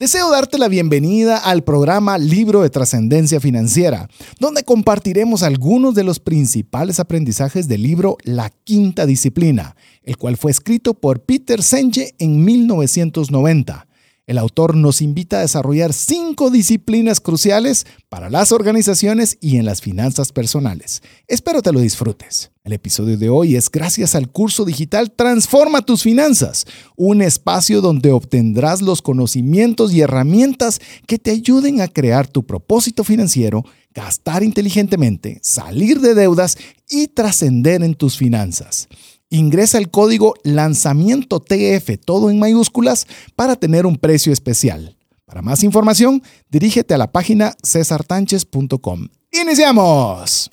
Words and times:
Deseo 0.00 0.30
darte 0.30 0.58
la 0.58 0.68
bienvenida 0.68 1.38
al 1.38 1.64
programa 1.64 2.18
Libro 2.18 2.62
de 2.62 2.70
Trascendencia 2.70 3.40
Financiera, 3.40 4.08
donde 4.38 4.62
compartiremos 4.62 5.42
algunos 5.42 5.96
de 5.96 6.04
los 6.04 6.20
principales 6.20 7.00
aprendizajes 7.00 7.66
del 7.66 7.82
libro 7.82 8.16
La 8.22 8.50
Quinta 8.62 9.06
Disciplina, 9.06 9.74
el 10.04 10.16
cual 10.16 10.36
fue 10.36 10.52
escrito 10.52 10.94
por 10.94 11.24
Peter 11.24 11.64
Senge 11.64 12.14
en 12.20 12.44
1990. 12.44 13.87
El 14.28 14.36
autor 14.36 14.76
nos 14.76 15.00
invita 15.00 15.38
a 15.38 15.40
desarrollar 15.40 15.94
cinco 15.94 16.50
disciplinas 16.50 17.18
cruciales 17.18 17.86
para 18.10 18.28
las 18.28 18.52
organizaciones 18.52 19.38
y 19.40 19.56
en 19.56 19.64
las 19.64 19.80
finanzas 19.80 20.32
personales. 20.32 21.02
Espero 21.28 21.62
te 21.62 21.72
lo 21.72 21.80
disfrutes. 21.80 22.50
El 22.62 22.74
episodio 22.74 23.16
de 23.16 23.30
hoy 23.30 23.56
es 23.56 23.70
gracias 23.70 24.14
al 24.14 24.30
curso 24.30 24.66
digital 24.66 25.12
Transforma 25.12 25.80
tus 25.80 26.02
finanzas, 26.02 26.66
un 26.94 27.22
espacio 27.22 27.80
donde 27.80 28.12
obtendrás 28.12 28.82
los 28.82 29.00
conocimientos 29.00 29.94
y 29.94 30.02
herramientas 30.02 30.78
que 31.06 31.18
te 31.18 31.30
ayuden 31.30 31.80
a 31.80 31.88
crear 31.88 32.26
tu 32.26 32.44
propósito 32.44 33.04
financiero, 33.04 33.64
gastar 33.94 34.42
inteligentemente, 34.42 35.40
salir 35.42 36.00
de 36.00 36.12
deudas 36.12 36.58
y 36.86 37.06
trascender 37.06 37.82
en 37.82 37.94
tus 37.94 38.18
finanzas. 38.18 38.88
Ingresa 39.30 39.76
el 39.76 39.90
código 39.90 40.34
lanzamiento 40.42 41.40
TF, 41.40 41.98
todo 42.02 42.30
en 42.30 42.38
mayúsculas, 42.38 43.06
para 43.36 43.56
tener 43.56 43.84
un 43.84 43.96
precio 43.96 44.32
especial. 44.32 44.96
Para 45.26 45.42
más 45.42 45.62
información, 45.62 46.22
dirígete 46.48 46.94
a 46.94 46.98
la 46.98 47.12
página 47.12 47.54
cesartanches.com. 47.62 49.08
¡Iniciamos! 49.30 50.48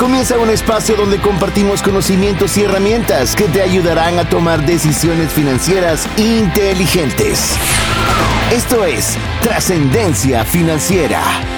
Comienza 0.00 0.36
un 0.38 0.50
espacio 0.50 0.96
donde 0.96 1.20
compartimos 1.20 1.80
conocimientos 1.82 2.56
y 2.56 2.62
herramientas 2.62 3.36
que 3.36 3.44
te 3.44 3.62
ayudarán 3.62 4.18
a 4.18 4.28
tomar 4.28 4.66
decisiones 4.66 5.32
financieras 5.32 6.08
inteligentes. 6.18 7.52
Esto 8.52 8.84
es 8.84 9.16
Trascendencia 9.40 10.44
Financiera. 10.44 11.53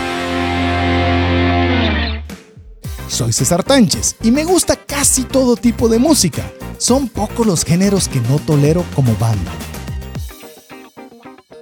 Soy 3.09 3.32
César 3.32 3.62
Tánchez 3.62 4.16
y 4.23 4.30
me 4.30 4.45
gusta 4.45 4.76
casi 4.76 5.23
todo 5.23 5.57
tipo 5.57 5.88
de 5.88 5.99
música. 5.99 6.51
Son 6.79 7.09
pocos 7.09 7.46
los 7.46 7.65
géneros 7.65 8.09
que 8.09 8.21
no 8.21 8.38
tolero 8.38 8.85
como 8.95 9.15
banda. 9.16 9.52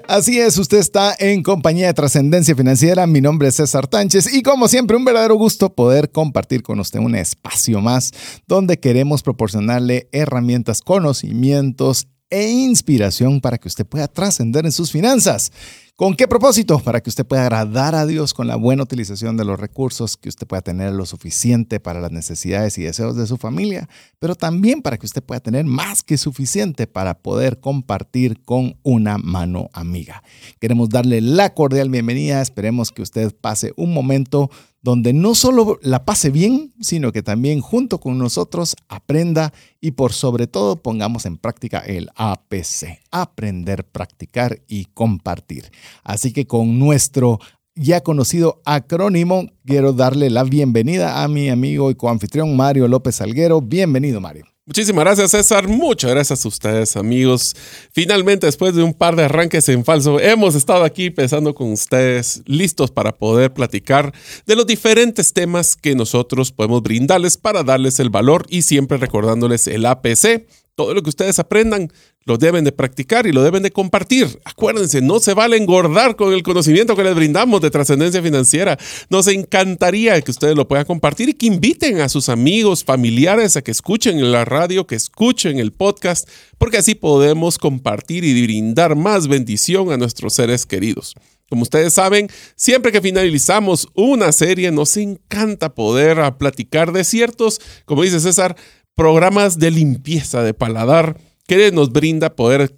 Así 0.09 0.39
es, 0.39 0.59
usted 0.59 0.79
está 0.79 1.15
en 1.19 1.43
compañía 1.43 1.87
de 1.87 1.95
Trascendencia 1.95 2.55
Financiera. 2.55 3.07
Mi 3.07 3.21
nombre 3.21 3.49
es 3.49 3.57
César 3.57 3.87
Tánchez 3.87 4.33
y 4.35 4.43
como 4.43 4.69
siempre 4.69 4.97
un 4.97 5.05
verdadero 5.05 5.35
gusto 5.37 5.75
poder 5.75 6.11
compartir 6.11 6.63
con 6.63 6.79
usted 6.81 7.01
un 7.01 7.15
espacio 7.15 7.81
más 7.81 8.13
donde 8.47 8.79
queremos 8.79 9.23
proporcionarle 9.23 10.09
herramientas, 10.13 10.81
conocimientos 10.83 12.09
e 12.31 12.51
inspiración 12.51 13.41
para 13.41 13.59
que 13.59 13.69
usted 13.69 13.87
pueda 13.87 14.09
trascender 14.09 14.67
en 14.67 14.73
sus 14.73 14.91
finanzas. 14.91 15.53
¿Con 15.97 16.17
qué 16.17 16.27
propósito? 16.27 16.81
Para 16.81 17.01
que 17.01 17.09
usted 17.09 17.25
pueda 17.25 17.43
agradar 17.43 17.95
a 17.95 18.05
Dios 18.05 18.35
con 18.35 18.49
la 18.49 18.57
buena 18.57 18.83
utilización 18.83 19.37
de 19.37 19.45
los 19.45 19.61
recursos, 19.61 20.17
que 20.17 20.29
usted 20.29 20.45
pueda 20.45 20.61
tener 20.61 20.93
lo 20.93 21.07
suficiente 21.07 21.79
para 21.79 22.01
las 22.01 22.11
necesidades 22.11 22.77
y 22.79 22.83
deseos 22.83 23.15
de 23.15 23.29
su 23.29 23.37
familia, 23.37 23.89
pero 24.19 24.35
también 24.35 24.83
para 24.83 24.99
que 24.99 25.07
usted 25.07 25.23
pueda 25.23 25.39
tener 25.39 25.65
más 25.67 26.03
que 26.03 26.19
suficiente 26.19 26.89
para 26.89 27.23
poder 27.23 27.61
compartir 27.61 28.43
con 28.43 28.77
una 28.83 29.19
mano 29.19 29.71
amiga. 29.73 30.25
Queremos 30.59 30.89
darle 30.89 31.21
la 31.21 31.55
cordial 31.55 31.91
bienvenida, 31.91 32.43
esperemos 32.43 32.91
que 32.91 33.03
usted 33.03 33.33
pase 33.33 33.73
un 33.77 33.95
momento 33.95 34.51
donde 34.85 35.15
no 35.15 35.35
solo 35.35 35.79
la 35.81 36.05
pase 36.05 36.29
bien, 36.29 36.75
sino 36.79 37.11
que 37.11 37.23
también 37.23 37.63
junto 37.63 37.99
con 37.99 38.19
nosotros 38.19 38.77
aprenda 38.87 39.55
y 39.81 39.93
por 39.93 40.13
sobre 40.13 40.47
todo 40.47 40.77
pongamos 40.77 41.25
en 41.25 41.39
práctica 41.39 41.79
el 41.79 42.11
APC, 42.17 43.01
aprender, 43.11 43.85
practicar 43.87 44.61
y 44.69 44.85
compartir. 44.85 45.73
Así 46.05 46.35
que 46.35 46.47
con 46.47 46.79
nuestro 46.79 47.41
ya 47.75 48.03
conocido 48.03 48.61
acrónimo, 48.67 49.47
quiero 49.65 49.95
darle 49.95 50.29
la 50.29 50.45
bienvenida 50.45 51.23
a 51.25 51.29
mi 51.29 51.49
amigo 51.49 51.91
y 51.91 51.95
coanfitrión 51.95 52.55
Mario 52.55 52.87
López 52.87 53.17
Salguero. 53.17 53.63
Bienvenido, 53.63 54.21
Mario. 54.21 54.54
Muchísimas 54.67 55.05
gracias 55.05 55.33
César, 55.33 55.69
muchas 55.69 56.11
gracias 56.11 56.43
a 56.43 56.49
ustedes 56.49 56.97
amigos. 56.97 57.55
Finalmente 57.93 58.47
después 58.47 58.75
de 58.75 58.83
un 58.83 58.95
par 58.95 59.15
de 59.15 59.25
arranques 59.25 59.69
en 59.69 59.85
falso, 59.85 60.19
hemos 60.19 60.55
estado 60.55 60.85
aquí 60.85 61.11
pensando 61.11 61.55
con 61.55 61.71
ustedes, 61.71 62.43
listos 62.47 62.91
para 62.91 63.13
poder 63.13 63.53
platicar 63.53 64.15
de 64.47 64.57
los 64.57 64.67
diferentes 64.67 65.35
temas 65.35 65.77
que 65.77 65.95
nosotros 65.95 66.51
podemos 66.51 66.83
brindarles 66.83 67.37
para 67.37 67.63
darles 67.63 68.01
el 68.01 68.09
valor 68.09 68.47
y 68.49 68.63
siempre 68.63 68.97
recordándoles 68.97 69.67
el 69.67 69.85
APC, 69.85 70.47
todo 70.75 70.95
lo 70.95 71.03
que 71.03 71.11
ustedes 71.11 71.39
aprendan 71.39 71.93
lo 72.25 72.39
deben 72.39 72.65
de 72.65 72.73
practicar 72.73 73.27
y 73.27 73.33
lo 73.33 73.43
deben 73.43 73.63
de 73.63 73.71
compartir. 73.71 74.41
Acuérdense, 74.45 75.01
no 75.03 75.21
se 75.21 75.35
vale 75.35 75.57
engordar 75.57 76.17
con 76.17 76.33
el 76.33 76.43
conocimiento 76.43 76.97
que 76.97 77.05
les 77.05 77.15
brindamos 77.15 77.61
de 77.61 77.71
trascendencia 77.71 78.23
financiera. 78.23 78.79
Nos 79.11 79.27
encantaría 79.29 80.21
que 80.21 80.31
ustedes 80.31 80.57
lo 80.57 80.67
puedan 80.67 80.87
compartir 80.87 81.29
y 81.29 81.35
que 81.35 81.47
inviten 81.47 82.01
a 82.01 82.09
sus 82.09 82.29
amigos, 82.29 82.85
familiares 82.85 83.57
a 83.57 83.63
que 83.63 83.71
escuchen 83.71 84.33
la 84.33 84.45
radio, 84.45 84.87
que 84.87 84.95
escuchen 84.95 85.59
el 85.59 85.73
podcast, 85.73 86.29
porque 86.59 86.79
así 86.79 86.95
podemos 86.95 87.59
compartir 87.59 88.25
y 88.25 88.43
brindar 88.43 88.97
más 88.97 89.29
bendición 89.29 89.93
a 89.93 89.97
nuestros 89.97 90.35
seres 90.35 90.67
queridos. 90.67 91.15
Como 91.51 91.63
ustedes 91.63 91.93
saben, 91.93 92.29
siempre 92.57 92.91
que 92.91 93.03
finalizamos 93.03 93.89
una 93.95 94.33
serie, 94.33 94.73
nos 94.73 94.97
encanta 94.97 95.75
poder 95.75 96.19
platicar 96.39 96.93
de 96.93 97.05
ciertos, 97.05 97.61
como 97.85 98.03
dice 98.03 98.19
César, 98.19 98.57
programas 98.95 99.59
de 99.59 99.71
limpieza 99.71 100.43
de 100.43 100.55
paladar 100.55 101.19
que 101.47 101.71
nos 101.73 101.93
brinda 101.93 102.35
poder 102.35 102.73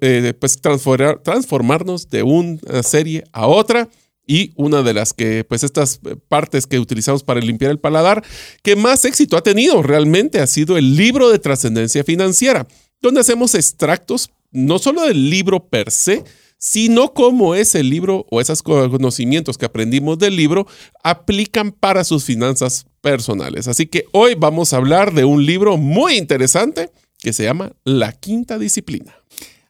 eh, 0.00 0.34
pues, 0.38 0.60
transformarnos 0.60 2.10
de 2.10 2.22
una 2.22 2.82
serie 2.82 3.24
a 3.32 3.46
otra. 3.46 3.88
Y 4.26 4.52
una 4.56 4.82
de 4.82 4.94
las 4.94 5.12
que, 5.12 5.44
pues 5.44 5.64
estas 5.64 6.00
partes 6.28 6.66
que 6.66 6.78
utilizamos 6.78 7.22
para 7.22 7.40
limpiar 7.40 7.70
el 7.70 7.78
paladar, 7.78 8.24
que 8.62 8.74
más 8.74 9.04
éxito 9.04 9.36
ha 9.36 9.42
tenido 9.42 9.82
realmente 9.82 10.40
ha 10.40 10.46
sido 10.46 10.78
el 10.78 10.96
libro 10.96 11.28
de 11.28 11.38
trascendencia 11.38 12.04
financiera, 12.04 12.66
donde 13.02 13.20
hacemos 13.20 13.54
extractos 13.54 14.30
no 14.50 14.78
solo 14.78 15.02
del 15.02 15.28
libro 15.28 15.68
per 15.68 15.90
se, 15.90 16.24
sino 16.56 17.12
cómo 17.12 17.54
ese 17.54 17.82
libro 17.82 18.24
o 18.30 18.40
esos 18.40 18.62
conocimientos 18.62 19.58
que 19.58 19.66
aprendimos 19.66 20.18
del 20.18 20.36
libro 20.36 20.66
aplican 21.02 21.72
para 21.72 22.04
sus 22.04 22.24
finanzas 22.24 22.86
personales. 23.02 23.68
Así 23.68 23.86
que 23.86 24.06
hoy 24.12 24.34
vamos 24.34 24.72
a 24.72 24.78
hablar 24.78 25.12
de 25.12 25.26
un 25.26 25.44
libro 25.44 25.76
muy 25.76 26.16
interesante 26.16 26.90
que 27.24 27.32
se 27.32 27.42
llama 27.42 27.72
La 27.84 28.12
Quinta 28.12 28.58
Disciplina. 28.58 29.14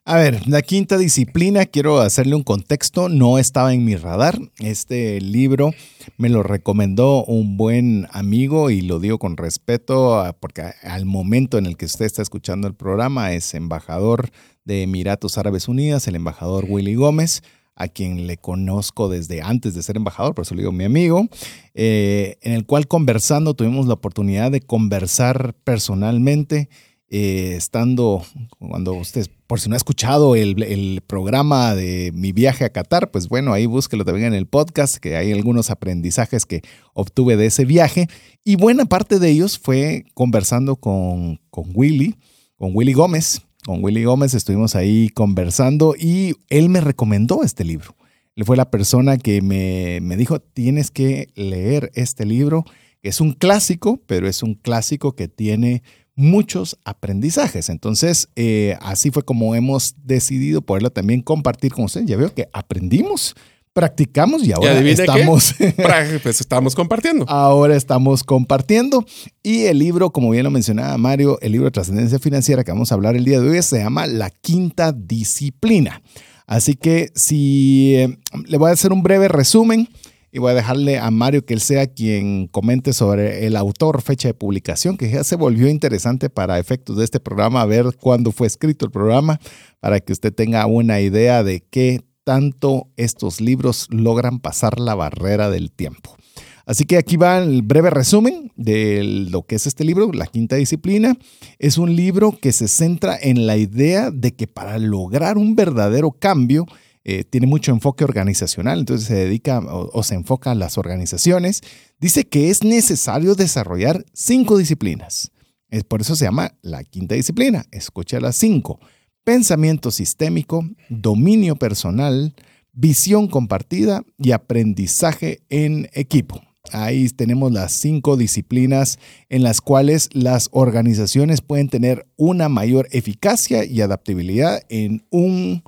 A 0.07 0.17
ver, 0.17 0.47
la 0.47 0.61
quinta 0.61 0.99
disciplina, 0.99 1.65
quiero 1.65 1.99
hacerle 1.99 2.35
un 2.35 2.43
contexto, 2.43 3.09
no 3.09 3.39
estaba 3.39 3.73
en 3.73 3.83
mi 3.83 3.95
radar. 3.95 4.37
Este 4.59 5.19
libro 5.19 5.71
me 6.17 6.29
lo 6.29 6.43
recomendó 6.43 7.25
un 7.25 7.57
buen 7.57 8.05
amigo 8.11 8.69
y 8.69 8.81
lo 8.81 8.99
digo 8.99 9.17
con 9.17 9.35
respeto 9.35 10.23
porque 10.39 10.61
al 10.83 11.05
momento 11.05 11.57
en 11.57 11.65
el 11.65 11.75
que 11.75 11.85
usted 11.85 12.05
está 12.05 12.21
escuchando 12.21 12.67
el 12.67 12.75
programa 12.75 13.33
es 13.33 13.55
embajador 13.55 14.29
de 14.63 14.83
Emiratos 14.83 15.39
Árabes 15.39 15.67
Unidos, 15.67 16.07
el 16.07 16.13
embajador 16.13 16.65
Willy 16.69 16.93
Gómez 16.93 17.41
a 17.75 17.87
quien 17.87 18.27
le 18.27 18.37
conozco 18.37 19.09
desde 19.09 19.41
antes 19.41 19.73
de 19.73 19.83
ser 19.83 19.97
embajador, 19.97 20.33
por 20.33 20.43
eso 20.43 20.55
le 20.55 20.61
digo 20.61 20.71
mi 20.71 20.85
amigo, 20.85 21.27
eh, 21.73 22.37
en 22.41 22.53
el 22.53 22.65
cual 22.65 22.87
conversando 22.87 23.53
tuvimos 23.53 23.87
la 23.87 23.95
oportunidad 23.95 24.51
de 24.51 24.61
conversar 24.61 25.55
personalmente, 25.63 26.69
eh, 27.15 27.55
estando, 27.55 28.25
cuando 28.59 28.93
usted, 28.93 29.27
por 29.47 29.61
si 29.61 29.69
no 29.69 29.75
ha 29.75 29.77
escuchado 29.77 30.35
el, 30.35 31.01
programa 31.07 31.73
de 31.73 32.11
mi 32.13 32.33
viaje 32.33 32.65
a 32.65 32.69
Qatar, 32.69 33.11
pues 33.11 33.29
bueno, 33.29 33.53
ahí 33.53 33.65
búsquelo 33.65 34.03
también 34.03 34.27
en 34.27 34.33
el 34.33 34.47
podcast, 34.47 34.97
que 34.97 35.15
hay 35.15 35.31
algunos 35.31 35.71
aprendizajes 35.71 36.45
que 36.45 36.61
obtuve 36.93 37.37
de 37.37 37.45
ese 37.45 37.63
viaje, 37.63 38.07
y 38.43 38.57
buena 38.57 38.85
parte 38.85 39.19
de 39.19 39.29
ellos 39.29 39.57
fue 39.57 40.03
conversando 40.13 40.75
con, 40.75 41.39
con 41.49 41.71
Willy, 41.73 42.17
con 42.57 42.71
Willy 42.73 42.91
Gómez, 42.91 43.41
con 43.65 43.81
Willy 43.81 44.03
Gómez 44.03 44.33
estuvimos 44.33 44.75
ahí 44.75 45.09
conversando 45.09 45.95
y 45.97 46.35
él 46.49 46.67
me 46.67 46.81
recomendó 46.81 47.43
este 47.43 47.63
libro. 47.63 47.95
Él 48.35 48.43
fue 48.43 48.57
la 48.57 48.69
persona 48.69 49.17
que 49.17 49.41
me, 49.41 50.17
dijo, 50.17 50.39
tienes 50.39 50.91
que 50.91 51.29
leer 51.35 51.91
este 51.95 52.25
libro. 52.25 52.65
Es 53.01 53.21
un 53.21 53.31
clásico, 53.31 54.01
pero 54.05 54.27
es 54.27 54.43
un 54.43 54.55
clásico 54.55 55.15
que 55.15 55.29
tiene 55.29 55.81
muchos 56.15 56.77
aprendizajes. 56.85 57.69
Entonces, 57.69 58.29
eh, 58.35 58.77
así 58.81 59.11
fue 59.11 59.23
como 59.23 59.55
hemos 59.55 59.95
decidido 60.03 60.61
poderlo 60.61 60.91
también 60.91 61.21
compartir 61.21 61.73
con 61.73 61.85
ustedes. 61.85 62.07
Ya 62.07 62.17
veo 62.17 62.33
que 62.33 62.47
aprendimos 62.53 63.35
practicamos 63.75 64.41
y 64.47 64.53
ahora 64.53 64.79
estamos, 64.79 65.53
pues 66.23 66.39
estamos 66.39 66.75
compartiendo. 66.75 67.25
Ahora 67.27 67.75
estamos 67.75 68.23
compartiendo. 68.23 69.05
Y 69.43 69.63
el 69.63 69.79
libro, 69.79 70.11
como 70.11 70.29
bien 70.29 70.45
lo 70.45 70.49
mencionaba 70.49 70.97
Mario, 70.97 71.37
el 71.41 71.51
libro 71.51 71.65
de 71.65 71.71
trascendencia 71.71 72.17
financiera 72.17 72.63
que 72.63 72.71
vamos 72.71 72.93
a 72.93 72.95
hablar 72.95 73.17
el 73.17 73.25
día 73.25 73.41
de 73.41 73.49
hoy 73.49 73.61
se 73.61 73.79
llama 73.79 74.07
La 74.07 74.29
Quinta 74.29 74.93
Disciplina. 74.93 76.01
Así 76.47 76.75
que 76.75 77.11
si 77.15 77.95
eh, 77.95 78.17
le 78.45 78.57
voy 78.57 78.69
a 78.69 78.73
hacer 78.73 78.93
un 78.93 79.03
breve 79.03 79.27
resumen. 79.27 79.89
Y 80.35 80.39
voy 80.39 80.51
a 80.51 80.55
dejarle 80.55 80.99
a 80.99 81.09
Mario 81.11 81.45
que 81.45 81.53
él 81.53 81.61
sea 81.61 81.87
quien 81.87 82.47
comente 82.47 82.91
sobre 82.91 83.47
el 83.47 83.55
autor, 83.55 84.01
fecha 84.01 84.27
de 84.27 84.33
publicación, 84.33 84.97
que 84.97 85.09
ya 85.09 85.23
se 85.23 85.37
volvió 85.37 85.69
interesante 85.69 86.29
para 86.29 86.59
efectos 86.59 86.97
de 86.97 87.05
este 87.05 87.21
programa, 87.21 87.61
a 87.61 87.65
ver 87.65 87.85
cuándo 88.01 88.33
fue 88.33 88.45
escrito 88.45 88.83
el 88.83 88.91
programa, 88.91 89.39
para 89.79 90.01
que 90.01 90.11
usted 90.11 90.33
tenga 90.33 90.65
una 90.65 90.99
idea 90.99 91.41
de 91.41 91.61
qué 91.61 92.01
tanto 92.25 92.89
estos 92.97 93.39
libros 93.39 93.87
logran 93.91 94.39
pasar 94.39 94.77
la 94.77 94.93
barrera 94.93 95.49
del 95.49 95.71
tiempo. 95.71 96.17
Así 96.65 96.83
que 96.83 96.97
aquí 96.97 97.15
va 97.15 97.37
el 97.37 97.61
breve 97.61 97.89
resumen 97.89 98.51
de 98.57 99.03
lo 99.29 99.43
que 99.43 99.55
es 99.55 99.67
este 99.67 99.85
libro, 99.85 100.11
La 100.11 100.27
Quinta 100.27 100.57
Disciplina. 100.57 101.15
Es 101.59 101.77
un 101.77 101.95
libro 101.95 102.37
que 102.41 102.51
se 102.51 102.67
centra 102.67 103.17
en 103.21 103.47
la 103.47 103.55
idea 103.55 104.11
de 104.11 104.35
que 104.35 104.47
para 104.47 104.79
lograr 104.79 105.37
un 105.37 105.55
verdadero 105.55 106.11
cambio, 106.11 106.65
eh, 107.07 107.23
tiene 107.23 107.45
mucho 107.45 107.71
enfoque 107.71 108.03
organizacional, 108.03 108.79
entonces 108.79 109.07
se 109.07 109.13
dedica 109.13 109.59
o, 109.59 110.01
se 110.01 110.15
enfoca 110.15 110.51
a 110.51 110.55
las 110.55 110.79
organizaciones. 110.79 111.61
Dice 111.99 112.25
que 112.27 112.49
es 112.49 112.63
necesario 112.63 113.35
desarrollar 113.35 114.03
cinco 114.11 114.57
disciplinas. 114.57 115.31
Es 115.69 115.83
por 115.83 116.01
eso 116.01 116.15
se 116.15 116.25
llama 116.25 116.55
la 116.63 116.83
quinta 116.83 117.13
disciplina. 117.13 117.65
Escucha 117.71 118.19
las 118.19 118.37
cinco. 118.37 118.79
Pensamiento 119.23 119.91
sistémico, 119.91 120.67
dominio 120.89 121.55
personal, 121.57 122.33
visión 122.73 123.27
compartida 123.27 124.03
y 124.17 124.31
aprendizaje 124.31 125.43
en 125.49 125.89
equipo. 125.93 126.41
Ahí 126.71 127.07
tenemos 127.09 127.51
las 127.51 127.73
cinco 127.73 128.17
disciplinas 128.17 128.97
en 129.29 129.43
las 129.43 129.61
cuales 129.61 130.09
las 130.13 130.49
organizaciones 130.51 131.41
pueden 131.41 131.69
tener 131.69 132.07
una 132.15 132.49
mayor 132.49 132.87
eficacia 132.91 133.63
y 133.63 133.81
adaptabilidad 133.81 134.63
en 134.69 135.05
un, 135.11 135.63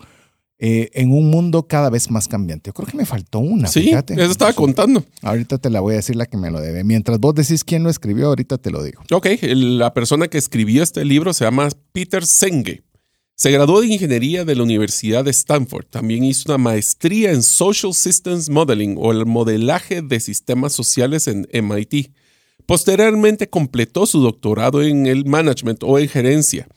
eh, 0.60 0.90
en 0.94 1.12
un 1.12 1.30
mundo 1.30 1.68
cada 1.68 1.92
vez 1.92 2.10
más 2.10 2.28
cambiante. 2.28 2.70
Yo 2.70 2.74
creo 2.74 2.88
que 2.88 2.98
me 2.98 3.06
faltó 3.06 3.40
una. 3.40 3.68
Sí, 3.68 3.84
fíjate. 3.84 4.16
eso 4.16 4.32
estaba 4.32 4.54
contando. 4.54 5.06
Ahorita 5.22 5.60
te 5.60 5.70
la 5.70 5.82
voy 5.82 5.94
a 5.94 5.98
decir 5.98 6.16
la 6.16 6.26
que 6.26 6.38
me 6.38 6.50
lo 6.50 6.60
debe. 6.60 6.84
Mientras 6.84 7.20
vos 7.20 7.36
decís 7.36 7.64
quién 7.64 7.84
lo 7.84 7.92
escribió, 7.92 8.28
ahorita 8.28 8.58
te 8.58 8.72
lo 8.72 8.84
digo. 8.84 9.04
Ok, 9.12 9.28
la 9.42 9.94
persona 9.94 10.28
que 10.28 10.40
escribió 10.40 10.82
este 10.82 11.06
libro 11.06 11.34
se 11.34 11.46
llama 11.46 11.70
Peter 11.92 12.26
Senge. 12.26 12.82
Se 13.36 13.52
graduó 13.52 13.82
de 13.82 13.88
ingeniería 13.88 14.46
de 14.46 14.56
la 14.56 14.64
Universidad 14.64 15.24
de 15.24 15.30
Stanford. 15.30 15.86
También 15.92 16.24
hizo 16.24 16.52
una 16.52 16.58
maestría 16.58 17.32
en 17.32 17.44
Social 17.44 17.94
Systems 17.94 18.50
Modeling 18.50 18.96
o 18.98 19.12
el 19.12 19.28
modelaje 19.28 20.02
de 20.02 20.20
sistemas 20.20 20.74
sociales 20.74 21.28
en 21.28 21.48
MIT. 21.54 22.10
Posteriormente 22.66 23.48
completó 23.48 24.08
su 24.08 24.22
doctorado 24.22 24.82
en 24.82 25.06
el 25.06 25.26
management 25.26 25.84
o 25.84 26.00
en 26.00 26.10
gerencia. 26.10 26.68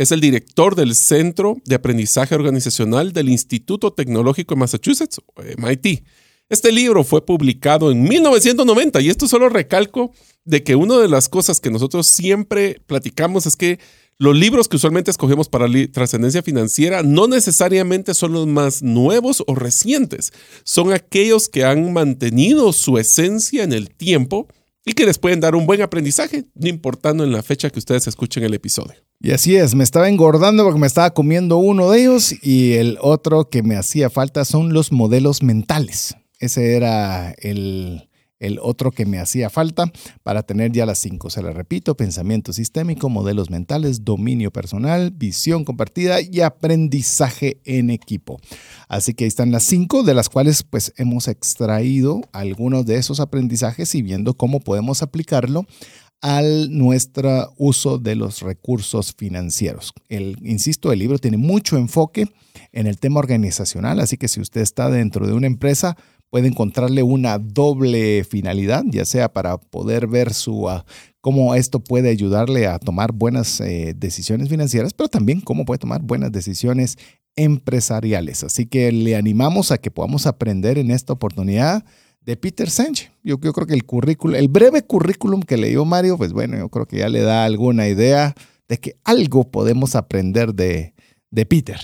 Es 0.00 0.12
el 0.12 0.22
director 0.22 0.76
del 0.76 0.94
Centro 0.94 1.58
de 1.66 1.74
Aprendizaje 1.74 2.34
Organizacional 2.34 3.12
del 3.12 3.28
Instituto 3.28 3.92
Tecnológico 3.92 4.54
de 4.54 4.60
Massachusetts, 4.60 5.20
MIT. 5.58 6.04
Este 6.48 6.72
libro 6.72 7.04
fue 7.04 7.26
publicado 7.26 7.90
en 7.90 8.04
1990 8.04 9.02
y 9.02 9.10
esto 9.10 9.28
solo 9.28 9.50
recalco 9.50 10.14
de 10.46 10.62
que 10.64 10.74
una 10.74 10.96
de 10.96 11.08
las 11.08 11.28
cosas 11.28 11.60
que 11.60 11.70
nosotros 11.70 12.06
siempre 12.14 12.80
platicamos 12.86 13.44
es 13.44 13.56
que 13.56 13.78
los 14.16 14.34
libros 14.34 14.68
que 14.68 14.76
usualmente 14.76 15.10
escogemos 15.10 15.50
para 15.50 15.66
trascendencia 15.92 16.42
financiera 16.42 17.02
no 17.02 17.28
necesariamente 17.28 18.14
son 18.14 18.32
los 18.32 18.46
más 18.46 18.82
nuevos 18.82 19.44
o 19.46 19.54
recientes, 19.54 20.32
son 20.64 20.94
aquellos 20.94 21.46
que 21.46 21.66
han 21.66 21.92
mantenido 21.92 22.72
su 22.72 22.96
esencia 22.96 23.64
en 23.64 23.74
el 23.74 23.90
tiempo 23.90 24.48
y 24.84 24.92
que 24.92 25.06
les 25.06 25.18
pueden 25.18 25.40
dar 25.40 25.54
un 25.54 25.66
buen 25.66 25.82
aprendizaje, 25.82 26.46
no 26.54 26.68
importando 26.68 27.24
en 27.24 27.32
la 27.32 27.42
fecha 27.42 27.70
que 27.70 27.78
ustedes 27.78 28.06
escuchen 28.06 28.44
el 28.44 28.54
episodio. 28.54 28.94
Y 29.20 29.32
así 29.32 29.56
es, 29.56 29.74
me 29.74 29.84
estaba 29.84 30.08
engordando 30.08 30.64
porque 30.64 30.80
me 30.80 30.86
estaba 30.86 31.10
comiendo 31.10 31.58
uno 31.58 31.90
de 31.90 32.00
ellos 32.00 32.34
y 32.42 32.72
el 32.74 32.96
otro 33.00 33.50
que 33.50 33.62
me 33.62 33.76
hacía 33.76 34.08
falta 34.08 34.44
son 34.44 34.72
los 34.72 34.92
modelos 34.92 35.42
mentales. 35.42 36.16
Ese 36.38 36.74
era 36.74 37.32
el, 37.32 38.08
el 38.40 38.58
otro 38.60 38.90
que 38.90 39.06
me 39.06 39.20
hacía 39.20 39.50
falta 39.50 39.92
para 40.22 40.42
tener 40.42 40.72
ya 40.72 40.86
las 40.86 40.98
cinco. 40.98 41.30
Se 41.30 41.42
le 41.42 41.52
repito, 41.52 41.96
pensamiento 41.96 42.52
sistémico, 42.52 43.08
modelos 43.08 43.50
mentales, 43.50 44.04
dominio 44.04 44.50
personal, 44.50 45.12
visión 45.12 45.64
compartida 45.64 46.20
y 46.20 46.40
aprendizaje 46.40 47.60
en 47.64 47.90
equipo. 47.90 48.40
Así 48.88 49.14
que 49.14 49.24
ahí 49.24 49.28
están 49.28 49.52
las 49.52 49.64
cinco, 49.64 50.02
de 50.02 50.14
las 50.14 50.28
cuales 50.28 50.64
pues 50.64 50.92
hemos 50.96 51.28
extraído 51.28 52.22
algunos 52.32 52.86
de 52.86 52.96
esos 52.96 53.20
aprendizajes 53.20 53.94
y 53.94 54.02
viendo 54.02 54.34
cómo 54.34 54.60
podemos 54.60 55.02
aplicarlo 55.02 55.66
al 56.22 56.76
nuestro 56.76 57.52
uso 57.56 57.98
de 57.98 58.14
los 58.14 58.42
recursos 58.42 59.14
financieros. 59.16 59.92
El, 60.08 60.36
insisto, 60.42 60.92
el 60.92 60.98
libro 60.98 61.18
tiene 61.18 61.38
mucho 61.38 61.76
enfoque 61.76 62.28
en 62.72 62.86
el 62.86 62.98
tema 62.98 63.20
organizacional, 63.20 64.00
así 64.00 64.16
que 64.16 64.28
si 64.28 64.40
usted 64.40 64.60
está 64.60 64.90
dentro 64.90 65.26
de 65.26 65.32
una 65.32 65.46
empresa, 65.46 65.96
puede 66.30 66.48
encontrarle 66.48 67.02
una 67.02 67.38
doble 67.38 68.24
finalidad, 68.24 68.84
ya 68.86 69.04
sea 69.04 69.32
para 69.32 69.58
poder 69.58 70.06
ver 70.06 70.32
su, 70.32 70.68
ah, 70.68 70.84
cómo 71.20 71.54
esto 71.54 71.80
puede 71.80 72.08
ayudarle 72.08 72.66
a 72.66 72.78
tomar 72.78 73.12
buenas 73.12 73.60
eh, 73.60 73.94
decisiones 73.96 74.48
financieras, 74.48 74.94
pero 74.94 75.08
también 75.08 75.40
cómo 75.40 75.64
puede 75.64 75.78
tomar 75.78 76.02
buenas 76.02 76.32
decisiones 76.32 76.96
empresariales. 77.36 78.44
Así 78.44 78.66
que 78.66 78.92
le 78.92 79.16
animamos 79.16 79.72
a 79.72 79.78
que 79.78 79.90
podamos 79.90 80.26
aprender 80.26 80.78
en 80.78 80.90
esta 80.90 81.12
oportunidad 81.12 81.84
de 82.20 82.36
Peter 82.36 82.70
Sánchez. 82.70 83.10
Yo, 83.22 83.38
yo, 83.40 83.52
creo 83.52 83.66
que 83.66 83.74
el 83.74 83.84
currículum, 83.84 84.36
el 84.36 84.48
breve 84.48 84.82
currículum 84.82 85.42
que 85.42 85.56
leyó 85.56 85.84
Mario, 85.84 86.16
pues 86.16 86.32
bueno, 86.32 86.56
yo 86.56 86.68
creo 86.68 86.86
que 86.86 86.98
ya 86.98 87.08
le 87.08 87.20
da 87.22 87.44
alguna 87.44 87.88
idea 87.88 88.34
de 88.68 88.78
que 88.78 88.96
algo 89.04 89.50
podemos 89.50 89.96
aprender 89.96 90.54
de, 90.54 90.94
de 91.30 91.46
Peter. 91.46 91.80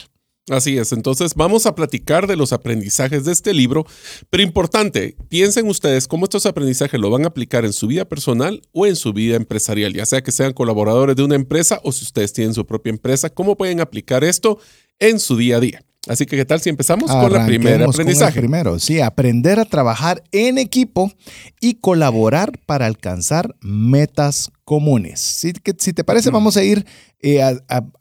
Así 0.49 0.79
es, 0.79 0.93
entonces 0.93 1.35
vamos 1.35 1.67
a 1.67 1.75
platicar 1.75 2.29
de 2.29 2.37
los 2.37 2.53
aprendizajes 2.53 3.25
de 3.25 3.33
este 3.33 3.53
libro, 3.53 3.85
pero 4.31 4.45
importante, 4.45 5.17
piensen 5.29 5.67
ustedes 5.67 6.07
cómo 6.07 6.27
estos 6.27 6.47
aprendizajes 6.47 7.01
lo 7.01 7.11
van 7.11 7.25
a 7.25 7.29
aplicar 7.29 7.65
en 7.65 7.73
su 7.73 7.89
vida 7.89 8.05
personal 8.05 8.63
o 8.71 8.87
en 8.87 8.95
su 8.95 9.13
vida 9.13 9.35
empresarial, 9.35 9.93
ya 9.93 10.07
sea 10.07 10.23
que 10.23 10.31
sean 10.31 10.53
colaboradores 10.53 11.17
de 11.17 11.25
una 11.25 11.35
empresa 11.35 11.81
o 11.83 11.91
si 11.91 12.05
ustedes 12.05 12.33
tienen 12.33 12.55
su 12.55 12.65
propia 12.65 12.91
empresa, 12.91 13.29
cómo 13.29 13.57
pueden 13.57 13.81
aplicar 13.81 14.23
esto 14.23 14.61
en 15.01 15.19
su 15.19 15.37
día 15.37 15.57
a 15.57 15.61
día. 15.61 15.85
Así 16.07 16.27
que, 16.27 16.37
¿qué 16.37 16.45
tal 16.45 16.61
si 16.61 16.69
empezamos 16.69 17.11
con 17.11 17.33
la 17.33 17.47
primera 17.47 17.87
aprendizaje? 17.87 18.41
primero, 18.41 18.79
sí, 18.79 19.01
aprender 19.01 19.59
a 19.59 19.65
trabajar 19.65 20.23
en 20.33 20.59
equipo 20.59 21.13
y 21.61 21.75
colaborar 21.75 22.59
para 22.65 22.87
alcanzar 22.87 23.57
metas 23.61 24.51
comunes. 24.65 25.21
Si, 25.21 25.53
si 25.79 25.93
te 25.93 26.05
parece, 26.05 26.31
vamos 26.31 26.57
a 26.57 26.65
ir 26.65 26.87
eh, 27.21 27.41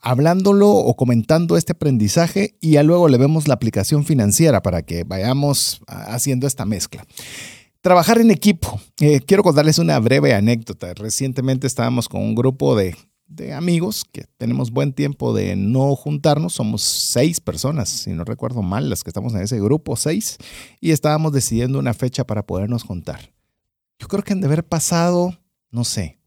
hablándolo 0.01 0.69
o 0.69 0.95
comentando 0.95 1.57
este 1.57 1.71
aprendizaje 1.71 2.57
y 2.61 2.71
ya 2.71 2.83
luego 2.83 3.07
le 3.07 3.17
vemos 3.17 3.47
la 3.47 3.55
aplicación 3.55 4.05
financiera 4.05 4.61
para 4.61 4.83
que 4.83 5.03
vayamos 5.03 5.81
haciendo 5.87 6.47
esta 6.47 6.65
mezcla. 6.65 7.05
Trabajar 7.81 8.19
en 8.19 8.31
equipo. 8.31 8.79
Eh, 8.99 9.21
quiero 9.25 9.43
contarles 9.43 9.79
una 9.79 9.99
breve 9.99 10.33
anécdota. 10.33 10.93
Recientemente 10.93 11.67
estábamos 11.67 12.09
con 12.09 12.21
un 12.21 12.35
grupo 12.35 12.75
de 12.75 12.95
de 13.27 13.53
amigos 13.53 14.05
que 14.11 14.25
tenemos 14.37 14.71
buen 14.71 14.93
tiempo 14.93 15.33
de 15.33 15.55
no 15.55 15.95
juntarnos. 15.95 16.53
Somos 16.53 16.81
seis 16.81 17.39
personas, 17.39 17.89
si 17.89 18.11
no 18.11 18.23
recuerdo 18.23 18.61
mal, 18.61 18.89
las 18.89 19.03
que 19.03 19.09
estamos 19.09 19.33
en 19.33 19.41
ese 19.41 19.59
grupo, 19.59 19.95
seis, 19.95 20.37
y 20.79 20.91
estábamos 20.91 21.33
decidiendo 21.33 21.79
una 21.79 21.93
fecha 21.93 22.25
para 22.25 22.45
podernos 22.45 22.83
juntar. 22.83 23.31
Yo 23.99 24.07
creo 24.07 24.23
que 24.23 24.33
han 24.33 24.41
de 24.41 24.47
haber 24.47 24.65
pasado, 24.65 25.37
no 25.71 25.83
sé, 25.83 26.19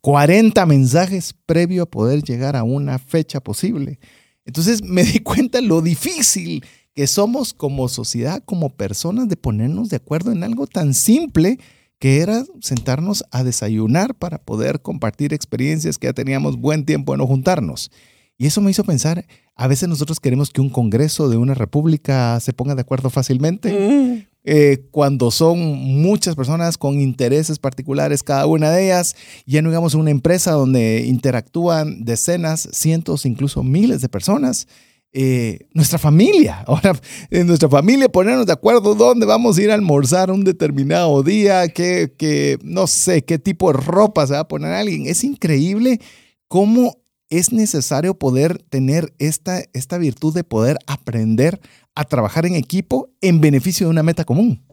40 0.00 0.66
mensajes 0.66 1.34
previo 1.46 1.84
a 1.84 1.90
poder 1.90 2.22
llegar 2.22 2.56
a 2.56 2.62
una 2.62 2.98
fecha 2.98 3.40
posible. 3.40 3.98
Entonces 4.44 4.82
me 4.84 5.02
di 5.02 5.20
cuenta 5.20 5.60
lo 5.60 5.82
difícil 5.82 6.64
que 6.94 7.06
somos 7.06 7.52
como 7.52 7.88
sociedad, 7.88 8.42
como 8.44 8.76
personas, 8.76 9.28
de 9.28 9.36
ponernos 9.36 9.88
de 9.88 9.96
acuerdo 9.96 10.30
en 10.30 10.44
algo 10.44 10.66
tan 10.66 10.94
simple 10.94 11.58
que 11.98 12.20
era 12.20 12.44
sentarnos 12.60 13.24
a 13.30 13.44
desayunar 13.44 14.14
para 14.14 14.38
poder 14.38 14.82
compartir 14.82 15.32
experiencias 15.32 15.98
que 15.98 16.06
ya 16.06 16.12
teníamos 16.12 16.56
buen 16.56 16.84
tiempo 16.84 17.12
de 17.12 17.18
no 17.18 17.26
juntarnos. 17.26 17.90
Y 18.36 18.46
eso 18.46 18.60
me 18.60 18.70
hizo 18.70 18.84
pensar, 18.84 19.24
a 19.54 19.68
veces 19.68 19.88
nosotros 19.88 20.18
queremos 20.18 20.50
que 20.50 20.60
un 20.60 20.70
Congreso 20.70 21.28
de 21.28 21.36
una 21.36 21.54
república 21.54 22.38
se 22.40 22.52
ponga 22.52 22.74
de 22.74 22.80
acuerdo 22.80 23.08
fácilmente, 23.08 23.72
mm. 23.72 24.26
eh, 24.44 24.86
cuando 24.90 25.30
son 25.30 25.60
muchas 25.60 26.34
personas 26.34 26.76
con 26.76 27.00
intereses 27.00 27.60
particulares, 27.60 28.24
cada 28.24 28.46
una 28.46 28.70
de 28.70 28.86
ellas, 28.86 29.14
ya 29.46 29.62
no 29.62 29.68
digamos 29.68 29.94
una 29.94 30.10
empresa 30.10 30.50
donde 30.52 31.04
interactúan 31.06 32.04
decenas, 32.04 32.68
cientos, 32.72 33.24
incluso 33.24 33.62
miles 33.62 34.00
de 34.00 34.08
personas. 34.08 34.66
Eh, 35.16 35.68
nuestra 35.72 35.96
familia. 35.96 36.62
Ahora, 36.66 36.92
en 37.30 37.46
nuestra 37.46 37.68
familia 37.68 38.08
ponernos 38.08 38.46
de 38.46 38.52
acuerdo 38.52 38.96
dónde 38.96 39.26
vamos 39.26 39.56
a 39.56 39.62
ir 39.62 39.70
a 39.70 39.74
almorzar 39.74 40.32
un 40.32 40.42
determinado 40.42 41.22
día, 41.22 41.68
qué, 41.68 42.58
no 42.64 42.88
sé, 42.88 43.24
qué 43.24 43.38
tipo 43.38 43.72
de 43.72 43.78
ropa 43.78 44.26
se 44.26 44.32
va 44.32 44.40
a 44.40 44.48
poner 44.48 44.72
alguien. 44.72 45.06
Es 45.06 45.22
increíble 45.22 46.00
cómo 46.48 46.98
es 47.30 47.52
necesario 47.52 48.18
poder 48.18 48.58
tener 48.58 49.14
esta, 49.20 49.62
esta 49.72 49.98
virtud 49.98 50.34
de 50.34 50.42
poder 50.42 50.78
aprender 50.88 51.60
a 51.94 52.02
trabajar 52.02 52.44
en 52.46 52.56
equipo 52.56 53.12
en 53.20 53.40
beneficio 53.40 53.86
de 53.86 53.92
una 53.92 54.02
meta 54.02 54.24
común. 54.24 54.66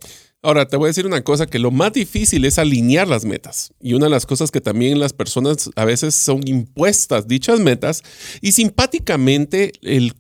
Ahora, 0.44 0.68
te 0.68 0.76
voy 0.76 0.88
a 0.88 0.88
decir 0.88 1.06
una 1.06 1.24
cosa, 1.24 1.46
que 1.46 1.60
lo 1.60 1.70
más 1.70 1.94
difícil 1.94 2.46
es 2.46 2.58
alinear 2.58 3.08
las 3.08 3.26
metas. 3.26 3.74
Y 3.80 3.94
una 3.94 4.08
de 4.08 4.10
las 4.10 4.26
cosas 4.26 4.50
que 4.50 4.60
también 4.60 5.00
las 5.00 5.14
personas 5.14 5.70
a 5.76 5.86
veces 5.86 6.16
son 6.16 6.48
impuestas 6.48 7.28
dichas 7.28 7.60
metas 7.60 8.02
y 8.42 8.54
simpáticamente 8.54 9.72
el 9.84 10.16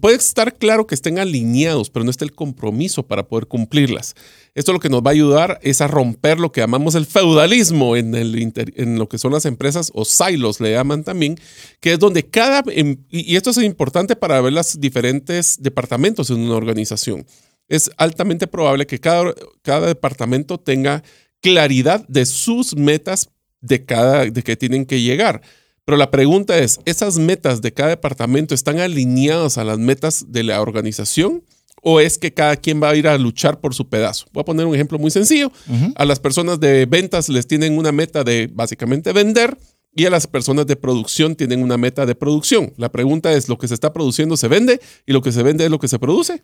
puede 0.00 0.16
estar 0.16 0.56
claro 0.56 0.86
que 0.86 0.94
estén 0.94 1.18
alineados, 1.18 1.90
pero 1.90 2.04
no 2.04 2.10
está 2.10 2.24
el 2.24 2.32
compromiso 2.32 3.06
para 3.06 3.28
poder 3.28 3.46
cumplirlas. 3.46 4.14
Esto 4.54 4.72
lo 4.72 4.80
que 4.80 4.88
nos 4.88 5.02
va 5.02 5.10
a 5.10 5.12
ayudar 5.12 5.58
es 5.62 5.82
a 5.82 5.88
romper 5.88 6.40
lo 6.40 6.50
que 6.50 6.62
llamamos 6.62 6.94
el 6.94 7.04
feudalismo 7.04 7.96
en, 7.96 8.14
en 8.14 8.98
lo 8.98 9.08
que 9.10 9.18
son 9.18 9.32
las 9.32 9.44
empresas 9.44 9.90
o 9.92 10.06
silos 10.06 10.58
le 10.60 10.72
llaman 10.72 11.04
también, 11.04 11.36
que 11.80 11.92
es 11.92 11.98
donde 11.98 12.22
cada, 12.22 12.62
em, 12.68 12.96
y 13.10 13.36
esto 13.36 13.50
es 13.50 13.58
importante 13.58 14.16
para 14.16 14.40
ver 14.40 14.54
los 14.54 14.80
diferentes 14.80 15.56
departamentos 15.60 16.30
en 16.30 16.38
una 16.38 16.54
organización 16.54 17.26
es 17.68 17.90
altamente 17.96 18.46
probable 18.46 18.86
que 18.86 19.00
cada, 19.00 19.34
cada 19.62 19.86
departamento 19.86 20.58
tenga 20.58 21.02
claridad 21.40 22.06
de 22.08 22.26
sus 22.26 22.76
metas 22.76 23.30
de 23.60 23.84
cada 23.84 24.26
de 24.26 24.42
que 24.42 24.56
tienen 24.56 24.86
que 24.86 25.00
llegar. 25.00 25.42
Pero 25.84 25.98
la 25.98 26.10
pregunta 26.10 26.58
es, 26.58 26.80
¿esas 26.86 27.18
metas 27.18 27.60
de 27.60 27.72
cada 27.72 27.90
departamento 27.90 28.54
están 28.54 28.78
alineadas 28.78 29.58
a 29.58 29.64
las 29.64 29.78
metas 29.78 30.26
de 30.28 30.42
la 30.42 30.60
organización? 30.62 31.44
¿O 31.82 32.00
es 32.00 32.16
que 32.16 32.32
cada 32.32 32.56
quien 32.56 32.82
va 32.82 32.88
a 32.90 32.96
ir 32.96 33.06
a 33.06 33.18
luchar 33.18 33.60
por 33.60 33.74
su 33.74 33.90
pedazo? 33.90 34.24
Voy 34.32 34.40
a 34.40 34.44
poner 34.44 34.64
un 34.64 34.74
ejemplo 34.74 34.98
muy 34.98 35.10
sencillo. 35.10 35.52
A 35.96 36.06
las 36.06 36.18
personas 36.18 36.58
de 36.58 36.86
ventas 36.86 37.28
les 37.28 37.46
tienen 37.46 37.76
una 37.76 37.92
meta 37.92 38.24
de 38.24 38.48
básicamente 38.50 39.12
vender 39.12 39.58
y 39.94 40.06
a 40.06 40.10
las 40.10 40.26
personas 40.26 40.66
de 40.66 40.76
producción 40.76 41.36
tienen 41.36 41.62
una 41.62 41.76
meta 41.76 42.06
de 42.06 42.14
producción. 42.14 42.72
La 42.78 42.90
pregunta 42.90 43.34
es, 43.34 43.50
¿lo 43.50 43.58
que 43.58 43.68
se 43.68 43.74
está 43.74 43.92
produciendo 43.92 44.38
se 44.38 44.48
vende 44.48 44.80
y 45.04 45.12
lo 45.12 45.20
que 45.20 45.32
se 45.32 45.42
vende 45.42 45.64
es 45.64 45.70
lo 45.70 45.78
que 45.78 45.88
se 45.88 45.98
produce? 45.98 46.42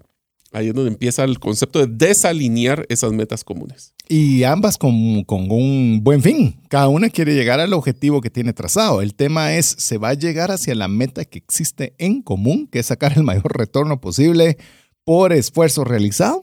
Ahí 0.53 0.69
es 0.69 0.75
donde 0.75 0.91
empieza 0.91 1.23
el 1.23 1.39
concepto 1.39 1.79
de 1.79 1.87
desalinear 1.87 2.85
esas 2.89 3.13
metas 3.13 3.45
comunes. 3.45 3.95
Y 4.09 4.43
ambas 4.43 4.77
con, 4.79 5.23
con, 5.23 5.51
un 5.51 6.01
buen 6.03 6.23
fin. 6.23 6.61
Cada 6.69 6.89
una 6.89 7.09
quiere 7.09 7.35
llegar 7.35 7.61
al 7.61 7.73
objetivo 7.73 8.21
que 8.21 8.31
tiene 8.31 8.53
trazado. 8.53 9.01
El 9.01 9.15
tema 9.15 9.55
es, 9.55 9.67
¿se 9.79 9.99
va 9.99 10.09
a 10.09 10.15
llegar 10.15 10.51
hacia 10.51 10.75
la 10.75 10.89
meta 10.89 11.25
que 11.25 11.39
existe 11.39 11.95
en 11.99 12.23
común, 12.23 12.67
que 12.67 12.81
es 12.81 12.87
sacar 12.87 13.13
el 13.17 13.23
mayor 13.23 13.57
retorno 13.57 14.01
posible 14.01 14.59
por 15.05 15.33
esfuerzo 15.33 15.85
realizado? 15.85 16.43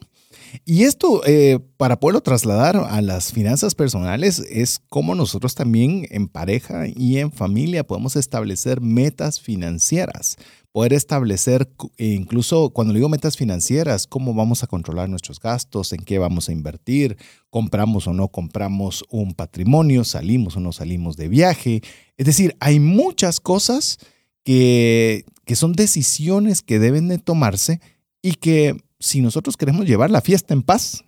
Y 0.66 0.84
esto, 0.84 1.22
eh, 1.26 1.60
para 1.78 2.00
poderlo 2.00 2.22
trasladar 2.22 2.76
a 2.78 3.02
las 3.02 3.32
finanzas 3.32 3.76
personales, 3.76 4.40
es 4.50 4.80
cómo 4.90 5.16
nosotros 5.16 5.56
también 5.56 6.08
en 6.12 6.28
pareja 6.28 6.86
y 6.88 7.18
en 7.18 7.32
familia 7.32 7.86
podemos 7.86 8.16
establecer 8.16 8.82
metas 8.82 9.40
financieras 9.40 10.38
poder 10.78 10.94
establecer, 10.94 11.68
e 11.98 12.10
incluso 12.10 12.70
cuando 12.70 12.94
digo 12.94 13.10
metas 13.10 13.36
financieras, 13.36 14.06
cómo 14.06 14.36
vamos 14.36 14.62
a 14.62 14.68
controlar 14.68 15.10
nuestros 15.10 15.40
gastos, 15.40 15.92
en 15.92 16.04
qué 16.04 16.20
vamos 16.20 16.50
a 16.50 16.52
invertir, 16.52 17.18
compramos 17.50 18.06
o 18.06 18.14
no 18.14 18.28
compramos 18.28 19.04
un 19.10 19.34
patrimonio, 19.34 20.04
salimos 20.04 20.56
o 20.56 20.60
no 20.60 20.72
salimos 20.72 21.18
de 21.18 21.30
viaje. 21.30 21.82
Es 22.16 22.28
decir, 22.28 22.56
hay 22.60 22.80
muchas 22.80 23.40
cosas 23.40 23.98
que, 24.44 25.26
que 25.46 25.56
son 25.56 25.74
decisiones 25.74 26.62
que 26.62 26.78
deben 26.78 27.08
de 27.08 27.18
tomarse 27.18 27.82
y 28.22 28.34
que 28.34 28.78
si 29.00 29.22
nosotros 29.22 29.58
queremos 29.58 29.86
llevar 29.86 30.12
la 30.12 30.22
fiesta 30.22 30.54
en 30.54 30.64
paz, 30.64 31.04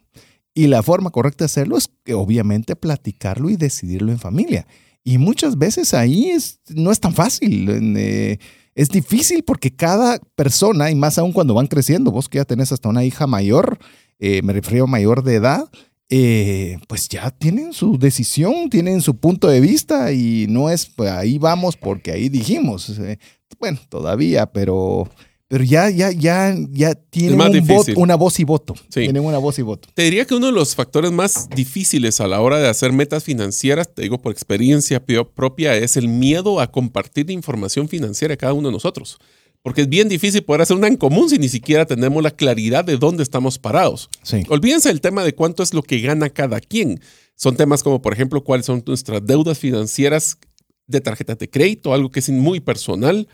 y 0.53 0.67
la 0.67 0.83
forma 0.83 1.11
correcta 1.11 1.43
de 1.43 1.45
hacerlo 1.45 1.77
es 1.77 1.89
que 2.03 2.13
obviamente 2.13 2.75
platicarlo 2.75 3.49
y 3.49 3.55
decidirlo 3.55 4.11
en 4.11 4.19
familia. 4.19 4.67
Y 5.03 5.17
muchas 5.17 5.57
veces 5.57 5.93
ahí 5.93 6.31
es, 6.31 6.59
no 6.67 6.91
es 6.91 6.99
tan 6.99 7.13
fácil. 7.13 7.67
Eh, 7.97 8.39
es 8.75 8.89
difícil 8.89 9.43
porque 9.43 9.75
cada 9.75 10.19
persona, 10.35 10.91
y 10.91 10.95
más 10.95 11.17
aún 11.17 11.31
cuando 11.31 11.53
van 11.53 11.67
creciendo, 11.67 12.11
vos 12.11 12.27
que 12.27 12.37
ya 12.37 12.45
tenés 12.45 12.71
hasta 12.71 12.89
una 12.89 13.05
hija 13.05 13.27
mayor, 13.27 13.79
eh, 14.19 14.41
me 14.41 14.53
refiero 14.53 14.83
a 14.83 14.87
mayor 14.87 15.23
de 15.23 15.35
edad, 15.35 15.69
eh, 16.09 16.79
pues 16.87 17.07
ya 17.07 17.29
tienen 17.29 17.71
su 17.71 17.97
decisión, 17.97 18.69
tienen 18.69 19.01
su 19.01 19.15
punto 19.17 19.47
de 19.47 19.61
vista 19.61 20.11
y 20.11 20.47
no 20.49 20.69
es, 20.69 20.87
pues 20.87 21.11
ahí 21.11 21.37
vamos 21.37 21.77
porque 21.77 22.11
ahí 22.11 22.29
dijimos. 22.29 22.89
Eh, 22.99 23.19
bueno, 23.59 23.79
todavía, 23.89 24.47
pero 24.47 25.07
pero 25.49 25.63
ya, 25.63 25.89
ya, 25.89 26.11
ya, 26.11 26.55
ya 26.69 26.93
tienen 26.93 27.41
una 27.95 28.15
voz 28.15 28.39
y 28.39 28.43
voto. 28.43 28.75
Tienen 28.91 29.25
una 29.25 29.39
voz 29.39 29.57
y 29.57 29.63
voto. 29.63 29.89
Te 29.95 30.03
diría 30.03 30.25
que 30.25 30.35
uno 30.35 30.45
de 30.45 30.51
los 30.51 30.75
factores 30.75 31.11
más 31.11 31.49
difíciles 31.49 32.21
a 32.21 32.27
la 32.27 32.39
hora 32.39 32.59
de 32.59 32.67
hacer 32.67 32.93
metas 32.93 33.23
financieras, 33.23 33.91
te 33.91 34.03
digo 34.03 34.21
por 34.21 34.31
experiencia 34.31 35.03
propia, 35.03 35.75
es 35.75 35.97
el 35.97 36.07
miedo 36.07 36.59
a 36.59 36.71
compartir 36.71 37.31
información 37.31 37.89
financiera 37.89 38.35
a 38.35 38.37
cada 38.37 38.53
uno 38.53 38.67
de 38.67 38.73
nosotros. 38.73 39.17
Porque 39.63 39.81
es 39.81 39.89
bien 39.89 40.07
difícil 40.07 40.43
poder 40.43 40.61
hacer 40.61 40.77
una 40.77 40.87
en 40.87 40.97
común 40.97 41.31
si 41.31 41.39
ni 41.39 41.49
siquiera 41.49 41.87
tenemos 41.87 42.21
la 42.21 42.29
claridad 42.29 42.85
de 42.85 42.97
dónde 42.97 43.23
estamos 43.23 43.57
parados. 43.57 44.07
Olvídense 44.49 44.91
el 44.91 45.01
tema 45.01 45.23
de 45.23 45.33
cuánto 45.33 45.63
es 45.63 45.73
lo 45.73 45.81
que 45.81 45.99
gana 45.99 46.29
cada 46.29 46.59
quien. 46.59 47.01
Son 47.33 47.57
temas 47.57 47.81
como, 47.81 48.03
por 48.03 48.13
ejemplo, 48.13 48.43
cuáles 48.43 48.67
son 48.67 48.83
nuestras 48.85 49.25
deudas 49.25 49.57
financieras 49.57 50.37
de 50.85 51.01
tarjetas 51.01 51.39
de 51.39 51.49
crédito, 51.49 51.91
algo 51.91 52.11
que 52.11 52.19
es 52.19 52.29
muy 52.29 52.59
personal 52.59 53.27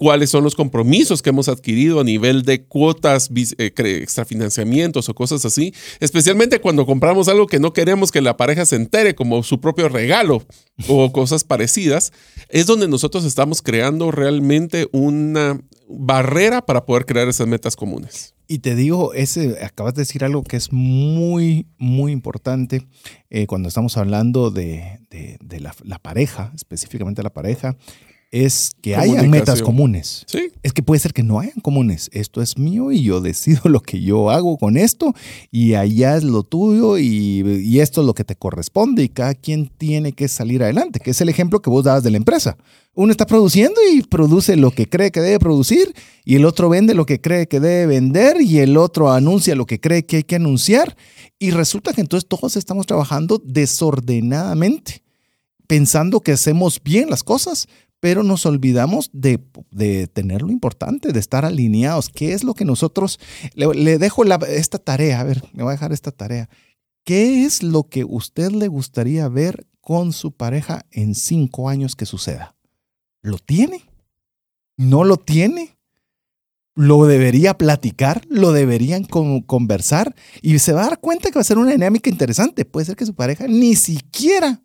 cuáles 0.00 0.30
son 0.30 0.42
los 0.42 0.54
compromisos 0.54 1.20
que 1.20 1.28
hemos 1.28 1.50
adquirido 1.50 2.00
a 2.00 2.04
nivel 2.04 2.42
de 2.42 2.64
cuotas, 2.64 3.28
eh, 3.58 3.70
extrafinanciamientos 3.76 5.10
o 5.10 5.14
cosas 5.14 5.44
así, 5.44 5.74
especialmente 6.00 6.58
cuando 6.58 6.86
compramos 6.86 7.28
algo 7.28 7.46
que 7.46 7.60
no 7.60 7.74
queremos 7.74 8.10
que 8.10 8.22
la 8.22 8.38
pareja 8.38 8.64
se 8.64 8.76
entere, 8.76 9.14
como 9.14 9.42
su 9.42 9.60
propio 9.60 9.90
regalo 9.90 10.42
o 10.88 11.12
cosas 11.12 11.44
parecidas, 11.44 12.14
es 12.48 12.64
donde 12.64 12.88
nosotros 12.88 13.26
estamos 13.26 13.60
creando 13.60 14.10
realmente 14.10 14.88
una 14.92 15.60
barrera 15.86 16.64
para 16.64 16.86
poder 16.86 17.04
crear 17.04 17.28
esas 17.28 17.46
metas 17.46 17.76
comunes. 17.76 18.34
Y 18.48 18.60
te 18.60 18.74
digo, 18.74 19.12
ese, 19.12 19.62
acabas 19.62 19.94
de 19.94 20.00
decir 20.00 20.24
algo 20.24 20.42
que 20.44 20.56
es 20.56 20.72
muy, 20.72 21.66
muy 21.76 22.10
importante 22.10 22.88
eh, 23.28 23.46
cuando 23.46 23.68
estamos 23.68 23.98
hablando 23.98 24.50
de, 24.50 24.98
la, 25.84 25.98
pareja, 25.98 26.52
específicamente 26.56 27.22
la 27.22 27.34
pareja, 27.34 27.76
es 28.30 28.70
que 28.80 28.94
haya 28.94 29.22
metas 29.24 29.60
comunes. 29.60 30.24
Sí. 30.26 30.52
Es 30.62 30.72
que 30.72 30.82
puede 30.82 31.00
ser 31.00 31.12
que 31.12 31.24
no 31.24 31.40
hayan 31.40 31.60
comunes. 31.60 32.08
Esto 32.12 32.40
es 32.40 32.58
mío 32.58 32.92
y 32.92 33.02
yo 33.02 33.20
decido 33.20 33.62
lo 33.64 33.80
que 33.80 34.00
yo 34.00 34.30
hago 34.30 34.56
con 34.56 34.76
esto 34.76 35.14
y 35.50 35.74
allá 35.74 36.16
es 36.16 36.24
lo 36.24 36.44
tuyo 36.44 36.98
y, 36.98 37.80
esto 37.80 38.02
es 38.02 38.06
lo 38.06 38.14
que 38.14 38.24
te 38.24 38.36
corresponde 38.36 39.02
y 39.02 39.08
cada 39.08 39.34
quien 39.34 39.66
tiene 39.66 40.12
que 40.12 40.28
salir 40.28 40.62
adelante, 40.62 41.00
que 41.00 41.12
es 41.12 41.20
el 41.22 41.30
ejemplo 41.30 41.62
que 41.62 41.70
vos 41.70 41.84
dabas 41.84 42.02
de 42.02 42.10
la 42.10 42.18
empresa. 42.18 42.56
Uno 42.94 43.10
está 43.10 43.24
produciendo 43.26 43.80
y 43.92 44.02
produce 44.02 44.56
lo 44.56 44.70
que 44.70 44.86
cree 44.86 45.10
que 45.10 45.20
debe 45.20 45.38
producir 45.38 45.94
y 46.24 46.36
el 46.36 46.44
otro 46.44 46.68
vende 46.68 46.94
lo 46.94 47.06
que 47.06 47.20
cree 47.20 47.48
que 47.48 47.58
debe 47.58 47.86
vender 47.86 48.40
y 48.42 48.58
el 48.58 48.76
otro 48.76 49.10
anuncia 49.10 49.54
lo 49.54 49.64
que 49.64 49.80
cree 49.80 50.04
que 50.04 50.16
hay 50.16 50.24
que 50.24 50.36
anunciar 50.36 50.96
y 51.38 51.52
resulta 51.52 51.94
que 51.94 52.02
entonces 52.02 52.28
todos 52.28 52.56
estamos 52.56 52.86
trabajando 52.86 53.40
desordenadamente 53.42 55.02
pensando 55.70 56.18
que 56.18 56.32
hacemos 56.32 56.82
bien 56.82 57.10
las 57.10 57.22
cosas, 57.22 57.68
pero 58.00 58.22
nos 58.22 58.46
olvidamos 58.46 59.10
de, 59.12 59.38
tener 60.12 60.42
lo 60.42 60.50
importante, 60.50 61.12
de 61.12 61.20
estar 61.20 61.44
alineados. 61.44 62.08
¿Qué 62.08 62.32
es 62.32 62.42
lo 62.42 62.54
que 62.54 62.64
nosotros, 62.64 63.20
le, 63.54 63.98
dejo 63.98 64.24
esta 64.24 64.78
tarea, 64.78 65.20
a 65.20 65.24
ver, 65.24 65.42
me 65.52 65.62
voy 65.62 65.70
a 65.70 65.74
dejar 65.74 65.92
esta 65.92 66.10
tarea. 66.10 66.48
¿Qué 67.04 67.44
es 67.44 67.62
lo 67.62 67.84
que 67.84 68.04
usted 68.04 68.50
le 68.50 68.68
gustaría 68.68 69.28
ver 69.28 69.66
con 69.80 70.12
su 70.12 70.32
pareja 70.32 70.86
en 70.90 71.14
cinco 71.14 71.68
años 71.68 71.94
que 71.94 72.06
suceda? 72.06 72.56
¿Lo 73.22 73.38
tiene? 73.38 73.84
¿No 74.76 75.04
lo 75.04 75.18
tiene? 75.18 75.76
lo 76.76 77.04
debería 77.04 77.58
platicar, 77.58 78.24
lo 78.30 78.52
deberían 78.52 79.04
conversar 79.04 80.14
y 80.40 80.58
se 80.60 80.72
va 80.72 80.82
a 80.82 80.88
dar 80.88 81.00
cuenta 81.00 81.28
que 81.28 81.34
va 81.34 81.42
a 81.42 81.44
ser 81.44 81.58
una 81.58 81.72
dinámica 81.72 82.08
interesante. 82.08 82.64
Puede 82.64 82.86
ser 82.86 82.96
que 82.96 83.04
su 83.04 83.14
pareja 83.14 83.46
ni 83.48 83.74
siquiera 83.74 84.62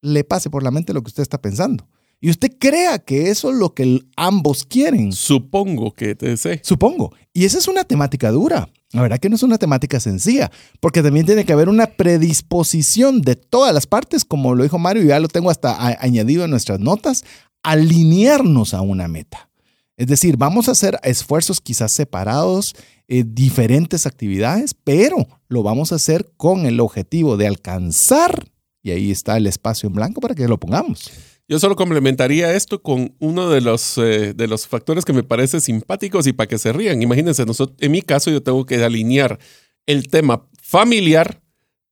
le 0.00 0.24
pase 0.24 0.48
por 0.48 0.62
la 0.62 0.70
mente 0.70 0.94
lo 0.94 1.02
que 1.02 1.08
usted 1.08 1.22
está 1.22 1.42
pensando. 1.42 1.86
Y 2.20 2.30
usted 2.30 2.52
crea 2.58 2.98
que 2.98 3.30
eso 3.30 3.50
es 3.50 3.56
lo 3.56 3.74
que 3.74 4.00
ambos 4.16 4.64
quieren. 4.64 5.12
Supongo 5.12 5.92
que 5.92 6.14
te 6.14 6.36
sé. 6.36 6.60
Supongo. 6.64 7.12
Y 7.32 7.44
esa 7.44 7.58
es 7.58 7.68
una 7.68 7.84
temática 7.84 8.30
dura. 8.30 8.68
La 8.92 9.02
verdad 9.02 9.18
que 9.18 9.28
no 9.28 9.36
es 9.36 9.42
una 9.42 9.58
temática 9.58 10.00
sencilla, 10.00 10.50
porque 10.80 11.02
también 11.02 11.26
tiene 11.26 11.44
que 11.44 11.52
haber 11.52 11.68
una 11.68 11.86
predisposición 11.86 13.20
de 13.20 13.36
todas 13.36 13.74
las 13.74 13.86
partes, 13.86 14.24
como 14.24 14.54
lo 14.54 14.62
dijo 14.62 14.78
Mario, 14.78 15.04
y 15.04 15.08
ya 15.08 15.20
lo 15.20 15.28
tengo 15.28 15.50
hasta 15.50 15.76
añadido 16.02 16.44
en 16.44 16.50
nuestras 16.50 16.80
notas, 16.80 17.24
alinearnos 17.62 18.72
a 18.72 18.80
una 18.80 19.06
meta. 19.06 19.50
Es 19.98 20.06
decir, 20.06 20.38
vamos 20.38 20.68
a 20.68 20.72
hacer 20.72 20.98
esfuerzos 21.02 21.60
quizás 21.60 21.92
separados, 21.92 22.74
eh, 23.08 23.24
diferentes 23.26 24.06
actividades, 24.06 24.72
pero 24.72 25.26
lo 25.48 25.62
vamos 25.62 25.92
a 25.92 25.96
hacer 25.96 26.30
con 26.36 26.64
el 26.64 26.80
objetivo 26.80 27.36
de 27.36 27.46
alcanzar, 27.46 28.48
y 28.82 28.92
ahí 28.92 29.10
está 29.10 29.36
el 29.36 29.46
espacio 29.46 29.88
en 29.88 29.94
blanco 29.94 30.22
para 30.22 30.34
que 30.34 30.48
lo 30.48 30.58
pongamos. 30.58 31.10
Yo 31.48 31.58
solo 31.58 31.76
complementaría 31.76 32.52
esto 32.52 32.82
con 32.82 33.14
uno 33.20 33.48
de 33.48 33.62
los, 33.62 33.96
eh, 33.96 34.34
de 34.34 34.46
los 34.46 34.66
factores 34.66 35.06
que 35.06 35.14
me 35.14 35.22
parece 35.22 35.62
simpáticos 35.62 36.26
y 36.26 36.34
para 36.34 36.46
que 36.46 36.58
se 36.58 36.74
rían. 36.74 37.00
Imagínense, 37.00 37.46
nosotros, 37.46 37.78
en 37.80 37.90
mi 37.92 38.02
caso 38.02 38.30
yo 38.30 38.42
tengo 38.42 38.66
que 38.66 38.76
alinear 38.84 39.38
el 39.86 40.08
tema 40.08 40.46
familiar, 40.60 41.40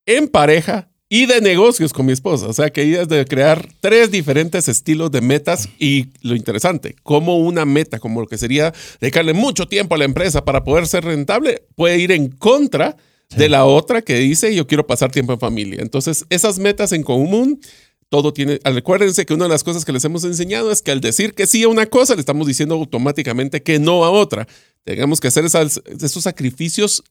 en 0.05 0.29
pareja 0.29 0.91
y 1.09 1.27
de 1.27 1.41
negocios 1.41 1.95
con 1.95 2.05
mi 2.05 2.13
esposa. 2.13 2.49
O 2.49 2.53
sea 2.53 2.71
que 2.71 2.83
ella 2.83 3.03
es 3.03 3.09
de 3.09 3.25
crear 3.25 3.67
tres 3.81 4.11
diferentes 4.11 4.69
estilos 4.69 5.11
de 5.11 5.23
metas 5.23 5.69
y 5.79 6.09
lo 6.21 6.37
interesante, 6.37 6.95
como 7.03 7.39
una 7.39 7.65
meta, 7.65 7.99
como 7.99 8.21
lo 8.21 8.27
que 8.27 8.37
sería 8.37 8.75
dedicarle 9.01 9.33
mucho 9.33 9.67
tiempo 9.67 9.95
a 9.95 9.99
la 9.99 10.05
empresa 10.05 10.45
para 10.45 10.65
poder 10.65 10.87
ser 10.87 11.05
rentable, 11.05 11.63
puede 11.75 11.99
ir 11.99 12.13
en 12.13 12.29
contra 12.29 12.97
de 13.35 13.49
la 13.49 13.65
otra 13.65 14.03
que 14.03 14.15
dice 14.15 14.55
yo 14.55 14.67
quiero 14.67 14.87
pasar 14.87 15.11
tiempo 15.11 15.33
en 15.33 15.41
familia. 15.41 15.81
Entonces, 15.81 16.27
esas 16.31 16.59
metas 16.59 16.93
en 16.93 17.03
común, 17.03 17.61
todo 18.09 18.33
tiene, 18.33 18.61
acuérdense 18.65 19.27
que 19.27 19.35
una 19.35 19.45
de 19.45 19.51
las 19.51 19.65
cosas 19.65 19.85
que 19.85 19.93
les 19.93 20.05
hemos 20.05 20.25
enseñado 20.25 20.71
es 20.71 20.83
que 20.83 20.93
al 20.93 21.01
decir 21.01 21.35
que 21.35 21.47
sí 21.47 21.65
a 21.65 21.69
una 21.69 21.87
cosa, 21.87 22.15
le 22.15 22.21
estamos 22.21 22.47
diciendo 22.47 22.75
automáticamente 22.77 23.63
que 23.63 23.79
no 23.79 24.05
a 24.05 24.11
otra. 24.11 24.47
Tenemos 24.85 25.21
que 25.21 25.29
hacer 25.29 25.45
esos 25.45 26.23
sacrificios 26.23 27.03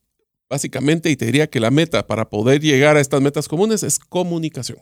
básicamente 0.49 1.09
y 1.09 1.15
te 1.15 1.25
diría 1.25 1.47
que 1.47 1.59
la 1.59 1.71
meta 1.71 2.07
para 2.07 2.29
poder 2.29 2.61
llegar 2.61 2.97
a 2.97 3.01
estas 3.01 3.21
metas 3.21 3.47
comunes 3.47 3.83
es 3.83 3.99
comunicación. 3.99 4.77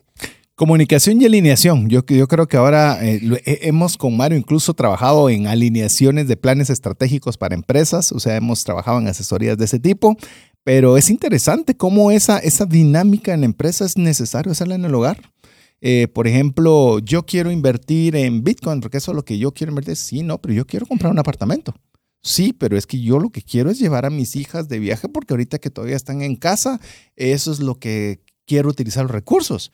Comunicación 0.55 1.19
y 1.19 1.25
alineación. 1.25 1.89
Yo, 1.89 2.05
yo 2.05 2.27
creo 2.27 2.47
que 2.47 2.57
ahora 2.57 2.99
eh, 3.01 3.39
hemos 3.63 3.97
con 3.97 4.15
Mario 4.15 4.37
incluso 4.37 4.75
trabajado 4.75 5.31
en 5.31 5.47
alineaciones 5.47 6.27
de 6.27 6.37
planes 6.37 6.69
estratégicos 6.69 7.37
para 7.37 7.55
empresas, 7.55 8.11
o 8.11 8.19
sea, 8.19 8.35
hemos 8.35 8.63
trabajado 8.63 8.99
en 8.99 9.07
asesorías 9.07 9.57
de 9.57 9.65
ese 9.65 9.79
tipo, 9.79 10.15
pero 10.63 10.95
es 10.95 11.09
interesante 11.09 11.75
cómo 11.75 12.11
esa, 12.11 12.37
esa 12.37 12.67
dinámica 12.67 13.33
en 13.33 13.39
la 13.39 13.45
empresa 13.47 13.83
es 13.83 13.97
necesario 13.97 14.51
hacerla 14.51 14.75
en 14.75 14.85
el 14.85 14.93
hogar. 14.93 15.19
Eh, 15.85 16.07
por 16.07 16.27
ejemplo, 16.27 16.99
yo 16.99 17.25
quiero 17.25 17.51
invertir 17.51 18.15
en 18.15 18.43
Bitcoin 18.43 18.79
porque 18.79 18.97
eso 18.97 19.11
es 19.11 19.15
lo 19.15 19.25
que 19.25 19.37
yo 19.37 19.51
quiero 19.51 19.71
invertir. 19.71 19.97
Sí, 19.97 20.23
no, 20.23 20.39
pero 20.39 20.53
yo 20.53 20.65
quiero 20.65 20.85
comprar 20.85 21.11
un 21.11 21.19
apartamento. 21.19 21.75
Sí, 22.21 22.53
pero 22.53 22.77
es 22.77 22.87
que 22.87 23.01
yo 23.01 23.19
lo 23.19 23.29
que 23.29 23.41
quiero 23.41 23.69
es 23.69 23.79
llevar 23.79 24.05
a 24.05 24.09
mis 24.09 24.35
hijas 24.35 24.69
de 24.69 24.79
viaje 24.79 25.09
porque 25.09 25.33
ahorita 25.33 25.59
que 25.59 25.69
todavía 25.69 25.97
están 25.97 26.21
en 26.21 26.37
casa, 26.37 26.79
eso 27.17 27.51
es 27.51 27.59
lo 27.59 27.75
que 27.75 28.21
quiero 28.45 28.69
utilizar 28.69 29.03
los 29.03 29.11
recursos 29.11 29.71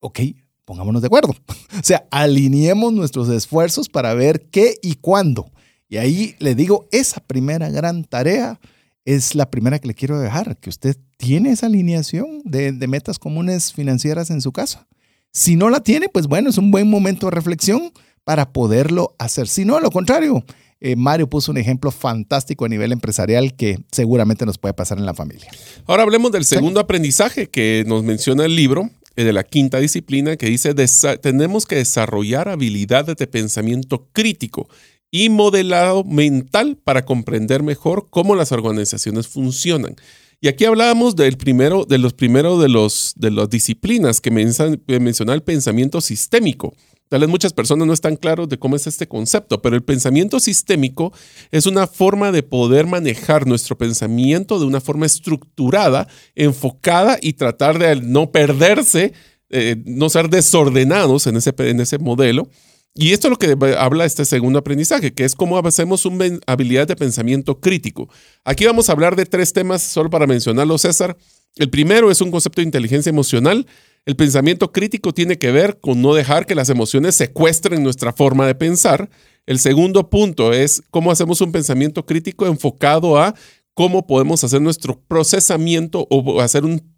ok, 0.00 0.20
pongámonos 0.64 1.02
de 1.02 1.06
acuerdo. 1.06 1.34
O 1.78 1.82
sea, 1.82 2.06
alineemos 2.10 2.92
nuestros 2.92 3.28
esfuerzos 3.28 3.88
para 3.88 4.12
ver 4.12 4.48
qué 4.50 4.74
y 4.82 4.96
cuándo. 4.96 5.50
Y 5.88 5.96
ahí 5.96 6.34
le 6.38 6.54
digo, 6.54 6.88
esa 6.90 7.20
primera 7.20 7.70
gran 7.70 8.04
tarea 8.04 8.60
es 9.04 9.34
la 9.34 9.50
primera 9.50 9.78
que 9.78 9.88
le 9.88 9.94
quiero 9.94 10.18
dejar, 10.18 10.58
que 10.58 10.68
usted 10.68 10.96
tiene 11.16 11.52
esa 11.52 11.66
alineación 11.66 12.42
de, 12.44 12.72
metas 12.86 13.18
comunes 13.18 13.72
financieras 13.72 14.30
en 14.30 14.40
su 14.40 14.52
casa. 14.52 14.88
Si 15.32 15.56
no 15.56 15.70
la 15.70 15.80
tiene, 15.80 16.08
pues 16.08 16.26
bueno, 16.26 16.50
es 16.50 16.58
un 16.58 16.70
buen 16.70 16.88
momento 16.88 17.26
de 17.26 17.32
reflexión 17.32 17.92
para 18.24 18.52
poderlo 18.52 19.14
hacer. 19.18 19.48
Si 19.48 19.64
no, 19.64 19.76
a 19.76 19.80
lo 19.80 19.90
contrario, 19.90 20.44
eh, 20.80 20.96
Mario 20.96 21.28
puso 21.28 21.52
un 21.52 21.58
ejemplo 21.58 21.90
fantástico 21.90 22.64
a 22.64 22.68
nivel 22.68 22.92
empresarial 22.92 23.54
que 23.54 23.78
seguramente 23.92 24.46
nos 24.46 24.58
puede 24.58 24.74
pasar 24.74 24.98
en 24.98 25.06
la 25.06 25.14
familia. 25.14 25.50
Ahora 25.86 26.02
hablemos 26.02 26.32
del 26.32 26.44
segundo 26.44 26.80
aprendizaje 26.80 27.48
que 27.48 27.84
nos 27.86 28.02
menciona 28.02 28.44
el 28.44 28.56
libro, 28.56 28.90
eh, 29.16 29.24
de 29.24 29.32
la 29.32 29.44
quinta 29.44 29.78
disciplina 29.78 30.36
que 30.36 30.46
dice, 30.46 30.74
tenemos 31.20 31.66
que 31.66 31.76
desarrollar 31.76 32.48
habilidades 32.48 33.16
de 33.16 33.26
pensamiento 33.26 34.08
crítico 34.12 34.68
y 35.10 35.28
modelado 35.28 36.04
mental 36.04 36.78
para 36.82 37.04
comprender 37.04 37.62
mejor 37.62 38.08
cómo 38.08 38.34
las 38.34 38.52
organizaciones 38.52 39.28
funcionan. 39.28 39.96
Y 40.42 40.48
aquí 40.48 40.64
hablábamos 40.64 41.16
del 41.16 41.36
primero, 41.36 41.84
de 41.84 41.98
los 41.98 42.14
primeros 42.14 42.62
de, 42.62 42.68
los, 42.70 43.12
de 43.16 43.30
las 43.30 43.50
disciplinas 43.50 44.22
que 44.22 44.30
menciona 44.30 45.34
el 45.34 45.42
pensamiento 45.42 46.00
sistémico. 46.00 46.74
Tal 47.10 47.20
vez 47.20 47.28
muchas 47.28 47.52
personas 47.52 47.86
no 47.86 47.92
están 47.92 48.16
claros 48.16 48.48
de 48.48 48.56
cómo 48.56 48.76
es 48.76 48.86
este 48.86 49.06
concepto, 49.06 49.60
pero 49.60 49.74
el 49.76 49.82
pensamiento 49.82 50.40
sistémico 50.40 51.12
es 51.50 51.66
una 51.66 51.86
forma 51.86 52.30
de 52.30 52.42
poder 52.42 52.86
manejar 52.86 53.46
nuestro 53.46 53.76
pensamiento 53.76 54.58
de 54.60 54.64
una 54.64 54.80
forma 54.80 55.06
estructurada, 55.06 56.06
enfocada 56.36 57.18
y 57.20 57.32
tratar 57.32 57.78
de 57.78 57.96
no 57.96 58.30
perderse, 58.30 59.12
eh, 59.50 59.76
no 59.84 60.08
ser 60.08 60.30
desordenados 60.30 61.26
en 61.26 61.36
ese, 61.36 61.52
en 61.58 61.80
ese 61.80 61.98
modelo. 61.98 62.48
Y 62.94 63.12
esto 63.12 63.28
es 63.28 63.30
lo 63.30 63.38
que 63.38 63.56
habla 63.78 64.04
este 64.04 64.24
segundo 64.24 64.58
aprendizaje, 64.58 65.14
que 65.14 65.24
es 65.24 65.34
cómo 65.34 65.58
hacemos 65.58 66.04
una 66.06 66.26
habilidad 66.46 66.88
de 66.88 66.96
pensamiento 66.96 67.60
crítico. 67.60 68.08
Aquí 68.44 68.66
vamos 68.66 68.88
a 68.88 68.92
hablar 68.92 69.14
de 69.14 69.26
tres 69.26 69.52
temas, 69.52 69.82
solo 69.82 70.10
para 70.10 70.26
mencionarlo, 70.26 70.76
César. 70.76 71.16
El 71.56 71.70
primero 71.70 72.10
es 72.10 72.20
un 72.20 72.30
concepto 72.30 72.60
de 72.60 72.66
inteligencia 72.66 73.10
emocional. 73.10 73.66
El 74.06 74.16
pensamiento 74.16 74.72
crítico 74.72 75.12
tiene 75.12 75.38
que 75.38 75.52
ver 75.52 75.78
con 75.80 76.02
no 76.02 76.14
dejar 76.14 76.46
que 76.46 76.54
las 76.54 76.68
emociones 76.68 77.16
secuestren 77.16 77.82
nuestra 77.82 78.12
forma 78.12 78.46
de 78.46 78.54
pensar. 78.56 79.08
El 79.46 79.60
segundo 79.60 80.10
punto 80.10 80.52
es 80.52 80.82
cómo 80.90 81.12
hacemos 81.12 81.40
un 81.40 81.52
pensamiento 81.52 82.04
crítico 82.06 82.46
enfocado 82.46 83.18
a 83.18 83.34
cómo 83.74 84.06
podemos 84.06 84.42
hacer 84.42 84.60
nuestro 84.60 85.00
procesamiento 85.06 86.06
o 86.10 86.40
hacer 86.40 86.64
un, 86.64 86.89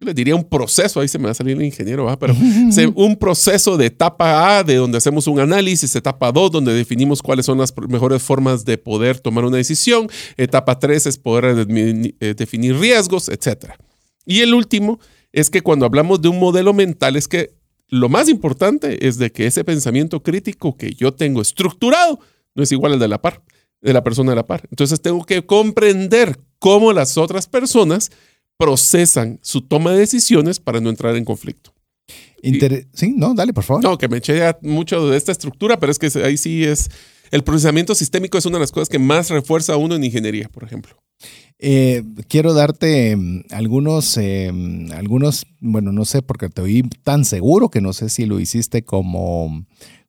le 0.00 0.12
diría 0.12 0.34
un 0.34 0.44
proceso, 0.44 1.00
ahí 1.00 1.08
se 1.08 1.18
me 1.18 1.24
va 1.24 1.30
a 1.30 1.34
salir 1.34 1.56
el 1.56 1.62
ingeniero, 1.64 2.06
pero 2.18 2.34
un 2.94 3.16
proceso 3.16 3.76
de 3.76 3.86
etapa 3.86 4.58
A, 4.58 4.64
de 4.64 4.76
donde 4.76 4.98
hacemos 4.98 5.26
un 5.26 5.40
análisis, 5.40 5.94
etapa 5.96 6.32
2, 6.32 6.50
donde 6.50 6.74
definimos 6.74 7.22
cuáles 7.22 7.46
son 7.46 7.58
las 7.58 7.74
mejores 7.88 8.22
formas 8.22 8.64
de 8.64 8.78
poder 8.78 9.20
tomar 9.20 9.44
una 9.44 9.56
decisión, 9.56 10.08
etapa 10.36 10.78
3 10.78 11.06
es 11.06 11.18
poder 11.18 11.66
eh, 11.68 12.34
definir 12.36 12.78
riesgos, 12.78 13.28
etc. 13.28 13.72
Y 14.26 14.40
el 14.40 14.54
último 14.54 15.00
es 15.32 15.50
que 15.50 15.62
cuando 15.62 15.86
hablamos 15.86 16.20
de 16.20 16.28
un 16.28 16.38
modelo 16.38 16.74
mental 16.74 17.16
es 17.16 17.28
que 17.28 17.54
lo 17.88 18.08
más 18.08 18.28
importante 18.28 19.06
es 19.06 19.18
de 19.18 19.30
que 19.30 19.46
ese 19.46 19.64
pensamiento 19.64 20.22
crítico 20.22 20.76
que 20.76 20.92
yo 20.92 21.14
tengo 21.14 21.40
estructurado 21.40 22.18
no 22.54 22.62
es 22.62 22.72
igual 22.72 22.94
al 22.94 22.98
de 22.98 23.08
la 23.08 23.22
par, 23.22 23.42
de 23.80 23.92
la 23.92 24.02
persona 24.02 24.30
de 24.30 24.36
la 24.36 24.46
par. 24.46 24.66
Entonces 24.70 25.00
tengo 25.00 25.24
que 25.24 25.46
comprender 25.46 26.40
cómo 26.58 26.92
las 26.92 27.16
otras 27.16 27.46
personas 27.46 28.10
procesan 28.56 29.38
su 29.42 29.62
toma 29.62 29.92
de 29.92 29.98
decisiones 29.98 30.60
para 30.60 30.80
no 30.80 30.90
entrar 30.90 31.16
en 31.16 31.24
conflicto. 31.24 31.72
sí, 32.92 33.14
no, 33.16 33.34
dale, 33.34 33.52
por 33.52 33.64
favor. 33.64 33.82
No, 33.82 33.98
que 33.98 34.08
me 34.08 34.18
eché 34.18 34.40
mucho 34.62 35.08
de 35.08 35.16
esta 35.16 35.32
estructura, 35.32 35.78
pero 35.78 35.92
es 35.92 35.98
que 35.98 36.10
ahí 36.22 36.36
sí 36.36 36.64
es. 36.64 36.90
El 37.32 37.42
procesamiento 37.42 37.94
sistémico 37.94 38.38
es 38.38 38.46
una 38.46 38.58
de 38.58 38.60
las 38.60 38.72
cosas 38.72 38.88
que 38.88 39.00
más 39.00 39.30
refuerza 39.30 39.72
a 39.72 39.76
uno 39.76 39.96
en 39.96 40.04
ingeniería, 40.04 40.48
por 40.48 40.62
ejemplo. 40.62 40.96
Eh, 41.58 42.02
quiero 42.28 42.52
darte 42.52 43.16
mm, 43.16 43.44
algunos, 43.50 44.16
eh, 44.18 44.52
algunos, 44.92 45.46
bueno, 45.60 45.90
no 45.90 46.04
sé, 46.04 46.22
porque 46.22 46.50
te 46.50 46.60
oí 46.60 46.82
tan 47.02 47.24
seguro 47.24 47.70
que 47.70 47.80
no 47.80 47.92
sé 47.92 48.10
si 48.10 48.26
lo 48.26 48.38
hiciste 48.38 48.84
como, 48.84 49.64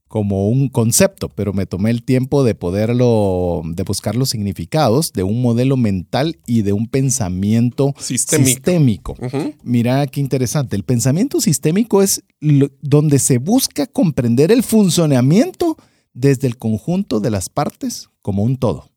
como 0.08 0.50
un 0.50 0.70
concepto, 0.70 1.30
pero 1.30 1.54
me 1.54 1.65
tomé 1.65 1.89
el 1.89 2.04
tiempo 2.04 2.43
de 2.43 2.56
poderlo, 2.56 3.62
de 3.65 3.84
buscar 3.84 4.15
los 4.15 4.30
significados 4.30 5.12
de 5.13 5.24
un 5.24 5.41
modelo 5.41 5.78
mental 5.78 6.39
y 6.46 6.62
de 6.62 6.74
un 6.74 6.88
pensamiento 6.88 7.93
sistémico. 8.00 9.15
Mira 9.63 10.06
qué 10.08 10.20
interesante. 10.20 10.76
El 10.76 10.84
pensamiento 10.84 11.41
sistémico 11.41 12.02
es 12.02 12.24
donde 12.39 13.20
se 13.20 13.38
busca 13.38 13.86
comprender 13.86 14.52
el 14.52 14.63
funcionamiento 14.63 15.78
desde 16.13 16.48
el 16.48 16.58
conjunto 16.58 17.20
de 17.20 17.30
las 17.30 17.50
partes 17.50 18.10
como 18.22 18.43
un 18.43 18.58
todo 18.58 18.89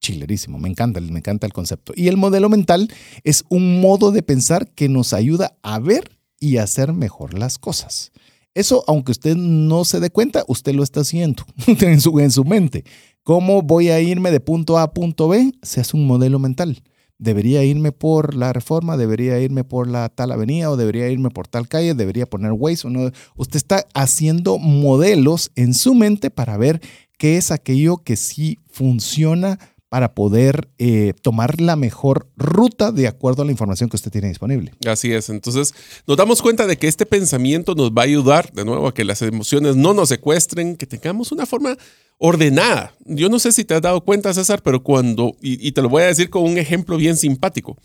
chilerísimo, 0.00 0.58
me 0.58 0.68
encanta, 0.68 1.00
me 1.00 1.18
encanta 1.18 1.46
el 1.46 1.52
concepto. 1.52 1.92
Y 1.96 2.08
el 2.08 2.16
modelo 2.16 2.48
mental 2.48 2.88
es 3.24 3.44
un 3.48 3.80
modo 3.80 4.10
de 4.10 4.22
pensar 4.22 4.70
que 4.70 4.88
nos 4.88 5.12
ayuda 5.12 5.58
a 5.62 5.78
ver 5.78 6.18
y 6.40 6.58
hacer 6.58 6.92
mejor 6.92 7.38
las 7.38 7.58
cosas. 7.58 8.12
Eso, 8.58 8.82
aunque 8.88 9.12
usted 9.12 9.36
no 9.36 9.84
se 9.84 10.00
dé 10.00 10.10
cuenta, 10.10 10.42
usted 10.48 10.74
lo 10.74 10.82
está 10.82 11.02
haciendo 11.02 11.44
en 11.66 12.00
su, 12.00 12.18
en 12.18 12.32
su 12.32 12.44
mente. 12.44 12.82
¿Cómo 13.22 13.62
voy 13.62 13.90
a 13.90 14.00
irme 14.00 14.32
de 14.32 14.40
punto 14.40 14.78
A 14.78 14.82
a 14.82 14.92
punto 14.92 15.28
B? 15.28 15.52
Se 15.62 15.80
hace 15.80 15.96
un 15.96 16.08
modelo 16.08 16.40
mental. 16.40 16.82
Debería 17.18 17.62
irme 17.62 17.92
por 17.92 18.34
la 18.34 18.52
reforma, 18.52 18.96
debería 18.96 19.38
irme 19.38 19.62
por 19.62 19.86
la 19.86 20.08
tal 20.08 20.32
avenida 20.32 20.72
o 20.72 20.76
debería 20.76 21.08
irme 21.08 21.30
por 21.30 21.46
tal 21.46 21.68
calle, 21.68 21.94
debería 21.94 22.26
poner 22.26 22.50
Waze 22.50 22.88
o 22.88 22.90
no. 22.90 23.12
Usted 23.36 23.58
está 23.58 23.86
haciendo 23.94 24.58
modelos 24.58 25.52
en 25.54 25.72
su 25.72 25.94
mente 25.94 26.28
para 26.28 26.56
ver 26.56 26.80
qué 27.16 27.36
es 27.36 27.52
aquello 27.52 27.98
que 27.98 28.16
sí 28.16 28.58
funciona 28.66 29.60
para 29.88 30.14
poder 30.14 30.68
eh, 30.78 31.14
tomar 31.22 31.60
la 31.60 31.76
mejor 31.76 32.28
ruta 32.36 32.92
de 32.92 33.08
acuerdo 33.08 33.42
a 33.42 33.44
la 33.46 33.52
información 33.52 33.88
que 33.88 33.96
usted 33.96 34.10
tiene 34.10 34.28
disponible. 34.28 34.72
Así 34.86 35.12
es, 35.12 35.30
entonces 35.30 35.74
nos 36.06 36.16
damos 36.16 36.42
cuenta 36.42 36.66
de 36.66 36.76
que 36.76 36.88
este 36.88 37.06
pensamiento 37.06 37.74
nos 37.74 37.90
va 37.90 38.02
a 38.02 38.04
ayudar 38.04 38.52
de 38.52 38.64
nuevo 38.64 38.88
a 38.88 38.94
que 38.94 39.04
las 39.04 39.22
emociones 39.22 39.76
no 39.76 39.94
nos 39.94 40.10
secuestren, 40.10 40.76
que 40.76 40.86
tengamos 40.86 41.32
una 41.32 41.46
forma 41.46 41.76
ordenada. 42.18 42.94
Yo 43.06 43.28
no 43.28 43.38
sé 43.38 43.52
si 43.52 43.64
te 43.64 43.74
has 43.74 43.82
dado 43.82 44.02
cuenta, 44.02 44.34
César, 44.34 44.62
pero 44.62 44.82
cuando, 44.82 45.36
y, 45.40 45.72
te 45.72 45.80
lo 45.80 45.88
voy 45.88 46.02
a 46.02 46.06
decir 46.06 46.28
con 46.28 46.42
un 46.42 46.58
ejemplo 46.58 46.96
bien 46.96 47.16
simpático, 47.16 47.78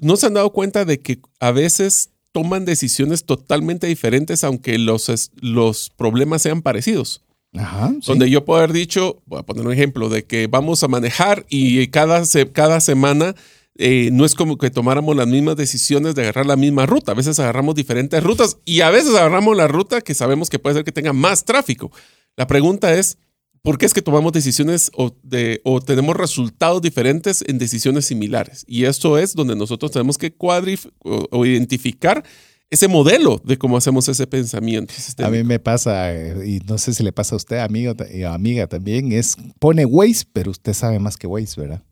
¿no 0.00 0.16
se 0.16 0.26
han 0.26 0.34
dado 0.34 0.52
cuenta 0.52 0.84
de 0.84 1.00
que 1.00 1.18
a 1.40 1.50
veces 1.50 2.10
toman 2.32 2.64
decisiones 2.64 3.24
totalmente 3.24 3.86
diferentes 3.86 4.42
aunque 4.42 4.78
los, 4.78 5.30
los 5.34 5.90
problemas 5.90 6.42
sean 6.42 6.62
parecidos? 6.62 7.22
Donde 8.04 8.28
yo 8.28 8.44
puedo 8.44 8.58
haber 8.58 8.72
dicho, 8.72 9.22
voy 9.26 9.38
a 9.38 9.42
poner 9.44 9.64
un 9.64 9.72
ejemplo, 9.72 10.08
de 10.08 10.24
que 10.24 10.48
vamos 10.48 10.82
a 10.82 10.88
manejar 10.88 11.46
y 11.48 11.86
cada, 11.88 12.22
cada 12.52 12.80
semana 12.80 13.36
eh, 13.76 14.10
no 14.12 14.24
es 14.24 14.34
como 14.34 14.58
que 14.58 14.70
tomáramos 14.70 15.14
las 15.14 15.28
mismas 15.28 15.56
decisiones 15.56 16.16
de 16.16 16.22
agarrar 16.22 16.46
la 16.46 16.56
misma 16.56 16.86
ruta. 16.86 17.12
A 17.12 17.14
veces 17.14 17.38
agarramos 17.38 17.76
diferentes 17.76 18.22
rutas 18.22 18.58
y 18.64 18.80
a 18.80 18.90
veces 18.90 19.14
agarramos 19.14 19.56
la 19.56 19.68
ruta 19.68 20.00
que 20.00 20.14
sabemos 20.14 20.50
que 20.50 20.58
puede 20.58 20.74
ser 20.74 20.84
que 20.84 20.92
tenga 20.92 21.12
más 21.12 21.44
tráfico. 21.44 21.92
La 22.36 22.48
pregunta 22.48 22.92
es, 22.92 23.18
¿por 23.62 23.78
qué 23.78 23.86
es 23.86 23.94
que 23.94 24.02
tomamos 24.02 24.32
decisiones 24.32 24.90
o, 24.96 25.14
o 25.62 25.80
tenemos 25.80 26.16
resultados 26.16 26.82
diferentes 26.82 27.44
en 27.46 27.58
decisiones 27.58 28.06
similares? 28.06 28.64
Y 28.66 28.84
eso 28.84 29.16
es 29.16 29.34
donde 29.34 29.54
nosotros 29.54 29.92
tenemos 29.92 30.18
que 30.18 30.32
cuadrif 30.32 30.86
o 31.04 31.46
identificar 31.46 32.24
ese 32.70 32.88
modelo 32.88 33.40
de 33.44 33.56
cómo 33.56 33.76
hacemos 33.76 34.08
ese 34.08 34.26
pensamiento. 34.26 34.92
A 35.22 35.30
mí 35.30 35.44
me 35.44 35.58
pasa, 35.58 36.12
eh, 36.12 36.46
y 36.46 36.58
no 36.60 36.78
sé 36.78 36.92
si 36.94 37.02
le 37.02 37.12
pasa 37.12 37.34
a 37.34 37.36
usted, 37.36 37.58
amigo 37.58 37.94
y 38.12 38.24
amiga 38.24 38.66
también, 38.66 39.12
es 39.12 39.36
pone 39.58 39.84
Waze, 39.84 40.24
pero 40.32 40.50
usted 40.50 40.72
sabe 40.72 40.98
más 40.98 41.16
que 41.16 41.26
Waze, 41.26 41.60
¿verdad? 41.60 41.82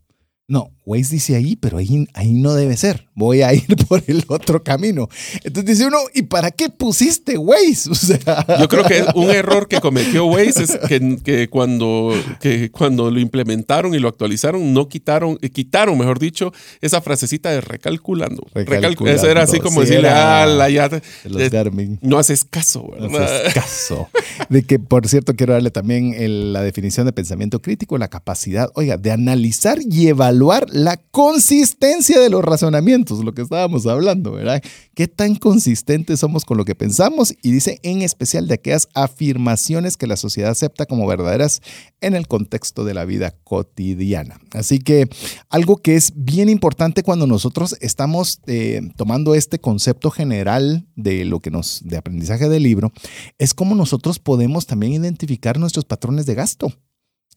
No, 0.49 0.71
Waze 0.85 1.15
dice 1.15 1.37
ahí, 1.37 1.55
pero 1.55 1.79
ahí, 1.79 2.07
ahí 2.15 2.33
no 2.33 2.53
debe 2.55 2.77
ser. 2.77 3.07
Voy 3.15 3.43
a 3.43 3.55
ir 3.55 3.65
por 3.89 4.03
el 4.09 4.25
otro 4.27 4.63
camino. 4.63 5.09
Entonces 5.45 5.65
dice 5.79 5.87
uno, 5.87 5.99
¿y 6.13 6.23
para 6.23 6.51
qué 6.51 6.69
pusiste 6.69 7.39
Waze? 7.39 7.89
O 7.91 7.95
sea, 7.95 8.19
Yo 8.59 8.69
creo 8.69 8.85
que 8.85 9.05
un 9.15 9.31
error 9.31 9.69
que 9.69 9.81
cometió 9.81 10.27
Waze 10.27 10.65
es 10.65 10.77
que, 10.89 11.19
que 11.25 11.49
cuando, 11.49 12.13
que 12.41 12.71
cuando 12.73 13.11
lo 13.11 13.21
implementaron 13.21 13.95
y 13.95 13.99
lo 14.01 14.09
actualizaron, 14.09 14.75
no 14.75 14.89
quitaron, 14.89 15.39
eh, 15.41 15.49
quitaron, 15.51 15.97
mejor 15.97 16.19
dicho, 16.19 16.53
esa 16.81 17.01
frasecita 17.01 17.51
de 17.51 17.61
recalculando. 17.61 18.45
Recalculando. 18.53 19.05
Recalcu- 19.05 19.09
Eso 19.15 19.31
era 19.31 19.43
así 19.45 19.61
como 19.61 19.81
Sí, 19.83 19.87
decirle, 19.87 20.09
era 20.09 20.43
"Ala, 20.43 20.69
ya 20.69 20.89
los 21.25 21.41
eh, 21.41 21.49
Garmin. 21.51 21.99
no 22.03 22.19
haces 22.19 22.45
caso, 22.45 22.91
No 22.99 23.09
¿verdad? 23.09 23.37
haces 23.47 23.55
caso. 23.55 24.09
De 24.51 24.65
que, 24.65 24.81
por 24.81 25.07
cierto, 25.09 25.35
quiero 25.37 25.53
darle 25.55 25.71
también 25.71 26.13
el- 26.15 26.53
la 26.53 26.63
definición 26.63 27.07
de 27.07 27.13
pensamiento 27.13 27.63
crítico, 27.63 27.97
la 27.97 28.09
capacidad, 28.09 28.69
oiga, 28.75 28.97
de 28.97 29.13
analizar 29.13 29.79
y 29.89 30.09
evaluar 30.09 30.32
la 30.33 30.97
consistencia 31.11 32.21
de 32.21 32.31
los 32.31 32.45
razonamientos, 32.45 33.25
lo 33.25 33.35
que 33.35 33.43
estábamos 33.43 33.87
hablando, 33.87 34.33
¿verdad? 34.33 34.63
¿Qué 34.95 35.09
tan 35.09 35.37
consistentes 35.37 36.21
somos 36.21 36.45
con 36.45 36.57
lo 36.57 36.65
que 36.65 36.75
pensamos? 36.75 37.35
Y 37.43 37.53
dice 37.53 37.81
en 37.83 38.03
especial 38.03 38.49
de 38.49 38.55
aquellas 38.55 38.89
afirmaciones 38.95 39.97
que 39.97 40.07
la 40.07 40.17
sociedad 40.17 40.51
acepta 40.51 40.87
como 40.87 41.07
verdaderas 41.07 41.61
en 42.01 42.15
el 42.15 42.29
contexto 42.29 42.85
de 42.85 42.95
la 42.95 43.05
vida 43.05 43.35
cotidiana. 43.45 44.41
Así 44.53 44.79
que 44.79 45.09
algo 45.49 45.77
que 45.77 45.97
es 45.97 46.13
bien 46.15 46.49
importante 46.49 47.03
cuando 47.03 47.27
nosotros 47.27 47.77
estamos 47.81 48.41
eh, 48.47 48.81
tomando 48.97 49.35
este 49.35 49.59
concepto 49.59 50.11
general 50.11 50.87
de 50.97 51.25
lo 51.25 51.41
que 51.41 51.51
nos, 51.51 51.83
de 51.85 51.97
aprendizaje 51.97 52.49
del 52.49 52.63
libro, 52.63 52.93
es 53.39 53.55
cómo 53.55 53.75
nosotros 53.75 54.19
podemos 54.19 54.67
también 54.67 54.93
identificar 54.93 55.59
nuestros 55.59 55.85
patrones 55.85 56.27
de 56.27 56.35
gasto. 56.35 56.73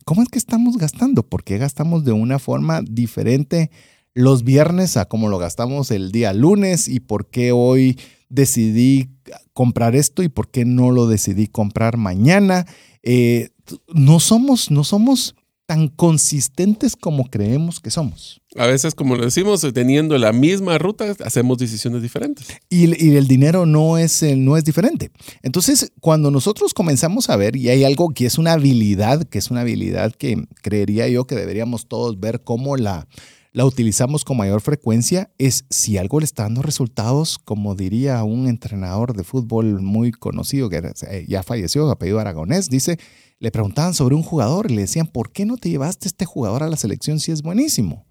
¿Cómo 0.05 0.21
es 0.21 0.29
que 0.29 0.37
estamos 0.37 0.77
gastando? 0.77 1.23
¿Por 1.23 1.43
qué 1.43 1.57
gastamos 1.57 2.05
de 2.05 2.11
una 2.11 2.37
forma 2.37 2.83
diferente 2.83 3.71
los 4.13 4.43
viernes 4.43 4.97
a 4.97 5.05
como 5.05 5.29
lo 5.29 5.39
gastamos 5.39 5.89
el 5.89 6.11
día 6.11 6.31
lunes? 6.31 6.87
¿Y 6.87 6.99
por 6.99 7.27
qué 7.27 7.51
hoy 7.51 7.99
decidí 8.29 9.09
comprar 9.53 9.95
esto 9.95 10.21
y 10.21 10.29
por 10.29 10.49
qué 10.49 10.63
no 10.63 10.91
lo 10.91 11.07
decidí 11.07 11.47
comprar 11.47 11.97
mañana? 11.97 12.67
Eh, 13.01 13.49
no 13.95 14.19
somos, 14.19 14.69
no 14.69 14.83
somos 14.83 15.35
tan 15.65 15.87
consistentes 15.87 16.95
como 16.95 17.25
creemos 17.25 17.79
que 17.79 17.89
somos. 17.89 18.41
A 18.55 18.67
veces, 18.67 18.95
como 18.95 19.15
lo 19.15 19.25
decimos, 19.25 19.65
teniendo 19.73 20.17
la 20.17 20.31
misma 20.31 20.77
ruta, 20.77 21.13
hacemos 21.25 21.57
decisiones 21.57 22.01
diferentes. 22.01 22.47
Y, 22.69 22.85
y 23.03 23.15
el 23.15 23.27
dinero 23.27 23.65
no 23.65 23.97
es, 23.97 24.23
no 24.23 24.57
es 24.57 24.63
diferente. 24.63 25.11
Entonces, 25.41 25.91
cuando 25.99 26.31
nosotros 26.31 26.73
comenzamos 26.73 27.29
a 27.29 27.35
ver, 27.35 27.55
y 27.55 27.69
hay 27.69 27.83
algo 27.83 28.13
que 28.13 28.25
es 28.25 28.37
una 28.37 28.53
habilidad, 28.53 29.23
que 29.23 29.39
es 29.39 29.51
una 29.51 29.61
habilidad 29.61 30.13
que 30.13 30.47
creería 30.61 31.07
yo 31.07 31.25
que 31.25 31.35
deberíamos 31.35 31.87
todos 31.87 32.19
ver 32.19 32.43
cómo 32.43 32.77
la, 32.77 33.07
la 33.55 33.65
utilizamos 33.65 34.25
con 34.25 34.35
mayor 34.35 34.59
frecuencia, 34.59 35.31
es 35.37 35.63
si 35.69 35.97
algo 35.97 36.19
le 36.19 36.25
está 36.25 36.43
dando 36.43 36.61
resultados, 36.61 37.39
como 37.39 37.73
diría 37.73 38.21
un 38.25 38.47
entrenador 38.47 39.15
de 39.15 39.23
fútbol 39.23 39.81
muy 39.81 40.11
conocido, 40.11 40.69
que 40.69 40.91
eh, 41.09 41.25
ya 41.29 41.41
falleció, 41.41 41.89
apellido 41.89 42.19
Aragonés, 42.19 42.69
dice, 42.69 42.99
le 43.39 43.51
preguntaban 43.51 43.93
sobre 43.93 44.15
un 44.15 44.23
jugador 44.23 44.71
y 44.71 44.75
le 44.75 44.81
decían, 44.81 45.07
¿por 45.07 45.31
qué 45.31 45.45
no 45.45 45.57
te 45.57 45.69
llevaste 45.69 46.07
este 46.07 46.25
jugador 46.25 46.63
a 46.63 46.69
la 46.69 46.77
selección 46.77 47.19
si 47.19 47.31
es 47.31 47.41
buenísimo? 47.41 48.05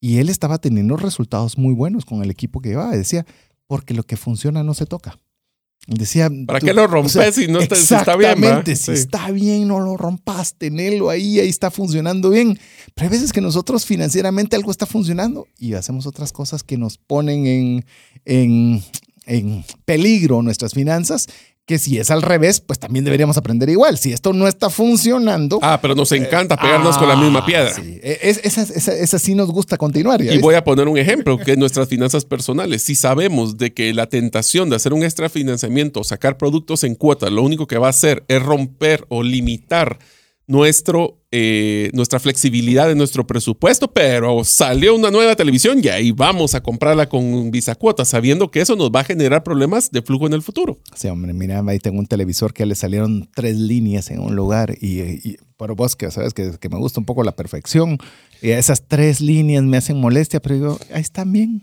Y 0.00 0.18
él 0.18 0.28
estaba 0.28 0.58
teniendo 0.58 0.96
resultados 0.96 1.56
muy 1.56 1.74
buenos 1.74 2.04
con 2.04 2.22
el 2.22 2.30
equipo 2.30 2.60
que 2.60 2.70
llevaba. 2.70 2.96
Decía, 2.96 3.24
porque 3.66 3.94
lo 3.94 4.02
que 4.02 4.16
funciona 4.16 4.62
no 4.62 4.74
se 4.74 4.86
toca. 4.86 5.18
Decía, 5.88 6.28
¿Para 6.46 6.58
tú- 6.58 6.66
qué 6.66 6.74
lo 6.74 6.82
o 6.84 6.86
rompes 6.88 7.12
sea, 7.12 7.30
si 7.30 7.46
no 7.46 7.60
está, 7.60 7.76
si 7.76 7.94
está 7.94 8.16
bien? 8.16 8.30
Exactamente, 8.32 8.74
si 8.76 8.84
Sí. 8.86 8.90
está 8.92 9.30
bien, 9.30 9.68
no 9.68 9.78
lo 9.78 9.96
rompas, 9.96 10.54
tenelo 10.58 11.10
ahí, 11.10 11.38
ahí 11.38 11.48
está 11.48 11.70
funcionando 11.70 12.30
bien. 12.30 12.58
Pero 12.94 13.04
hay 13.06 13.10
veces 13.10 13.32
que 13.32 13.40
nosotros 13.40 13.86
financieramente 13.86 14.56
algo 14.56 14.72
está 14.72 14.84
funcionando 14.86 15.46
y 15.58 15.74
hacemos 15.74 16.06
otras 16.06 16.32
cosas 16.32 16.64
que 16.64 16.76
nos 16.76 16.98
ponen 16.98 17.46
en, 17.46 17.84
en, 18.24 18.82
en 19.26 19.64
peligro 19.84 20.42
nuestras 20.42 20.74
finanzas, 20.74 21.28
que 21.66 21.78
si 21.78 21.98
es 21.98 22.12
al 22.12 22.22
revés, 22.22 22.60
pues 22.60 22.78
también 22.78 23.04
deberíamos 23.04 23.36
aprender 23.36 23.68
igual. 23.68 23.98
Si 23.98 24.12
esto 24.12 24.32
no 24.32 24.46
está 24.46 24.70
funcionando... 24.70 25.58
Ah, 25.62 25.80
pero 25.82 25.96
nos 25.96 26.12
encanta 26.12 26.56
pegarnos 26.56 26.96
con 26.96 27.08
la 27.08 27.16
misma 27.16 27.40
ah, 27.40 27.44
piedra. 27.46 27.74
sí. 27.74 27.98
E- 28.04 28.20
es- 28.22 28.40
esa, 28.44 28.62
esa- 28.62 28.94
esa 28.96 29.18
sí 29.18 29.34
nos 29.34 29.50
gusta 29.50 29.76
continuar. 29.76 30.22
¿ya 30.22 30.32
Y 30.32 30.38
voy 30.38 30.54
a 30.54 30.62
poner 30.62 30.86
un 30.86 30.96
ejemplo, 30.96 31.36
que 31.38 31.52
es 31.52 31.58
nuestras 31.58 31.88
finanzas 31.88 32.24
personales. 32.24 32.84
Si 32.84 32.94
sabemos 32.94 33.58
de 33.58 33.74
que 33.74 33.92
la 33.92 34.06
tentación 34.06 34.70
de 34.70 34.76
hacer 34.76 34.92
un 34.92 35.02
extra 35.02 35.28
financiamiento 35.28 36.00
o 36.00 36.04
sacar 36.04 36.38
productos 36.38 36.84
en 36.84 36.94
cuotas, 36.94 37.32
lo 37.32 37.42
único 37.42 37.66
que 37.66 37.78
va 37.78 37.88
a 37.88 37.90
hacer 37.90 38.22
es 38.28 38.40
romper 38.40 39.04
o 39.08 39.24
limitar 39.24 39.98
nuestro, 40.46 41.20
eh, 41.32 41.90
nuestra 41.92 42.20
flexibilidad 42.20 42.86
de 42.86 42.94
nuestro 42.94 43.26
presupuesto, 43.26 43.92
pero 43.92 44.42
salió 44.44 44.94
una 44.94 45.10
nueva 45.10 45.34
televisión 45.34 45.80
y 45.82 45.88
ahí 45.88 46.12
vamos 46.12 46.54
a 46.54 46.62
comprarla 46.62 47.08
con 47.08 47.50
visa 47.50 47.74
cuota, 47.74 48.04
sabiendo 48.04 48.50
que 48.50 48.60
eso 48.60 48.76
nos 48.76 48.90
va 48.90 49.00
a 49.00 49.04
generar 49.04 49.42
problemas 49.42 49.90
de 49.90 50.02
flujo 50.02 50.26
en 50.26 50.34
el 50.34 50.42
futuro. 50.42 50.78
Sí, 50.94 51.08
hombre, 51.08 51.32
mira, 51.32 51.62
ahí 51.66 51.78
tengo 51.78 51.98
un 51.98 52.06
televisor 52.06 52.52
que 52.52 52.66
le 52.66 52.74
salieron 52.74 53.28
tres 53.34 53.56
líneas 53.56 54.10
en 54.10 54.20
un 54.20 54.36
lugar 54.36 54.76
y, 54.80 55.00
y 55.00 55.36
pero 55.56 55.74
vos 55.74 55.96
que 55.96 56.10
sabes 56.10 56.34
que, 56.34 56.52
que 56.60 56.68
me 56.68 56.76
gusta 56.76 57.00
un 57.00 57.06
poco 57.06 57.24
la 57.24 57.34
perfección, 57.34 57.98
y 58.42 58.50
esas 58.50 58.86
tres 58.86 59.20
líneas 59.20 59.64
me 59.64 59.78
hacen 59.78 59.98
molestia, 59.98 60.40
pero 60.40 60.54
digo, 60.54 60.78
ahí 60.92 61.00
están 61.00 61.32
bien, 61.32 61.62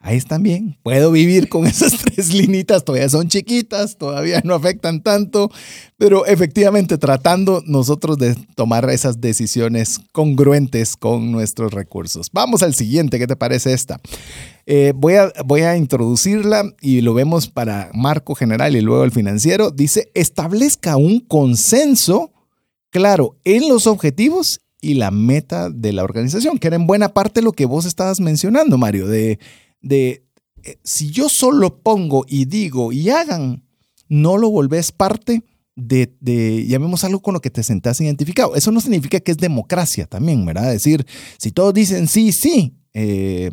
ahí 0.00 0.16
están 0.16 0.42
bien, 0.42 0.78
puedo 0.82 1.10
vivir 1.10 1.48
con 1.48 1.66
esas 1.66 1.92
tres 2.04 2.32
linitas, 2.32 2.84
todavía 2.84 3.08
son 3.08 3.28
chiquitas, 3.28 3.96
todavía 3.96 4.40
no 4.44 4.54
afectan 4.54 5.02
tanto, 5.02 5.50
pero 5.96 6.24
efectivamente 6.26 6.98
tratando 6.98 7.62
nosotros 7.66 8.18
de 8.18 8.34
tomar 8.54 8.88
esas 8.90 9.20
decisiones 9.20 10.00
congruentes 10.12 10.96
con 10.96 11.32
nuestros 11.32 11.72
recursos. 11.72 12.28
Vamos 12.32 12.62
al 12.62 12.74
siguiente, 12.74 13.18
¿qué 13.18 13.26
te 13.26 13.36
parece 13.36 13.72
esta? 13.72 14.00
Eh, 14.66 14.92
voy, 14.94 15.14
a, 15.14 15.32
voy 15.44 15.62
a 15.62 15.76
introducirla 15.76 16.64
y 16.80 17.00
lo 17.00 17.14
vemos 17.14 17.48
para 17.48 17.90
marco 17.94 18.34
general 18.34 18.76
y 18.76 18.80
luego 18.80 19.04
el 19.04 19.12
financiero. 19.12 19.70
Dice, 19.70 20.10
establezca 20.14 20.96
un 20.96 21.20
consenso 21.20 22.32
claro 22.90 23.36
en 23.44 23.68
los 23.68 23.86
objetivos 23.86 24.60
y 24.80 24.94
la 24.94 25.10
meta 25.10 25.70
de 25.70 25.92
la 25.92 26.04
organización, 26.04 26.58
que 26.58 26.68
era 26.68 26.76
en 26.76 26.86
buena 26.86 27.08
parte 27.08 27.42
lo 27.42 27.52
que 27.52 27.66
vos 27.66 27.84
estabas 27.84 28.20
mencionando, 28.20 28.78
Mario, 28.78 29.08
de, 29.08 29.38
de 29.80 30.24
eh, 30.64 30.78
si 30.82 31.10
yo 31.10 31.28
solo 31.28 31.78
pongo 31.78 32.24
y 32.28 32.44
digo 32.44 32.92
y 32.92 33.10
hagan, 33.10 33.64
no 34.08 34.36
lo 34.36 34.50
volvés 34.50 34.92
parte 34.92 35.42
de, 35.76 36.12
de, 36.20 36.66
llamemos 36.66 37.04
algo 37.04 37.20
con 37.20 37.34
lo 37.34 37.40
que 37.40 37.50
te 37.50 37.62
sentás 37.62 38.00
identificado. 38.00 38.56
Eso 38.56 38.72
no 38.72 38.80
significa 38.80 39.20
que 39.20 39.30
es 39.30 39.38
democracia 39.38 40.06
también, 40.06 40.44
¿verdad? 40.44 40.74
Es 40.74 40.82
decir, 40.82 41.06
si 41.38 41.52
todos 41.52 41.72
dicen 41.72 42.08
sí, 42.08 42.32
sí, 42.32 42.74
eh, 42.94 43.50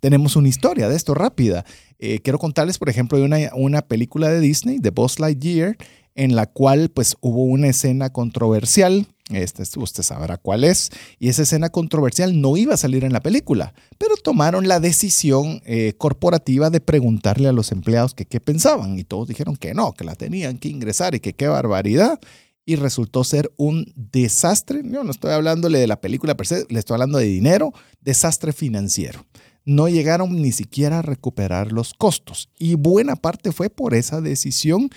tenemos 0.00 0.34
una 0.34 0.48
historia 0.48 0.88
de 0.88 0.96
esto 0.96 1.14
rápida. 1.14 1.64
Eh, 1.98 2.20
quiero 2.20 2.38
contarles, 2.38 2.78
por 2.78 2.88
ejemplo, 2.88 3.18
de 3.18 3.24
una, 3.24 3.38
una 3.54 3.82
película 3.82 4.30
de 4.30 4.40
Disney, 4.40 4.78
de 4.78 4.90
Buzz 4.90 5.20
Lightyear, 5.20 5.76
en 6.20 6.36
la 6.36 6.44
cual 6.44 6.90
pues 6.90 7.16
hubo 7.22 7.44
una 7.44 7.68
escena 7.68 8.10
controversial, 8.10 9.06
este, 9.30 9.62
usted 9.78 10.02
sabrá 10.02 10.36
cuál 10.36 10.64
es, 10.64 10.90
y 11.18 11.30
esa 11.30 11.44
escena 11.44 11.70
controversial 11.70 12.38
no 12.42 12.58
iba 12.58 12.74
a 12.74 12.76
salir 12.76 13.04
en 13.04 13.14
la 13.14 13.22
película, 13.22 13.72
pero 13.96 14.16
tomaron 14.18 14.68
la 14.68 14.80
decisión 14.80 15.62
eh, 15.64 15.94
corporativa 15.96 16.68
de 16.68 16.82
preguntarle 16.82 17.48
a 17.48 17.52
los 17.52 17.72
empleados 17.72 18.12
que 18.12 18.26
qué 18.26 18.38
pensaban, 18.38 18.98
y 18.98 19.04
todos 19.04 19.28
dijeron 19.28 19.56
que 19.56 19.72
no, 19.72 19.94
que 19.94 20.04
la 20.04 20.14
tenían 20.14 20.58
que 20.58 20.68
ingresar 20.68 21.14
y 21.14 21.20
que 21.20 21.32
qué 21.32 21.48
barbaridad, 21.48 22.20
y 22.66 22.76
resultó 22.76 23.24
ser 23.24 23.50
un 23.56 23.90
desastre, 23.96 24.82
yo 24.84 25.02
no 25.02 25.12
estoy 25.12 25.32
hablándole 25.32 25.78
de 25.78 25.86
la 25.86 26.02
película 26.02 26.36
per 26.36 26.46
se, 26.46 26.66
le 26.68 26.78
estoy 26.80 26.96
hablando 26.96 27.16
de 27.16 27.24
dinero, 27.24 27.72
desastre 28.02 28.52
financiero 28.52 29.24
no 29.66 29.88
llegaron 29.88 30.40
ni 30.40 30.52
siquiera 30.52 30.98
a 30.98 31.02
recuperar 31.02 31.70
los 31.70 31.92
costos. 31.92 32.48
Y 32.58 32.74
buena 32.74 33.14
parte 33.14 33.52
fue 33.52 33.68
por 33.68 33.94
esa 33.94 34.20
decisión 34.20 34.90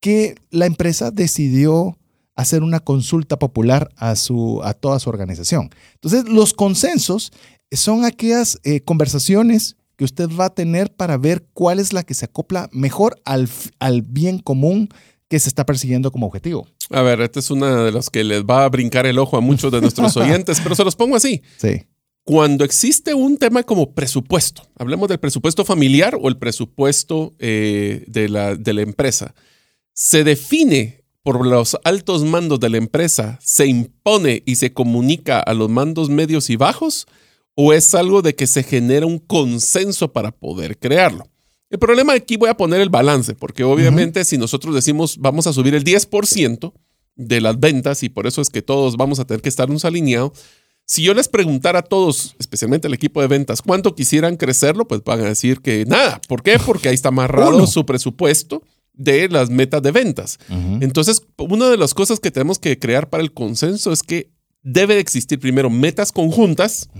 que 0.00 0.34
la 0.50 0.66
empresa 0.66 1.10
decidió 1.10 1.98
hacer 2.34 2.62
una 2.62 2.80
consulta 2.80 3.38
popular 3.38 3.90
a, 3.96 4.14
su, 4.14 4.60
a 4.62 4.74
toda 4.74 5.00
su 5.00 5.08
organización. 5.08 5.70
Entonces, 5.94 6.28
los 6.28 6.52
consensos 6.52 7.32
son 7.72 8.04
aquellas 8.04 8.58
eh, 8.62 8.80
conversaciones 8.80 9.76
que 9.96 10.04
usted 10.04 10.28
va 10.28 10.46
a 10.46 10.54
tener 10.54 10.94
para 10.94 11.16
ver 11.16 11.46
cuál 11.54 11.78
es 11.78 11.92
la 11.92 12.02
que 12.02 12.14
se 12.14 12.26
acopla 12.26 12.68
mejor 12.72 13.20
al, 13.24 13.48
al 13.78 14.02
bien 14.02 14.38
común 14.38 14.90
que 15.28 15.40
se 15.40 15.48
está 15.48 15.66
persiguiendo 15.66 16.12
como 16.12 16.26
objetivo. 16.26 16.68
A 16.90 17.02
ver, 17.02 17.20
esta 17.20 17.40
es 17.40 17.50
una 17.50 17.82
de 17.82 17.92
las 17.92 18.10
que 18.10 18.22
les 18.22 18.44
va 18.44 18.64
a 18.64 18.68
brincar 18.68 19.06
el 19.06 19.18
ojo 19.18 19.36
a 19.36 19.40
muchos 19.40 19.72
de 19.72 19.80
nuestros 19.80 20.16
oyentes, 20.16 20.60
pero 20.60 20.74
se 20.74 20.84
los 20.84 20.94
pongo 20.94 21.16
así. 21.16 21.42
Sí. 21.56 21.82
Cuando 22.24 22.64
existe 22.64 23.14
un 23.14 23.36
tema 23.36 23.62
como 23.62 23.92
presupuesto, 23.92 24.62
hablemos 24.78 25.08
del 25.08 25.18
presupuesto 25.18 25.64
familiar 25.64 26.18
o 26.20 26.28
el 26.28 26.36
presupuesto 26.36 27.32
eh, 27.38 28.04
de, 28.08 28.28
la, 28.28 28.56
de 28.56 28.72
la 28.72 28.82
empresa, 28.82 29.34
se 29.96 30.24
define 30.24 31.02
por 31.22 31.44
los 31.44 31.76
altos 31.82 32.22
mandos 32.22 32.60
de 32.60 32.68
la 32.68 32.76
empresa, 32.76 33.38
se 33.42 33.66
impone 33.66 34.42
y 34.46 34.56
se 34.56 34.72
comunica 34.72 35.40
a 35.40 35.54
los 35.54 35.70
mandos 35.70 36.10
medios 36.10 36.50
y 36.50 36.56
bajos, 36.56 37.06
o 37.54 37.72
es 37.72 37.94
algo 37.94 38.20
de 38.22 38.34
que 38.34 38.46
se 38.46 38.62
genera 38.62 39.06
un 39.06 39.18
consenso 39.18 40.12
para 40.12 40.30
poder 40.30 40.78
crearlo. 40.78 41.26
El 41.70 41.78
problema 41.78 42.12
aquí 42.12 42.36
voy 42.36 42.50
a 42.50 42.56
poner 42.56 42.80
el 42.80 42.90
balance, 42.90 43.34
porque 43.34 43.64
obviamente 43.64 44.20
uh 44.20 44.22
-huh. 44.22 44.26
si 44.26 44.38
nosotros 44.38 44.74
decimos 44.74 45.16
vamos 45.18 45.46
a 45.46 45.52
subir 45.52 45.74
el 45.74 45.82
10% 45.82 46.74
de 47.16 47.40
las 47.40 47.58
ventas 47.58 48.02
y 48.02 48.10
por 48.10 48.26
eso 48.26 48.42
es 48.42 48.50
que 48.50 48.62
todos 48.62 48.96
vamos 48.96 49.18
a 49.18 49.24
tener 49.24 49.40
que 49.40 49.48
estarnos 49.48 49.84
alineados, 49.84 50.32
Si 50.88 51.02
yo 51.02 51.14
les 51.14 51.26
preguntara 51.26 51.80
a 51.80 51.82
todos, 51.82 52.36
especialmente 52.38 52.86
al 52.86 52.94
equipo 52.94 53.20
de 53.20 53.26
ventas, 53.26 53.60
cuánto 53.60 53.96
quisieran 53.96 54.36
crecerlo, 54.36 54.86
pues 54.86 55.02
van 55.02 55.18
a 55.18 55.24
decir 55.24 55.60
que 55.60 55.84
nada. 55.84 56.20
¿Por 56.28 56.44
qué? 56.44 56.60
Porque 56.64 56.88
ahí 56.88 56.94
está 56.94 57.08
amarrado 57.08 57.66
su 57.66 57.84
presupuesto 57.84 58.62
de 58.96 59.28
las 59.28 59.50
metas 59.50 59.82
de 59.82 59.92
ventas. 59.92 60.38
Entonces, 60.80 61.22
una 61.38 61.68
de 61.68 61.76
las 61.76 61.94
cosas 61.94 62.18
que 62.18 62.30
tenemos 62.30 62.58
que 62.58 62.78
crear 62.78 63.08
para 63.08 63.22
el 63.22 63.32
consenso 63.32 63.92
es 63.92 64.02
que 64.02 64.30
debe 64.68 64.94
de 64.94 65.00
existir 65.00 65.38
primero 65.38 65.70
metas 65.70 66.10
conjuntas 66.10 66.90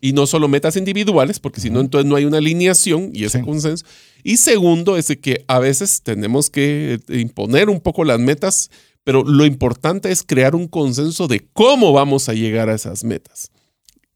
y 0.00 0.12
no 0.12 0.26
solo 0.28 0.46
metas 0.46 0.76
individuales, 0.76 1.40
porque 1.40 1.60
si 1.60 1.70
no, 1.70 1.80
entonces 1.80 2.08
no 2.08 2.14
hay 2.14 2.24
una 2.24 2.38
alineación 2.38 3.10
y 3.12 3.24
ese 3.24 3.42
consenso. 3.42 3.84
Y 4.22 4.36
segundo, 4.36 4.96
es 4.96 5.08
que 5.20 5.44
a 5.48 5.58
veces 5.58 6.02
tenemos 6.02 6.50
que 6.50 7.00
imponer 7.08 7.68
un 7.68 7.80
poco 7.80 8.04
las 8.04 8.20
metas, 8.20 8.70
pero 9.02 9.24
lo 9.24 9.44
importante 9.44 10.12
es 10.12 10.22
crear 10.22 10.54
un 10.54 10.68
consenso 10.68 11.26
de 11.26 11.48
cómo 11.52 11.92
vamos 11.92 12.28
a 12.28 12.34
llegar 12.34 12.68
a 12.68 12.74
esas 12.74 13.02
metas. 13.02 13.50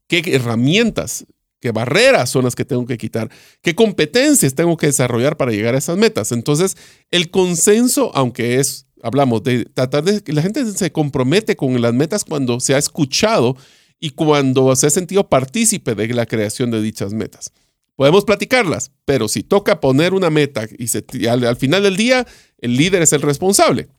¿Qué 0.07 0.21
herramientas 0.27 1.25
qué 1.61 1.71
barreras 1.71 2.29
son 2.29 2.43
las 2.43 2.55
que 2.55 2.65
tengo 2.65 2.85
que 2.85 2.97
quitar, 2.97 3.29
qué 3.61 3.75
competencias 3.75 4.55
tengo 4.55 4.75
que 4.75 4.87
desarrollar 4.87 5.37
para 5.37 5.51
llegar 5.51 5.75
a 5.75 5.77
esas 5.77 5.95
metas. 5.95 6.33
Entonces, 6.33 6.75
el 7.11 7.29
consenso, 7.29 8.11
aunque 8.13 8.59
es, 8.59 8.87
hablamos 9.01 9.43
de 9.43 9.65
tratar 9.65 10.03
de 10.03 10.21
que 10.21 10.33
la 10.33 10.41
gente 10.41 10.65
se 10.65 10.91
compromete 10.91 11.55
con 11.55 11.79
las 11.79 11.93
metas 11.93 12.25
cuando 12.25 12.59
se 12.59 12.73
ha 12.73 12.77
escuchado 12.77 13.55
y 13.99 14.09
cuando 14.09 14.75
se 14.75 14.87
ha 14.87 14.89
sentido 14.89 15.29
partícipe 15.29 15.95
de 15.95 16.07
la 16.09 16.25
creación 16.25 16.71
de 16.71 16.81
dichas 16.81 17.13
metas. 17.13 17.53
Podemos 17.95 18.25
platicarlas, 18.25 18.91
pero 19.05 19.27
si 19.27 19.43
toca 19.43 19.79
poner 19.79 20.15
una 20.15 20.31
meta 20.31 20.65
y, 20.77 21.27
al, 21.27 21.55
final 21.55 21.83
del 21.83 21.95
día 21.95 22.25
el 22.57 22.75
líder 22.75 23.03
es 23.03 23.13
el 23.13 23.21
responsable. 23.21 23.89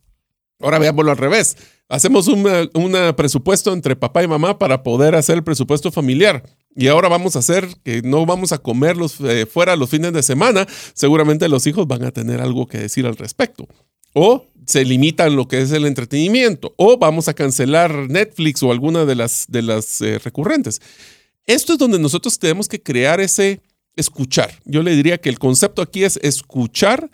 Ahora 0.58 0.80
veámoslo 0.80 1.12
al 1.12 1.18
revés. 1.18 1.56
Hacemos 1.88 2.26
un 2.26 2.44
presupuesto 3.16 3.72
entre 3.72 3.94
papá 3.94 4.24
y 4.24 4.28
mamá 4.28 4.58
para 4.58 4.82
poder 4.82 5.14
hacer 5.14 5.36
el 5.36 5.44
presupuesto 5.44 5.92
familiar 5.92 6.42
y 6.74 6.88
ahora 6.88 7.08
vamos 7.08 7.36
a 7.36 7.40
hacer 7.40 7.68
que 7.84 8.02
no 8.02 8.24
vamos 8.26 8.52
a 8.52 8.58
comer 8.58 8.96
eh, 9.24 9.46
fuera 9.46 9.76
los 9.76 9.90
fines 9.90 10.12
de 10.12 10.22
semana, 10.22 10.66
seguramente 10.94 11.48
los 11.48 11.66
hijos 11.66 11.86
van 11.86 12.04
a 12.04 12.10
tener 12.10 12.40
algo 12.40 12.66
que 12.66 12.78
decir 12.78 13.06
al 13.06 13.16
respecto. 13.16 13.68
O 14.14 14.46
se 14.66 14.84
limitan 14.84 15.36
lo 15.36 15.48
que 15.48 15.60
es 15.60 15.72
el 15.72 15.86
entretenimiento, 15.86 16.74
o 16.76 16.98
vamos 16.98 17.28
a 17.28 17.34
cancelar 17.34 18.08
Netflix 18.08 18.62
o 18.62 18.70
alguna 18.70 19.04
de 19.04 19.14
las, 19.14 19.46
de 19.48 19.62
las 19.62 20.00
eh, 20.00 20.18
recurrentes. 20.18 20.80
Esto 21.46 21.72
es 21.72 21.78
donde 21.78 21.98
nosotros 21.98 22.38
tenemos 22.38 22.68
que 22.68 22.82
crear 22.82 23.20
ese 23.20 23.60
escuchar. 23.96 24.60
Yo 24.64 24.82
le 24.82 24.94
diría 24.94 25.18
que 25.18 25.28
el 25.28 25.38
concepto 25.38 25.82
aquí 25.82 26.04
es 26.04 26.18
escuchar 26.22 27.10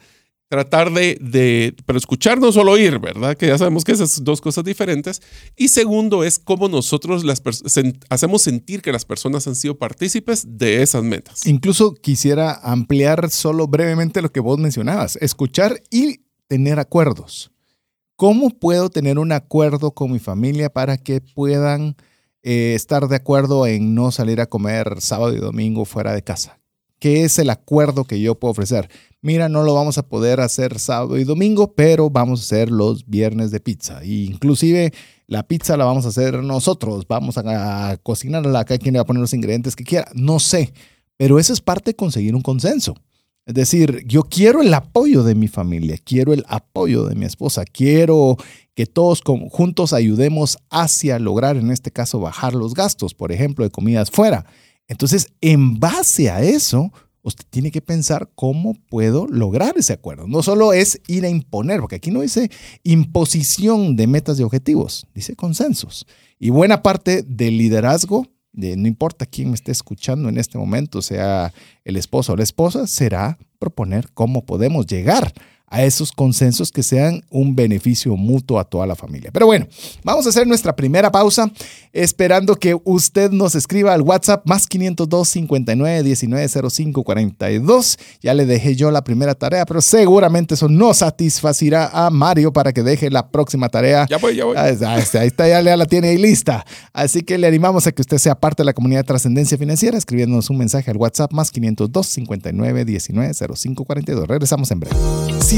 tratar 0.49 0.91
de, 0.93 1.75
pero 1.85 1.99
escuchar 1.99 2.41
no 2.41 2.51
solo 2.53 2.73
oír, 2.73 2.99
¿verdad? 2.99 3.37
Que 3.37 3.49
ya 3.49 3.59
sabemos 3.59 3.85
que 3.85 3.93
esas 3.93 4.25
dos 4.25 4.41
cosas 4.41 4.65
diferentes. 4.65 5.21
Y 5.57 5.69
segundo 5.69 6.25
es 6.25 6.39
cómo 6.39 6.69
nosotros 6.69 7.25
las 7.25 7.43
hacemos 8.09 8.43
sentir 8.43 8.81
que 8.83 8.93
las 8.93 9.05
personas 9.05 9.47
han 9.47 9.55
sido 9.55 9.77
partícipes 9.77 10.59
de 10.59 10.83
esas 10.83 11.03
metas. 11.03 11.47
Incluso 11.47 11.95
quisiera 11.95 12.55
ampliar 12.63 13.31
solo 13.31 13.69
brevemente 13.69 14.23
lo 14.23 14.33
que 14.33 14.41
vos 14.41 14.59
mencionabas, 14.59 15.17
escuchar 15.17 15.83
y 15.91 16.23
tener 16.47 16.79
acuerdos. 16.79 17.53
¿Cómo 18.17 18.51
puedo 18.51 18.89
tener 18.89 19.19
un 19.19 19.33
acuerdo 19.33 19.93
con 19.93 20.11
mi 20.11 20.19
familia 20.19 20.71
para 20.71 20.97
que 20.97 21.21
puedan 21.21 21.95
eh, 22.43 22.73
estar 22.75 23.07
de 23.07 23.17
acuerdo 23.17 23.67
en 23.67 23.95
no 23.95 24.11
salir 24.11 24.41
a 24.41 24.47
comer 24.47 25.01
sábado 25.01 25.35
y 25.35 25.39
domingo 25.39 25.85
fuera 25.85 26.15
de 26.15 26.23
casa? 26.23 26.59
¿Qué 26.99 27.25
es 27.25 27.39
el 27.39 27.51
acuerdo 27.51 28.05
que 28.05 28.21
yo 28.21 28.35
puedo 28.35 28.53
ofrecer? 28.53 28.89
Mira, 29.21 29.49
no 29.49 29.63
lo 29.63 29.75
vamos 29.75 29.99
a 29.99 30.09
poder 30.09 30.41
hacer 30.41 30.79
sábado 30.79 31.19
y 31.19 31.25
domingo, 31.25 31.75
pero 31.75 32.11
vamos 32.11 32.41
a 32.41 32.45
hacer 32.45 32.71
los 32.71 33.07
viernes 33.07 33.51
de 33.51 33.61
pizza. 33.61 34.01
E 34.03 34.25
inclusive 34.25 34.93
la 35.27 35.43
pizza 35.43 35.77
la 35.77 35.85
vamos 35.85 36.07
a 36.07 36.09
hacer 36.09 36.43
nosotros, 36.43 37.07
vamos 37.07 37.37
a, 37.39 37.99
cocinarla, 38.03 38.61
acá 38.61 38.79
quien 38.79 38.95
le 38.95 38.99
va 38.99 39.03
a 39.03 39.07
poner 39.07 39.21
los 39.21 39.35
ingredientes 39.35 39.77
que 39.77 39.85
quiera, 39.85 40.09
no 40.15 40.39
sé, 40.39 40.73
pero 41.17 41.39
eso 41.39 41.53
es 41.53 41.61
parte 41.61 41.91
de 41.91 41.97
conseguir 41.97 42.35
un 42.35 42.43
consenso. 42.43 42.95
Es 43.45 43.55
decir, 43.55 44.05
yo 44.07 44.23
quiero 44.23 44.63
el 44.63 44.73
apoyo 44.73 45.23
de 45.23 45.35
mi 45.35 45.49
familia, 45.49 45.97
quiero 46.03 46.33
el 46.33 46.45
apoyo 46.49 47.05
de 47.05 47.15
mi 47.15 47.25
esposa, 47.25 47.65
quiero 47.65 48.37
que 48.75 48.87
todos 48.87 49.23
juntos 49.51 49.93
ayudemos 49.93 50.59
hacia 50.71 51.19
lograr, 51.19 51.57
en 51.57 51.71
este 51.71 51.91
caso, 51.91 52.21
bajar 52.21 52.55
los 52.55 52.75
gastos, 52.75 53.15
por 53.15 53.33
ejemplo, 53.33 53.65
de 53.65 53.71
comidas 53.71 54.11
fuera. 54.11 54.47
Entonces, 54.89 55.29
en 55.41 55.79
base 55.79 56.31
a 56.31 56.43
eso, 56.43 56.93
usted 57.23 57.45
tiene 57.51 57.71
que 57.71 57.83
pensar 57.83 58.31
cómo 58.35 58.75
puedo 58.89 59.27
lograr 59.29 59.77
ese 59.77 59.93
acuerdo. 59.93 60.27
No 60.27 60.43
solo 60.43 60.73
es 60.73 61.01
ir 61.07 61.25
a 61.25 61.29
imponer, 61.29 61.81
porque 61.81 61.97
aquí 61.97 62.11
no 62.11 62.23
dice 62.23 62.51
imposición 62.83 63.97
de 63.97 64.07
metas 64.07 64.41
y 64.41 64.43
objetivos, 64.43 65.07
dice 65.15 65.37
consensos. 65.37 66.07
Y 66.39 66.51
buena 66.51 66.83
parte 66.83 67.23
del 67.23 67.59
liderazgo, 67.59 68.27
de, 68.53 68.77
no 68.77 68.89
importa 68.89 69.27
quién 69.27 69.51
me 69.51 69.55
esté 69.55 69.73
escuchando 69.73 70.29
en 70.29 70.39
este 70.39 70.59
momento, 70.59 71.03
sea 71.03 71.53
el 71.85 71.97
esposo 71.97 72.33
o 72.33 72.37
la 72.37 72.43
esposa, 72.43 72.87
será 72.87 73.39
proponer 73.59 74.11
cómo 74.15 74.47
podemos 74.47 74.87
llegar 74.87 75.33
esos 75.71 76.13
consensos 76.13 76.73
que 76.73 76.83
sean 76.83 77.25
un 77.31 77.55
beneficio 77.55 78.17
mutuo 78.17 78.59
a 78.59 78.65
toda 78.65 78.87
la 78.87 78.97
familia. 78.97 79.31
Pero 79.33 79.47
bueno, 79.47 79.67
vamos 80.03 80.27
a 80.27 80.31
hacer 80.31 80.47
nuestra 80.47 80.75
primera 80.75 81.11
pausa, 81.11 81.51
esperando 81.93 82.57
que 82.57 82.77
usted 82.85 83.31
nos 83.31 83.55
escriba 83.55 83.93
al 83.93 84.03
WhatsApp 84.03 84.47
más 84.47 84.67
502 84.67 85.29
59 85.29 86.03
19 86.03 86.49
05 86.71 87.05
42. 87.05 87.99
Ya 88.23 88.35
le 88.35 88.47
dejé 88.47 88.77
yo 88.77 88.91
la 88.91 89.05
primera 89.05 89.35
tarea, 89.35 89.67
pero 89.67 89.81
seguramente 89.81 90.55
eso 90.55 90.69
no 90.69 90.95
satisfacirá 90.95 91.91
a 91.93 92.11
Mario 92.11 92.53
para 92.53 92.73
que 92.73 92.83
deje 92.83 93.11
la 93.11 93.29
próxima 93.29 93.69
tarea. 93.69 94.07
Ya 94.09 94.19
voy, 94.19 94.37
ya 94.37 94.45
voy. 94.45 94.57
Ahí 94.57 94.73
está, 94.73 95.49
ya 95.49 95.61
la 95.63 95.87
tiene 95.87 96.09
ahí 96.09 96.19
lista. 96.19 96.65
Así 96.93 97.23
que 97.23 97.39
le 97.39 97.47
animamos 97.47 97.87
a 97.87 97.93
que 97.93 98.03
usted 98.03 98.19
sea 98.19 98.35
parte 98.35 98.63
de 98.63 98.67
la 98.67 98.73
comunidad 98.73 99.01
de 99.01 99.05
trascendencia 99.05 99.59
financiera, 99.59 99.99
escribiéndonos 99.99 100.51
un 100.51 100.59
mensaje 100.59 100.91
al 100.91 100.97
WhatsApp 100.97 101.33
más 101.33 101.51
502 101.51 102.07
59 102.07 102.85
19 102.85 103.35
05 103.35 103.85
42. 103.85 104.27
Regresamos 104.27 104.71
en 104.71 104.81
breve. 104.81 104.97
Si 105.41 105.58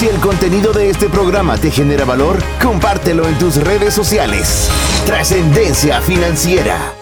Si 0.00 0.08
el 0.08 0.18
contenido 0.18 0.72
de 0.72 0.88
este 0.88 1.10
programa 1.10 1.58
te 1.58 1.70
genera 1.70 2.06
valor, 2.06 2.38
compártelo 2.62 3.28
en 3.28 3.38
tus 3.38 3.56
redes 3.56 3.92
sociales. 3.92 4.70
Trascendencia 5.04 6.00
financiera. 6.00 6.94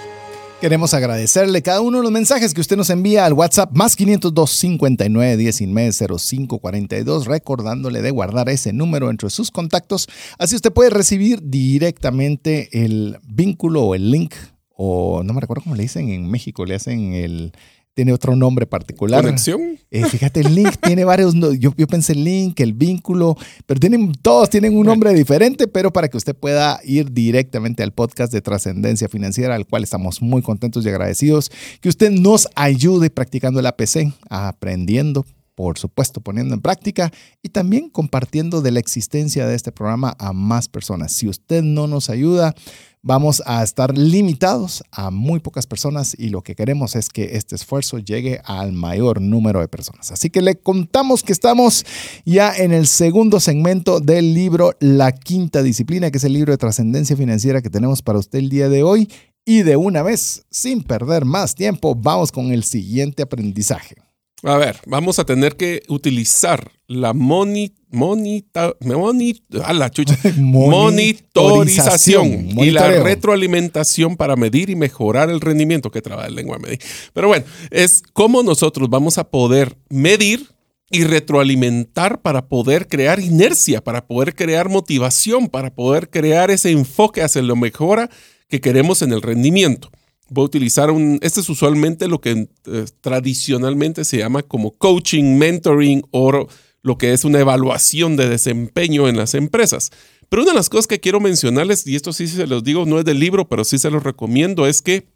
Queremos 0.61 0.93
agradecerle 0.95 1.63
cada 1.63 1.81
uno 1.81 1.99
de 1.99 2.03
los 2.03 2.11
mensajes 2.11 2.53
que 2.53 2.61
usted 2.61 2.77
nos 2.77 2.91
envía 2.91 3.25
al 3.25 3.35
WhatsApp 3.35 3.71
más 3.73 3.95
502 3.95 4.51
59 4.51 5.37
19 5.37 5.93
05 5.93 6.59
42, 6.59 7.27
recordándole 7.27 8.03
de 8.03 8.11
guardar 8.11 8.49
ese 8.49 8.73
número 8.73 9.11
entre 9.11 9.31
sus 9.31 9.53
contactos. 9.53 10.09
Así 10.37 10.57
usted 10.57 10.73
puede 10.73 10.91
recibir 10.91 11.41
directamente 11.45 12.69
el 12.83 13.19
vínculo 13.29 13.83
o 13.83 13.95
el 13.95 14.11
link, 14.11 14.35
o 14.75 15.23
no 15.23 15.35
me 15.35 15.41
recuerdo 15.41 15.63
cómo 15.63 15.77
le 15.77 15.85
dicen 15.85 16.09
en 16.09 16.29
México, 16.29 16.65
le 16.65 16.75
hacen 16.75 17.13
el 17.13 17.53
tiene 17.99 18.13
otro 18.13 18.37
nombre 18.37 18.65
particular. 18.65 19.25
¿Conexión? 19.25 19.77
Eh, 19.91 20.05
fíjate, 20.05 20.39
el 20.39 20.55
link 20.55 20.77
tiene 20.81 21.05
varios, 21.05 21.35
yo, 21.59 21.75
yo 21.77 21.87
pensé 21.89 22.13
el 22.13 22.23
link, 22.23 22.61
el 22.61 22.73
vínculo, 22.73 23.37
pero 23.67 23.81
tienen, 23.81 24.13
todos 24.23 24.49
tienen 24.51 24.77
un 24.77 24.87
nombre 24.87 25.13
diferente, 25.13 25.67
pero 25.67 25.93
para 25.93 26.07
que 26.07 26.17
usted 26.17 26.37
pueda 26.37 26.79
ir 26.85 27.11
directamente 27.11 27.83
al 27.83 27.91
podcast 27.91 28.33
de 28.33 28.41
trascendencia 28.41 29.09
financiera, 29.09 29.57
al 29.57 29.67
cual 29.67 29.83
estamos 29.83 30.23
muy 30.23 30.43
contentos 30.43 30.87
y 30.87 30.91
agradecidos, 30.91 31.51
que 31.81 31.89
usted 31.89 32.13
nos 32.13 32.49
ayude 32.55 33.11
practicando 33.11 33.59
el 33.59 33.67
APC, 33.67 34.13
aprendiendo, 34.31 35.27
por 35.59 35.77
supuesto, 35.77 36.21
poniendo 36.21 36.55
en 36.55 36.61
práctica 36.61 37.11
y 37.43 37.49
también 37.49 37.91
compartiendo 37.91 38.63
de 38.63 38.71
la 38.71 38.79
existencia 38.79 39.45
de 39.45 39.57
este 39.57 39.73
programa 39.73 40.15
a 40.21 40.33
más 40.33 40.69
personas. 40.69 41.13
Si 41.13 41.27
usted 41.27 41.65
no 41.65 41.89
nos 41.89 42.11
ayuda, 42.11 42.55
vamos 43.03 43.43
a 43.45 43.65
estar 43.65 43.99
limitados 43.99 44.85
a 44.93 45.11
muy 45.11 45.41
pocas 45.41 45.67
personas 45.67 46.15
y 46.17 46.29
lo 46.29 46.43
que 46.43 46.55
queremos 46.55 46.95
es 46.95 47.09
que 47.09 47.35
este 47.37 47.57
esfuerzo 47.57 47.99
llegue 47.99 48.41
al 48.45 48.73
mayor 48.73 49.21
número 49.21 49.59
de 49.59 49.67
personas. 49.67 50.13
Así 50.13 50.31
que 50.31 50.43
le 50.43 50.61
contamos 50.61 51.25
que 51.25 51.33
estamos 51.33 51.85
ya 52.25 52.55
en 52.55 52.73
el 52.73 52.87
segundo 52.87 53.41
segmento 53.41 53.99
del 53.99 54.35
libro 54.35 54.77
La 54.79 55.11
Quinta 55.11 55.65
Disciplina, 55.65 56.13
que 56.13 56.19
es 56.19 56.25
el 56.25 56.35
libro 56.35 56.53
de 56.53 56.59
trascendencia 56.59 57.17
financiera 57.17 57.63
que 57.63 57.69
tenemos 57.69 58.01
para 58.01 58.21
usted 58.21 58.39
el 58.39 58.49
día 58.49 58.69
de 58.69 58.85
hoy. 58.85 59.11
Y 59.45 59.65
de 59.65 59.75
una 59.75 60.05
vez, 60.05 60.45
sin 60.53 60.85
perder 60.85 61.25
más 61.25 61.57
tiempo, 61.57 61.97
vamos 61.97 62.31
con 62.31 62.53
el 62.53 62.63
siguiente 62.63 63.25
aprendizaje. 63.25 63.97
A 64.45 64.57
ver, 64.57 64.77
vamos 64.87 65.19
a 65.19 65.25
tener 65.25 65.57
que 65.57 65.83
utilizar 65.89 66.71
la 66.87 67.13
moni, 67.13 67.75
monita, 67.91 68.73
moni, 68.81 69.43
a 69.65 69.73
la 69.73 69.91
chucha, 69.91 70.17
monitorización 70.37 72.57
y 72.57 72.71
la 72.71 73.03
retroalimentación 73.03 74.17
para 74.17 74.37
medir 74.37 74.71
y 74.71 74.77
mejorar 74.77 75.29
el 75.29 75.41
rendimiento 75.41 75.91
que 75.91 76.03
trabaja 76.03 76.29
la 76.29 76.37
lengua 76.37 76.59
medir. 76.59 76.79
Pero 77.13 77.27
bueno, 77.27 77.47
es 77.71 78.01
cómo 78.13 78.45
nosotros 78.45 78.89
vamos 78.89 79.19
a 79.19 79.29
poder 79.29 79.77
medir 79.89 80.47
y 80.91 81.05
retroalimentar 81.05 82.23
para 82.23 82.47
poder 82.47 82.87
crear 82.87 83.19
inercia, 83.21 83.83
para 83.83 84.07
poder 84.07 84.37
crear 84.37 84.69
motivación, 84.69 85.49
para 85.49 85.75
poder 85.75 86.11
crear 86.11 86.53
ese 86.53 86.71
enfoque 86.71 87.23
hacia 87.23 87.43
lo 87.43 87.57
mejora 87.57 88.09
que 88.49 88.61
queremos 88.61 89.03
en 89.03 89.13
el 89.13 89.21
rendimiento. 89.21 89.91
Voy 90.31 90.43
a 90.43 90.47
utilizar 90.47 90.91
un, 90.91 91.19
este 91.23 91.41
es 91.41 91.49
usualmente 91.49 92.07
lo 92.09 92.21
que 92.21 92.49
eh, 92.67 92.85
tradicionalmente 93.01 94.05
se 94.05 94.19
llama 94.19 94.43
como 94.43 94.73
coaching, 94.73 95.39
mentoring 95.39 96.03
o 96.11 96.49
lo 96.83 96.99
que 96.99 97.13
es 97.13 97.25
una 97.25 97.41
evaluación 97.41 98.17
de 98.17 98.29
desempeño 98.29 99.09
en 99.09 99.17
las 99.17 99.35
empresas. 99.35 99.91
Pero 100.29 100.43
una 100.43 100.53
de 100.53 100.57
las 100.59 100.69
cosas 100.69 100.87
que 100.87 101.01
quiero 101.01 101.21
mencionarles, 101.21 101.87
y 101.87 101.97
esto 101.97 102.13
sí 102.13 102.29
se 102.29 102.47
los 102.47 102.63
digo, 102.63 102.85
no 102.85 102.99
es 102.99 103.05
del 103.05 103.19
libro, 103.19 103.49
pero 103.49 103.65
sí 103.65 103.79
se 103.79 103.91
los 103.91 104.03
recomiendo, 104.03 104.67
es 104.67 104.83
que 104.83 105.09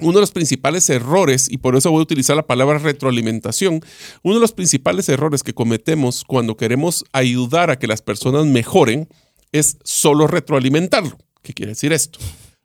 uno 0.00 0.14
de 0.14 0.20
los 0.20 0.32
principales 0.32 0.88
errores, 0.90 1.46
y 1.50 1.58
por 1.58 1.76
eso 1.76 1.90
voy 1.90 2.00
a 2.00 2.02
utilizar 2.02 2.34
la 2.34 2.46
palabra 2.46 2.78
retroalimentación, 2.78 3.80
uno 4.22 4.34
de 4.34 4.40
los 4.40 4.52
principales 4.52 5.08
errores 5.08 5.42
que 5.42 5.54
cometemos 5.54 6.24
cuando 6.26 6.56
queremos 6.56 7.04
ayudar 7.12 7.70
a 7.70 7.78
que 7.78 7.86
las 7.86 8.02
personas 8.02 8.46
mejoren 8.46 9.08
es 9.52 9.76
solo 9.84 10.26
retroalimentarlo. 10.26 11.18
¿Qué 11.42 11.52
quiere 11.52 11.72
decir 11.72 11.92
esto? 11.92 12.18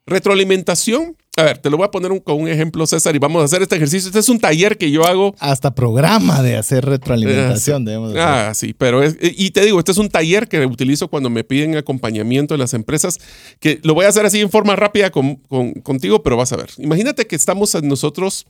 Retroalimentación, 0.06 1.16
a 1.36 1.42
ver, 1.42 1.58
te 1.58 1.68
lo 1.70 1.76
voy 1.76 1.84
a 1.86 1.90
poner 1.90 2.12
un- 2.12 2.18
con 2.20 2.40
un 2.40 2.48
ejemplo, 2.48 2.86
César, 2.86 3.14
y 3.14 3.18
vamos 3.18 3.42
a 3.42 3.44
hacer 3.44 3.60
este 3.62 3.76
ejercicio. 3.76 4.08
Este 4.08 4.18
es 4.20 4.28
un 4.28 4.38
taller 4.40 4.78
que 4.78 4.90
yo 4.90 5.04
hago 5.06 5.34
Hasta 5.38 5.74
programa 5.74 6.42
de 6.42 6.56
hacer 6.56 6.84
retroalimentación 6.84 7.84
debemos 7.84 8.12
de 8.14 8.20
hacer. 8.20 8.34
Ah, 8.50 8.54
sí, 8.54 8.72
pero 8.72 9.02
es, 9.02 9.16
y 9.20 9.50
te 9.50 9.64
digo, 9.64 9.78
este 9.78 9.92
es 9.92 9.98
un 9.98 10.08
taller 10.08 10.48
que 10.48 10.64
utilizo 10.66 11.08
cuando 11.08 11.28
me 11.30 11.44
piden 11.44 11.76
acompañamiento 11.76 12.54
en 12.54 12.60
las 12.60 12.74
empresas, 12.74 13.18
que 13.60 13.80
lo 13.82 13.94
voy 13.94 14.06
a 14.06 14.08
hacer 14.08 14.24
así 14.26 14.40
en 14.40 14.50
forma 14.50 14.76
rápida 14.76 15.10
con- 15.10 15.36
con- 15.36 15.72
contigo, 15.74 16.22
pero 16.22 16.36
vas 16.36 16.52
a 16.52 16.56
ver. 16.56 16.70
Imagínate 16.78 17.26
que 17.26 17.36
estamos 17.36 17.74
nosotros 17.82 18.46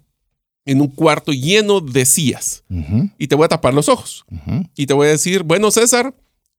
en 0.64 0.81
un 0.81 0.88
cuarto 0.88 1.33
lleno 1.33 1.81
de 1.81 2.05
sillas 2.07 2.64
Ujú, 2.68 3.09
y 3.18 3.29
te 3.29 3.35
voy 3.37 3.44
a 3.44 3.49
tapar 3.49 3.72
los 3.72 3.88
ojos 3.88 4.25
ujú. 4.31 4.64
y 4.77 4.87
te 4.87 4.94
voy 4.94 5.07
a 5.07 5.11
decir, 5.11 5.42
bueno, 5.44 5.70
César, 5.70 6.12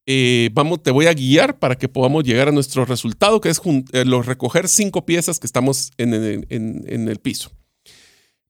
eh, 0.07 0.49
vamos, 0.53 0.81
te 0.81 0.89
voy 0.91 1.05
a 1.05 1.13
guiar 1.13 1.59
para 1.59 1.75
que 1.77 1.87
podamos 1.89 2.23
llegar 2.23 2.47
a 2.47 2.51
nuestro 2.51 2.85
resultado, 2.85 3.41
que 3.41 3.49
es 3.49 3.61
eh, 3.91 4.05
los 4.05 4.25
recoger 4.25 4.67
cinco 4.69 5.05
piezas 5.05 5.37
que 5.39 5.45
estamos 5.45 5.91
en, 5.97 6.13
en- 6.49 7.07
el 7.09 7.19
piso. 7.19 7.51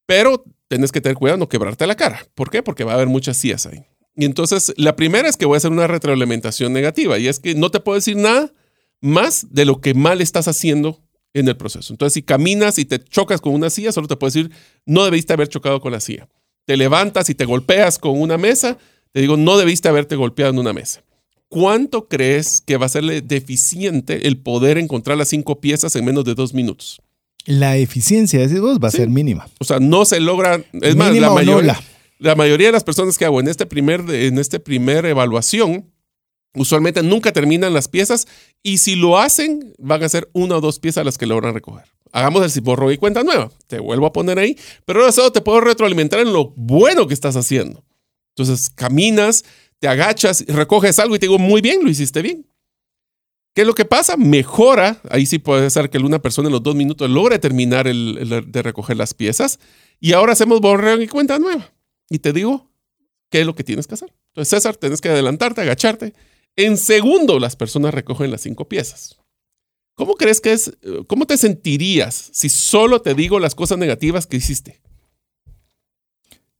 Pero 0.06 0.44
tienes 0.68 0.92
que 0.92 1.02
tener 1.02 1.18
cuidado 1.18 1.38
no 1.38 1.50
quebrarte 1.50 1.86
la 1.88 1.96
cara. 1.96 2.26
¿Por 2.36 2.50
qué? 2.50 2.64
Porque 2.64 2.84
va 2.84 2.92
a 2.94 2.96
haber 2.96 3.08
muchas 3.08 3.38
sillas 3.38 3.66
ahí. 3.66 3.84
Y 4.16 4.26
entonces, 4.26 4.74
la 4.78 4.96
primera 4.96 5.28
es 5.28 5.38
que 5.38 5.46
voy 5.46 5.56
a 5.56 5.58
hacer 5.58 5.72
una 5.72 5.88
retroalimentación 5.88 6.74
negativa 6.74 7.20
y 7.20 7.28
es 7.28 7.40
que 7.40 7.56
no 7.56 7.70
te 7.70 7.80
puedo 7.80 7.96
decir 7.96 8.16
nada 8.16 8.54
más 9.02 9.48
de 9.52 9.66
lo 9.66 9.80
que 9.82 9.94
mal 9.94 10.22
estás 10.22 10.48
haciendo 10.48 11.04
en 11.34 11.48
el 11.48 11.58
proceso. 11.58 11.94
Entonces, 11.94 12.14
si 12.16 12.24
caminas 12.24 12.80
y 12.80 12.86
te 12.86 13.00
chocas 13.04 13.42
con 13.42 13.54
una 13.54 13.70
silla, 13.70 13.92
solo 13.92 14.08
te 14.08 14.16
puedo 14.16 14.30
decir, 14.30 14.52
no 14.86 15.04
debiste 15.06 15.34
haber 15.34 15.50
chocado 15.50 15.82
con 15.82 15.92
la 15.92 16.00
silla. 16.00 16.28
Te 16.66 16.78
levantas 16.78 17.30
y 17.30 17.36
te 17.36 17.46
golpeas 17.46 18.00
con 18.00 18.20
una 18.20 18.38
mesa, 18.38 18.78
te 19.12 19.22
digo, 19.22 19.38
no 19.38 19.58
debiste 19.58 19.88
haberte 19.88 20.16
golpeado 20.16 20.52
en 20.52 20.60
una 20.60 20.74
mesa. 20.74 21.04
¿Cuánto 21.50 22.08
crees 22.08 22.62
que 22.62 22.78
va 22.78 22.88
a 22.88 22.90
serle 22.90 23.22
deficiente 23.22 24.28
el 24.28 24.38
poder 24.38 24.78
encontrar 24.78 25.18
las 25.18 25.30
cinco 25.30 25.62
piezas 25.62 25.96
en 25.96 26.04
menos 26.06 26.26
de 26.26 26.36
dos 26.36 26.54
minutos? 26.54 27.02
La 27.46 27.78
eficiencia, 27.78 28.40
decís 28.40 28.60
vos, 28.60 28.80
va 28.84 28.90
a 28.90 28.92
Sí. 28.92 28.98
ser 28.98 29.10
mínima. 29.10 29.48
O 29.60 29.64
sea, 29.64 29.80
no 29.80 30.04
se 30.04 30.20
logra. 30.20 30.62
Es 30.82 30.96
más, 30.98 31.16
la 31.16 31.32
mayoría, 31.32 31.80
la 32.20 32.36
mayoría 32.36 32.68
de 32.68 32.74
las 32.74 32.84
personas 32.84 33.18
que 33.18 33.24
hago 33.24 33.40
en 33.40 33.48
este 33.48 33.66
primer, 33.66 34.02
en 34.10 34.38
este 34.38 34.60
primer 34.60 35.06
evaluación, 35.06 35.90
usualmente 36.54 37.02
nunca 37.04 37.32
terminan 37.32 37.74
las 37.74 37.88
piezas 37.88 38.28
y 38.64 38.80
si 38.80 38.96
lo 38.96 39.18
hacen, 39.18 39.74
van 39.78 40.04
a 40.04 40.10
ser 40.10 40.30
una 40.34 40.58
o 40.58 40.62
dos 40.62 40.80
piezas 40.80 41.06
las 41.06 41.18
que 41.18 41.28
logran 41.28 41.54
recoger. 41.54 41.86
Hagamos 42.12 42.56
el 42.56 42.62
borro 42.62 42.92
y 42.92 42.98
cuenta 42.98 43.24
nueva. 43.24 43.52
Te 43.68 43.80
vuelvo 43.80 44.08
a 44.08 44.12
poner 44.14 44.40
ahí, 44.40 44.58
pero 44.86 45.00
ahora 45.00 45.12
solo 45.14 45.32
te 45.32 45.42
puedo 45.42 45.62
retroalimentar 45.62 46.20
en 46.20 46.34
lo 46.34 46.52
bueno 46.58 47.08
que 47.08 47.14
estás 47.14 47.36
haciendo. 47.38 47.84
Entonces, 48.36 48.70
caminas, 48.70 49.46
te 49.80 49.88
agachas, 49.88 50.46
recoges 50.48 50.98
algo 51.00 51.16
y 51.16 51.20
te 51.20 51.26
digo, 51.28 51.40
muy 51.40 51.62
bien, 51.62 51.84
lo 51.84 51.90
hiciste 51.90 52.22
bien. 52.22 52.46
¿Qué 53.56 53.62
es 53.62 53.68
lo 53.68 53.74
que 53.74 53.86
pasa? 53.86 54.18
Mejora. 54.18 55.02
Ahí 55.10 55.26
sí 55.26 55.40
puede 55.40 55.70
ser 55.70 55.90
que 55.90 55.98
una 55.98 56.20
persona 56.22 56.48
en 56.48 56.54
los 56.54 56.62
dos 56.64 56.76
minutos 56.76 57.10
logre 57.10 57.40
terminar 57.40 57.88
el- 57.88 58.46
de 58.52 58.62
recoger 58.62 58.98
las 58.98 59.14
piezas. 59.16 59.60
Y 60.00 60.14
ahora 60.14 60.34
hacemos 60.34 60.62
borrón 60.62 61.02
y 61.02 61.08
cuenta 61.08 61.40
nueva. 61.40 61.74
Y 62.10 62.20
te 62.20 62.34
digo, 62.34 62.70
¿qué 63.32 63.42
es 63.42 63.46
lo 63.48 63.56
que 63.56 63.64
tienes 63.64 63.88
que 63.88 63.96
hacer? 63.96 64.14
Entonces, 64.28 64.50
César, 64.50 64.76
tienes 64.78 65.02
que 65.02 65.10
adelantarte, 65.10 65.62
agacharte. 65.62 66.14
En 66.56 66.78
segundo, 66.78 67.40
las 67.40 67.56
personas 67.56 67.94
recogen 67.94 68.30
las 68.30 68.42
cinco 68.42 68.68
piezas. 68.70 69.18
¿Cómo 69.96 70.14
crees 70.14 70.40
que 70.40 70.54
es? 70.54 70.68
eh, 70.84 71.04
¿Cómo 71.08 71.26
te 71.26 71.38
sentirías 71.38 72.30
si 72.34 72.50
solo 72.50 73.02
te 73.02 73.16
digo 73.16 73.40
las 73.40 73.56
cosas 73.56 73.80
negativas 73.80 74.28
que 74.28 74.38
hiciste? 74.38 74.82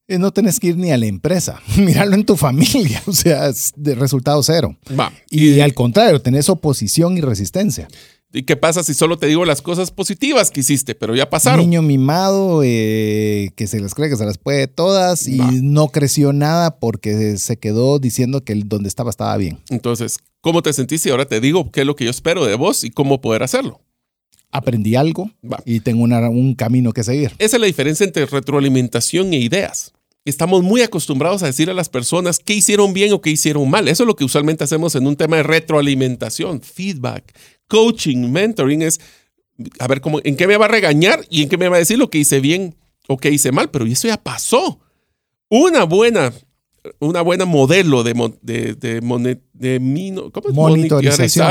Eh, 0.08 0.18
No 0.18 0.32
tenés 0.32 0.60
que 0.60 0.68
ir 0.68 0.78
ni 0.78 0.92
a 0.92 0.98
la 0.98 1.06
empresa, 1.06 1.62
mirarlo 1.78 2.16
en 2.16 2.26
tu 2.26 2.36
familia, 2.38 3.02
o 3.08 3.14
sea, 3.14 3.48
es 3.48 3.72
de 3.76 3.96
resultado 3.96 4.42
cero. 4.44 4.78
Va. 4.98 5.12
Y, 5.30 5.60
al 5.60 5.74
contrario, 5.74 6.22
tenés 6.22 6.50
oposición 6.50 7.18
y 7.18 7.22
resistencia. 7.22 7.88
¿Y 8.34 8.44
qué 8.44 8.58
pasa 8.58 8.84
si 8.84 8.94
solo 8.94 9.18
te 9.18 9.28
digo 9.28 9.46
las 9.46 9.62
cosas 9.62 9.90
positivas 9.90 10.52
que 10.52 10.60
hiciste, 10.60 10.96
pero 10.96 11.16
ya 11.16 11.30
pasaron? 11.30 11.62
Niño 11.62 11.82
mimado 11.82 12.62
eh, 12.64 13.52
que 13.56 13.68
se 13.68 13.80
las 13.80 13.96
cree 13.96 14.10
que 14.10 14.18
se 14.18 14.26
las 14.26 14.38
puede 14.38 14.68
todas 14.68 15.28
y 15.30 15.38
Va. 15.38 15.50
no 15.62 15.88
creció 15.88 16.34
nada 16.34 16.78
porque 16.78 17.38
se 17.38 17.58
quedó 17.58 18.00
diciendo 18.00 18.44
que 18.44 18.54
donde 18.56 18.90
estaba 18.90 19.10
estaba 19.10 19.36
bien. 19.38 19.60
Entonces, 19.70 20.18
¿cómo 20.42 20.62
te 20.62 20.74
sentiste? 20.74 21.08
Y 21.08 21.12
ahora 21.14 21.26
te 21.26 21.40
digo 21.40 21.72
qué 21.72 21.82
es 21.82 21.88
lo 21.88 21.96
que 21.96 22.04
yo 22.04 22.12
espero 22.12 22.46
de 22.46 22.56
vos 22.56 22.84
y 22.84 22.90
cómo 22.90 23.22
poder 23.22 23.44
hacerlo. 23.44 23.80
Aprendí 24.52 24.96
algo 24.96 25.32
Va. 25.50 25.62
y 25.66 25.80
tengo 25.80 26.04
una- 26.04 26.30
un 26.30 26.54
camino 26.54 26.92
que 26.92 27.06
seguir. 27.06 27.32
Esa 27.40 27.56
es 27.56 27.62
la 27.62 27.68
diferencia 27.68 28.06
entre 28.06 28.26
retroalimentación 28.26 29.32
e 29.34 29.38
ideas. 29.40 29.94
Estamos 30.30 30.62
muy 30.64 30.82
acostumbrados 30.82 31.42
a 31.44 31.46
decir 31.48 31.70
a 31.70 31.74
las 31.74 31.90
personas 31.90 32.40
qué 32.40 32.54
hicieron 32.54 32.94
bien 32.94 33.14
o 33.14 33.22
qué 33.22 33.30
hicieron 33.30 33.70
mal. 33.70 33.88
Eso 33.88 34.04
es 34.04 34.08
lo 34.08 34.16
que 34.16 34.26
usualmente 34.26 34.64
hacemos 34.64 34.94
en 34.96 35.08
un 35.08 35.16
tema 35.16 35.38
de 35.38 35.44
retroalimentación, 35.44 36.62
feedback, 36.62 37.34
coaching, 37.68 38.30
mentoring. 38.32 38.82
Es, 38.82 39.00
a 39.80 39.88
ver, 39.88 40.02
cómo, 40.02 40.20
¿en 40.24 40.36
qué 40.36 40.46
me 40.48 40.58
va 40.58 40.66
a 40.66 40.70
regañar 40.70 41.26
y 41.30 41.44
en 41.44 41.50
qué 41.50 41.58
me 41.58 41.70
va 41.70 41.78
a 41.78 41.80
decir 41.80 41.98
lo 41.98 42.10
que 42.10 42.18
hice 42.18 42.40
bien 42.40 42.76
o 43.08 43.18
qué 43.18 43.32
hice 43.32 43.52
mal? 43.52 43.70
Pero 43.72 43.86
eso 43.86 44.08
ya 44.08 44.18
pasó. 44.22 44.80
Una 45.50 45.84
buena, 45.86 46.34
una 47.00 47.22
buena 47.22 47.46
modelo 47.46 48.04
de, 48.04 48.14
mon- 48.14 48.38
de, 48.42 48.74
de, 48.76 49.00
de 49.54 49.80
mino- 49.80 50.32
¿cómo 50.32 50.50
es? 50.50 50.54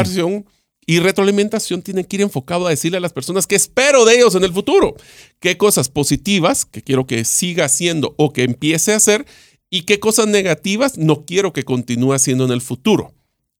Monitorización. 0.02 0.46
Y 0.86 1.00
retroalimentación 1.00 1.82
tienen 1.82 2.04
que 2.04 2.16
ir 2.16 2.22
enfocado 2.22 2.66
a 2.66 2.70
decirle 2.70 2.98
a 2.98 3.00
las 3.00 3.12
personas 3.12 3.46
qué 3.46 3.56
espero 3.56 4.04
de 4.04 4.14
ellos 4.14 4.36
en 4.36 4.44
el 4.44 4.52
futuro, 4.52 4.94
qué 5.40 5.56
cosas 5.56 5.88
positivas 5.88 6.64
que 6.64 6.82
quiero 6.82 7.06
que 7.06 7.24
siga 7.24 7.64
haciendo 7.64 8.14
o 8.16 8.32
que 8.32 8.44
empiece 8.44 8.92
a 8.92 8.96
hacer 8.96 9.26
y 9.68 9.82
qué 9.82 9.98
cosas 9.98 10.28
negativas 10.28 10.96
no 10.96 11.24
quiero 11.24 11.52
que 11.52 11.64
continúe 11.64 12.12
haciendo 12.12 12.44
en 12.44 12.52
el 12.52 12.60
futuro. 12.60 13.12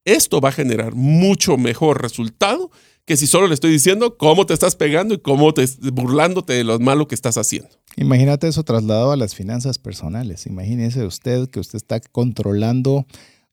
Esto 0.05 0.41
va 0.41 0.51
a 0.51 0.53
generar 0.53 0.95
mucho 0.95 1.57
mejor 1.57 2.01
resultado 2.01 2.71
que 3.07 3.17
si 3.17 3.27
solo 3.27 3.49
le 3.49 3.55
estoy 3.55 3.71
diciendo 3.73 4.17
cómo 4.17 4.47
te 4.47 4.55
estás 4.55 4.77
pegando 4.77 5.15
y 5.15 5.19
cómo 5.19 5.53
te 5.55 5.67
burlándote 5.93 6.53
de 6.53 6.65
lo 6.65 6.79
malo 6.79 7.09
que 7.09 7.15
estás 7.15 7.37
haciendo. 7.39 7.69
Imagínate 7.97 8.49
eso 8.49 8.62
trasladado 8.62 9.12
a 9.12 9.17
las 9.17 9.35
finanzas 9.35 9.79
personales. 9.79 10.47
Imagínese 10.47 11.05
usted 11.07 11.49
que 11.49 11.61
usted 11.61 11.77
está 11.77 12.01
controlando, 12.01 13.07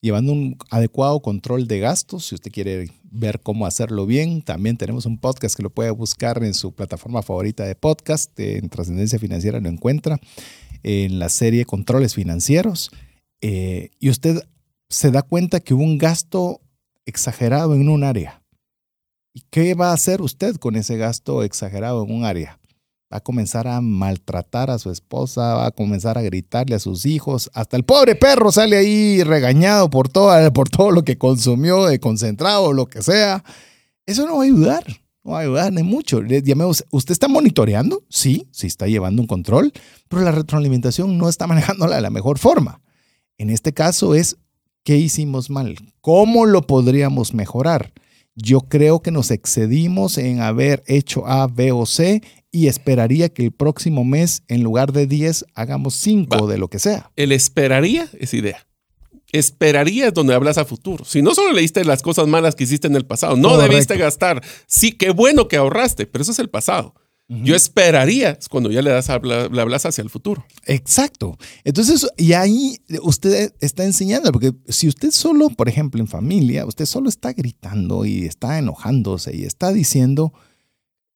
llevando 0.04 0.34
un 0.34 0.58
adecuado 0.70 1.22
control 1.22 1.66
de 1.66 1.80
gastos. 1.80 2.28
Si 2.28 2.36
usted 2.36 2.52
quiere 2.52 2.90
ver 3.10 3.40
cómo 3.40 3.66
hacerlo 3.66 4.06
bien, 4.06 4.42
también 4.42 4.76
tenemos 4.76 5.06
un 5.06 5.18
podcast 5.18 5.56
que 5.56 5.64
lo 5.64 5.70
puede 5.70 5.92
buscar 5.92 6.44
en 6.44 6.54
su 6.54 6.74
plataforma 6.74 7.22
favorita 7.22 7.64
de 7.64 7.74
podcast. 7.76 8.38
En 8.38 8.68
Trascendencia 8.68 9.18
Financiera 9.18 9.62
lo 9.62 9.70
encuentra. 9.70 10.20
en 10.86 11.18
la 11.18 11.30
serie 11.30 11.64
Controles 11.64 12.16
Financieros. 12.16 12.92
Eh, 13.40 13.92
y 14.00 14.10
usted 14.10 14.42
se 14.90 15.12
da 15.12 15.22
cuenta 15.22 15.62
que 15.62 15.74
hubo 15.74 15.84
un 15.84 15.98
gasto 15.98 16.60
exagerado 17.06 17.74
en 17.74 17.88
un 17.88 18.04
área. 18.04 18.44
¿Y 19.34 19.44
qué 19.50 19.74
va 19.74 19.92
a 19.92 19.94
hacer 19.94 20.22
usted 20.22 20.58
con 20.58 20.76
ese 20.76 20.98
gasto 20.98 21.44
exagerado 21.44 22.04
en 22.04 22.12
un 22.12 22.26
área? 22.26 22.60
Va 23.14 23.18
a 23.18 23.22
comenzar 23.22 23.68
a 23.68 23.80
maltratar 23.80 24.72
a 24.72 24.80
su 24.80 24.90
esposa, 24.90 25.54
va 25.54 25.68
a 25.68 25.72
comenzar 25.72 26.18
a 26.18 26.24
gritarle 26.24 26.74
a 26.74 26.80
sus 26.80 27.06
hijos, 27.06 27.52
hasta 27.54 27.78
el 27.78 27.84
pobre 27.84 28.16
perro 28.16 28.52
sale 28.52 28.76
ahí 28.76 29.22
regañado 29.22 29.92
por 29.92 30.10
todo, 30.10 30.52
por 30.52 30.68
todo 30.68 30.90
lo 30.90 31.04
que 31.04 31.20
consumió 31.20 31.86
de 31.86 32.00
concentrado 32.00 32.64
o 32.64 32.74
lo 32.74 32.88
que 32.88 33.04
sea. 33.04 33.44
Eso 34.08 34.26
no 34.26 34.38
va 34.38 34.42
a 34.42 34.46
ayudar, 34.46 34.84
no 35.24 35.34
va 35.34 35.38
a 35.38 35.42
ayudar 35.42 35.72
ni 35.72 35.84
mucho. 35.84 36.22
¿Usted 36.90 37.12
está 37.12 37.28
monitoreando? 37.28 38.04
Sí, 38.10 38.48
sí 38.50 38.66
está 38.66 38.88
llevando 38.88 39.22
un 39.22 39.28
control, 39.28 39.72
pero 40.08 40.24
la 40.24 40.32
retroalimentación 40.32 41.16
no 41.16 41.30
está 41.30 41.46
manejándola 41.54 41.98
de 41.98 42.02
la 42.02 42.10
mejor 42.10 42.40
forma. 42.40 42.82
En 43.38 43.52
este 43.52 43.74
caso 43.74 44.16
es, 44.16 44.38
¿qué 44.84 44.98
hicimos 44.98 45.52
mal? 45.52 45.76
¿Cómo 46.02 46.48
lo 46.48 46.64
podríamos 46.64 47.36
mejorar? 47.36 47.94
Yo 48.36 48.62
creo 48.62 49.02
que 49.02 49.12
nos 49.12 49.30
excedimos 49.30 50.18
en 50.18 50.42
haber 50.42 50.84
hecho 50.88 51.28
A, 51.28 51.48
B 51.48 51.72
o 51.72 51.86
C 51.86 52.22
y 52.52 52.68
esperaría 52.68 53.30
que 53.30 53.44
el 53.44 53.52
próximo 53.52 54.04
mes, 54.04 54.44
en 54.48 54.64
lugar 54.64 54.92
de 54.92 55.08
10, 55.08 55.46
hagamos 55.56 55.96
5 55.96 56.48
de 56.48 56.58
lo 56.58 56.68
que 56.68 56.80
sea. 56.80 57.12
El 57.16 57.32
esperaría 57.32 58.08
es 58.20 58.34
idea. 58.34 58.66
Esperaría 59.32 60.08
es 60.08 60.14
donde 60.14 60.36
hablas 60.36 60.60
a 60.60 60.66
futuro. 60.66 61.06
Si 61.06 61.24
no 61.24 61.34
solo 61.34 61.54
leíste 61.54 61.84
las 61.84 62.04
cosas 62.04 62.28
malas 62.28 62.54
que 62.54 62.66
hiciste 62.66 62.88
en 62.88 62.96
el 62.96 63.06
pasado, 63.06 63.36
no 63.36 63.58
debiste 63.58 63.98
gastar. 63.98 64.44
Sí, 64.68 64.92
qué 64.92 65.10
bueno 65.10 65.48
que 65.48 65.58
ahorraste, 65.58 66.06
pero 66.06 66.22
eso 66.22 66.32
es 66.32 66.40
el 66.40 66.50
pasado. 66.50 66.94
Yo 67.42 67.56
esperaría 67.56 68.38
cuando 68.50 68.70
ya 68.70 68.82
le, 68.82 68.92
das, 68.92 69.10
le 69.24 69.62
hablas 69.62 69.86
hacia 69.86 70.02
el 70.02 70.10
futuro. 70.10 70.46
Exacto. 70.66 71.38
Entonces, 71.64 72.08
y 72.18 72.34
ahí 72.34 72.78
usted 73.02 73.54
está 73.60 73.86
enseñando, 73.86 74.32
porque 74.32 74.54
si 74.68 74.88
usted 74.88 75.12
solo, 75.12 75.50
por 75.50 75.70
ejemplo, 75.70 76.02
en 76.02 76.08
familia, 76.08 76.66
usted 76.66 76.86
solo 76.86 77.10
está 77.10 77.34
gritando 77.34 78.06
y 78.06 78.26
está 78.26 78.58
enojándose 78.60 79.36
y 79.36 79.44
está 79.44 79.72
diciendo, 79.72 80.34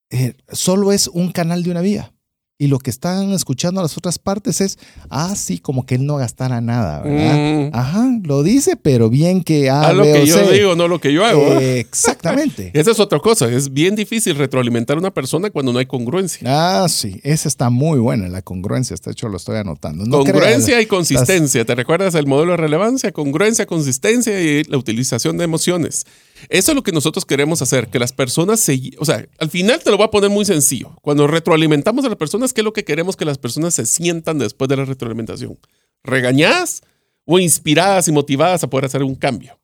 eh, 0.10 0.34
solo 0.52 0.92
es 0.92 1.08
un 1.08 1.32
canal 1.32 1.64
de 1.64 1.72
una 1.72 1.82
vía 1.82 2.14
y 2.60 2.68
lo 2.68 2.80
que 2.80 2.90
están 2.90 3.34
escuchando 3.34 3.84
las 3.84 3.98
otras 3.98 4.18
partes 4.18 4.62
es, 4.62 4.80
ah, 5.10 5.36
sí, 5.36 5.60
como 5.60 5.86
que 5.86 5.96
él 5.96 6.08
no 6.08 6.16
gastara 6.16 6.60
nada, 6.60 7.02
¿verdad? 7.02 7.70
Mm. 7.70 7.76
Ajá, 7.76 8.20
lo 8.24 8.42
dice, 8.42 8.76
pero 8.76 9.12
bien 9.12 9.44
que 9.44 9.70
A, 9.70 9.94
lo 9.94 10.04
que 10.04 10.26
yo 10.26 10.52
digo, 10.52 10.76
no 10.76 10.88
lo 10.88 11.00
que 11.00 11.14
yo 11.14 11.24
hago. 11.24 11.60
exactamente. 11.60 12.72
esa 12.80 12.92
es 12.92 13.00
otra 13.00 13.20
cosa, 13.20 13.48
es 13.52 13.72
bien 13.72 13.96
difícil 13.96 14.36
retroalimentar 14.36 14.98
a 14.98 15.00
una 15.00 15.14
persona 15.14 15.52
cuando 15.52 15.72
no 15.72 15.78
hay 15.78 15.86
congruencia. 15.86 16.42
Ah, 16.46 16.88
sí, 16.90 17.20
esa 17.24 17.48
está 17.48 17.70
muy 17.70 18.00
buena, 18.00 18.28
la 18.28 18.42
congruencia, 18.42 18.96
de 19.04 19.12
hecho 19.12 19.30
lo 19.30 19.38
estoy 19.38 19.58
anotando. 19.58 20.10
congruencia 20.10 20.82
y 20.82 20.88
consistencia, 20.88 21.64
¿te 21.64 21.76
recuerdas 21.76 22.16
el 22.16 22.26
modelo 22.26 22.54
de 22.54 22.58
relevancia? 22.58 23.12
Congruencia, 23.12 23.68
consistencia 23.68 24.42
y 24.42 24.64
la 24.64 24.78
utilización 24.78 25.38
de 25.38 25.44
emociones. 25.44 26.06
Eso 26.50 26.72
es 26.72 26.76
lo 26.76 26.84
que 26.84 26.92
nosotros 26.92 27.26
queremos 27.26 27.62
hacer, 27.62 27.88
que 27.90 28.00
las 28.00 28.14
personas 28.14 28.60
se... 28.60 28.92
O 29.00 29.06
sea, 29.06 29.26
al 29.40 29.50
final 29.50 29.82
te 29.84 29.90
lo 29.90 29.98
voy 29.98 30.06
a 30.06 30.12
poner 30.12 30.30
muy 30.30 30.46
sencillo. 30.46 30.96
Cuando 31.02 31.28
retroalimentamos 31.28 32.06
a 32.06 32.10
las 32.10 32.18
personas, 32.18 32.54
¿qué 32.54 32.62
es 32.62 32.66
lo 32.66 32.74
que 32.74 32.84
queremos 32.84 33.16
que 33.16 33.26
las 33.26 33.38
personas 33.38 33.74
se 33.74 33.86
sientan 33.86 34.38
después 34.38 34.70
de 34.70 34.78
la 34.78 34.86
retroalimentación? 34.86 35.58
¿Regañadas 36.04 36.82
o 37.26 37.40
inspiradas 37.40 38.08
y 38.08 38.12
motivadas 38.12 38.64
a 38.64 38.70
poder 38.70 38.86
hacer 38.86 39.04
un 39.04 39.16
cambio? 39.16 39.60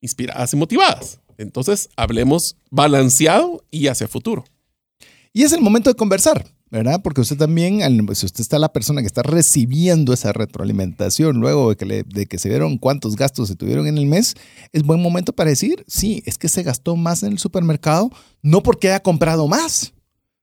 Inspiradas 0.00 0.52
y 0.52 0.56
motivadas. 0.56 1.20
Entonces, 1.38 1.88
hablemos 1.96 2.56
balanceado 2.70 3.64
y 3.70 3.88
hacia 3.88 4.08
futuro. 4.08 4.44
Y 5.32 5.42
es 5.42 5.52
el 5.52 5.60
momento 5.60 5.90
de 5.90 5.96
conversar. 5.96 6.46
¿Verdad? 6.70 7.00
Porque 7.02 7.20
usted 7.20 7.36
también, 7.36 7.80
si 8.14 8.26
usted 8.26 8.40
está 8.40 8.58
la 8.58 8.72
persona 8.72 9.00
que 9.00 9.06
está 9.06 9.22
recibiendo 9.22 10.12
esa 10.12 10.32
retroalimentación 10.32 11.38
luego 11.38 11.74
de 11.74 12.26
que, 12.26 12.38
se 12.38 12.48
vieron 12.48 12.78
cuántos 12.78 13.16
gastos 13.16 13.48
se 13.48 13.56
tuvieron 13.56 13.86
en 13.86 13.98
el 13.98 14.06
mes, 14.06 14.34
es 14.72 14.82
buen 14.82 15.00
momento 15.00 15.32
para 15.32 15.50
decir, 15.50 15.84
sí, 15.86 16.22
es 16.26 16.38
que 16.38 16.48
se 16.48 16.62
gastó 16.62 16.96
más 16.96 17.22
en 17.22 17.32
el 17.32 17.38
supermercado, 17.38 18.10
no 18.42 18.62
porque 18.62 18.88
haya 18.88 19.00
comprado 19.00 19.46
más, 19.46 19.94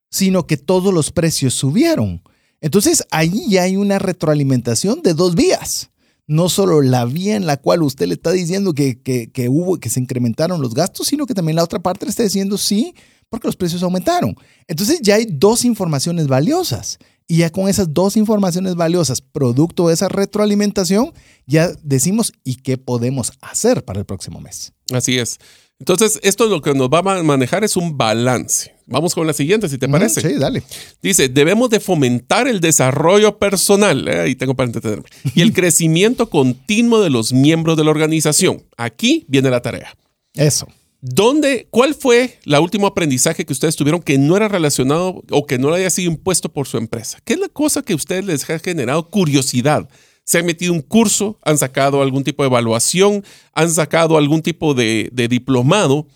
sino 0.09 0.47
que 0.47 0.57
todos 0.57 0.93
los 0.93 1.11
precios 1.11 1.53
subieron. 1.53 2.21
Entonces 2.61 3.03
ahí 3.11 3.49
ya 3.49 3.63
hay 3.63 3.75
una 3.75 3.99
retroalimentación 3.99 5.01
de 5.01 5.13
dos 5.13 5.35
vías. 5.35 5.89
No 6.25 6.47
solo 6.47 6.81
la 6.81 7.03
vía 7.03 7.35
en 7.35 7.45
la 7.45 7.57
cual 7.57 7.83
usted 7.83 8.07
le 8.07 8.13
está 8.13 8.31
diciendo 8.31 8.73
que, 8.73 9.01
que, 9.01 9.29
que 9.29 9.49
hubo, 9.49 9.77
que 9.77 9.89
se 9.89 9.99
incrementaron 9.99 10.61
los 10.61 10.73
gastos, 10.73 11.07
sino 11.07 11.25
que 11.25 11.33
también 11.33 11.57
la 11.57 11.65
otra 11.65 11.79
parte 11.79 12.05
le 12.05 12.11
está 12.11 12.23
diciendo, 12.23 12.57
sí, 12.57 12.95
porque 13.33 13.47
los 13.47 13.55
precios 13.55 13.81
aumentaron. 13.81 14.35
Entonces 14.67 14.99
ya 15.01 15.15
hay 15.15 15.25
dos 15.27 15.65
informaciones 15.65 16.27
valiosas. 16.27 16.99
Y 17.27 17.37
ya 17.37 17.49
con 17.49 17.67
esas 17.67 17.91
dos 17.91 18.15
informaciones 18.15 18.75
valiosas, 18.75 19.21
producto 19.21 19.87
de 19.87 19.95
esa 19.95 20.07
retroalimentación, 20.07 21.13
ya 21.47 21.71
decimos, 21.81 22.31
¿y 22.43 22.57
qué 22.57 22.77
podemos 22.77 23.31
hacer 23.41 23.83
para 23.83 23.97
el 24.01 24.05
próximo 24.05 24.39
mes? 24.39 24.73
Así 24.91 25.17
es. 25.17 25.39
Entonces, 25.79 26.19
esto 26.21 26.45
lo 26.45 26.61
que 26.61 26.75
nos 26.75 26.89
va 26.89 26.99
a 26.99 27.23
manejar 27.23 27.63
es 27.63 27.75
un 27.75 27.97
balance. 27.97 28.75
Vamos 28.85 29.15
con 29.15 29.25
la 29.25 29.33
siguiente, 29.33 29.67
si 29.67 29.79
te 29.79 29.89
parece. 29.89 30.21
sí, 30.21 30.35
dale. 30.37 30.61
Dice, 31.01 31.27
debemos 31.27 31.71
de 31.71 31.79
fomentar 31.79 32.47
el 32.47 32.59
desarrollo 32.59 33.39
personal, 33.39 34.07
eh, 34.07 34.19
ahí 34.19 34.35
tengo 34.35 34.53
para 34.53 34.67
entenderme, 34.67 35.05
y 35.33 35.41
el 35.41 35.53
crecimiento 35.53 36.29
continuo 36.29 37.01
de 37.01 37.09
los 37.09 37.33
miembros 37.33 37.77
de 37.77 37.83
la 37.83 37.89
organización. 37.89 38.61
Aquí 38.77 39.25
viene 39.27 39.49
la 39.49 39.63
tarea. 39.63 39.97
Eso. 40.35 40.67
¿Dónde, 41.05 41.67
¿Cuál 41.69 41.95
fue 41.95 42.39
la 42.45 42.61
último 42.61 42.87
aprendizaje 42.87 43.45
que 43.45 43.51
ustedes 43.51 43.75
tuvieron 43.75 44.01
que 44.01 44.17
no 44.17 44.37
era 44.37 44.47
relacionado 44.47 45.21
o 45.31 45.45
que 45.45 45.57
no 45.57 45.73
haya 45.73 45.89
sido 45.89 46.09
impuesto 46.09 46.47
por 46.47 46.65
su 46.65 46.77
empresa? 46.77 47.19
¿Qué 47.25 47.33
es 47.33 47.41
la 47.41 47.49
cosa 47.49 47.81
que 47.81 47.91
a 47.91 47.97
ustedes 47.97 48.23
les 48.23 48.49
ha 48.49 48.57
generado 48.57 49.09
curiosidad? 49.09 49.89
¿Se 50.23 50.37
han 50.37 50.45
metido 50.45 50.71
un 50.71 50.79
curso? 50.79 51.37
¿Han 51.43 51.57
sacado 51.57 52.01
algún 52.01 52.23
tipo 52.23 52.41
de 52.41 52.47
evaluación? 52.47 53.25
¿Han 53.51 53.69
sacado 53.69 54.15
algún 54.15 54.41
tipo 54.41 54.73
de, 54.73 55.09
de 55.11 55.27
diplomado? 55.27 56.07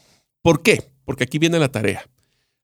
¿Por 0.41 0.61
qué? 0.61 0.89
Porque 1.03 1.25
aquí 1.25 1.38
viene 1.38 1.59
la 1.59 1.69
tarea. 1.69 2.09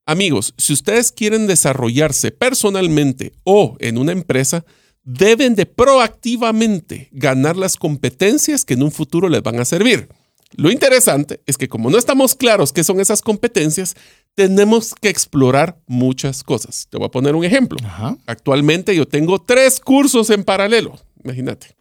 Amigos, 0.05 0.53
si 0.57 0.71
ustedes 0.71 1.11
quieren 1.11 1.45
desarrollarse 1.45 2.31
personalmente 2.31 3.33
o 3.43 3.75
en 3.81 3.97
una 3.97 4.13
empresa, 4.13 4.63
deben 5.03 5.55
de 5.55 5.65
proactivamente 5.65 7.09
ganar 7.11 7.57
las 7.57 7.75
competencias 7.75 8.63
que 8.63 8.75
en 8.75 8.83
un 8.83 8.93
futuro 8.93 9.27
les 9.27 9.43
van 9.43 9.59
a 9.59 9.65
servir. 9.65 10.07
Lo 10.55 10.71
interesante 10.71 11.41
es 11.45 11.57
que 11.57 11.67
como 11.67 11.89
no 11.89 11.97
estamos 11.97 12.35
claros 12.35 12.73
qué 12.73 12.83
son 12.83 12.99
esas 12.99 13.21
competencias, 13.21 13.95
tenemos 14.35 14.93
que 14.99 15.09
explorar 15.09 15.77
muchas 15.87 16.43
cosas. 16.43 16.87
Te 16.89 16.97
voy 16.97 17.07
a 17.07 17.11
poner 17.11 17.35
un 17.35 17.43
ejemplo. 17.43 17.77
Actualmente 18.25 18.95
yo 18.95 19.07
tengo 19.07 19.41
tres 19.41 19.79
cursos 19.79 20.29
en 20.29 20.43
paralelo, 20.43 20.99
imagínate. 21.23 21.75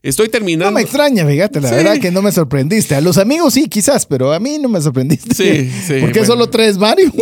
Estoy 0.00 0.28
terminando. 0.28 0.70
No 0.70 0.74
me 0.76 0.82
extraña, 0.82 1.26
fíjate, 1.26 1.60
la 1.60 1.70
verdad 1.70 1.98
que 1.98 2.12
no 2.12 2.22
me 2.22 2.30
sorprendiste. 2.30 2.94
A 2.94 3.00
los 3.00 3.18
amigos 3.18 3.54
sí, 3.54 3.68
quizás, 3.68 4.06
pero 4.06 4.32
a 4.32 4.38
mí 4.38 4.58
no 4.58 4.68
me 4.68 4.80
sorprendiste. 4.80 5.34
Sí, 5.34 5.70
sí. 5.86 6.00
¿Por 6.00 6.12
qué 6.12 6.24
solo 6.24 6.48
tres, 6.48 6.78
Mario? 6.78 7.12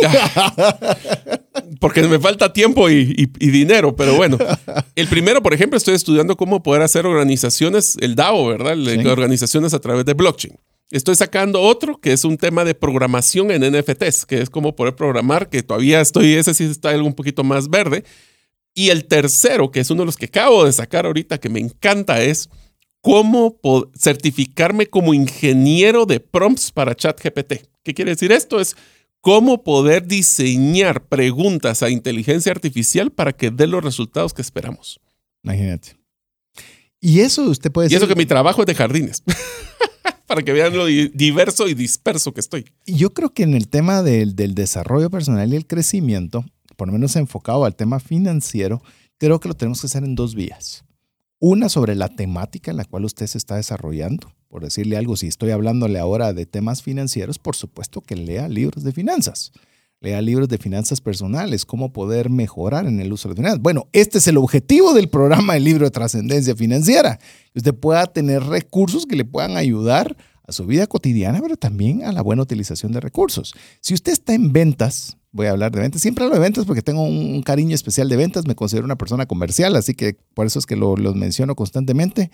Porque 1.79 2.03
me 2.03 2.19
falta 2.19 2.53
tiempo 2.53 2.89
y, 2.89 3.29
dinero, 3.39 3.95
pero 3.95 4.15
bueno. 4.15 4.37
El 4.95 5.07
primero, 5.07 5.41
por 5.41 5.53
ejemplo, 5.53 5.77
estoy 5.77 5.95
estudiando 5.95 6.37
cómo 6.37 6.61
poder 6.61 6.83
hacer 6.83 7.05
organizaciones, 7.05 7.95
el 7.99 8.15
DAO, 8.15 8.47
¿verdad? 8.47 8.77
Organizaciones 9.07 9.73
a 9.73 9.79
través 9.79 10.05
de 10.05 10.13
blockchain. 10.13 10.53
Estoy 10.89 11.15
sacando 11.15 11.61
otro 11.61 11.99
que 11.99 12.13
es 12.13 12.23
un 12.23 12.37
tema 12.37 12.63
de 12.63 12.73
programación 12.73 13.51
en 13.51 13.61
NFTs, 13.61 14.25
que 14.25 14.41
es 14.41 14.49
como 14.49 14.75
poder 14.75 14.95
programar, 14.95 15.49
que 15.49 15.61
todavía 15.61 15.99
estoy, 15.99 16.33
ese 16.33 16.53
sí 16.53 16.63
está 16.63 16.89
algo 16.89 17.07
un 17.07 17.13
poquito 17.13 17.43
más 17.43 17.69
verde. 17.69 18.05
Y 18.73 18.89
el 18.89 19.05
tercero, 19.05 19.71
que 19.71 19.81
es 19.81 19.89
uno 19.89 20.03
de 20.03 20.05
los 20.05 20.17
que 20.17 20.27
acabo 20.27 20.63
de 20.63 20.71
sacar 20.71 21.05
ahorita, 21.05 21.39
que 21.39 21.49
me 21.49 21.59
encanta, 21.59 22.21
es 22.21 22.49
cómo 23.01 23.59
certificarme 23.97 24.87
como 24.87 25.13
ingeniero 25.13 26.05
de 26.05 26.19
prompts 26.19 26.71
para 26.71 26.95
ChatGPT. 26.95 27.67
¿Qué 27.83 27.93
quiere 27.93 28.11
decir 28.11 28.31
esto? 28.31 28.59
Es 28.59 28.75
cómo 29.19 29.63
poder 29.63 30.07
diseñar 30.07 31.05
preguntas 31.07 31.83
a 31.83 31.89
inteligencia 31.89 32.51
artificial 32.51 33.11
para 33.11 33.33
que 33.33 33.49
dé 33.49 33.67
los 33.67 33.83
resultados 33.83 34.33
que 34.33 34.41
esperamos. 34.41 34.99
Imagínate. 35.43 35.97
Y 36.99 37.19
eso 37.19 37.43
usted 37.43 37.71
puede 37.71 37.91
Y 37.91 37.95
eso 37.95 38.07
que 38.07 38.15
mi 38.15 38.25
trabajo 38.25 38.61
es 38.61 38.67
de 38.67 38.75
jardines. 38.75 39.23
para 40.27 40.43
que 40.43 40.53
vean 40.53 40.75
lo 40.75 40.85
diverso 40.85 41.67
y 41.67 41.73
disperso 41.73 42.33
que 42.33 42.41
estoy. 42.41 42.65
Yo 42.85 43.13
creo 43.13 43.33
que 43.33 43.43
en 43.43 43.55
el 43.55 43.69
tema 43.69 44.03
del, 44.03 44.35
desarrollo 44.35 45.09
personal 45.09 45.51
y 45.51 45.55
el 45.55 45.65
crecimiento, 45.65 46.45
por 46.75 46.89
lo 46.89 46.93
menos 46.93 47.15
enfocado 47.15 47.65
al 47.65 47.75
tema 47.75 47.99
financiero, 47.99 48.83
creo 49.17 49.39
que 49.39 49.47
lo 49.47 49.55
tenemos 49.55 49.81
que 49.81 49.87
hacer 49.87 50.03
en 50.03 50.15
dos 50.15 50.35
vías. 50.35 50.83
Una 51.39 51.69
sobre 51.69 51.95
la 51.95 52.09
temática 52.09 52.71
en 52.71 52.77
la 52.77 52.85
cual 52.85 53.05
usted 53.05 53.25
se 53.27 53.37
está 53.37 53.55
desarrollando. 53.55 54.33
Por 54.49 54.63
decirle 54.63 54.97
algo, 54.97 55.15
si 55.15 55.27
estoy 55.27 55.51
hablándole 55.51 55.99
ahora 55.99 56.33
de 56.33 56.45
temas 56.45 56.81
financieros, 56.81 57.39
por 57.39 57.55
supuesto 57.55 58.01
que 58.01 58.15
lea 58.15 58.49
libros 58.49 58.83
de 58.83 58.91
finanzas. 58.91 59.51
Lea 59.99 60.21
libros 60.21 60.47
de 60.47 60.59
finanzas 60.59 61.01
personales, 61.01 61.65
cómo 61.65 61.91
poder 61.91 62.29
mejorar 62.29 62.85
en 62.85 62.99
el 62.99 63.11
uso 63.11 63.29
de 63.29 63.35
finanzas. 63.35 63.61
Bueno, 63.61 63.87
este 63.93 64.19
es 64.19 64.27
el 64.27 64.37
objetivo 64.37 64.93
del 64.93 65.09
programa 65.09 65.55
del 65.55 65.63
libro 65.63 65.85
de 65.85 65.91
trascendencia 65.91 66.55
financiera. 66.55 67.17
Que 67.51 67.59
usted 67.59 67.73
pueda 67.73 68.05
tener 68.05 68.43
recursos 68.43 69.07
que 69.07 69.15
le 69.15 69.25
puedan 69.25 69.57
ayudar 69.57 70.15
a 70.47 70.51
su 70.51 70.65
vida 70.65 70.87
cotidiana, 70.87 71.39
pero 71.41 71.57
también 71.57 72.03
a 72.03 72.11
la 72.11 72.21
buena 72.21 72.43
utilización 72.43 72.91
de 72.91 72.99
recursos. 72.99 73.53
Si 73.81 73.93
usted 73.93 74.13
está 74.13 74.33
en 74.33 74.53
ventas, 74.53 75.17
voy 75.31 75.47
a 75.47 75.51
hablar 75.51 75.71
de 75.71 75.81
ventas, 75.81 76.01
siempre 76.01 76.23
hablo 76.23 76.35
de 76.35 76.41
ventas 76.41 76.65
porque 76.65 76.81
tengo 76.81 77.03
un 77.03 77.41
cariño 77.41 77.75
especial 77.75 78.07
de 78.07 78.15
ventas, 78.15 78.47
me 78.47 78.55
considero 78.55 78.85
una 78.85 78.97
persona 78.97 79.25
comercial, 79.25 79.75
así 79.75 79.93
que 79.93 80.15
por 80.33 80.45
eso 80.45 80.59
es 80.59 80.65
que 80.65 80.75
lo, 80.75 80.95
los 80.95 81.15
menciono 81.15 81.55
constantemente. 81.55 82.31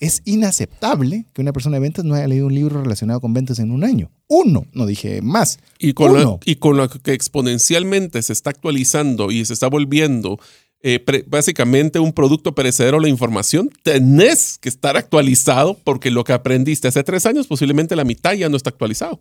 Es 0.00 0.22
inaceptable 0.24 1.26
que 1.32 1.40
una 1.40 1.52
persona 1.52 1.76
de 1.76 1.80
ventas 1.80 2.04
no 2.04 2.14
haya 2.14 2.28
leído 2.28 2.46
un 2.46 2.54
libro 2.54 2.82
relacionado 2.82 3.20
con 3.20 3.34
ventas 3.34 3.58
en 3.58 3.72
un 3.72 3.82
año. 3.82 4.10
Uno, 4.28 4.66
no 4.72 4.86
dije 4.86 5.20
más. 5.20 5.58
Y 5.78 5.94
con, 5.94 6.14
Lo, 6.14 6.38
y 6.44 6.56
con 6.56 6.76
lo 6.76 6.88
que 6.88 7.12
exponencialmente 7.12 8.22
se 8.22 8.32
está 8.32 8.50
actualizando 8.50 9.32
y 9.32 9.44
se 9.44 9.54
está 9.54 9.68
volviendo 9.68 10.38
eh, 10.80 11.04
básicamente 11.26 11.98
un 11.98 12.12
producto 12.12 12.54
perecedero 12.54 13.00
la 13.00 13.08
información, 13.08 13.68
tenés 13.82 14.58
que 14.58 14.68
estar 14.68 14.96
actualizado 14.96 15.76
porque 15.82 16.12
lo 16.12 16.22
que 16.22 16.32
aprendiste 16.32 16.86
hace 16.86 17.02
tres 17.02 17.26
años, 17.26 17.48
posiblemente 17.48 17.96
la 17.96 18.04
mitad 18.04 18.34
ya 18.34 18.48
no 18.48 18.56
está 18.56 18.70
actualizado. 18.70 19.20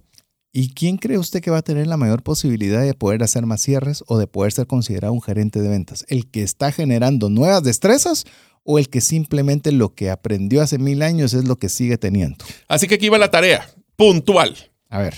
¿Y 0.53 0.69
quién 0.73 0.97
cree 0.97 1.17
usted 1.17 1.41
que 1.41 1.51
va 1.51 1.57
a 1.57 1.63
tener 1.63 1.87
la 1.87 1.97
mayor 1.97 2.23
posibilidad 2.23 2.81
de 2.81 2.93
poder 2.93 3.21
hacer 3.21 3.45
más 3.45 3.61
cierres 3.61 4.03
o 4.07 4.17
de 4.17 4.27
poder 4.27 4.53
ser 4.53 4.65
considerado 4.65 5.13
un 5.13 5.21
gerente 5.21 5.61
de 5.61 5.69
ventas? 5.69 6.05
¿El 6.07 6.29
que 6.29 6.43
está 6.43 6.71
generando 6.71 7.29
nuevas 7.29 7.63
destrezas 7.63 8.25
o 8.67 8.77
el 8.77 8.89
que 8.89 9.01
simplemente 9.01 9.71
lo 9.71 9.95
que 9.95 10.11
aprendió 10.11 10.61
hace 10.61 10.77
mil 10.77 11.01
años 11.01 11.33
es 11.33 11.45
lo 11.45 11.57
que 11.57 11.69
sigue 11.69 11.97
teniendo? 11.97 12.45
Así 12.67 12.87
que 12.87 12.95
aquí 12.95 13.09
va 13.09 13.17
la 13.17 13.31
tarea, 13.31 13.67
puntual. 13.95 14.55
A 14.89 14.99
ver 14.99 15.15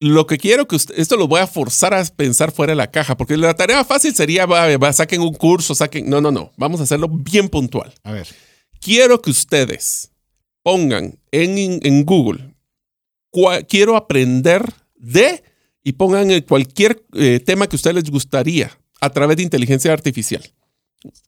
lo 0.00 0.26
que 0.26 0.38
quiero 0.38 0.68
que 0.68 0.76
usted, 0.76 0.94
esto 0.98 1.16
lo 1.16 1.26
voy 1.26 1.40
a 1.40 1.46
forzar 1.46 1.92
a 1.92 2.04
pensar 2.04 2.52
fuera 2.52 2.72
de 2.72 2.76
la 2.76 2.90
caja, 2.90 3.16
porque 3.16 3.36
la 3.36 3.54
tarea 3.54 3.84
fácil 3.84 4.14
sería, 4.14 4.46
va, 4.46 4.92
saquen 4.92 5.20
un 5.20 5.34
curso, 5.34 5.74
saquen, 5.74 6.08
no, 6.08 6.20
no, 6.20 6.30
no, 6.30 6.52
vamos 6.56 6.80
a 6.80 6.84
hacerlo 6.84 7.08
bien 7.08 7.48
puntual. 7.48 7.92
A 8.02 8.12
ver. 8.12 8.28
Quiero 8.80 9.20
que 9.20 9.30
ustedes 9.30 10.12
pongan 10.62 11.18
en, 11.32 11.80
en 11.82 12.04
Google, 12.04 12.54
quiero 13.68 13.96
aprender 13.96 14.62
de, 14.94 15.42
y 15.82 15.92
pongan 15.92 16.40
cualquier 16.42 17.04
eh, 17.14 17.40
tema 17.40 17.66
que 17.66 17.74
a 17.74 17.78
ustedes 17.78 17.96
les 17.96 18.10
gustaría 18.10 18.70
a 19.00 19.10
través 19.10 19.36
de 19.36 19.42
inteligencia 19.42 19.92
artificial. 19.92 20.42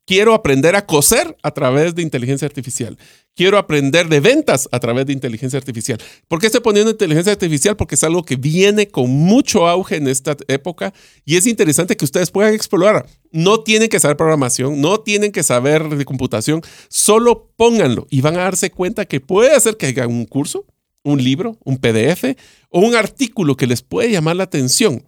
Quiero 0.05 0.35
aprender 0.35 0.75
a 0.75 0.85
coser 0.85 1.37
a 1.43 1.53
través 1.53 1.95
de 1.95 2.03
inteligencia 2.03 2.47
artificial. 2.47 2.99
Quiero 3.37 3.57
aprender 3.57 4.09
de 4.09 4.19
ventas 4.19 4.69
a 4.73 4.81
través 4.81 5.07
de 5.07 5.13
inteligencia 5.13 5.59
artificial. 5.59 5.99
¿Por 6.27 6.41
qué 6.41 6.47
estoy 6.47 6.61
poniendo 6.61 6.91
inteligencia 6.91 7.33
artificial? 7.33 7.77
Porque 7.77 7.95
es 7.95 8.03
algo 8.03 8.25
que 8.25 8.35
viene 8.35 8.89
con 8.89 9.09
mucho 9.09 9.69
auge 9.69 9.97
en 9.97 10.09
esta 10.09 10.37
época 10.49 10.93
y 11.25 11.37
es 11.37 11.47
interesante 11.47 11.97
que 11.97 12.05
ustedes 12.05 12.33
puedan 12.33 12.53
explorar. 12.53 13.07
No 13.31 13.61
tienen 13.61 13.89
que 13.89 14.01
saber 14.01 14.17
programación, 14.17 14.81
no 14.81 14.99
tienen 14.99 15.31
que 15.31 15.45
saber 15.45 15.89
de 15.89 16.05
computación, 16.05 16.63
solo 16.89 17.53
pónganlo 17.57 18.09
y 18.11 18.21
van 18.21 18.37
a 18.37 18.41
darse 18.41 18.71
cuenta 18.71 19.05
que 19.05 19.21
puede 19.21 19.55
hacer 19.55 19.77
que 19.77 19.87
hagan 19.87 20.11
un 20.11 20.27
curso, 20.27 20.67
un 21.05 21.23
libro, 21.23 21.57
un 21.65 21.79
PDF 21.79 22.37
o 22.69 22.81
un 22.81 22.97
artículo 22.97 23.57
que 23.57 23.69
les 23.69 23.83
puede 23.83 24.11
llamar 24.11 24.35
la 24.35 24.45
atención 24.45 25.05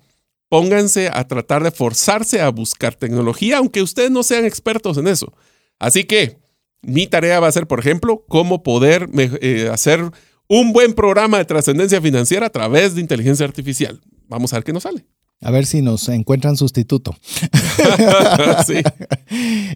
pónganse 0.52 1.08
a 1.10 1.26
tratar 1.26 1.62
de 1.62 1.70
forzarse 1.70 2.42
a 2.42 2.50
buscar 2.50 2.94
tecnología, 2.94 3.56
aunque 3.56 3.80
ustedes 3.80 4.10
no 4.10 4.22
sean 4.22 4.44
expertos 4.44 4.98
en 4.98 5.08
eso. 5.08 5.32
Así 5.78 6.04
que 6.04 6.42
mi 6.82 7.06
tarea 7.06 7.40
va 7.40 7.48
a 7.48 7.52
ser, 7.52 7.66
por 7.66 7.80
ejemplo, 7.80 8.26
cómo 8.28 8.62
poder 8.62 9.08
eh, 9.40 9.70
hacer 9.72 10.10
un 10.48 10.74
buen 10.74 10.92
programa 10.92 11.38
de 11.38 11.46
trascendencia 11.46 12.02
financiera 12.02 12.48
a 12.48 12.50
través 12.50 12.94
de 12.94 13.00
inteligencia 13.00 13.46
artificial. 13.46 14.02
Vamos 14.28 14.52
a 14.52 14.56
ver 14.56 14.64
qué 14.64 14.74
nos 14.74 14.82
sale. 14.82 15.06
A 15.40 15.50
ver 15.50 15.64
si 15.64 15.80
nos 15.80 16.06
encuentran 16.10 16.58
sustituto. 16.58 17.16
sí. 18.66 18.74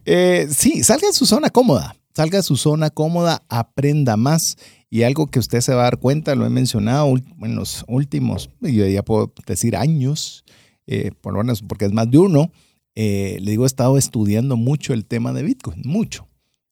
Eh, 0.05 0.47
sí, 0.55 0.85
salga 0.85 1.09
de 1.09 1.14
su 1.14 1.24
zona 1.24 1.49
cómoda. 1.49 1.97
Salga 2.14 2.37
de 2.37 2.43
su 2.43 2.57
zona 2.57 2.91
cómoda, 2.91 3.43
aprenda 3.49 4.18
más. 4.18 4.59
Y 4.91 5.05
algo 5.05 5.27
que 5.29 5.39
usted 5.39 5.62
se 5.62 5.72
va 5.72 5.81
a 5.81 5.85
dar 5.85 5.99
cuenta, 5.99 6.35
lo 6.35 6.45
he 6.45 6.51
mencionado 6.51 7.14
en 7.43 7.57
los 7.57 7.83
últimos, 7.89 8.51
yo 8.61 8.87
ya 8.87 9.03
puedo 9.03 9.33
decir 9.47 9.74
años, 9.74 10.45
eh, 10.87 11.11
por 11.20 11.32
lo 11.32 11.41
menos 11.41 11.62
porque 11.62 11.87
es 11.87 11.93
más 11.93 12.11
de 12.11 12.18
uno, 12.18 12.53
eh, 12.95 13.39
le 13.41 13.51
digo, 13.51 13.64
he 13.64 13.66
estado 13.66 13.99
estudiando 13.99 14.57
mucho 14.57 14.93
el 14.93 15.05
tema 15.05 15.32
de 15.32 15.43
Bitcoin, 15.43 15.82
mucho. 15.84 16.28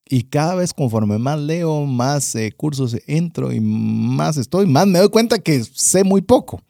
Y 0.09 0.25
cada 0.25 0.55
vez 0.55 0.73
conforme 0.73 1.19
más 1.19 1.41
leo, 1.41 1.87
más 1.87 2.35
eh, 2.35 2.53
cursos 2.57 2.97
entro 3.07 3.53
y 3.53 3.61
más 3.61 4.37
estoy, 4.37 4.67
más 4.67 4.87
me 4.87 4.99
doy 4.99 5.09
cuenta 5.09 5.39
que 5.39 5.65
sé 5.65 6.05
muy 6.05 6.21
poco. 6.21 6.63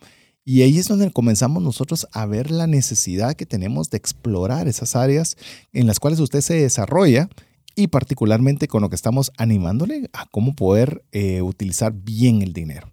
Y 0.45 0.63
ahí 0.63 0.79
es 0.79 0.89
donde 0.89 1.11
comenzamos 1.11 1.63
nosotros 1.63 2.07
a 2.13 2.27
ver 2.27 2.51
la 2.51 2.67
necesidad 2.67 3.35
que 3.35 3.47
tenemos 3.47 3.91
de 3.91 3.97
explorar 3.97 4.69
esas 4.69 4.95
áreas 4.95 5.37
en 5.73 5.87
las 5.87 5.99
cuales 5.99 6.21
usted 6.21 6.43
se 6.43 6.55
desarrolla 6.55 7.29
y 7.75 7.89
particularmente 7.89 8.69
con 8.69 8.83
lo 8.83 8.91
que 8.91 8.97
estamos 8.97 9.33
animándole 9.37 10.11
a 10.13 10.27
cómo 10.27 10.55
poder 10.55 11.03
utilizar 11.41 11.93
bien 11.95 12.43
el 12.43 12.53
dinero. 12.53 12.93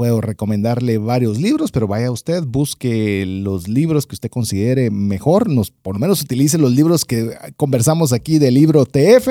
Puedo 0.00 0.22
recomendarle 0.22 0.96
varios 0.96 1.38
libros, 1.38 1.72
pero 1.72 1.86
vaya 1.86 2.10
usted, 2.10 2.44
busque 2.44 3.26
los 3.26 3.68
libros 3.68 4.06
que 4.06 4.14
usted 4.14 4.30
considere 4.30 4.90
mejor, 4.90 5.50
nos, 5.50 5.72
por 5.72 5.96
lo 5.96 6.00
menos 6.00 6.22
utilice 6.22 6.56
los 6.56 6.72
libros 6.72 7.04
que 7.04 7.36
conversamos 7.58 8.14
aquí 8.14 8.38
del 8.38 8.54
libro 8.54 8.86
TF, 8.86 9.28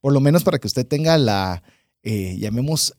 por 0.00 0.12
lo 0.12 0.20
menos 0.20 0.44
para 0.44 0.60
que 0.60 0.68
usted 0.68 0.86
tenga 0.86 1.18
la, 1.18 1.64
eh, 2.04 2.36
llamemos, 2.38 2.94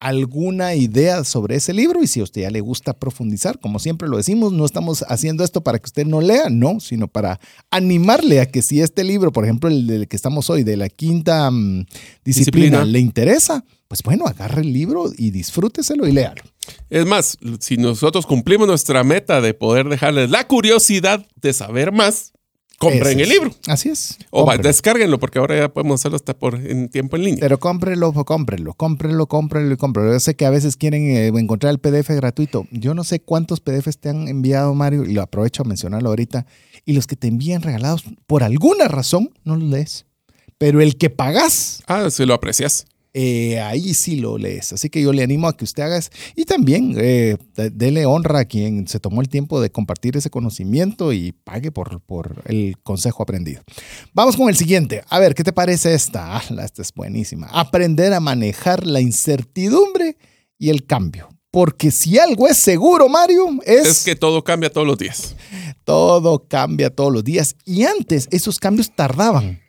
alguna 0.00 0.74
idea 0.74 1.24
sobre 1.24 1.56
ese 1.56 1.74
libro 1.74 2.02
y 2.02 2.06
si 2.06 2.20
a 2.20 2.22
usted 2.22 2.42
ya 2.42 2.50
le 2.50 2.62
gusta 2.62 2.94
profundizar, 2.94 3.60
como 3.60 3.78
siempre 3.78 4.08
lo 4.08 4.16
decimos, 4.16 4.52
no 4.52 4.64
estamos 4.64 5.04
haciendo 5.08 5.44
esto 5.44 5.62
para 5.62 5.78
que 5.78 5.86
usted 5.86 6.06
no 6.06 6.22
lea, 6.22 6.48
no, 6.48 6.80
sino 6.80 7.06
para 7.06 7.38
animarle 7.70 8.40
a 8.40 8.46
que 8.46 8.62
si 8.62 8.80
este 8.80 9.04
libro, 9.04 9.30
por 9.30 9.44
ejemplo, 9.44 9.68
el 9.68 9.86
del 9.86 10.08
que 10.08 10.16
estamos 10.16 10.48
hoy, 10.48 10.64
de 10.64 10.78
la 10.78 10.88
quinta 10.88 11.50
mm, 11.50 11.84
disciplina, 12.24 12.84
le 12.84 12.98
interesa, 12.98 13.62
pues 13.88 14.02
bueno, 14.02 14.26
agarre 14.26 14.62
el 14.62 14.72
libro 14.72 15.12
y 15.14 15.32
disfrúteselo 15.32 16.08
y 16.08 16.12
léalo. 16.12 16.42
Es 16.88 17.06
más, 17.06 17.38
si 17.60 17.76
nosotros 17.76 18.26
cumplimos 18.26 18.66
nuestra 18.68 19.04
meta 19.04 19.40
de 19.40 19.54
poder 19.54 19.88
dejarles 19.88 20.30
la 20.30 20.46
curiosidad 20.46 21.26
de 21.36 21.52
saber 21.52 21.92
más, 21.92 22.32
compren 22.80 23.20
el 23.20 23.28
libro. 23.28 23.54
Así 23.66 23.90
es. 23.90 24.18
O 24.30 24.50
descárguenlo, 24.56 25.18
porque 25.20 25.38
ahora 25.38 25.56
ya 25.56 25.68
podemos 25.68 26.00
hacerlo 26.00 26.16
hasta 26.16 26.36
por 26.36 26.54
en 26.54 26.88
tiempo 26.88 27.16
en 27.16 27.24
línea. 27.24 27.40
Pero 27.40 27.58
cómprenlo, 27.58 28.12
cómprenlo, 28.12 28.74
cómprenlo, 28.74 29.26
cómprenlo 29.26 29.74
y 29.74 29.76
cómprenlo. 29.76 30.12
Yo 30.12 30.20
sé 30.20 30.34
que 30.34 30.46
a 30.46 30.50
veces 30.50 30.76
quieren 30.76 31.02
eh, 31.10 31.26
encontrar 31.26 31.72
el 31.72 31.78
PDF 31.78 32.08
gratuito. 32.08 32.66
Yo 32.70 32.94
no 32.94 33.04
sé 33.04 33.20
cuántos 33.20 33.60
PDFs 33.60 33.98
te 33.98 34.08
han 34.08 34.28
enviado, 34.28 34.74
Mario, 34.74 35.04
y 35.04 35.12
lo 35.12 35.20
aprovecho 35.20 35.62
a 35.62 35.66
mencionarlo 35.66 36.08
ahorita. 36.08 36.46
Y 36.86 36.94
los 36.94 37.06
que 37.06 37.16
te 37.16 37.28
envían 37.28 37.60
regalados, 37.60 38.02
por 38.26 38.42
alguna 38.42 38.88
razón, 38.88 39.30
no 39.44 39.56
los 39.56 39.68
lees. 39.68 40.06
Pero 40.56 40.80
el 40.80 40.96
que 40.96 41.10
pagas. 41.10 41.82
Ah, 41.86 42.10
si 42.10 42.24
lo 42.24 42.32
aprecias. 42.32 42.86
Eh, 43.12 43.58
ahí 43.60 43.94
sí 43.94 44.16
lo 44.16 44.38
lees. 44.38 44.72
Así 44.72 44.88
que 44.88 45.02
yo 45.02 45.12
le 45.12 45.22
animo 45.22 45.48
a 45.48 45.56
que 45.56 45.64
usted 45.64 45.82
haga 45.82 46.00
y 46.36 46.44
también 46.44 46.94
eh, 46.96 47.36
dele 47.72 48.06
honra 48.06 48.40
a 48.40 48.44
quien 48.44 48.86
se 48.86 49.00
tomó 49.00 49.20
el 49.20 49.28
tiempo 49.28 49.60
de 49.60 49.70
compartir 49.70 50.16
ese 50.16 50.30
conocimiento 50.30 51.12
y 51.12 51.32
pague 51.32 51.72
por, 51.72 52.00
por 52.00 52.42
el 52.46 52.76
consejo 52.82 53.22
aprendido. 53.22 53.62
Vamos 54.14 54.36
con 54.36 54.48
el 54.48 54.56
siguiente. 54.56 55.02
A 55.08 55.18
ver, 55.18 55.34
¿qué 55.34 55.42
te 55.42 55.52
parece 55.52 55.94
esta? 55.94 56.36
Ah, 56.36 56.42
esta 56.62 56.82
es 56.82 56.92
buenísima. 56.94 57.48
Aprender 57.48 58.12
a 58.12 58.20
manejar 58.20 58.86
la 58.86 59.00
incertidumbre 59.00 60.16
y 60.58 60.70
el 60.70 60.86
cambio. 60.86 61.28
Porque 61.50 61.90
si 61.90 62.16
algo 62.16 62.46
es 62.46 62.58
seguro, 62.58 63.08
Mario, 63.08 63.48
es... 63.66 63.86
Es 63.86 64.04
que 64.04 64.14
todo 64.14 64.44
cambia 64.44 64.70
todos 64.70 64.86
los 64.86 64.96
días. 64.96 65.34
Todo 65.82 66.46
cambia 66.46 66.90
todos 66.90 67.12
los 67.12 67.24
días. 67.24 67.56
Y 67.64 67.82
antes 67.82 68.28
esos 68.30 68.58
cambios 68.58 68.94
tardaban. 68.94 69.59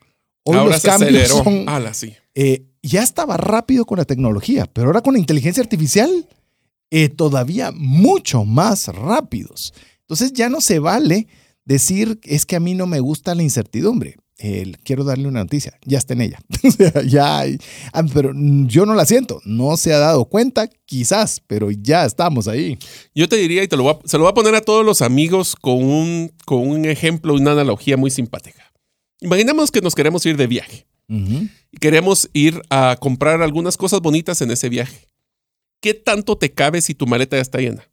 Hoy 0.43 0.57
Ahora 0.57 0.73
los 0.73 0.83
cambios 0.83 1.27
Son, 1.29 1.65
sí. 1.93 2.13
Eh, 2.33 2.65
ya 2.81 3.03
estaba 3.03 3.37
rápido 3.37 3.85
con 3.85 3.97
la 3.97 4.05
tecnología, 4.05 4.65
pero 4.71 4.87
ahora 4.87 5.01
con 5.01 5.13
la 5.13 5.19
inteligencia 5.19 5.61
artificial, 5.61 6.27
eh, 6.89 7.09
todavía 7.09 7.71
mucho 7.71 8.43
más 8.43 8.87
rápidos. 8.87 9.73
Entonces 10.01 10.33
ya 10.33 10.49
no 10.49 10.61
se 10.61 10.79
vale 10.79 11.27
decir, 11.63 12.19
es 12.23 12.45
que 12.45 12.55
a 12.55 12.59
mí 12.59 12.73
no 12.73 12.87
me 12.87 12.99
gusta 12.99 13.35
la 13.35 13.43
incertidumbre. 13.43 14.15
quiero 14.83 15.03
darle 15.03 15.27
una 15.27 15.43
noticia, 15.43 15.77
ya 15.85 15.99
está 15.99 16.13
en 16.13 16.21
ella. 16.21 16.39
ya, 17.07 17.43
ah, 17.93 18.03
pero 18.11 18.33
yo 18.65 18.87
no 18.87 18.95
la 18.95 19.05
siento, 19.05 19.39
no 19.45 19.77
se 19.77 19.93
ha 19.93 19.99
dado 19.99 20.25
cuenta, 20.25 20.67
quizás, 20.85 21.39
pero 21.45 21.69
ya 21.69 22.05
estamos 22.05 22.47
ahí. 22.47 22.79
Yo 23.13 23.29
te 23.29 23.35
diría, 23.35 23.61
y 23.61 23.67
te 23.67 23.77
lo 23.77 24.01
se 24.03 24.17
lo 24.17 24.23
voy 24.23 24.31
a 24.31 24.33
poner 24.33 24.55
a 24.55 24.61
todos 24.61 24.83
los 24.83 25.03
amigos 25.03 25.55
con 25.55 25.83
un, 25.83 26.33
con 26.45 26.67
un 26.67 26.85
ejemplo, 26.85 27.35
una 27.35 27.51
analogía 27.51 27.97
muy 27.97 28.09
simpática. 28.09 28.70
Imaginemos 29.21 29.71
que 29.71 29.81
nos 29.81 29.93
queremos 29.95 30.25
ir 30.25 30.35
de 30.35 30.47
viaje 30.47 30.87
y 31.07 31.77
queremos 31.77 32.29
ir 32.33 32.61
a 32.69 32.95
comprar 32.99 33.41
algunas 33.41 33.75
cosas 33.77 33.99
bonitas 33.99 34.41
en 34.41 34.49
ese 34.49 34.69
viaje. 34.69 35.09
¿Qué 35.81 35.93
tanto 35.93 36.37
te 36.37 36.51
cabe 36.51 36.81
si 36.81 36.93
tu 36.95 37.05
maleta 37.05 37.35
ya 37.35 37.41
está 37.41 37.59
llena? 37.59 37.89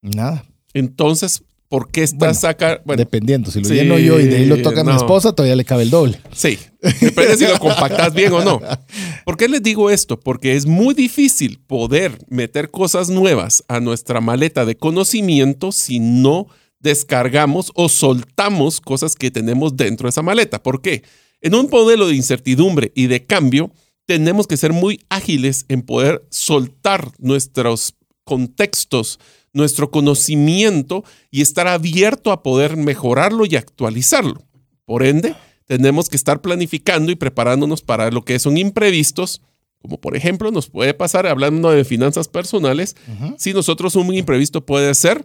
Nada. 0.00 0.44
Entonces, 0.72 1.42
¿por 1.68 1.90
qué 1.90 2.02
estás 2.02 2.44
acá? 2.44 2.80
dependiendo, 2.96 3.50
si 3.50 3.60
lo 3.60 3.68
lleno 3.68 3.98
yo 3.98 4.18
y 4.18 4.24
de 4.24 4.38
ahí 4.38 4.46
lo 4.46 4.60
toca 4.62 4.84
mi 4.84 4.94
esposa, 4.94 5.32
todavía 5.32 5.54
le 5.54 5.64
cabe 5.64 5.82
el 5.82 5.90
doble. 5.90 6.20
Sí, 6.32 6.58
depende 7.00 7.36
si 7.36 7.46
lo 7.46 7.58
compactas 7.58 8.14
bien 8.14 8.32
o 8.32 8.42
no. 8.42 8.60
¿Por 9.24 9.36
qué 9.36 9.48
les 9.48 9.62
digo 9.62 9.90
esto? 9.90 10.18
Porque 10.18 10.56
es 10.56 10.66
muy 10.66 10.94
difícil 10.94 11.60
poder 11.66 12.18
meter 12.28 12.70
cosas 12.70 13.10
nuevas 13.10 13.64
a 13.68 13.80
nuestra 13.80 14.20
maleta 14.20 14.64
de 14.64 14.76
conocimiento 14.76 15.72
si 15.72 16.00
no 16.00 16.48
descargamos 16.80 17.70
o 17.74 17.88
soltamos 17.88 18.80
cosas 18.80 19.14
que 19.14 19.30
tenemos 19.30 19.76
dentro 19.76 20.06
de 20.06 20.10
esa 20.10 20.22
maleta. 20.22 20.62
¿Por 20.62 20.82
qué? 20.82 21.04
En 21.40 21.54
un 21.54 21.68
modelo 21.70 22.08
de 22.08 22.16
incertidumbre 22.16 22.92
y 22.94 23.06
de 23.06 23.24
cambio, 23.24 23.72
tenemos 24.06 24.46
que 24.46 24.56
ser 24.56 24.72
muy 24.72 25.00
ágiles 25.08 25.64
en 25.68 25.82
poder 25.82 26.26
soltar 26.30 27.12
nuestros 27.18 27.94
contextos, 28.24 29.20
nuestro 29.52 29.90
conocimiento 29.90 31.04
y 31.30 31.42
estar 31.42 31.68
abierto 31.68 32.32
a 32.32 32.42
poder 32.42 32.76
mejorarlo 32.76 33.46
y 33.46 33.56
actualizarlo. 33.56 34.42
Por 34.84 35.04
ende, 35.04 35.36
tenemos 35.66 36.08
que 36.08 36.16
estar 36.16 36.40
planificando 36.40 37.12
y 37.12 37.14
preparándonos 37.14 37.82
para 37.82 38.10
lo 38.10 38.24
que 38.24 38.38
son 38.38 38.58
imprevistos, 38.58 39.40
como 39.78 40.00
por 40.00 40.16
ejemplo 40.16 40.50
nos 40.50 40.68
puede 40.68 40.94
pasar 40.94 41.26
hablando 41.26 41.70
de 41.70 41.84
finanzas 41.84 42.28
personales, 42.28 42.96
si 43.38 43.52
nosotros 43.52 43.94
un 43.94 44.12
imprevisto 44.12 44.66
puede 44.66 44.94
ser 44.94 45.24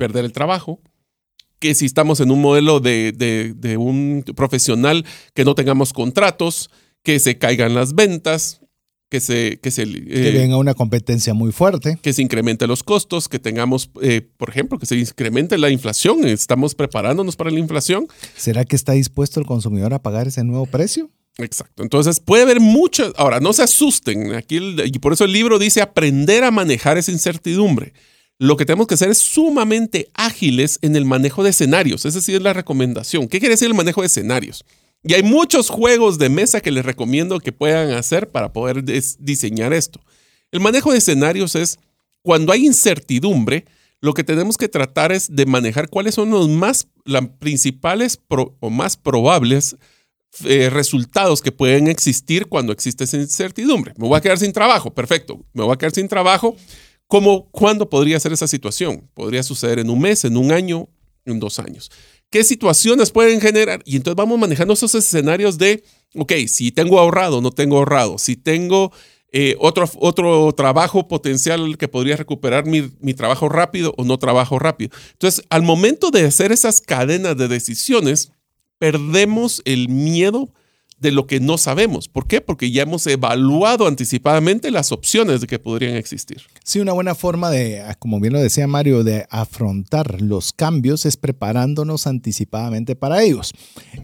perder 0.00 0.24
el 0.24 0.32
trabajo, 0.32 0.80
que 1.60 1.74
si 1.74 1.84
estamos 1.84 2.20
en 2.20 2.30
un 2.30 2.40
modelo 2.40 2.80
de, 2.80 3.12
de 3.12 3.76
un 3.76 4.24
profesional 4.34 5.04
que 5.34 5.44
no 5.44 5.54
tengamos 5.54 5.92
contratos, 5.92 6.70
que 7.02 7.20
se 7.20 7.36
caigan 7.36 7.74
las 7.74 7.94
ventas, 7.94 8.60
que 9.10 9.20
se... 9.20 9.58
Que, 9.60 9.70
se, 9.70 9.84
que 9.84 10.30
venga 10.30 10.56
una 10.56 10.72
competencia 10.72 11.34
muy 11.34 11.52
fuerte. 11.52 11.98
Que 12.00 12.12
se 12.12 12.22
incremente 12.22 12.66
los 12.66 12.82
costos, 12.82 13.28
que 13.28 13.38
tengamos, 13.38 13.90
eh, 14.00 14.22
por 14.38 14.48
ejemplo, 14.48 14.78
que 14.78 14.86
se 14.86 14.96
incremente 14.96 15.58
la 15.58 15.68
inflación. 15.68 16.24
Estamos 16.26 16.74
preparándonos 16.74 17.36
para 17.36 17.50
la 17.50 17.58
inflación. 17.58 18.06
¿Será 18.36 18.64
que 18.64 18.76
está 18.76 18.92
dispuesto 18.92 19.40
el 19.40 19.46
consumidor 19.46 19.92
a 19.92 20.00
pagar 20.00 20.28
ese 20.28 20.44
nuevo 20.44 20.64
precio? 20.66 21.10
Exacto. 21.38 21.82
Entonces 21.82 22.20
puede 22.20 22.44
haber 22.44 22.60
muchas. 22.60 23.12
Ahora, 23.16 23.40
no 23.40 23.52
se 23.52 23.62
asusten. 23.62 24.34
Aquí 24.34 24.58
y 24.84 24.98
por 24.98 25.12
eso 25.12 25.24
el 25.24 25.32
libro 25.32 25.58
dice 25.58 25.82
aprender 25.82 26.44
a 26.44 26.50
manejar 26.50 26.96
esa 26.96 27.12
incertidumbre. 27.12 27.92
Lo 28.40 28.56
que 28.56 28.64
tenemos 28.64 28.86
que 28.86 28.94
hacer 28.94 29.10
es 29.10 29.18
sumamente 29.18 30.08
ágiles 30.14 30.78
en 30.80 30.96
el 30.96 31.04
manejo 31.04 31.44
de 31.44 31.50
escenarios. 31.50 32.06
Esa 32.06 32.22
sí 32.22 32.34
es 32.34 32.40
la 32.40 32.54
recomendación. 32.54 33.28
¿Qué 33.28 33.38
quiere 33.38 33.52
decir 33.52 33.68
el 33.68 33.74
manejo 33.74 34.00
de 34.00 34.06
escenarios? 34.06 34.64
Y 35.04 35.12
hay 35.12 35.22
muchos 35.22 35.68
juegos 35.68 36.16
de 36.16 36.30
mesa 36.30 36.62
que 36.62 36.70
les 36.70 36.86
recomiendo 36.86 37.38
que 37.38 37.52
puedan 37.52 37.90
hacer 37.90 38.30
para 38.30 38.50
poder 38.50 38.82
diseñar 39.18 39.74
esto. 39.74 40.00
El 40.52 40.60
manejo 40.60 40.90
de 40.90 40.96
escenarios 40.96 41.54
es 41.54 41.78
cuando 42.22 42.54
hay 42.54 42.64
incertidumbre, 42.64 43.66
lo 44.00 44.14
que 44.14 44.24
tenemos 44.24 44.56
que 44.56 44.70
tratar 44.70 45.12
es 45.12 45.36
de 45.36 45.44
manejar 45.44 45.90
cuáles 45.90 46.14
son 46.14 46.30
los 46.30 46.48
más 46.48 46.88
principales 47.40 48.20
o 48.60 48.70
más 48.70 48.96
probables 48.96 49.76
eh, 50.46 50.70
resultados 50.70 51.42
que 51.42 51.52
pueden 51.52 51.88
existir 51.88 52.46
cuando 52.46 52.72
existe 52.72 53.04
esa 53.04 53.18
incertidumbre. 53.18 53.92
Me 53.98 54.08
voy 54.08 54.16
a 54.16 54.22
quedar 54.22 54.38
sin 54.38 54.54
trabajo, 54.54 54.94
perfecto. 54.94 55.44
Me 55.52 55.62
voy 55.62 55.74
a 55.74 55.76
quedar 55.76 55.92
sin 55.92 56.08
trabajo. 56.08 56.56
¿Cómo, 57.10 57.50
¿Cuándo 57.50 57.90
podría 57.90 58.18
ser 58.18 58.32
esa 58.32 58.48
situación? 58.48 59.10
Podría 59.12 59.42
suceder 59.42 59.78
en 59.80 59.90
un 59.90 60.00
mes, 60.00 60.24
en 60.24 60.38
un 60.38 60.50
año, 60.50 60.88
en 61.26 61.38
dos 61.38 61.58
años 61.58 61.90
qué 62.30 62.44
situaciones 62.44 63.10
pueden 63.10 63.40
generar. 63.40 63.82
Y 63.84 63.96
entonces 63.96 64.16
vamos 64.16 64.38
manejando 64.38 64.74
esos 64.74 64.94
escenarios 64.94 65.58
de, 65.58 65.82
ok, 66.14 66.32
si 66.46 66.72
tengo 66.72 66.98
ahorrado, 66.98 67.42
no 67.42 67.50
tengo 67.50 67.76
ahorrado, 67.78 68.18
si 68.18 68.36
tengo 68.36 68.92
eh, 69.32 69.56
otro, 69.58 69.88
otro 69.98 70.52
trabajo 70.52 71.06
potencial 71.06 71.76
que 71.76 71.88
podría 71.88 72.16
recuperar 72.16 72.66
mi, 72.66 72.90
mi, 73.00 73.14
trabajo 73.14 73.48
rápido 73.48 73.94
o 73.96 74.04
no 74.04 74.18
trabajo 74.18 74.58
rápido. 74.58 74.90
Entonces, 75.12 75.44
al 75.50 75.62
momento 75.62 76.10
de 76.10 76.24
hacer 76.24 76.52
esas 76.52 76.80
cadenas 76.80 77.36
de 77.36 77.48
decisiones, 77.48 78.32
perdemos 78.78 79.60
el 79.64 79.88
miedo 79.88 80.52
de 81.00 81.10
lo 81.10 81.26
que 81.26 81.40
no 81.40 81.58
sabemos. 81.58 82.08
¿Por 82.08 82.26
qué? 82.26 82.40
Porque 82.40 82.70
ya 82.70 82.82
hemos 82.82 83.06
evaluado 83.06 83.86
anticipadamente 83.86 84.70
las 84.70 84.92
opciones 84.92 85.40
de 85.40 85.46
que 85.46 85.58
podrían 85.58 85.96
existir. 85.96 86.42
Sí, 86.62 86.78
una 86.78 86.92
buena 86.92 87.14
forma 87.14 87.50
de, 87.50 87.80
ah, 87.80 87.94
como 87.94 88.20
bien 88.20 88.34
lo 88.34 88.40
decía 88.40 88.66
Mario, 88.66 89.02
de 89.02 89.26
afrontar 89.30 90.20
los 90.20 90.52
cambios 90.52 91.06
es 91.06 91.16
preparándonos 91.16 92.06
anticipadamente 92.06 92.96
para 92.96 93.22
ellos. 93.22 93.52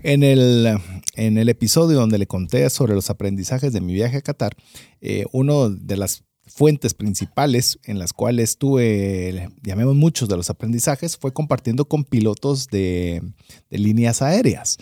En 0.03 0.22
el, 0.22 0.78
en 1.14 1.36
el 1.36 1.49
episodio 1.51 1.99
donde 1.99 2.18
le 2.18 2.26
conté 2.26 2.68
sobre 2.70 2.94
los 2.94 3.11
aprendizajes 3.11 3.74
de 3.74 3.82
mi 3.82 3.92
viaje 3.92 4.16
a 4.16 4.22
Qatar, 4.22 4.57
eh, 5.03 5.26
uno 5.32 5.68
de 5.68 5.99
las 5.99 6.24
fuentes 6.47 6.94
principales 6.94 7.78
en 7.84 7.99
las 7.99 8.14
cuales 8.14 8.57
tuve, 8.57 9.51
llamemos 9.62 9.94
muchos 9.94 10.28
de 10.28 10.36
los 10.36 10.49
aprendizajes, 10.49 11.18
fue 11.18 11.32
compartiendo 11.32 11.86
con 11.86 12.05
pilotos 12.05 12.68
de, 12.68 13.22
de 13.68 13.78
líneas 13.78 14.22
aéreas. 14.22 14.78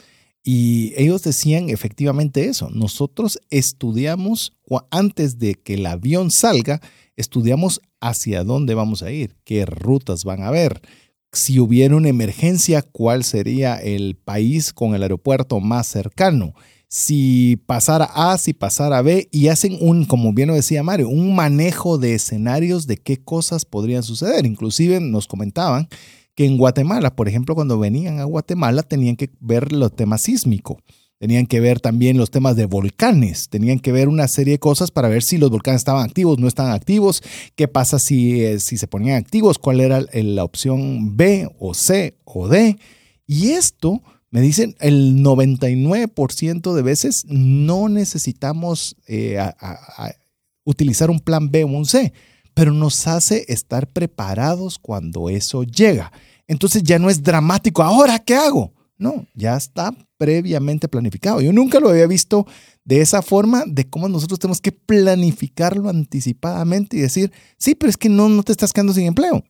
Y 0.46 0.92
ellos 0.98 1.22
decían 1.22 1.70
efectivamente 1.70 2.44
eso. 2.44 2.68
Nosotros 2.68 3.40
estudiamos 3.48 4.52
antes 4.90 5.38
de 5.38 5.54
que 5.54 5.74
el 5.74 5.86
avión 5.86 6.30
salga, 6.30 6.82
estudiamos 7.16 7.80
hacia 7.98 8.44
dónde 8.44 8.74
vamos 8.74 9.02
a 9.02 9.10
ir, 9.10 9.36
qué 9.44 9.64
rutas 9.64 10.24
van 10.24 10.42
a 10.42 10.48
haber. 10.48 10.82
Si 11.32 11.58
hubiera 11.58 11.96
una 11.96 12.10
emergencia, 12.10 12.82
cuál 12.82 13.24
sería 13.24 13.76
el 13.76 14.16
país 14.16 14.74
con 14.74 14.94
el 14.94 15.02
aeropuerto 15.02 15.60
más 15.60 15.86
cercano. 15.86 16.52
Si 16.88 17.56
pasara 17.66 18.04
A, 18.04 18.36
si 18.36 18.52
pasara 18.52 19.00
B, 19.00 19.28
y 19.32 19.48
hacen 19.48 19.78
un, 19.80 20.04
como 20.04 20.34
bien 20.34 20.48
lo 20.48 20.54
decía 20.54 20.82
Mario, 20.82 21.08
un 21.08 21.34
manejo 21.34 21.96
de 21.96 22.14
escenarios 22.14 22.86
de 22.86 22.98
qué 22.98 23.16
cosas 23.16 23.64
podrían 23.64 24.02
suceder. 24.02 24.44
Inclusive 24.44 25.00
nos 25.00 25.26
comentaban 25.26 25.88
que 26.34 26.46
en 26.46 26.56
Guatemala, 26.56 27.14
por 27.14 27.28
ejemplo, 27.28 27.54
cuando 27.54 27.78
venían 27.78 28.18
a 28.18 28.24
Guatemala 28.24 28.82
tenían 28.82 29.16
que 29.16 29.30
ver 29.40 29.72
los 29.72 29.94
temas 29.94 30.22
sísmicos, 30.22 30.78
tenían 31.18 31.46
que 31.46 31.60
ver 31.60 31.80
también 31.80 32.18
los 32.18 32.30
temas 32.30 32.56
de 32.56 32.66
volcanes, 32.66 33.48
tenían 33.48 33.78
que 33.78 33.92
ver 33.92 34.08
una 34.08 34.28
serie 34.28 34.54
de 34.54 34.58
cosas 34.58 34.90
para 34.90 35.08
ver 35.08 35.22
si 35.22 35.38
los 35.38 35.50
volcanes 35.50 35.80
estaban 35.80 36.04
activos, 36.04 36.38
no 36.38 36.48
estaban 36.48 36.72
activos, 36.72 37.22
qué 37.54 37.68
pasa 37.68 37.98
si, 37.98 38.42
eh, 38.42 38.58
si 38.58 38.76
se 38.76 38.88
ponían 38.88 39.16
activos, 39.16 39.58
cuál 39.58 39.80
era 39.80 40.04
la 40.12 40.44
opción 40.44 41.16
B 41.16 41.48
o 41.58 41.72
C 41.72 42.18
o 42.24 42.48
D. 42.48 42.78
Y 43.26 43.50
esto, 43.50 44.02
me 44.30 44.40
dicen, 44.40 44.74
el 44.80 45.22
99% 45.22 46.74
de 46.74 46.82
veces 46.82 47.24
no 47.28 47.88
necesitamos 47.88 48.96
eh, 49.06 49.38
utilizar 50.64 51.10
un 51.10 51.20
plan 51.20 51.50
B 51.50 51.64
o 51.64 51.68
un 51.68 51.86
C 51.86 52.12
pero 52.54 52.72
nos 52.72 53.06
hace 53.06 53.44
estar 53.48 53.88
preparados 53.88 54.78
cuando 54.78 55.28
eso 55.28 55.64
llega. 55.64 56.12
Entonces 56.46 56.82
ya 56.82 56.98
no 56.98 57.10
es 57.10 57.22
dramático, 57.22 57.82
ahora 57.82 58.18
¿qué 58.18 58.34
hago? 58.34 58.72
No, 58.96 59.26
ya 59.34 59.56
está 59.56 59.92
previamente 60.16 60.88
planificado. 60.88 61.40
Yo 61.40 61.52
nunca 61.52 61.80
lo 61.80 61.88
había 61.88 62.06
visto 62.06 62.46
de 62.84 63.00
esa 63.00 63.22
forma, 63.22 63.64
de 63.66 63.88
cómo 63.88 64.08
nosotros 64.08 64.38
tenemos 64.38 64.60
que 64.60 64.72
planificarlo 64.72 65.88
anticipadamente 65.88 66.96
y 66.96 67.00
decir, 67.00 67.32
sí, 67.58 67.74
pero 67.74 67.90
es 67.90 67.96
que 67.96 68.08
no, 68.08 68.28
no 68.28 68.42
te 68.44 68.52
estás 68.52 68.72
quedando 68.72 68.94
sin 68.94 69.06
empleo. 69.06 69.42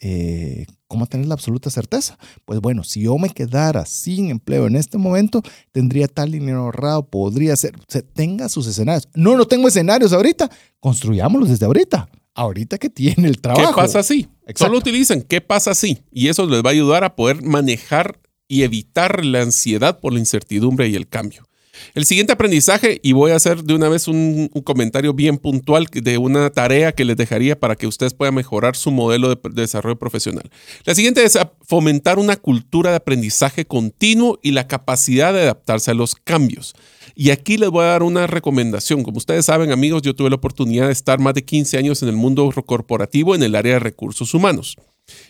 Eh, 0.00 0.66
¿Cómo 0.88 1.06
tener 1.06 1.26
la 1.26 1.34
absoluta 1.34 1.70
certeza? 1.70 2.18
Pues 2.44 2.60
bueno, 2.60 2.82
si 2.82 3.02
yo 3.02 3.18
me 3.18 3.30
quedara 3.30 3.84
sin 3.84 4.30
empleo 4.30 4.66
en 4.66 4.74
este 4.74 4.96
momento, 4.96 5.42
tendría 5.70 6.08
tal 6.08 6.32
dinero 6.32 6.62
ahorrado, 6.62 7.06
podría 7.06 7.56
ser, 7.56 7.76
o 7.76 8.02
tenga 8.14 8.48
sus 8.48 8.66
escenarios. 8.66 9.08
No, 9.14 9.36
no 9.36 9.46
tengo 9.46 9.68
escenarios 9.68 10.12
ahorita, 10.12 10.50
construyámoslos 10.80 11.50
desde 11.50 11.66
ahorita 11.66 12.08
ahorita 12.38 12.78
que 12.78 12.88
tiene 12.88 13.28
el 13.28 13.40
trabajo. 13.40 13.70
¿Qué 13.70 13.74
pasa 13.74 14.02
si? 14.02 14.28
Solo 14.54 14.78
utilizan 14.78 15.22
¿qué 15.22 15.40
pasa 15.40 15.74
si? 15.74 16.02
Y 16.12 16.28
eso 16.28 16.46
les 16.46 16.62
va 16.62 16.70
a 16.70 16.72
ayudar 16.72 17.04
a 17.04 17.16
poder 17.16 17.42
manejar 17.42 18.20
y 18.46 18.62
evitar 18.62 19.24
la 19.24 19.42
ansiedad 19.42 19.98
por 20.00 20.12
la 20.12 20.20
incertidumbre 20.20 20.88
y 20.88 20.94
el 20.94 21.08
cambio. 21.08 21.47
El 21.94 22.04
siguiente 22.04 22.32
aprendizaje, 22.32 23.00
y 23.02 23.12
voy 23.12 23.32
a 23.32 23.36
hacer 23.36 23.62
de 23.64 23.74
una 23.74 23.88
vez 23.88 24.08
un, 24.08 24.48
comentario 24.64 25.14
bien 25.14 25.38
puntual 25.38 25.86
de 25.90 26.18
una 26.18 26.50
tarea 26.50 26.92
que 26.92 27.04
les 27.04 27.16
dejaría 27.16 27.58
para 27.58 27.76
que 27.76 27.86
ustedes 27.86 28.14
puedan 28.14 28.34
mejorar 28.34 28.76
su 28.76 28.90
modelo 28.90 29.28
de, 29.28 29.38
desarrollo 29.52 29.98
profesional. 29.98 30.50
La 30.84 30.94
siguiente 30.94 31.24
es 31.24 31.38
fomentar 31.66 32.18
una 32.18 32.36
cultura 32.36 32.90
de 32.90 32.96
aprendizaje 32.96 33.64
continuo 33.64 34.38
y 34.42 34.52
la 34.52 34.68
capacidad 34.68 35.32
de 35.32 35.42
adaptarse 35.42 35.90
a 35.90 35.94
los 35.94 36.14
cambios. 36.14 36.74
Y 37.14 37.30
aquí 37.30 37.56
les 37.56 37.70
voy 37.70 37.84
a 37.84 37.88
dar 37.88 38.02
una 38.02 38.26
recomendación. 38.26 39.02
Como 39.02 39.18
ustedes 39.18 39.46
saben, 39.46 39.72
amigos, 39.72 40.02
yo 40.02 40.14
tuve 40.14 40.30
la 40.30 40.36
oportunidad 40.36 40.86
de 40.86 40.92
estar 40.92 41.18
más 41.18 41.34
de 41.34 41.44
15 41.44 41.78
años 41.78 42.02
en 42.02 42.08
el 42.08 42.16
mundo 42.16 42.48
corporativo 42.64 43.34
en 43.34 43.42
el 43.42 43.54
área 43.54 43.74
de 43.74 43.80
recursos 43.80 44.34
humanos. 44.34 44.76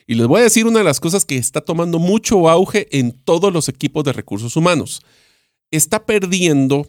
Y 0.06 0.14
les 0.14 0.26
voy 0.26 0.40
a 0.40 0.44
decir 0.44 0.66
una 0.66 0.80
de 0.80 0.84
las 0.84 1.00
cosas 1.00 1.24
que 1.24 1.36
está 1.36 1.60
tomando 1.60 1.98
mucho 1.98 2.48
auge 2.48 2.88
en 2.98 3.12
todos 3.12 3.52
los 3.52 3.68
equipos 3.68 4.04
de 4.04 4.12
recursos 4.12 4.56
humanos. 4.56 5.02
Está 5.70 6.06
perdiendo 6.06 6.88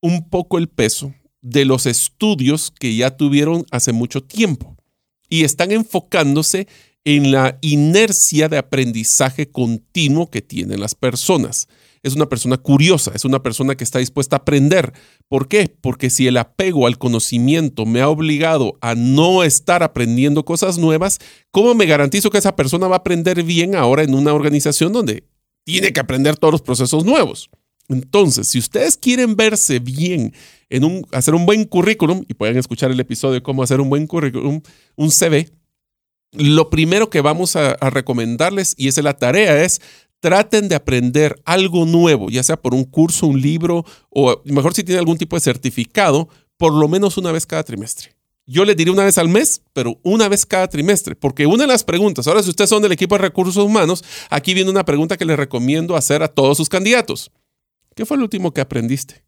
un 0.00 0.28
poco 0.28 0.58
el 0.58 0.68
peso 0.68 1.14
de 1.40 1.64
los 1.64 1.86
estudios 1.86 2.70
que 2.70 2.94
ya 2.96 3.16
tuvieron 3.16 3.64
hace 3.70 3.92
mucho 3.92 4.22
tiempo 4.22 4.76
y 5.28 5.44
están 5.44 5.72
enfocándose 5.72 6.66
en 7.04 7.30
la 7.30 7.58
inercia 7.60 8.48
de 8.48 8.58
aprendizaje 8.58 9.50
continuo 9.50 10.30
que 10.30 10.42
tienen 10.42 10.80
las 10.80 10.94
personas 10.94 11.68
es 12.02 12.14
una 12.14 12.28
persona 12.28 12.56
curiosa, 12.56 13.12
es 13.14 13.24
una 13.24 13.42
persona 13.42 13.76
que 13.76 13.84
está 13.84 13.98
dispuesta 13.98 14.36
a 14.36 14.38
aprender. 14.40 14.92
¿Por 15.28 15.48
qué? 15.48 15.74
Porque 15.80 16.10
si 16.10 16.26
el 16.26 16.36
apego 16.36 16.86
al 16.86 16.98
conocimiento 16.98 17.86
me 17.86 18.00
ha 18.00 18.08
obligado 18.08 18.78
a 18.80 18.94
no 18.94 19.42
estar 19.42 19.82
aprendiendo 19.82 20.44
cosas 20.44 20.78
nuevas, 20.78 21.18
¿cómo 21.50 21.74
me 21.74 21.86
garantizo 21.86 22.30
que 22.30 22.38
esa 22.38 22.56
persona 22.56 22.88
va 22.88 22.96
a 22.96 22.98
aprender 22.98 23.42
bien 23.42 23.74
ahora 23.74 24.02
en 24.02 24.14
una 24.14 24.32
organización 24.32 24.92
donde 24.92 25.24
tiene 25.64 25.92
que 25.92 26.00
aprender 26.00 26.36
todos 26.36 26.52
los 26.52 26.62
procesos 26.62 27.04
nuevos? 27.04 27.50
Entonces, 27.88 28.48
si 28.50 28.58
ustedes 28.58 28.96
quieren 28.96 29.34
verse 29.36 29.78
bien 29.78 30.34
en 30.68 30.84
un, 30.84 31.06
hacer 31.12 31.34
un 31.34 31.46
buen 31.46 31.64
currículum, 31.64 32.24
y 32.28 32.34
pueden 32.34 32.58
escuchar 32.58 32.90
el 32.90 33.00
episodio 33.00 33.34
de 33.34 33.42
cómo 33.42 33.62
hacer 33.62 33.80
un 33.80 33.88
buen 33.88 34.06
currículum, 34.06 34.60
un 34.96 35.10
CV, 35.10 35.50
lo 36.32 36.68
primero 36.68 37.08
que 37.08 37.22
vamos 37.22 37.56
a, 37.56 37.70
a 37.70 37.90
recomendarles, 37.90 38.74
y 38.76 38.88
esa 38.88 39.00
es 39.00 39.04
la 39.04 39.16
tarea, 39.16 39.64
es 39.64 39.80
traten 40.20 40.68
de 40.68 40.74
aprender 40.74 41.40
algo 41.44 41.86
nuevo, 41.86 42.28
ya 42.28 42.42
sea 42.42 42.60
por 42.60 42.74
un 42.74 42.84
curso, 42.84 43.26
un 43.26 43.40
libro 43.40 43.84
o 44.10 44.42
mejor 44.44 44.74
si 44.74 44.84
tiene 44.84 44.98
algún 44.98 45.18
tipo 45.18 45.36
de 45.36 45.40
certificado, 45.40 46.28
por 46.56 46.72
lo 46.72 46.88
menos 46.88 47.16
una 47.16 47.32
vez 47.32 47.46
cada 47.46 47.62
trimestre. 47.62 48.14
Yo 48.46 48.64
les 48.64 48.76
diré 48.76 48.90
una 48.90 49.04
vez 49.04 49.18
al 49.18 49.28
mes, 49.28 49.60
pero 49.74 50.00
una 50.02 50.28
vez 50.28 50.46
cada 50.46 50.68
trimestre, 50.68 51.14
porque 51.14 51.46
una 51.46 51.64
de 51.64 51.68
las 51.68 51.84
preguntas, 51.84 52.26
ahora 52.26 52.42
si 52.42 52.50
ustedes 52.50 52.70
son 52.70 52.82
del 52.82 52.92
equipo 52.92 53.14
de 53.14 53.22
recursos 53.22 53.56
humanos, 53.58 54.02
aquí 54.30 54.54
viene 54.54 54.70
una 54.70 54.84
pregunta 54.84 55.18
que 55.18 55.26
les 55.26 55.36
recomiendo 55.36 55.96
hacer 55.96 56.22
a 56.22 56.28
todos 56.28 56.56
sus 56.56 56.68
candidatos. 56.68 57.30
¿Qué 57.98 58.06
fue 58.06 58.16
lo 58.16 58.22
último 58.22 58.54
que 58.54 58.60
aprendiste? 58.60 59.24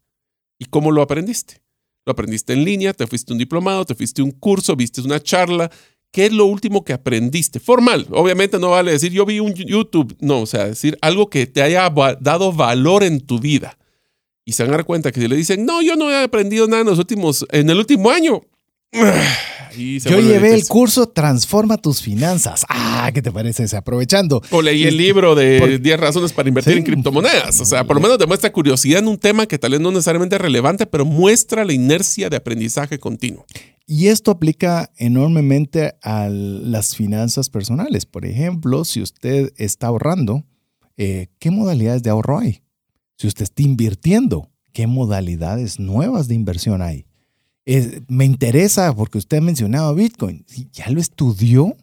¿Y 0.57 0.63
cómo 0.63 0.93
lo 0.93 1.01
aprendiste? 1.01 1.61
¿Lo 2.05 2.13
aprendiste 2.13 2.53
en 2.53 2.63
línea? 2.63 2.93
¿Te 2.93 3.05
fuiste 3.05 3.33
un 3.33 3.37
diplomado? 3.37 3.83
¿Te 3.83 3.95
fuiste 3.95 4.21
un 4.21 4.31
curso? 4.31 4.77
¿Viste 4.77 5.01
una 5.01 5.19
charla? 5.19 5.69
¿Qué 6.09 6.27
es 6.27 6.31
lo 6.31 6.45
último 6.45 6.85
que 6.85 6.93
aprendiste? 6.93 7.59
Formal. 7.59 8.07
Obviamente 8.11 8.59
no 8.59 8.69
vale 8.69 8.93
decir 8.93 9.11
yo 9.11 9.25
vi 9.25 9.41
un 9.41 9.53
YouTube. 9.53 10.15
No, 10.21 10.39
o 10.39 10.45
sea, 10.45 10.67
decir 10.67 10.97
algo 11.01 11.29
que 11.29 11.47
te 11.47 11.61
haya 11.61 11.93
dado 12.21 12.53
valor 12.53 13.03
en 13.03 13.19
tu 13.19 13.39
vida. 13.39 13.77
Y 14.45 14.53
se 14.53 14.63
van 14.63 14.71
a 14.71 14.77
dar 14.77 14.85
cuenta 14.85 15.11
que 15.11 15.19
si 15.19 15.27
le 15.27 15.35
dicen, 15.35 15.65
no, 15.65 15.81
yo 15.81 15.97
no 15.97 16.09
he 16.09 16.23
aprendido 16.23 16.65
nada 16.65 16.83
en, 16.83 16.87
los 16.87 16.97
últimos, 16.97 17.45
en 17.51 17.69
el 17.69 17.77
último 17.77 18.09
año. 18.09 18.41
Yo 19.75 20.19
llevé 20.19 20.53
el 20.53 20.65
curso 20.67 21.07
Transforma 21.09 21.77
tus 21.77 22.01
finanzas. 22.01 22.65
Ah, 22.69 23.11
¿qué 23.13 23.21
te 23.21 23.31
parece 23.31 23.63
ese? 23.63 23.77
Aprovechando. 23.77 24.41
O 24.51 24.61
leí 24.61 24.83
el 24.83 24.97
libro 24.97 25.35
de 25.35 25.79
10 25.79 25.99
razones 25.99 26.33
para 26.33 26.49
invertir 26.49 26.77
en 26.77 26.83
criptomonedas. 26.83 27.59
O 27.61 27.65
sea, 27.65 27.83
por 27.83 27.95
lo 27.95 28.01
menos 28.01 28.17
demuestra 28.17 28.51
curiosidad 28.51 28.99
en 28.99 29.07
un 29.07 29.17
tema 29.17 29.45
que 29.45 29.57
tal 29.57 29.71
vez 29.71 29.81
no 29.81 29.91
necesariamente 29.91 30.35
es 30.35 30.41
relevante, 30.41 30.85
pero 30.85 31.05
muestra 31.05 31.65
la 31.65 31.73
inercia 31.73 32.29
de 32.29 32.37
aprendizaje 32.37 32.99
continuo. 32.99 33.45
Y 33.85 34.07
esto 34.07 34.31
aplica 34.31 34.91
enormemente 34.97 35.95
a 36.01 36.29
las 36.29 36.95
finanzas 36.95 37.49
personales. 37.49 38.05
Por 38.05 38.25
ejemplo, 38.25 38.85
si 38.85 39.01
usted 39.01 39.51
está 39.57 39.87
ahorrando, 39.87 40.45
eh, 40.97 41.27
¿qué 41.39 41.51
modalidades 41.51 42.03
de 42.03 42.09
ahorro 42.09 42.39
hay? 42.39 42.63
Si 43.17 43.27
usted 43.27 43.43
está 43.43 43.63
invirtiendo, 43.63 44.49
¿qué 44.71 44.87
modalidades 44.87 45.79
nuevas 45.79 46.27
de 46.27 46.35
inversión 46.35 46.81
hay? 46.81 47.05
Me 48.07 48.25
interesa 48.25 48.93
porque 48.95 49.17
usted 49.17 49.37
ha 49.37 49.41
mencionado 49.41 49.95
Bitcoin. 49.95 50.45
¿Ya 50.73 50.89
lo 50.89 50.99
estudió? 50.99 51.75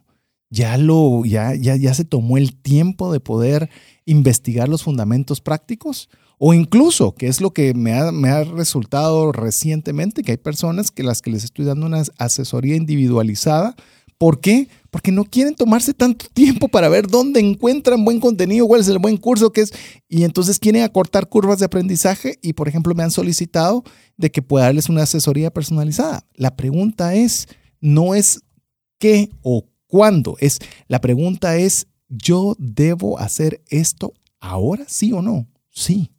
¿Ya, 0.51 0.79
lo, 0.79 1.25
ya, 1.25 1.55
ya, 1.55 1.77
ya 1.77 1.93
se 1.93 2.05
tomó 2.05 2.39
el 2.39 2.57
tiempo 2.57 3.13
de 3.13 3.21
poder 3.21 3.69
investigar 4.07 4.69
los 4.69 4.83
fundamentos 4.83 5.41
prácticos? 5.41 6.09
O 6.39 6.55
incluso, 6.55 7.15
que 7.15 7.27
es 7.27 7.41
lo 7.41 7.53
que 7.53 7.75
me 7.75 7.95
ha, 7.95 8.13
me 8.13 8.31
ha, 8.31 8.45
resultado 8.45 9.33
recientemente, 9.33 10.23
que 10.23 10.33
hay 10.33 10.39
personas 10.39 10.91
que 10.91 11.03
las 11.03 11.21
que 11.21 11.31
les 11.31 11.45
estoy 11.45 11.65
dando 11.65 11.87
una 11.87 12.03
asesoría 12.17 12.77
individualizada. 12.77 13.75
¿Por 14.19 14.41
qué? 14.41 14.69
Porque 14.91 15.13
no 15.13 15.25
quieren 15.25 15.55
tomarse 15.55 15.95
tanto 15.95 16.27
tiempo 16.35 16.69
para 16.69 16.89
ver 16.89 17.07
dónde 17.07 17.41
encuentran 17.41 18.05
buen 18.05 18.21
contenido, 18.21 18.67
cuál 18.67 18.81
es 18.81 18.89
el 18.89 18.99
buen 18.99 19.17
curso 19.17 19.53
que 19.53 19.63
es. 19.63 19.73
Y 20.09 20.25
entonces 20.25 20.59
quieren 20.59 20.83
acortar 20.83 21.29
curvas 21.29 21.61
de 21.61 21.67
aprendizaje 21.67 22.39
y, 22.43 22.53
por 22.53 22.69
ejemplo, 22.69 22.95
me 22.95 23.05
han 23.05 23.13
solicitado 23.13 23.85
de 24.17 24.31
que 24.31 24.43
pueda 24.43 24.67
darles 24.67 24.89
una 24.89 25.05
asesoría 25.05 25.51
personalizada. 25.53 26.27
La 26.35 26.57
pregunta 26.57 27.15
es, 27.15 27.47
no 27.81 28.15
es 28.15 28.41
qué 28.99 29.31
o 29.43 29.67
cuándo, 29.87 30.37
es 30.41 30.59
la 30.89 31.01
pregunta 31.01 31.57
es, 31.57 31.87
¿yo 32.09 32.57
debo 32.59 33.19
hacer 33.19 33.63
esto 33.69 34.13
ahora, 34.41 34.85
sí 34.89 35.13
o 35.13 35.23
no? 35.23 35.47
Sí. 35.71 36.11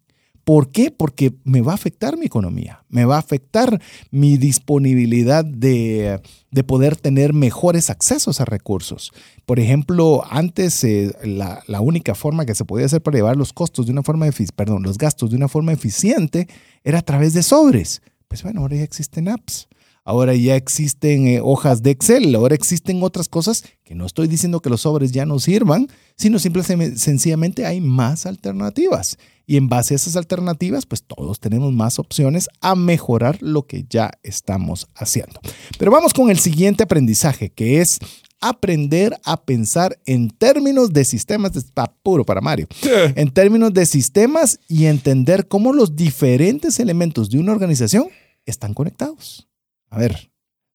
¿Por 0.50 0.72
qué? 0.72 0.90
Porque 0.90 1.36
me 1.44 1.62
va 1.62 1.74
a 1.74 1.76
afectar 1.76 2.18
mi 2.18 2.26
economía, 2.26 2.84
me 2.90 3.06
va 3.06 3.18
a 3.18 3.20
afectar 3.20 3.80
mi 4.10 4.36
disponibilidad 4.36 5.46
de, 5.46 6.20
poder 6.66 6.96
tener 6.96 7.34
mejores 7.34 7.92
accesos 7.92 8.42
a 8.42 8.46
recursos. 8.46 9.12
Por 9.46 9.60
ejemplo, 9.60 10.24
antes 10.28 10.84
eh, 10.84 11.14
la, 11.24 11.82
única 11.82 12.16
forma 12.16 12.48
que 12.48 12.56
se 12.56 12.66
podía 12.66 12.88
hacer 12.88 13.04
para 13.04 13.18
llevar 13.18 13.38
los 13.38 13.54
costos 13.54 13.86
de 13.86 13.92
una 13.92 14.02
forma, 14.02 14.26
perdón, 14.56 14.82
los 14.82 14.98
gastos 14.98 15.30
de 15.30 15.36
una 15.36 15.50
forma 15.50 15.72
eficiente 15.72 16.48
era 16.84 16.98
a 16.98 17.04
través 17.04 17.36
de 17.36 17.44
sobres. 17.44 18.02
Pues 18.28 18.42
bueno, 18.42 18.62
ahora 18.62 18.78
ya 18.78 18.82
existen 18.82 19.28
apps 19.28 19.68
ahora 20.04 20.36
ya 20.36 20.56
existen 20.56 21.28
eh, 21.28 21.42
hojas 21.42 21.84
de 21.84 21.92
Excel, 21.92 22.34
ahora 22.36 22.56
existen 22.56 23.02
otras 23.04 23.28
cosas 23.28 23.64
que 23.84 23.96
no 23.96 24.06
estoy 24.06 24.28
diciendo 24.28 24.62
que 24.62 24.70
los 24.70 24.82
sobres 24.82 25.12
ya 25.12 25.26
no 25.26 25.40
sirvan, 25.40 25.88
sino 26.16 26.40
simplemente 26.40 26.98
sencillamente 26.98 27.66
hay 27.66 27.82
más 27.82 28.26
alternativas. 28.26 29.18
Y 29.46 29.58
en 29.58 29.68
base 29.68 29.96
a 29.96 29.98
esas 29.98 30.16
alternativas, 30.16 30.86
pues 30.86 31.04
todos 31.04 31.40
tenemos 31.40 31.74
más 31.74 31.98
opciones 31.98 32.50
a 32.62 32.76
mejorar 32.76 33.40
lo 33.42 33.66
que 33.66 33.86
ya 33.90 34.12
estamos 34.22 34.88
haciendo. 34.94 35.40
Pero 35.80 35.90
vamos 35.90 36.14
con 36.14 36.30
el 36.30 36.38
siguiente 36.38 36.84
aprendizaje, 36.84 37.50
que 37.50 37.82
es 37.82 37.98
aprender 38.42 39.20
a 39.26 39.42
pensar 39.42 40.00
en 40.06 40.30
términos 40.30 40.94
de 40.94 41.04
sistemas, 41.04 41.54
de, 41.54 41.64
puro 42.04 42.26
para 42.26 42.42
Mario, 42.42 42.68
en 43.16 43.32
términos 43.32 43.74
de 43.74 43.86
sistemas 43.86 44.60
y 44.68 44.86
entender 44.86 45.48
cómo 45.48 45.74
los 45.74 45.96
diferentes 45.96 46.80
elementos 46.80 47.30
de 47.30 47.40
una 47.40 47.52
organización 47.52 48.08
están 48.46 48.74
conectados. 48.74 49.49
A 49.90 49.98
ver, 49.98 50.32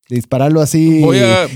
dispararlo 0.09 0.61
así. 0.61 1.01
Voy 1.01 1.19
a, 1.19 1.47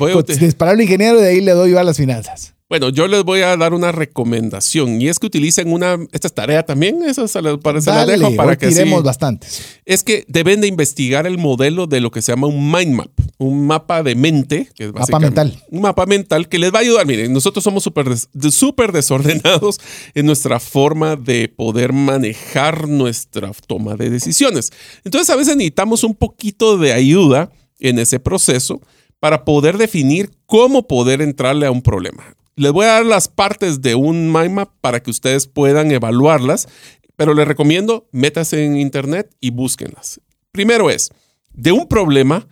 dispararlo 0.40 0.82
ingeniero 0.82 1.18
y 1.18 1.22
de 1.22 1.28
ahí 1.28 1.40
le 1.40 1.52
doy 1.52 1.72
yo 1.72 1.78
a 1.78 1.84
las 1.84 1.96
finanzas. 1.96 2.54
Bueno, 2.68 2.90
yo 2.90 3.08
les 3.08 3.24
voy 3.24 3.40
a 3.40 3.56
dar 3.56 3.72
una 3.72 3.92
recomendación 3.92 5.00
y 5.00 5.08
es 5.08 5.18
que 5.18 5.26
utilicen 5.26 5.72
una, 5.72 5.96
esta 6.12 6.28
es 6.28 6.34
tarea 6.34 6.66
también, 6.66 7.02
eso 7.02 7.26
se 7.26 7.40
les 7.40 7.56
parece 7.56 7.88
la 7.88 8.04
dejo 8.04 8.36
para 8.36 8.58
que 8.58 8.70
sí, 8.70 8.82
bastantes. 9.02 9.62
Es 9.86 10.02
que 10.02 10.26
deben 10.28 10.60
de 10.60 10.66
investigar 10.66 11.26
el 11.26 11.38
modelo 11.38 11.86
de 11.86 12.02
lo 12.02 12.10
que 12.10 12.20
se 12.20 12.32
llama 12.32 12.46
un 12.46 12.70
mind 12.70 12.94
map, 12.94 13.10
un 13.38 13.66
mapa 13.66 14.02
de 14.02 14.14
mente, 14.14 14.68
que 14.74 14.84
es 14.84 14.92
mapa 14.92 15.18
mental. 15.18 15.62
Un 15.70 15.80
mapa 15.80 16.04
mental 16.04 16.50
que 16.50 16.58
les 16.58 16.70
va 16.70 16.80
a 16.80 16.82
ayudar. 16.82 17.06
Miren, 17.06 17.32
nosotros 17.32 17.64
somos 17.64 17.82
súper 17.82 18.06
super 18.50 18.92
desordenados 18.92 19.80
en 20.14 20.26
nuestra 20.26 20.60
forma 20.60 21.16
de 21.16 21.48
poder 21.48 21.94
manejar 21.94 22.86
nuestra 22.86 23.50
toma 23.66 23.94
de 23.96 24.10
decisiones. 24.10 24.72
Entonces 25.04 25.30
a 25.30 25.36
veces 25.36 25.56
necesitamos 25.56 26.04
un 26.04 26.14
poquito 26.14 26.76
de 26.76 26.92
ayuda 26.92 27.50
en 27.78 27.98
ese 27.98 28.20
proceso 28.20 28.82
para 29.20 29.46
poder 29.46 29.78
definir 29.78 30.32
cómo 30.44 30.86
poder 30.86 31.22
entrarle 31.22 31.64
a 31.64 31.70
un 31.70 31.80
problema. 31.80 32.34
Les 32.58 32.72
voy 32.72 32.86
a 32.86 32.94
dar 32.94 33.06
las 33.06 33.28
partes 33.28 33.82
de 33.82 33.94
un 33.94 34.32
mind 34.32 34.50
map 34.50 34.70
para 34.80 35.00
que 35.00 35.12
ustedes 35.12 35.46
puedan 35.46 35.92
evaluarlas, 35.92 36.66
pero 37.14 37.32
les 37.32 37.46
recomiendo 37.46 38.08
métase 38.10 38.64
en 38.64 38.76
internet 38.76 39.32
y 39.38 39.50
búsquenlas. 39.50 40.20
Primero 40.50 40.90
es, 40.90 41.10
de 41.52 41.70
un 41.70 41.86
problema, 41.86 42.48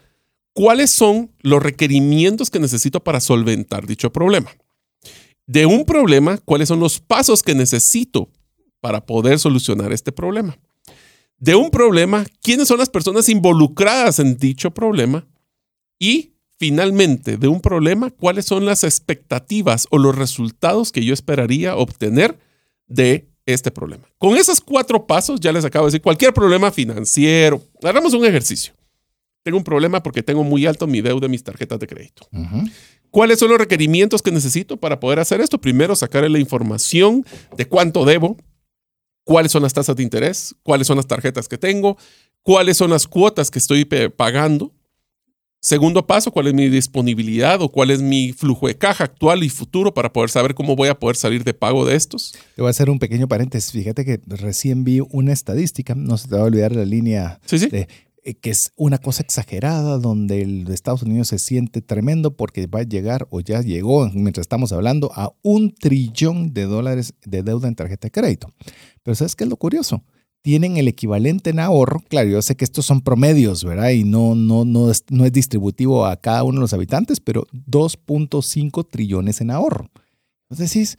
¿cuáles 0.53 0.95
son 0.95 1.33
los 1.41 1.61
requerimientos 1.61 2.51
que 2.51 2.61
necesito 2.61 3.03
para 3.03 3.19
solventar 3.19 3.85
dicho 3.85 4.13
problema? 4.13 4.53
De 5.45 5.67
un 5.67 5.85
problema, 5.85 6.39
¿cuáles 6.39 6.69
son 6.69 6.79
los 6.79 7.01
pasos 7.01 7.43
que 7.43 7.57
necesito 7.57 8.31
para 8.81 9.07
poder 9.07 9.41
solucionar 9.41 9.93
este 9.93 10.13
problema? 10.13 10.57
De 11.37 11.57
un 11.57 11.73
problema, 11.73 12.27
¿quiénes 12.43 12.69
son 12.69 12.79
las 12.79 12.91
personas 12.91 13.29
involucradas 13.29 14.21
en 14.21 14.37
dicho 14.37 14.71
problema? 14.71 15.27
Y 15.99 16.36
finalmente 16.59 17.37
de 17.37 17.49
un 17.49 17.61
problema, 17.61 18.11
cuáles 18.11 18.47
son 18.47 18.65
las 18.65 18.85
expectativas 18.85 19.87
o 19.91 19.99
los 19.99 20.17
resultados 20.17 20.93
que 20.93 21.05
yo 21.05 21.13
esperaría 21.13 21.77
obtener 21.77 22.39
de 22.87 23.29
este 23.47 23.71
problema. 23.71 24.05
Con 24.19 24.37
esos 24.37 24.61
cuatro 24.61 25.07
pasos, 25.07 25.41
ya 25.41 25.53
les 25.53 25.65
acabo 25.65 25.87
de 25.87 25.93
decir, 25.93 26.03
cualquier 26.03 26.35
problema 26.35 26.73
financiero, 26.73 27.63
hagamos 27.83 28.13
un 28.15 28.25
ejercicio. 28.25 28.75
Tengo 29.43 29.59
un 29.59 29.65
problema 29.65 30.03
porque 30.03 30.23
tengo 30.23 30.43
muy 30.43 30.67
alto 30.67 30.89
mi 30.89 31.01
deuda 31.01 31.21
de 31.21 31.29
mis 31.29 31.45
tarjetas 31.45 31.79
de 31.79 31.87
crédito. 31.87 32.27
¿Cuáles 33.11 33.39
son 33.39 33.49
los 33.51 33.59
requerimientos 33.59 34.21
que 34.21 34.33
necesito 34.33 34.77
para 34.77 34.99
poder 34.99 35.21
hacer 35.21 35.41
esto? 35.41 35.61
Primero, 35.61 35.95
sacar 35.95 36.29
la 36.29 36.39
información 36.41 37.25
de 37.57 37.67
cuánto 37.67 38.05
debo, 38.05 38.37
cuáles 39.25 39.53
son 39.53 39.63
las 39.63 39.73
tasas 39.73 39.95
de 39.95 40.03
interés, 40.03 40.57
cuáles 40.65 40.89
son 40.89 40.97
las 40.97 41.07
tarjetas 41.07 41.47
que 41.47 41.59
tengo, 41.59 41.97
cuáles 42.43 42.77
son 42.77 42.91
las 42.91 43.07
cuotas 43.07 43.51
que 43.53 43.61
estoy 43.61 43.85
pagando, 43.85 44.73
Segundo 45.67 46.07
paso, 46.07 46.31
cuál 46.31 46.47
es 46.47 46.55
mi 46.55 46.69
disponibilidad 46.69 47.61
o 47.61 47.69
cuál 47.69 47.91
es 47.91 48.01
mi 48.01 48.33
flujo 48.33 48.69
de 48.69 48.79
caja 48.79 49.03
actual 49.03 49.43
y 49.43 49.49
futuro 49.49 49.93
para 49.93 50.13
poder 50.13 50.31
saber 50.31 50.55
cómo 50.55 50.77
voy 50.77 50.87
a 50.87 50.97
poder 50.97 51.17
salir 51.17 51.43
de 51.43 51.55
pago 51.55 51.85
de 51.85 51.97
estos. 51.97 52.37
Te 52.55 52.63
voy 52.63 52.69
a 52.69 52.71
hacer 52.71 52.89
un 52.89 53.01
pequeño 53.01 53.27
paréntesis. 53.27 53.73
Fíjate 53.73 54.05
que 54.05 54.21
recién 54.29 54.85
vi 54.85 55.01
una 55.11 55.33
estadística, 55.33 55.97
no 55.97 56.19
se 56.19 56.29
te 56.29 56.37
va 56.37 56.43
a 56.43 56.45
olvidar 56.45 56.71
la 56.71 56.85
línea 56.85 57.41
eh, 57.51 58.35
que 58.35 58.51
es 58.51 58.75
una 58.77 58.99
cosa 58.99 59.25
exagerada 59.25 59.99
donde 59.99 60.41
el 60.43 60.69
Estados 60.71 61.03
Unidos 61.03 61.27
se 61.27 61.41
siente 61.41 61.83
tremendo 61.83 62.37
porque 62.37 62.69
va 62.69 62.79
a 62.79 62.85
llegar 62.85 63.27
o 63.31 63.41
ya 63.41 63.61
llegó, 63.61 64.09
mientras 64.15 64.45
estamos 64.45 64.71
hablando, 64.71 65.11
a 65.17 65.33
un 65.43 65.75
trillón 65.75 66.55
de 66.55 66.67
dólares 66.67 67.15
de 67.25 67.43
deuda 67.43 67.67
en 67.67 67.75
tarjeta 67.75 68.07
de 68.07 68.13
crédito. 68.13 68.53
Pero 69.03 69.17
¿sabes 69.17 69.35
qué 69.35 69.43
es 69.43 69.51
lo 69.51 69.57
curioso? 69.57 70.05
Tienen 70.47 70.77
el 70.77 70.87
equivalente 70.87 71.51
en 71.51 71.59
ahorro. 71.59 72.05
Claro, 72.09 72.29
yo 72.29 72.41
sé 72.41 72.55
que 72.55 72.65
estos 72.65 72.87
son 72.87 73.01
promedios, 73.01 73.65
¿verdad? 73.65 73.91
Y 73.91 74.05
no, 74.05 74.37
no, 74.37 74.65
no, 74.65 74.93
es, 74.93 75.05
distributivo 75.33 76.07
a 76.07 76.15
cada 76.19 76.45
uno 76.45 76.59
de 76.59 76.61
los 76.61 76.73
habitantes, 76.73 77.19
pero 77.19 77.49
2.5 77.69 78.87
trillones 78.89 79.41
en 79.41 79.51
ahorro. 79.51 79.91
Entonces 80.49 80.73
decís, 80.73 80.99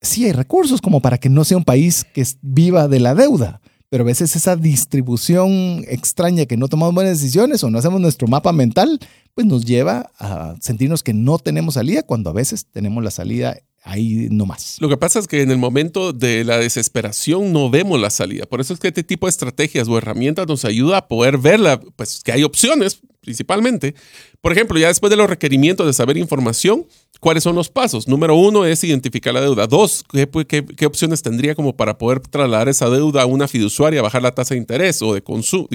sí 0.00 0.24
hay 0.24 0.32
recursos 0.32 0.80
como 0.80 0.98
para 0.98 1.18
que 1.18 1.28
no 1.28 1.44
sea 1.44 1.58
un 1.58 1.64
país 1.64 2.04
que 2.12 2.26
viva 2.40 2.88
de 2.88 2.98
la 2.98 3.14
deuda, 3.14 3.60
pero 3.88 4.02
a 4.02 4.06
veces 4.06 4.34
esa 4.34 4.56
distribución 4.56 5.84
extraña 5.86 6.46
que 6.46 6.56
no 6.56 6.66
tomamos 6.66 6.92
buenas 6.92 7.20
decisiones 7.20 7.62
o 7.62 7.70
no 7.70 7.78
hacemos 7.78 8.00
nuestro 8.00 8.26
mapa 8.26 8.50
mental, 8.50 8.98
pues 9.34 9.46
nos 9.46 9.64
lleva 9.64 10.10
a 10.18 10.56
sentirnos 10.60 11.04
que 11.04 11.14
no 11.14 11.38
tenemos 11.38 11.74
salida 11.74 12.02
cuando 12.02 12.30
a 12.30 12.32
veces 12.32 12.66
tenemos 12.66 13.04
la 13.04 13.12
salida 13.12 13.58
ahí 13.82 14.28
no 14.30 14.46
más. 14.46 14.76
Lo 14.80 14.88
que 14.88 14.96
pasa 14.96 15.18
es 15.18 15.26
que 15.26 15.42
en 15.42 15.50
el 15.50 15.58
momento 15.58 16.12
de 16.12 16.44
la 16.44 16.58
desesperación 16.58 17.52
no 17.52 17.70
vemos 17.70 18.00
la 18.00 18.10
salida. 18.10 18.46
Por 18.46 18.60
eso 18.60 18.74
es 18.74 18.80
que 18.80 18.88
este 18.88 19.02
tipo 19.02 19.26
de 19.26 19.30
estrategias 19.30 19.88
o 19.88 19.98
herramientas 19.98 20.46
nos 20.46 20.64
ayuda 20.64 20.98
a 20.98 21.08
poder 21.08 21.38
verla, 21.38 21.80
pues 21.96 22.20
que 22.22 22.32
hay 22.32 22.44
opciones 22.44 23.00
principalmente. 23.20 23.94
Por 24.40 24.52
ejemplo, 24.52 24.78
ya 24.78 24.88
después 24.88 25.10
de 25.10 25.16
los 25.16 25.30
requerimientos 25.30 25.86
de 25.86 25.92
saber 25.92 26.16
información, 26.16 26.86
¿cuáles 27.20 27.44
son 27.44 27.54
los 27.54 27.70
pasos? 27.70 28.08
Número 28.08 28.34
uno 28.34 28.64
es 28.64 28.82
identificar 28.82 29.32
la 29.32 29.40
deuda. 29.40 29.66
Dos, 29.66 30.04
¿qué, 30.48 30.86
opciones 30.86 31.22
tendría 31.22 31.54
como 31.54 31.76
para 31.76 31.98
poder 31.98 32.20
trasladar 32.20 32.68
esa 32.68 32.90
deuda 32.90 33.22
a 33.22 33.26
una 33.26 33.46
fiduciaria, 33.46 34.02
bajar 34.02 34.22
la 34.22 34.32
tasa 34.32 34.54
de 34.54 34.58
interés 34.58 35.00
o 35.02 35.14
de 35.14 35.22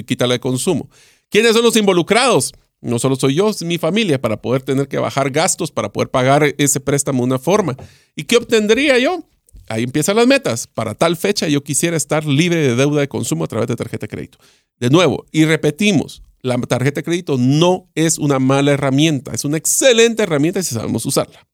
quitarla 0.04 0.34
de 0.34 0.40
consumo? 0.40 0.90
¿Quiénes 1.30 1.54
son 1.54 1.62
los 1.62 1.76
involucrados? 1.76 2.52
No 2.80 2.98
solo 2.98 3.16
soy 3.16 3.34
yo, 3.34 3.50
es 3.50 3.62
mi 3.62 3.78
familia, 3.78 4.20
para 4.20 4.40
poder 4.40 4.62
tener 4.62 4.88
que 4.88 4.98
bajar 4.98 5.30
gastos, 5.30 5.70
para 5.70 5.92
poder 5.92 6.10
pagar 6.10 6.54
ese 6.58 6.80
préstamo 6.80 7.22
de 7.22 7.26
una 7.26 7.38
forma. 7.38 7.76
¿Y 8.14 8.24
qué 8.24 8.36
obtendría 8.36 8.98
yo? 8.98 9.24
Ahí 9.68 9.82
empiezan 9.82 10.16
las 10.16 10.26
metas. 10.26 10.66
Para 10.66 10.94
tal 10.94 11.16
fecha 11.16 11.48
yo 11.48 11.62
quisiera 11.62 11.96
estar 11.96 12.24
libre 12.24 12.60
de 12.60 12.76
deuda 12.76 13.00
de 13.00 13.08
consumo 13.08 13.44
a 13.44 13.48
través 13.48 13.68
de 13.68 13.76
tarjeta 13.76 14.06
de 14.06 14.08
crédito. 14.08 14.38
De 14.78 14.90
nuevo, 14.90 15.26
y 15.32 15.44
repetimos, 15.44 16.22
la 16.40 16.56
tarjeta 16.58 17.00
de 17.00 17.04
crédito 17.04 17.36
no 17.36 17.88
es 17.94 18.18
una 18.18 18.38
mala 18.38 18.72
herramienta, 18.72 19.32
es 19.32 19.44
una 19.44 19.56
excelente 19.56 20.22
herramienta 20.22 20.62
si 20.62 20.74
sabemos 20.74 21.04
usarla. 21.04 21.46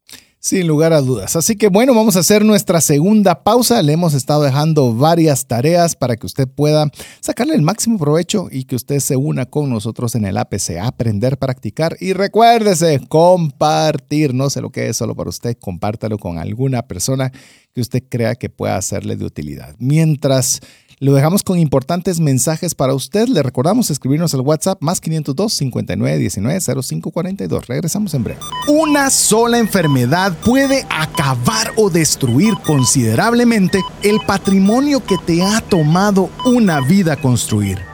Sin 0.44 0.66
lugar 0.66 0.92
a 0.92 1.00
dudas. 1.00 1.36
Así 1.36 1.56
que 1.56 1.68
bueno, 1.68 1.94
vamos 1.94 2.16
a 2.16 2.18
hacer 2.18 2.44
nuestra 2.44 2.82
segunda 2.82 3.42
pausa. 3.44 3.80
Le 3.80 3.94
hemos 3.94 4.12
estado 4.12 4.42
dejando 4.42 4.94
varias 4.94 5.46
tareas 5.46 5.96
para 5.96 6.16
que 6.16 6.26
usted 6.26 6.46
pueda 6.46 6.90
sacarle 7.20 7.54
el 7.54 7.62
máximo 7.62 7.98
provecho 7.98 8.48
y 8.50 8.64
que 8.64 8.76
usted 8.76 9.00
se 9.00 9.16
una 9.16 9.46
con 9.46 9.70
nosotros 9.70 10.14
en 10.16 10.26
el 10.26 10.36
APC, 10.36 10.76
aprender, 10.82 11.38
practicar 11.38 11.96
y 11.98 12.12
recuérdese, 12.12 13.00
compartir. 13.08 14.34
No 14.34 14.50
sé 14.50 14.60
lo 14.60 14.68
que 14.68 14.86
es 14.86 14.98
solo 14.98 15.16
para 15.16 15.30
usted, 15.30 15.56
compártalo 15.58 16.18
con 16.18 16.36
alguna 16.36 16.82
persona 16.82 17.32
que 17.72 17.80
usted 17.80 18.02
crea 18.06 18.34
que 18.34 18.50
pueda 18.50 18.76
hacerle 18.76 19.16
de 19.16 19.24
utilidad. 19.24 19.74
Mientras 19.78 20.60
lo 21.04 21.12
dejamos 21.12 21.42
con 21.42 21.58
importantes 21.58 22.18
mensajes 22.18 22.74
para 22.74 22.94
usted. 22.94 23.28
Le 23.28 23.42
recordamos 23.42 23.90
escribirnos 23.90 24.32
al 24.32 24.40
WhatsApp 24.40 24.80
más 24.80 25.02
502 25.02 25.52
59 25.52 26.18
19 26.18 26.60
05 26.82 27.10
42. 27.10 27.66
Regresamos 27.66 28.14
en 28.14 28.24
breve. 28.24 28.40
Una 28.68 29.10
sola 29.10 29.58
enfermedad 29.58 30.34
puede 30.44 30.86
acabar 30.88 31.72
o 31.76 31.90
destruir 31.90 32.54
considerablemente 32.64 33.82
el 34.02 34.18
patrimonio 34.26 35.04
que 35.04 35.18
te 35.18 35.42
ha 35.42 35.60
tomado 35.60 36.30
una 36.46 36.80
vida 36.80 37.16
construir. 37.16 37.93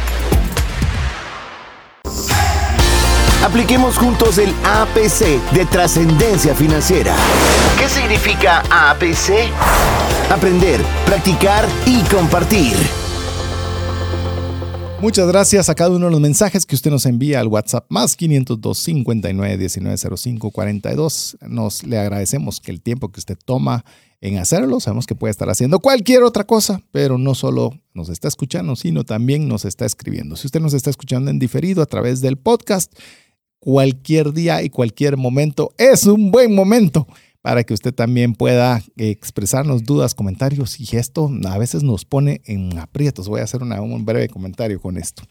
Apliquemos 3.51 3.97
juntos 3.97 4.37
el 4.37 4.49
APC 4.63 5.51
de 5.53 5.65
trascendencia 5.65 6.55
financiera. 6.55 7.13
¿Qué 7.77 7.89
significa 7.89 8.63
APC? 8.71 9.51
Aprender, 10.31 10.79
practicar 11.05 11.67
y 11.85 12.01
compartir. 12.03 12.71
Muchas 15.01 15.27
gracias 15.27 15.67
a 15.67 15.75
cada 15.75 15.89
uno 15.89 16.05
de 16.05 16.13
los 16.13 16.21
mensajes 16.21 16.65
que 16.65 16.75
usted 16.75 16.91
nos 16.91 17.05
envía 17.05 17.41
al 17.41 17.47
WhatsApp 17.47 17.87
más 17.89 18.15
502 18.15 18.77
59 18.77 19.57
19 19.57 19.97
05 19.97 20.51
42. 20.51 21.37
Nos 21.41 21.83
le 21.83 21.97
agradecemos 21.97 22.61
que 22.61 22.71
el 22.71 22.79
tiempo 22.79 23.11
que 23.11 23.19
usted 23.19 23.37
toma 23.43 23.83
en 24.21 24.37
hacerlo, 24.37 24.79
sabemos 24.79 25.07
que 25.07 25.15
puede 25.15 25.31
estar 25.31 25.49
haciendo 25.49 25.79
cualquier 25.79 26.21
otra 26.21 26.43
cosa, 26.43 26.81
pero 26.91 27.17
no 27.17 27.33
solo 27.33 27.71
nos 27.95 28.07
está 28.09 28.27
escuchando, 28.27 28.75
sino 28.75 29.03
también 29.03 29.47
nos 29.47 29.65
está 29.65 29.85
escribiendo. 29.85 30.35
Si 30.35 30.45
usted 30.45 30.61
nos 30.61 30.75
está 30.75 30.91
escuchando 30.91 31.31
en 31.31 31.39
diferido 31.39 31.81
a 31.81 31.87
través 31.87 32.21
del 32.21 32.37
podcast, 32.37 32.93
cualquier 33.61 34.33
día 34.33 34.63
y 34.63 34.69
cualquier 34.69 35.15
momento 35.15 35.71
es 35.77 36.05
un 36.07 36.31
buen 36.31 36.53
momento 36.53 37.07
para 37.41 37.63
que 37.63 37.73
usted 37.73 37.93
también 37.93 38.33
pueda 38.33 38.83
expresarnos 38.97 39.83
dudas, 39.83 40.13
comentarios 40.13 40.79
y 40.79 40.97
esto 40.97 41.31
a 41.47 41.57
veces 41.57 41.83
nos 41.83 42.05
pone 42.05 42.41
en 42.45 42.77
aprietos. 42.77 43.27
Voy 43.29 43.41
a 43.41 43.45
hacer 43.45 43.63
un 43.63 44.05
breve 44.05 44.29
comentario 44.29 44.79
con 44.79 44.97
esto, 44.97 45.23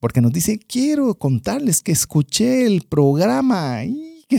porque 0.00 0.20
nos 0.20 0.32
dice, 0.32 0.58
quiero 0.58 1.14
contarles 1.14 1.80
que 1.80 1.92
escuché 1.92 2.66
el 2.66 2.82
programa 2.82 3.84
y 3.84 4.24
que, 4.28 4.38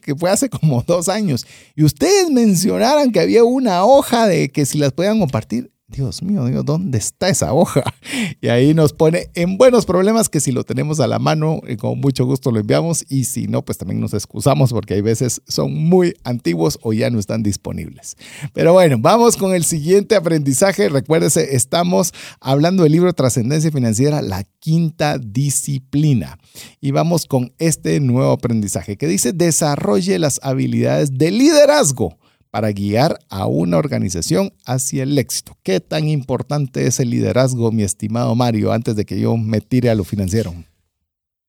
que 0.00 0.14
fue 0.14 0.30
hace 0.30 0.48
como 0.48 0.82
dos 0.82 1.08
años 1.08 1.44
y 1.74 1.84
ustedes 1.84 2.30
mencionaron 2.30 3.12
que 3.12 3.20
había 3.20 3.44
una 3.44 3.84
hoja 3.84 4.26
de 4.26 4.50
que 4.50 4.64
si 4.64 4.78
las 4.78 4.92
podían 4.92 5.18
compartir. 5.18 5.73
Dios 5.94 6.22
mío, 6.22 6.44
Dios, 6.46 6.64
¿dónde 6.64 6.98
está 6.98 7.28
esa 7.28 7.52
hoja? 7.52 7.82
Y 8.40 8.48
ahí 8.48 8.74
nos 8.74 8.92
pone 8.92 9.28
en 9.34 9.56
buenos 9.56 9.86
problemas 9.86 10.28
que 10.28 10.40
si 10.40 10.52
lo 10.52 10.64
tenemos 10.64 11.00
a 11.00 11.06
la 11.06 11.18
mano, 11.18 11.60
eh, 11.66 11.76
con 11.76 12.00
mucho 12.00 12.26
gusto 12.26 12.50
lo 12.50 12.60
enviamos 12.60 13.04
y 13.08 13.24
si 13.24 13.46
no, 13.46 13.64
pues 13.64 13.78
también 13.78 14.00
nos 14.00 14.12
excusamos 14.12 14.72
porque 14.72 14.94
hay 14.94 15.00
veces 15.00 15.40
son 15.46 15.72
muy 15.72 16.14
antiguos 16.24 16.78
o 16.82 16.92
ya 16.92 17.10
no 17.10 17.18
están 17.18 17.42
disponibles. 17.42 18.16
Pero 18.52 18.72
bueno, 18.72 18.96
vamos 18.98 19.36
con 19.36 19.54
el 19.54 19.64
siguiente 19.64 20.16
aprendizaje. 20.16 20.88
Recuérdese, 20.88 21.54
estamos 21.56 22.12
hablando 22.40 22.82
del 22.82 22.92
libro 22.92 23.12
Trascendencia 23.12 23.70
Financiera, 23.70 24.20
la 24.20 24.44
quinta 24.58 25.18
disciplina. 25.18 26.38
Y 26.80 26.90
vamos 26.90 27.26
con 27.26 27.52
este 27.58 28.00
nuevo 28.00 28.32
aprendizaje 28.32 28.96
que 28.96 29.06
dice, 29.06 29.32
desarrolle 29.32 30.18
las 30.18 30.40
habilidades 30.42 31.16
de 31.16 31.30
liderazgo 31.30 32.18
para 32.54 32.70
guiar 32.70 33.18
a 33.30 33.48
una 33.48 33.78
organización 33.78 34.52
hacia 34.64 35.02
el 35.02 35.18
éxito. 35.18 35.58
¿Qué 35.64 35.80
tan 35.80 36.08
importante 36.08 36.86
es 36.86 37.00
el 37.00 37.10
liderazgo, 37.10 37.72
mi 37.72 37.82
estimado 37.82 38.32
Mario, 38.36 38.70
antes 38.70 38.94
de 38.94 39.04
que 39.04 39.18
yo 39.18 39.36
me 39.36 39.60
tire 39.60 39.90
a 39.90 39.96
lo 39.96 40.04
financiero? 40.04 40.54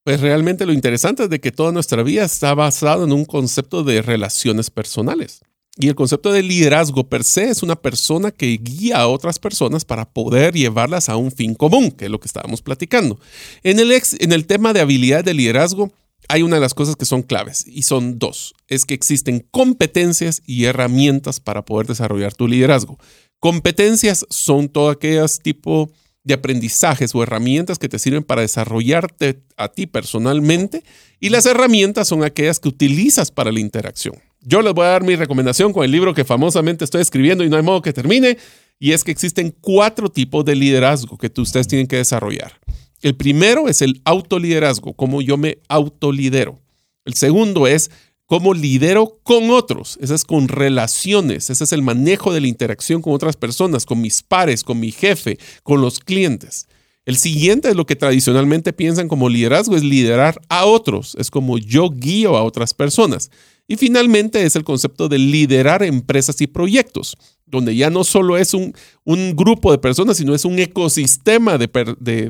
Pues 0.04 0.20
realmente 0.20 0.66
lo 0.66 0.74
interesante 0.74 1.26
es 1.26 1.30
de 1.30 1.40
que 1.40 1.52
toda 1.52 1.72
nuestra 1.72 2.02
vida 2.02 2.24
está 2.24 2.56
basada 2.56 3.04
en 3.04 3.14
un 3.14 3.24
concepto 3.24 3.84
de 3.84 4.02
relaciones 4.02 4.72
personales. 4.72 5.42
Y 5.78 5.90
el 5.90 5.94
concepto 5.94 6.32
de 6.32 6.42
liderazgo 6.42 7.08
per 7.08 7.24
se 7.24 7.50
es 7.50 7.62
una 7.62 7.76
persona 7.76 8.32
que 8.32 8.58
guía 8.60 8.98
a 8.98 9.08
otras 9.08 9.38
personas 9.38 9.86
para 9.86 10.06
poder 10.06 10.56
llevarlas 10.56 11.08
a 11.08 11.18
un 11.18 11.32
fin 11.32 11.54
común, 11.54 11.92
que 11.92 12.06
es 12.06 12.12
lo 12.12 12.20
que 12.20 12.28
estábamos 12.28 12.64
platicando. 12.64 13.20
En 13.62 13.78
el, 13.78 13.92
en 13.92 14.32
el 14.32 14.48
tema 14.48 14.74
de 14.74 14.82
habilidad 14.82 15.24
de 15.24 15.36
liderazgo, 15.36 15.92
hay 16.30 16.44
una 16.44 16.56
de 16.56 16.62
las 16.62 16.74
cosas 16.74 16.96
que 16.96 17.06
son 17.06 17.24
claves 17.24 17.66
y 17.68 17.84
son 17.84 18.20
dos. 18.20 18.54
Es 18.68 18.86
que 18.86 18.94
existen 18.94 19.46
competencias 19.52 20.42
y 20.46 20.66
herramientas 20.66 21.40
para 21.40 21.66
poder 21.66 21.88
desarrollar 21.88 22.34
tu 22.34 22.48
liderazgo. 22.48 22.98
Competencias 23.40 24.26
son 24.30 24.70
todo 24.70 24.90
aquellas 24.90 25.40
tipo 25.40 25.92
de 26.24 26.34
aprendizajes 26.34 27.14
o 27.14 27.22
herramientas 27.22 27.78
que 27.78 27.88
te 27.88 28.00
sirven 28.00 28.24
para 28.24 28.42
desarrollarte 28.42 29.44
a 29.58 29.70
ti 29.70 29.86
personalmente 29.86 30.84
y 31.20 31.30
las 31.30 31.46
herramientas 31.46 32.08
son 32.08 32.24
aquellas 32.24 32.60
que 32.60 32.70
utilizas 32.70 33.32
para 33.32 33.52
la 33.52 33.60
interacción. 33.60 34.16
Yo 34.42 34.62
les 34.62 34.74
voy 34.74 34.86
a 34.86 34.90
dar 34.90 35.04
mi 35.04 35.16
recomendación 35.16 35.72
con 35.72 35.84
el 35.84 35.92
libro 35.92 36.14
que 36.14 36.26
famosamente 36.26 36.84
estoy 36.84 37.02
escribiendo 37.02 37.44
y 37.44 37.50
no 37.50 37.58
hay 37.58 37.64
modo 37.64 37.82
que 37.82 37.94
termine 37.94 38.38
y 38.80 38.92
es 38.92 39.04
que 39.04 39.12
existen 39.12 39.56
cuatro 39.62 40.10
tipos 40.10 40.44
de 40.44 40.56
liderazgo 40.56 41.18
que 41.18 41.32
ustedes 41.40 41.68
tienen 41.68 41.88
que 41.88 41.98
desarrollar. 41.98 42.60
El 43.02 43.16
primero 43.16 43.68
es 43.68 43.82
el 43.82 44.02
autoliderazgo, 44.06 44.94
cómo 44.94 45.22
yo 45.22 45.38
me 45.38 45.60
autolidero. 45.68 46.60
El 47.06 47.14
segundo 47.14 47.68
es 47.68 47.92
cómo 48.26 48.54
lidero 48.54 49.20
con 49.24 49.52
otros. 49.52 49.98
Ese 50.02 50.16
es 50.16 50.24
con 50.24 50.48
relaciones. 50.48 51.50
Ese 51.50 51.64
es 51.64 51.72
el 51.72 51.82
manejo 51.82 52.34
de 52.34 52.42
la 52.42 52.48
interacción 52.48 53.02
con 53.02 53.14
otras 53.14 53.38
personas, 53.38 53.86
con 53.86 54.02
mis 54.02 54.24
pares, 54.24 54.64
con 54.64 54.80
mi 54.80 54.92
jefe, 54.92 55.38
con 55.64 55.82
los 55.82 56.00
clientes. 56.00 56.68
El 57.06 57.18
siguiente 57.18 57.70
es 57.70 57.76
lo 57.76 57.86
que 57.86 57.96
tradicionalmente 57.96 58.74
piensan 58.74 59.08
como 59.08 59.30
liderazgo, 59.30 59.76
es 59.76 59.84
liderar 59.84 60.42
a 60.50 60.66
otros, 60.66 61.16
es 61.20 61.30
como 61.30 61.60
yo 61.60 61.92
guío 61.92 62.36
a 62.36 62.44
otras 62.44 62.74
personas. 62.74 63.30
Y 63.68 63.76
finalmente 63.76 64.44
es 64.44 64.56
el 64.56 64.64
concepto 64.64 65.08
de 65.08 65.20
liderar 65.20 65.84
empresas 65.84 66.42
y 66.42 66.48
proyectos, 66.48 67.16
donde 67.46 67.76
ya 67.76 67.90
no 67.90 68.04
solo 68.04 68.38
es 68.38 68.54
un, 68.54 68.74
un 69.04 69.36
grupo 69.36 69.72
de 69.72 69.78
personas, 69.78 70.18
sino 70.18 70.34
es 70.34 70.46
un 70.46 70.58
ecosistema 70.60 71.58
de, 71.58 71.68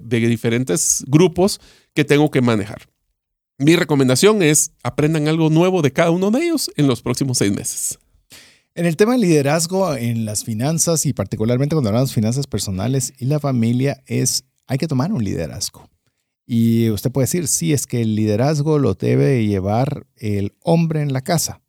de 0.03 0.19
diferentes 0.19 1.03
grupos 1.07 1.59
que 1.93 2.03
tengo 2.03 2.29
que 2.31 2.41
manejar. 2.41 2.87
Mi 3.57 3.75
recomendación 3.75 4.43
es 4.43 4.71
aprendan 4.83 5.27
algo 5.27 5.49
nuevo 5.49 5.81
de 5.81 5.93
cada 5.93 6.11
uno 6.11 6.29
de 6.29 6.43
ellos 6.43 6.69
en 6.75 6.87
los 6.87 7.01
próximos 7.01 7.37
seis 7.37 7.53
meses. 7.53 7.97
En 8.73 8.85
el 8.85 8.97
tema 8.97 9.13
de 9.13 9.19
liderazgo 9.19 9.95
en 9.95 10.25
las 10.25 10.43
finanzas 10.43 11.05
y 11.05 11.13
particularmente 11.13 11.75
cuando 11.75 11.89
hablamos 11.89 12.09
de 12.09 12.15
finanzas 12.15 12.47
personales 12.47 13.13
y 13.17 13.25
la 13.25 13.39
familia 13.39 14.03
es 14.05 14.43
hay 14.67 14.77
que 14.77 14.87
tomar 14.87 15.13
un 15.13 15.23
liderazgo. 15.23 15.89
Y 16.45 16.89
usted 16.89 17.11
puede 17.11 17.23
decir, 17.23 17.47
sí, 17.47 17.71
es 17.71 17.87
que 17.87 18.01
el 18.01 18.15
liderazgo 18.15 18.77
lo 18.77 18.93
debe 18.93 19.45
llevar 19.45 20.05
el 20.17 20.53
hombre 20.61 21.01
en 21.01 21.13
la 21.13 21.21
casa. 21.21 21.61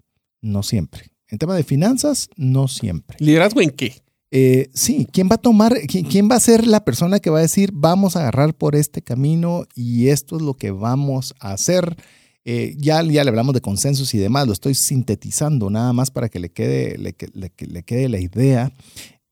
No 0.43 0.63
siempre. 0.63 1.13
En 1.29 1.39
tema 1.39 1.57
de 1.57 1.65
finanzas, 1.65 2.29
no 2.37 2.69
siempre. 2.69 3.17
¿Liderazgo 3.21 3.61
en 3.61 3.71
qué? 3.71 4.03
Eh, 4.31 4.71
sí, 4.75 5.07
¿quién 5.13 5.29
va 5.29 5.37
a 5.37 5.39
tomar, 5.39 5.77
quién, 5.87 6.29
va 6.31 6.37
a 6.37 6.41
ser 6.41 6.67
la 6.67 6.85
persona 6.85 7.21
que 7.21 7.31
va 7.31 7.39
a 7.39 7.43
decir, 7.43 7.71
vamos 7.73 8.17
a 8.17 8.21
agarrar 8.21 8.55
por 8.55 8.75
este 8.75 9.03
camino 9.03 9.65
y 9.75 10.09
esto 10.09 10.37
es 10.37 10.43
lo 10.43 10.55
que 10.55 10.71
vamos 10.71 11.35
a 11.41 11.53
hacer? 11.53 11.97
Eh, 12.45 12.75
ya, 12.79 13.03
ya 13.03 13.25
le 13.25 13.31
hablamos 13.31 13.55
de 13.55 13.61
consensos 13.61 14.15
y 14.15 14.19
demás, 14.19 14.47
lo 14.47 14.53
estoy 14.53 14.75
sintetizando 14.75 15.69
nada 15.71 15.93
más 15.93 16.11
para 16.11 16.29
que 16.29 16.39
le 16.39 16.51
quede, 16.51 16.97
le, 16.99 17.15
le 17.35 17.83
quede 17.83 18.09
la 18.09 18.21
idea. 18.21 18.73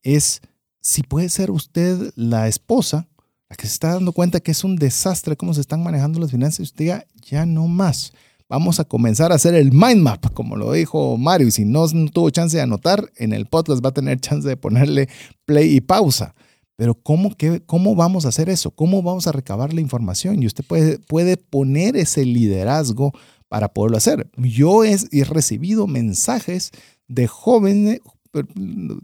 Es 0.03 0.41
si 0.81 1.01
puede 1.01 1.29
ser 1.29 1.51
usted 1.51 2.11
la 2.15 2.47
esposa 2.47 3.07
la 3.49 3.55
que 3.55 3.67
se 3.67 3.73
está 3.73 3.93
dando 3.93 4.11
cuenta 4.11 4.39
que 4.39 4.51
es 4.51 4.63
un 4.63 4.75
desastre 4.75 5.35
cómo 5.35 5.53
se 5.53 5.61
están 5.61 5.83
manejando 5.83 6.19
las 6.19 6.31
finanzas, 6.31 6.59
y 6.59 6.63
usted 6.63 6.85
diga, 6.85 7.05
ya 7.29 7.45
no 7.45 7.67
más. 7.67 8.13
Vamos 8.47 8.79
a 8.79 8.83
comenzar 8.83 9.31
a 9.31 9.35
hacer 9.35 9.55
el 9.55 9.71
mind 9.71 10.01
map, 10.01 10.31
como 10.33 10.55
lo 10.55 10.71
dijo 10.71 11.17
Mario. 11.17 11.47
Y 11.47 11.51
si 11.51 11.65
no, 11.65 11.87
tuvo 12.11 12.29
chance 12.29 12.55
de 12.55 12.61
anotar, 12.61 13.11
en 13.15 13.33
el 13.33 13.47
podcast 13.47 13.83
va 13.83 13.89
a 13.89 13.93
tener 13.93 14.19
chance 14.19 14.47
de 14.47 14.55
ponerle 14.55 15.09
play 15.45 15.75
y 15.75 15.81
pausa. 15.81 16.35
Pero 16.75 16.93
¿cómo, 16.93 17.35
qué, 17.35 17.63
¿cómo 17.65 17.95
vamos 17.95 18.25
a 18.25 18.29
hacer 18.29 18.49
eso? 18.49 18.69
¿Cómo 18.71 19.01
vamos 19.01 19.25
a 19.25 19.31
recabar 19.31 19.73
la 19.73 19.81
información? 19.81 20.43
Y 20.43 20.45
usted 20.45 20.63
puede, 20.63 20.99
puede 20.99 21.37
poner 21.37 21.95
ese 21.95 22.23
liderazgo 22.23 23.13
para 23.47 23.69
poderlo 23.69 23.97
hacer. 23.97 24.29
Yo 24.37 24.83
he, 24.83 24.95
he 25.11 25.23
recibido 25.23 25.87
mensajes 25.87 26.71
de 27.07 27.27
jóvenes, 27.27 28.01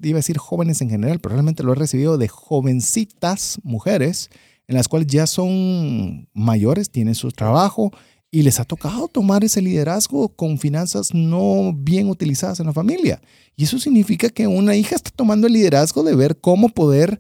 iba 0.04 0.18
a 0.18 0.20
decir 0.20 0.38
jóvenes 0.38 0.82
en 0.82 0.90
general, 0.90 1.20
pero 1.20 1.34
realmente 1.34 1.64
lo 1.64 1.72
he 1.72 1.76
recibido 1.76 2.18
de 2.20 2.28
jovencitas 2.28 3.60
mujeres 3.64 4.30
en 4.68 4.76
las 4.76 4.88
cuales 4.88 5.08
ya 5.08 5.28
son 5.28 6.30
mayores, 6.34 6.92
tienen 6.92 7.16
su 7.16 7.32
trabajo 7.32 7.92
y 8.32 8.44
les 8.44 8.60
ha 8.60 8.64
tocado 8.64 9.10
tomar 9.10 9.44
ese 9.44 9.62
liderazgo 9.62 10.30
con 10.30 10.58
finanzas 10.58 11.14
no 11.14 11.74
bien 11.76 12.10
utilizadas 12.10 12.62
en 12.62 12.68
la 12.68 12.74
familia. 12.74 13.22
Y 13.58 13.66
eso 13.66 13.78
significa 13.78 14.30
que 14.30 14.48
una 14.48 14.76
hija 14.76 14.96
está 14.96 15.12
tomando 15.12 15.48
el 15.48 15.54
liderazgo 15.54 16.02
de 16.04 16.16
ver 16.16 16.40
cómo 16.40 16.70
poder 16.70 17.20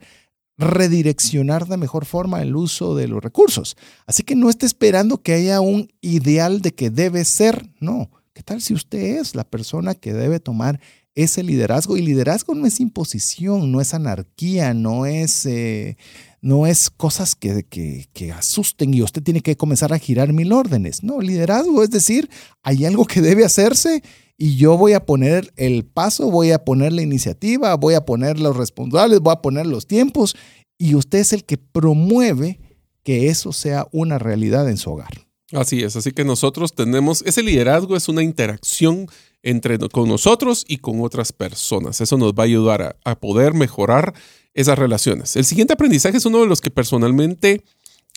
redireccionar 0.57 1.68
de 1.68 1.76
mejor 1.76 2.05
forma 2.05 2.41
el 2.41 2.55
uso 2.55 2.95
de 2.95 3.07
los 3.07 3.22
recursos. 3.22 3.76
Así 4.05 4.24
que 4.24 4.36
no 4.36 4.49
esté 4.49 4.66
esperando 4.66 5.18
que 5.18 5.34
haya 5.34 5.59
un 5.59 5.91
ideal 5.99 6.62
de 6.62 6.74
que 6.74 6.89
debe 6.89 7.26
ser, 7.26 7.70
no. 7.82 8.09
¿Qué 8.34 8.43
tal 8.43 8.62
si 8.62 8.74
usted 8.74 9.20
es 9.20 9.36
la 9.36 9.43
persona 9.43 9.93
que 9.93 10.14
debe 10.14 10.39
tomar 10.39 10.80
ese 11.16 11.43
liderazgo. 11.43 11.97
Y 11.97 12.01
liderazgo 12.01 12.55
no 12.55 12.66
es 12.66 12.80
imposición, 12.80 13.72
no 13.72 13.82
es 13.82 13.93
anarquía, 13.93 14.74
no 14.74 15.05
es, 15.05 15.45
eh, 15.45 15.97
no 16.42 16.66
es 16.66 16.89
cosas 16.89 17.36
que, 17.36 17.66
que, 17.70 18.32
asusten 18.32 18.94
y 18.94 19.02
usted 19.04 19.22
tiene 19.22 19.42
que 19.42 19.56
comenzar 19.56 19.94
a 19.94 20.00
girar 20.00 20.34
mil 20.34 20.52
órdenes. 20.52 21.04
No, 21.04 21.22
liderazgo 21.22 21.84
es 21.84 21.92
decir, 21.92 22.30
hay 22.64 22.86
algo 22.86 23.06
que 23.06 23.22
debe 23.22 23.46
hacerse 23.46 24.02
y 24.38 24.58
yo 24.58 24.76
voy 24.76 24.94
a 24.94 25.06
poner 25.06 25.54
el 25.56 25.86
paso, 25.86 26.32
voy 26.32 26.52
a 26.52 26.66
poner 26.66 26.94
la 26.94 27.04
iniciativa, 27.04 27.76
voy 27.76 27.94
a 27.94 28.06
poner 28.06 28.39
los 28.39 28.58
responsables, 28.58 29.20
voy 29.20 29.34
a 29.34 29.42
poner 29.42 29.68
los 29.68 29.86
tiempos 29.86 30.36
y 30.80 30.96
usted 30.96 31.20
es 31.20 31.32
el 31.32 31.44
que 31.44 31.60
promueve 31.60 32.60
que 33.04 33.28
eso 33.28 33.54
sea 33.54 33.88
una 33.92 34.18
realidad 34.18 34.68
en 34.68 34.78
su 34.78 34.92
hogar. 34.92 35.28
Así 35.52 35.84
es, 35.84 35.96
así 35.96 36.12
que 36.12 36.24
nosotros 36.24 36.74
tenemos, 36.74 37.24
ese 37.26 37.44
liderazgo 37.44 37.96
es 37.96 38.08
una 38.08 38.24
interacción 38.24 39.08
entre 39.44 39.78
con 39.89 40.08
nosotros 40.08 40.66
y 40.68 40.78
con 40.78 41.02
otras 41.02 41.34
personas. 41.34 42.00
Eso 42.00 42.18
nos 42.18 42.34
va 42.34 42.44
a 42.44 42.46
ayudar 42.46 42.98
a, 43.04 43.20
poder 43.20 43.54
mejorar 43.54 44.14
esas 44.54 44.78
relaciones. 44.78 45.36
El 45.36 45.45
siguiente 45.45 45.74
aprendizaje 45.74 46.18
es 46.18 46.26
uno 46.26 46.41
de 46.41 46.47
los 46.47 46.62
que 46.62 46.72
personalmente 46.72 47.64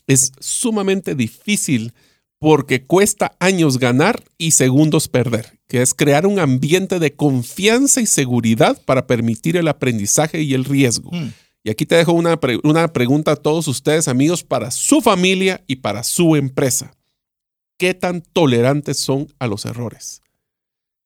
es 0.07 0.33
sumamente 0.41 1.15
difícil 1.15 1.93
porque 2.39 2.85
cuesta 2.85 3.37
años 3.41 3.79
ganar 3.79 4.23
y 4.37 4.51
segundos 4.51 5.09
perder, 5.09 5.59
que 5.67 5.81
es 5.81 5.95
crear 5.95 6.27
un 6.27 6.39
ambiente 6.39 6.99
de 6.99 7.15
confianza 7.15 8.03
y 8.03 8.07
seguridad 8.07 8.81
para 8.85 9.07
permitir 9.07 9.57
el 9.57 9.69
aprendizaje 9.69 10.43
y 10.43 10.53
el 10.53 10.65
riesgo. 10.65 11.11
Hmm. 11.11 11.33
Y 11.63 11.71
aquí 11.71 11.87
te 11.87 11.95
dejo 11.95 12.13
una, 12.13 12.39
una 12.63 12.93
pregunta 12.93 13.33
a 13.33 13.37
todos 13.37 13.67
ustedes, 13.67 14.09
amigos, 14.09 14.45
para 14.45 14.71
su 14.71 15.01
familia 15.01 15.65
y 15.67 15.77
para 15.77 16.05
su 16.05 16.37
empresa. 16.37 16.95
¿Qué 17.79 17.95
tan 17.95 18.21
tolerantes 18.21 18.99
son 19.01 19.29
a 19.39 19.47
los 19.47 19.65
errores? 19.65 20.21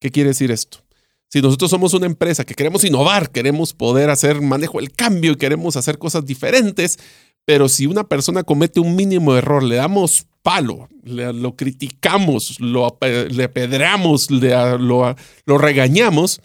¿Qué 0.01 0.11
quiere 0.11 0.31
decir 0.31 0.51
esto? 0.51 0.81
Si 1.29 1.43
nosotros 1.43 1.71
somos 1.71 1.93
una 1.93 2.07
empresa 2.07 2.45
que 2.45 2.55
queremos 2.55 2.85
innovar, 2.85 3.31
queremos 3.31 3.75
poder 3.75 4.09
hacer 4.09 4.41
manejo 4.41 4.79
del 4.79 4.93
cambio 4.93 5.33
y 5.33 5.37
queremos 5.37 5.77
hacer 5.77 5.99
cosas 5.99 6.25
diferentes, 6.25 6.99
pero 7.45 7.69
si 7.69 7.87
una 7.87 8.05
persona 8.05 8.43
comete 8.43 8.81
un 8.81 8.97
mínimo 8.97 9.37
error, 9.37 9.63
le 9.63 9.77
damos 9.77 10.27
palo, 10.43 10.89
lo 11.03 11.57
criticamos, 11.57 12.59
lo, 12.61 12.99
le 13.01 13.45
apedreamos, 13.45 14.31
lo, 14.31 15.17
lo 15.45 15.59
regañamos, 15.59 16.41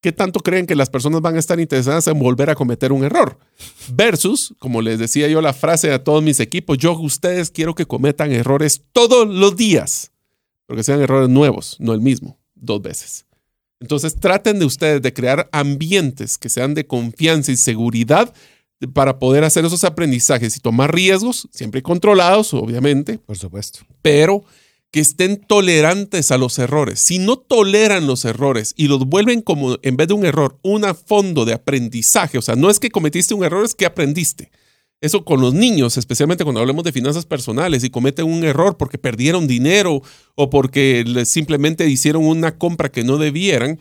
¿qué 0.00 0.12
tanto 0.12 0.40
creen 0.40 0.66
que 0.66 0.74
las 0.74 0.88
personas 0.88 1.20
van 1.20 1.36
a 1.36 1.38
estar 1.38 1.60
interesadas 1.60 2.06
en 2.06 2.18
volver 2.18 2.48
a 2.48 2.54
cometer 2.54 2.92
un 2.92 3.04
error? 3.04 3.38
Versus, 3.92 4.54
como 4.58 4.80
les 4.80 4.98
decía 4.98 5.28
yo 5.28 5.42
la 5.42 5.52
frase 5.52 5.92
a 5.92 6.02
todos 6.02 6.22
mis 6.22 6.40
equipos, 6.40 6.78
yo 6.78 6.98
ustedes 6.98 7.50
quiero 7.50 7.74
que 7.74 7.84
cometan 7.84 8.32
errores 8.32 8.82
todos 8.92 9.28
los 9.28 9.56
días, 9.56 10.12
porque 10.64 10.82
sean 10.82 11.02
errores 11.02 11.28
nuevos, 11.28 11.76
no 11.78 11.92
el 11.92 12.00
mismo 12.00 12.38
dos 12.54 12.80
veces. 12.80 13.25
Entonces 13.80 14.16
traten 14.16 14.58
de 14.58 14.64
ustedes 14.64 15.02
de 15.02 15.12
crear 15.12 15.48
ambientes 15.52 16.38
que 16.38 16.48
sean 16.48 16.74
de 16.74 16.86
confianza 16.86 17.52
y 17.52 17.56
seguridad 17.56 18.32
para 18.92 19.18
poder 19.18 19.44
hacer 19.44 19.64
esos 19.64 19.84
aprendizajes 19.84 20.56
y 20.56 20.60
tomar 20.60 20.94
riesgos, 20.94 21.48
siempre 21.52 21.82
controlados, 21.82 22.52
obviamente. 22.54 23.18
Por 23.18 23.36
supuesto. 23.36 23.80
Pero 24.02 24.44
que 24.90 25.00
estén 25.00 25.36
tolerantes 25.36 26.30
a 26.30 26.38
los 26.38 26.58
errores. 26.58 27.00
Si 27.00 27.18
no 27.18 27.36
toleran 27.36 28.06
los 28.06 28.24
errores 28.24 28.72
y 28.76 28.88
los 28.88 29.04
vuelven 29.06 29.42
como, 29.42 29.76
en 29.82 29.96
vez 29.96 30.08
de 30.08 30.14
un 30.14 30.24
error, 30.24 30.58
un 30.62 30.84
fondo 30.94 31.44
de 31.44 31.54
aprendizaje, 31.54 32.38
o 32.38 32.42
sea, 32.42 32.56
no 32.56 32.70
es 32.70 32.80
que 32.80 32.90
cometiste 32.90 33.34
un 33.34 33.44
error, 33.44 33.64
es 33.64 33.74
que 33.74 33.86
aprendiste. 33.86 34.50
Eso 35.00 35.24
con 35.24 35.40
los 35.40 35.52
niños, 35.52 35.98
especialmente 35.98 36.44
cuando 36.44 36.60
hablemos 36.60 36.82
de 36.84 36.92
finanzas 36.92 37.26
personales 37.26 37.84
y 37.84 37.90
cometen 37.90 38.26
un 38.26 38.44
error 38.44 38.76
porque 38.78 38.96
perdieron 38.96 39.46
dinero 39.46 40.02
o 40.34 40.48
porque 40.48 41.04
simplemente 41.26 41.86
hicieron 41.88 42.24
una 42.24 42.56
compra 42.56 42.90
que 42.90 43.04
no 43.04 43.18
debieran, 43.18 43.78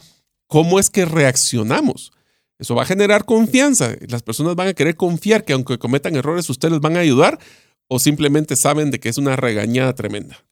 ¿cómo 0.47 0.77
es 0.77 0.89
que 0.89 1.05
reaccionamos? 1.05 2.11
Eso 2.59 2.75
va 2.75 2.83
a 2.83 2.87
generar 2.87 3.25
confianza. 3.25 3.95
Las 4.07 4.23
personas 4.23 4.55
van 4.55 4.67
a 4.67 4.73
querer 4.73 4.95
confiar 4.95 5.45
que 5.45 5.53
aunque 5.53 5.77
cometan 5.77 6.15
errores, 6.15 6.49
ustedes 6.49 6.79
van 6.79 6.97
a 6.97 7.01
ayudar 7.01 7.39
o 7.87 7.99
simplemente 7.99 8.55
saben 8.55 8.91
de 8.91 8.99
que 8.99 9.09
es 9.09 9.17
una 9.17 9.35
regañada 9.35 9.93
tremenda. 9.93 10.43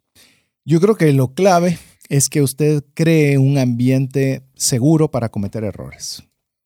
Yo 0.66 0.80
creo 0.80 0.95
que 0.95 1.11
lo 1.11 1.34
clave 1.34 1.78
es 2.09 2.30
que 2.30 2.41
usted 2.41 2.84
cree 2.93 3.38
un 3.38 3.57
ambiente 3.57 4.43
seguro 4.55 5.11
para 5.11 5.30
cometer 5.30 5.64
errores. 5.64 6.24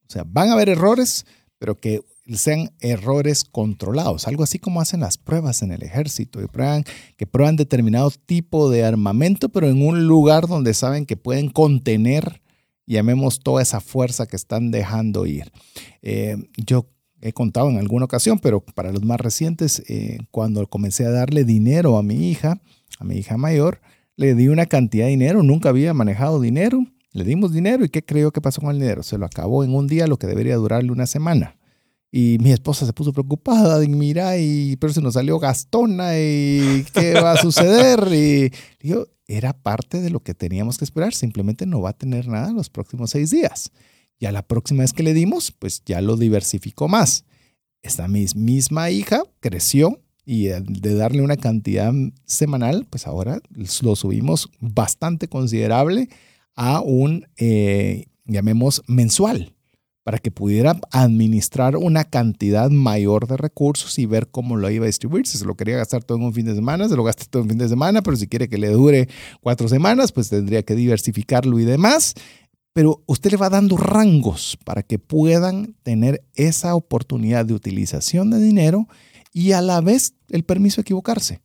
O 0.08 0.12
sea, 0.12 0.24
van 0.26 0.50
a 0.50 0.54
haber 0.54 0.70
errores, 0.70 1.26
pero 1.58 1.76
que 1.76 2.02
sean 2.34 2.72
errores 2.80 3.44
controlados, 3.44 4.28
algo 4.28 4.44
así 4.44 4.60
como 4.60 4.82
hacen 4.82 5.00
las 5.00 5.18
pruebas 5.18 5.62
en 5.62 5.72
el 5.72 5.84
ejército, 5.84 6.42
y 6.42 6.48
prueban, 6.48 6.84
que 7.16 7.28
prueban 7.28 7.56
determinado 7.56 8.12
tipo 8.26 8.70
de 8.70 8.84
armamento, 8.84 9.50
pero 9.50 9.70
en 9.70 9.86
un 9.86 10.08
lugar 10.08 10.48
donde 10.48 10.74
saben 10.74 11.06
que 11.06 11.18
pueden 11.18 11.50
contener, 11.50 12.42
llamemos 12.86 13.40
toda 13.40 13.62
esa 13.62 13.82
fuerza 13.82 14.26
que 14.26 14.36
están 14.36 14.72
dejando 14.72 15.26
ir. 15.26 15.52
Eh, 16.02 16.38
yo 16.58 16.90
he 17.22 17.34
contado 17.34 17.70
en 17.70 17.78
alguna 17.78 18.06
ocasión, 18.06 18.40
pero 18.40 18.62
para 18.62 18.92
los 18.92 19.04
más 19.04 19.20
recientes, 19.20 19.84
eh, 19.88 20.20
cuando 20.32 20.66
comencé 20.68 21.06
a 21.06 21.12
darle 21.12 21.44
dinero 21.44 21.98
a 21.98 22.04
mi 22.04 22.30
hija, 22.30 22.62
a 23.00 23.04
mi 23.04 23.16
hija 23.16 23.38
mayor, 23.38 23.82
le 24.16 24.36
di 24.36 24.48
una 24.48 24.66
cantidad 24.66 25.06
de 25.06 25.12
dinero, 25.12 25.44
nunca 25.44 25.70
había 25.70 25.94
manejado 25.94 26.42
dinero, 26.42 26.86
le 27.14 27.24
dimos 27.24 27.52
dinero 27.52 27.84
y 27.86 27.90
¿qué 27.90 28.04
creo 28.04 28.32
que 28.32 28.42
pasó 28.42 28.62
con 28.62 28.72
el 28.72 28.80
dinero? 28.80 29.04
Se 29.04 29.18
lo 29.18 29.26
acabó 29.26 29.64
en 29.64 29.74
un 29.74 29.88
día 29.88 30.08
lo 30.08 30.18
que 30.18 30.28
debería 30.28 30.56
durarle 30.56 30.92
una 30.92 31.08
semana. 31.08 31.57
Y 32.12 32.38
mi 32.40 32.52
esposa 32.52 32.86
se 32.86 32.94
puso 32.94 33.12
preocupada, 33.12 33.84
y 33.84 33.90
mira, 33.90 34.38
y, 34.38 34.78
pero 34.78 34.94
se 34.94 35.02
nos 35.02 35.16
salió 35.16 35.40
gastona, 35.40 36.18
y 36.18 36.86
qué 36.94 37.14
va 37.14 37.34
a 37.34 37.42
suceder. 37.42 38.08
Y 38.14 38.52
yo, 38.88 39.08
era 39.28 39.54
parte 39.54 40.02
de 40.02 40.10
lo 40.10 40.22
que 40.22 40.34
teníamos 40.34 40.78
que 40.78 40.86
esperar, 40.86 41.14
simplemente 41.14 41.66
no 41.66 41.82
va 41.82 41.90
a 41.90 41.98
tener 41.98 42.28
nada 42.28 42.52
los 42.52 42.70
próximos 42.70 43.10
seis 43.10 43.30
días. 43.30 43.72
Ya 44.20 44.32
la 44.32 44.42
próxima 44.42 44.82
vez 44.82 44.94
que 44.94 45.04
le 45.04 45.14
dimos, 45.14 45.52
pues 45.52 45.84
ya 45.86 46.02
lo 46.02 46.16
diversificó 46.16 46.88
más. 46.88 47.26
Esta 47.82 48.08
misma 48.08 48.90
hija 48.90 49.22
creció, 49.40 50.02
y 50.26 50.48
de 50.48 50.94
darle 50.96 51.22
una 51.22 51.38
cantidad 51.38 51.94
semanal, 52.26 52.86
pues 52.90 53.08
ahora 53.08 53.40
lo 53.82 53.96
subimos 53.96 54.50
bastante 54.60 55.30
considerable 55.30 56.10
a 56.54 56.82
un, 56.82 57.28
eh, 57.38 58.08
llamemos, 58.26 58.82
mensual, 58.88 59.54
para 60.08 60.20
que 60.20 60.32
pudiera 60.32 60.80
administrar 60.92 61.76
una 61.76 62.06
cantidad 62.06 62.70
mayor 62.70 63.28
de 63.28 63.36
recursos 63.36 64.00
y 64.00 64.06
ver 64.06 64.30
cómo 64.30 64.56
lo 64.56 64.70
iba 64.70 64.86
a 64.86 64.88
distribuir. 64.88 65.28
Si 65.28 65.38
se 65.38 65.44
lo 65.44 65.56
quería 65.56 65.76
gastar 65.76 66.02
todo 66.02 66.18
en 66.18 66.24
un 66.24 66.34
fin 66.34 66.46
de 66.46 66.56
semana, 66.56 66.88
se 66.88 66.96
lo 66.96 67.04
gasta 67.04 67.26
todo 67.26 67.42
en 67.42 67.48
un 67.48 67.50
fin 67.50 67.58
de 67.58 67.68
semana, 67.68 68.02
pero 68.02 68.16
si 68.16 68.26
quiere 68.26 68.48
que 68.48 68.58
le 68.58 68.70
dure 68.70 69.10
cuatro 69.42 69.68
semanas, 69.68 70.14
pues 70.14 70.30
tendría 70.30 70.64
que 70.64 70.76
diversificarlo 70.76 71.60
y 71.60 71.66
demás. 71.66 72.14
Pero 72.72 73.04
usted 73.06 73.32
le 73.32 73.36
va 73.36 73.50
dando 73.50 73.76
rangos 73.76 74.58
para 74.64 74.82
que 74.82 74.98
puedan 74.98 75.76
tener 75.84 76.24
esa 76.36 76.74
oportunidad 76.76 77.46
de 77.46 77.56
utilización 77.56 78.30
de 78.30 78.40
dinero 78.40 78.88
y 79.34 79.52
a 79.52 79.62
la 79.62 79.82
vez 79.82 80.14
el 80.30 80.46
permiso 80.46 80.78
de 80.78 80.84
equivocarse. 80.84 81.42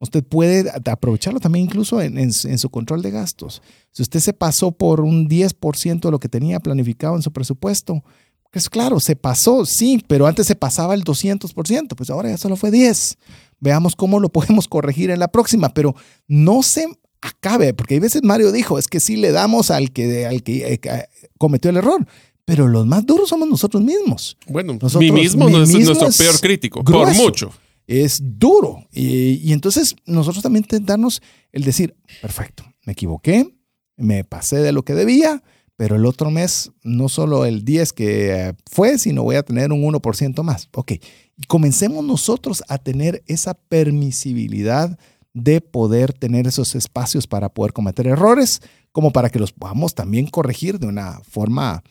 Usted 0.00 0.24
puede 0.24 0.70
aprovecharlo 0.90 1.40
también 1.40 1.66
incluso 1.66 2.00
en, 2.00 2.32
su 2.32 2.70
control 2.70 3.02
de 3.02 3.10
gastos. 3.10 3.62
Si 3.90 4.02
usted 4.02 4.20
se 4.20 4.32
pasó 4.32 4.72
por 4.72 5.00
un 5.00 5.28
10% 5.28 6.00
de 6.00 6.10
lo 6.10 6.18
que 6.18 6.28
tenía 6.28 6.60
planificado 6.60 7.16
en 7.16 7.22
su 7.22 7.32
presupuesto, 7.32 8.02
pues 8.50 8.68
claro, 8.68 9.00
se 9.00 9.16
pasó, 9.16 9.64
sí, 9.64 10.04
pero 10.06 10.26
antes 10.26 10.46
se 10.46 10.56
pasaba 10.56 10.94
el 10.94 11.04
200%, 11.04 11.94
pues 11.96 12.10
ahora 12.10 12.28
ya 12.28 12.36
solo 12.36 12.56
fue 12.56 12.70
10. 12.70 13.18
Veamos 13.60 13.96
cómo 13.96 14.20
lo 14.20 14.28
podemos 14.32 14.68
corregir 14.68 15.10
en 15.10 15.20
la 15.20 15.28
próxima, 15.28 15.70
pero 15.70 15.94
no 16.28 16.62
se 16.62 16.86
acabe, 17.20 17.72
porque 17.72 17.94
hay 17.94 18.00
veces 18.00 18.22
Mario 18.22 18.52
dijo, 18.52 18.78
es 18.78 18.88
que 18.88 19.00
sí 19.00 19.16
le 19.16 19.32
damos 19.32 19.70
al 19.70 19.92
que, 19.92 20.26
al 20.26 20.42
que 20.42 20.74
eh, 20.74 21.08
cometió 21.38 21.70
el 21.70 21.78
error, 21.78 22.06
pero 22.44 22.68
los 22.68 22.86
más 22.86 23.06
duros 23.06 23.30
somos 23.30 23.48
nosotros 23.48 23.82
mismos. 23.82 24.36
Bueno, 24.46 24.74
nosotros, 24.74 25.00
mí 25.00 25.10
mismo, 25.10 25.48
es 25.48 25.70
nuestro 25.70 26.10
peor 26.10 26.40
crítico, 26.40 26.84
por 26.84 27.14
mucho. 27.14 27.52
Es 27.86 28.20
duro. 28.22 28.86
Y, 28.90 29.52
entonces 29.52 29.96
nosotros 30.06 30.42
también 30.42 30.64
darnos 30.82 31.22
el 31.52 31.64
decir, 31.64 31.96
perfecto, 32.22 32.64
me 32.84 32.92
equivoqué, 32.92 33.54
me 33.96 34.24
pasé 34.24 34.56
de 34.58 34.72
lo 34.72 34.84
que 34.84 34.94
debía, 34.94 35.42
pero 35.76 35.96
el 35.96 36.06
otro 36.06 36.30
mes 36.30 36.70
no 36.82 37.08
solo 37.08 37.44
el 37.44 37.64
10 37.64 37.92
que 37.92 38.54
fue, 38.70 38.98
sino 38.98 39.22
voy 39.22 39.36
a 39.36 39.42
tener 39.42 39.72
un 39.72 39.82
1% 39.82 40.42
más. 40.42 40.68
Ok, 40.72 40.92
y 41.36 41.42
comencemos 41.46 42.04
nosotros 42.04 42.62
a 42.68 42.78
tener 42.78 43.22
esa 43.26 43.54
permisibilidad 43.54 44.98
de 45.32 45.60
poder 45.60 46.12
tener 46.12 46.46
esos 46.46 46.76
espacios 46.76 47.26
para 47.26 47.48
poder 47.48 47.72
cometer 47.72 48.06
errores, 48.06 48.62
como 48.92 49.10
para 49.10 49.30
que 49.30 49.40
los 49.40 49.52
podamos 49.52 49.94
también 49.94 50.28
corregir 50.28 50.78
de 50.78 50.86
una 50.86 51.20
forma 51.28 51.82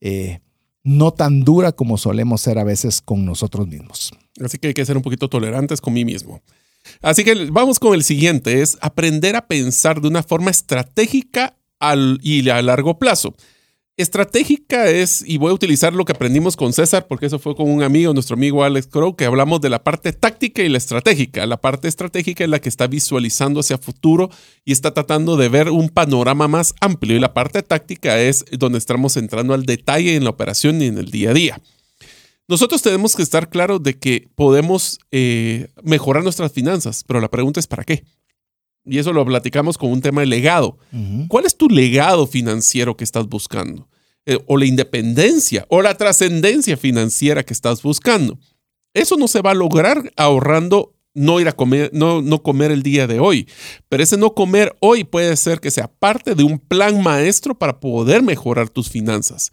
eh, 0.00 0.40
no 0.84 1.12
tan 1.12 1.42
dura 1.42 1.72
como 1.72 1.98
solemos 1.98 2.40
ser 2.40 2.58
a 2.58 2.64
veces 2.64 3.02
con 3.02 3.24
nosotros 3.24 3.66
mismos. 3.66 4.12
Así 4.40 4.58
que 4.58 4.68
hay 4.68 4.74
que 4.74 4.86
ser 4.86 4.96
un 4.96 5.02
poquito 5.02 5.28
tolerantes 5.28 5.80
con 5.80 5.92
mí 5.92 6.04
mismo. 6.04 6.42
Así 7.00 7.24
que 7.24 7.34
vamos 7.50 7.78
con 7.78 7.94
el 7.94 8.02
siguiente, 8.02 8.62
es 8.62 8.76
aprender 8.80 9.36
a 9.36 9.46
pensar 9.46 10.00
de 10.00 10.08
una 10.08 10.22
forma 10.22 10.50
estratégica 10.50 11.56
y 12.22 12.48
a 12.48 12.62
largo 12.62 12.98
plazo. 12.98 13.34
Estratégica 13.98 14.88
es, 14.88 15.22
y 15.26 15.36
voy 15.36 15.50
a 15.50 15.54
utilizar 15.54 15.92
lo 15.92 16.06
que 16.06 16.12
aprendimos 16.12 16.56
con 16.56 16.72
César, 16.72 17.06
porque 17.06 17.26
eso 17.26 17.38
fue 17.38 17.54
con 17.54 17.70
un 17.70 17.82
amigo, 17.82 18.14
nuestro 18.14 18.34
amigo 18.34 18.64
Alex 18.64 18.86
Crow, 18.86 19.16
que 19.16 19.26
hablamos 19.26 19.60
de 19.60 19.68
la 19.68 19.84
parte 19.84 20.14
táctica 20.14 20.62
y 20.62 20.70
la 20.70 20.78
estratégica. 20.78 21.44
La 21.44 21.60
parte 21.60 21.88
estratégica 21.88 22.42
es 22.42 22.48
la 22.48 22.58
que 22.58 22.70
está 22.70 22.86
visualizando 22.86 23.60
hacia 23.60 23.76
futuro 23.76 24.30
y 24.64 24.72
está 24.72 24.94
tratando 24.94 25.36
de 25.36 25.50
ver 25.50 25.68
un 25.68 25.90
panorama 25.90 26.48
más 26.48 26.72
amplio. 26.80 27.16
Y 27.16 27.20
la 27.20 27.34
parte 27.34 27.62
táctica 27.62 28.18
es 28.18 28.46
donde 28.50 28.78
estamos 28.78 29.18
entrando 29.18 29.52
al 29.52 29.66
detalle 29.66 30.16
en 30.16 30.24
la 30.24 30.30
operación 30.30 30.80
y 30.80 30.86
en 30.86 30.96
el 30.96 31.10
día 31.10 31.30
a 31.30 31.34
día. 31.34 31.60
Nosotros 32.48 32.82
tenemos 32.82 33.14
que 33.14 33.22
estar 33.22 33.48
claros 33.48 33.82
de 33.82 33.98
que 33.98 34.28
podemos 34.34 34.98
eh, 35.10 35.68
mejorar 35.82 36.22
nuestras 36.22 36.52
finanzas, 36.52 37.04
pero 37.06 37.20
la 37.20 37.30
pregunta 37.30 37.60
es 37.60 37.66
¿para 37.66 37.84
qué? 37.84 38.04
y 38.84 38.98
eso 38.98 39.12
lo 39.12 39.24
platicamos 39.24 39.78
con 39.78 39.90
un 39.92 40.00
tema 40.00 40.22
de 40.22 40.26
legado. 40.26 40.78
¿Cuál 41.28 41.46
es 41.46 41.56
tu 41.56 41.68
legado 41.68 42.26
financiero 42.26 42.96
que 42.96 43.04
estás 43.04 43.28
buscando? 43.28 43.88
Eh, 44.26 44.38
o 44.46 44.56
la 44.56 44.66
independencia 44.66 45.66
o 45.68 45.82
la 45.82 45.96
trascendencia 45.96 46.76
financiera 46.76 47.42
que 47.42 47.52
estás 47.52 47.82
buscando. 47.82 48.38
Eso 48.94 49.16
no 49.16 49.28
se 49.28 49.40
va 49.40 49.52
a 49.52 49.54
lograr 49.54 50.12
ahorrando 50.16 50.94
no 51.14 51.40
ir 51.40 51.48
a 51.48 51.52
comer, 51.52 51.90
no, 51.92 52.22
no 52.22 52.42
comer 52.42 52.70
el 52.70 52.82
día 52.82 53.06
de 53.06 53.20
hoy. 53.20 53.48
Pero 53.88 54.02
ese 54.02 54.16
no 54.16 54.34
comer 54.34 54.76
hoy 54.80 55.04
puede 55.04 55.36
ser 55.36 55.60
que 55.60 55.70
sea 55.70 55.88
parte 55.88 56.34
de 56.34 56.42
un 56.42 56.58
plan 56.58 57.02
maestro 57.02 57.56
para 57.58 57.80
poder 57.80 58.22
mejorar 58.22 58.68
tus 58.68 58.88
finanzas. 58.88 59.50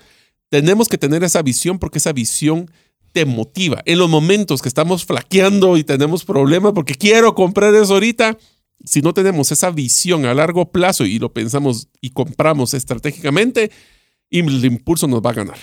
Tenemos 0.50 0.88
que 0.88 0.97
tener 0.97 1.24
esa 1.24 1.41
visión 1.41 1.80
porque 1.80 2.00
esa 2.00 2.14
visión 2.14 2.70
te 3.12 3.26
motiva. 3.26 3.82
En 3.86 4.00
los 4.00 4.10
momentos 4.10 4.62
que 4.62 4.68
estamos 4.68 5.06
flaqueando 5.06 5.78
y 5.78 5.84
tenemos 5.84 6.26
problemas 6.26 6.74
porque 6.74 6.95
quiero 6.95 7.36
comprar 7.36 7.74
eso 7.76 7.93
ahorita, 7.95 8.38
si 8.84 9.02
no 9.02 9.14
tenemos 9.14 9.52
esa 9.52 9.72
visión 9.72 10.26
a 10.26 10.34
largo 10.34 10.72
plazo 10.72 11.06
y 11.06 11.20
lo 11.20 11.34
pensamos 11.34 11.89
y 12.02 12.12
compramos 12.12 12.74
estratégicamente, 12.74 13.72
el 14.30 14.66
impulso 14.66 15.08
nos 15.08 15.22
va 15.22 15.32
a 15.32 15.34
ganar. 15.34 15.58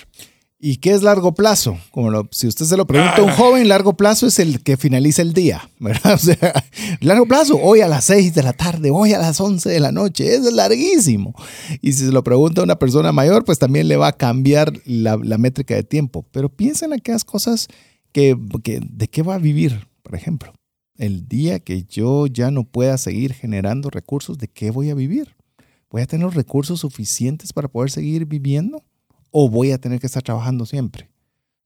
¿Y 0.59 0.77
qué 0.77 0.91
es 0.91 1.03
largo 1.03 1.35
plazo? 1.35 1.77
Como 1.91 2.27
si 2.31 2.47
usted 2.47 2.65
se 2.65 2.77
lo 2.77 2.87
pregunta 2.87 3.17
a 3.17 3.23
un 3.23 3.29
ah. 3.29 3.35
joven, 3.35 3.67
largo 3.67 3.95
plazo 3.95 4.25
es 4.25 4.39
el 4.39 4.63
que 4.63 4.75
finaliza 4.75 5.21
el 5.21 5.33
día, 5.33 5.69
¿verdad? 5.79 6.15
O 6.15 6.17
sea, 6.17 6.65
largo 6.99 7.27
plazo, 7.27 7.59
hoy 7.61 7.81
a 7.81 7.87
las 7.87 8.05
6 8.05 8.33
de 8.33 8.43
la 8.43 8.53
tarde, 8.53 8.89
hoy 8.89 9.13
a 9.13 9.19
las 9.19 9.39
11 9.39 9.69
de 9.69 9.79
la 9.79 9.91
noche, 9.91 10.33
es 10.33 10.41
larguísimo. 10.51 11.35
Y 11.81 11.93
si 11.93 12.05
se 12.05 12.11
lo 12.11 12.23
pregunta 12.23 12.61
a 12.61 12.63
una 12.63 12.79
persona 12.79 13.11
mayor, 13.11 13.45
pues 13.45 13.59
también 13.59 13.87
le 13.87 13.97
va 13.97 14.07
a 14.07 14.17
cambiar 14.17 14.73
la, 14.85 15.17
métrica 15.37 15.75
de 15.75 15.83
tiempo. 15.83 16.25
Pero 16.31 16.49
piensa 16.49 16.85
en 16.85 16.93
aquellas 16.93 17.23
cosas 17.23 17.67
que, 18.11 18.35
que, 18.63 18.79
de 18.81 19.07
qué 19.07 19.21
va 19.21 19.35
a 19.35 19.39
vivir, 19.39 19.87
por 20.01 20.15
ejemplo 20.15 20.53
el 20.97 21.27
día 21.27 21.59
que 21.59 21.83
yo 21.83 22.27
ya 22.27 22.51
no 22.51 22.63
pueda 22.63 22.97
seguir 22.97 23.33
generando 23.33 23.89
recursos, 23.89 24.37
¿de 24.37 24.47
qué 24.47 24.71
voy 24.71 24.89
a 24.89 24.95
vivir? 24.95 25.35
¿Voy 25.89 26.01
a 26.01 26.07
tener 26.07 26.29
recursos 26.29 26.81
suficientes 26.81 27.53
para 27.53 27.67
poder 27.67 27.91
seguir 27.91 28.25
viviendo? 28.25 28.83
¿O 29.31 29.49
voy 29.49 29.71
a 29.71 29.77
tener 29.77 29.99
que 29.99 30.07
estar 30.07 30.23
trabajando 30.23 30.65
siempre? 30.65 31.09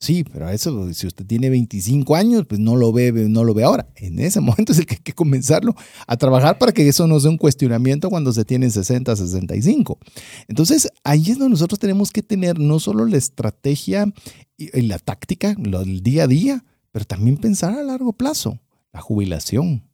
Sí, 0.02 0.24
pero 0.24 0.50
eso, 0.50 0.92
si 0.94 1.06
usted 1.06 1.28
tiene 1.28 1.52
25 1.52 2.16
años, 2.16 2.46
pues 2.50 2.60
no 2.60 2.76
lo 2.76 2.92
ve, 2.92 3.12
no 3.12 3.44
lo 3.44 3.54
ve 3.54 3.64
ahora. 3.64 3.88
En 3.96 4.18
ese 4.18 4.40
momento 4.42 4.72
es 4.72 4.80
el 4.80 4.88
que 4.88 4.96
hay 4.96 5.02
que 5.02 5.14
comenzarlo 5.14 5.76
a 6.08 6.18
trabajar 6.18 6.58
para 6.58 6.72
que 6.72 6.88
eso 6.88 7.06
no 7.06 7.20
sea 7.20 7.30
un 7.30 7.38
cuestionamiento 7.38 8.10
cuando 8.10 8.34
se 8.34 8.44
tienen 8.44 8.72
60, 8.72 9.16
65. 9.16 10.00
Entonces, 10.48 10.90
ahí 11.04 11.30
es 11.30 11.38
donde 11.38 11.52
nosotros 11.52 11.78
tenemos 11.78 12.12
que 12.12 12.24
tener 12.24 12.58
no 12.58 12.80
solo 12.80 13.06
la 13.06 13.18
estrategia 13.18 14.12
y 14.58 14.82
la 14.82 14.98
táctica, 14.98 15.54
del 15.56 16.02
día 16.02 16.24
a 16.24 16.28
día, 16.28 16.66
pero 16.92 17.06
también 17.06 17.38
pensar 17.38 17.78
a 17.78 17.84
largo 17.84 18.14
plazo 18.14 18.60
la 18.94 19.02
jubilación, 19.02 19.88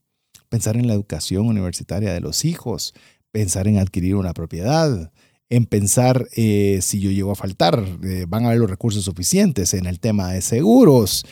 pensar 0.47 0.78
en 0.78 0.88
la 0.88 0.93
educación 0.93 1.47
universitaria 1.47 2.13
de 2.13 2.22
los 2.22 2.45
hijos, 2.45 2.93
pensar 3.32 3.68
en 3.68 3.78
adquirir 3.78 4.15
una 4.15 4.34
propiedad, 4.34 5.11
en 5.49 5.65
pensar 5.65 6.27
eh, 6.35 6.79
si 6.81 6.99
yo 6.99 7.11
llego 7.11 7.31
a 7.31 7.35
faltar, 7.35 7.83
eh, 8.03 8.25
van 8.27 8.43
a 8.43 8.47
haber 8.47 8.59
los 8.59 8.69
recursos 8.69 9.05
suficientes 9.05 9.73
en 9.73 9.85
el 9.85 9.99
tema 9.99 10.31
de 10.31 10.41
seguros. 10.41 11.25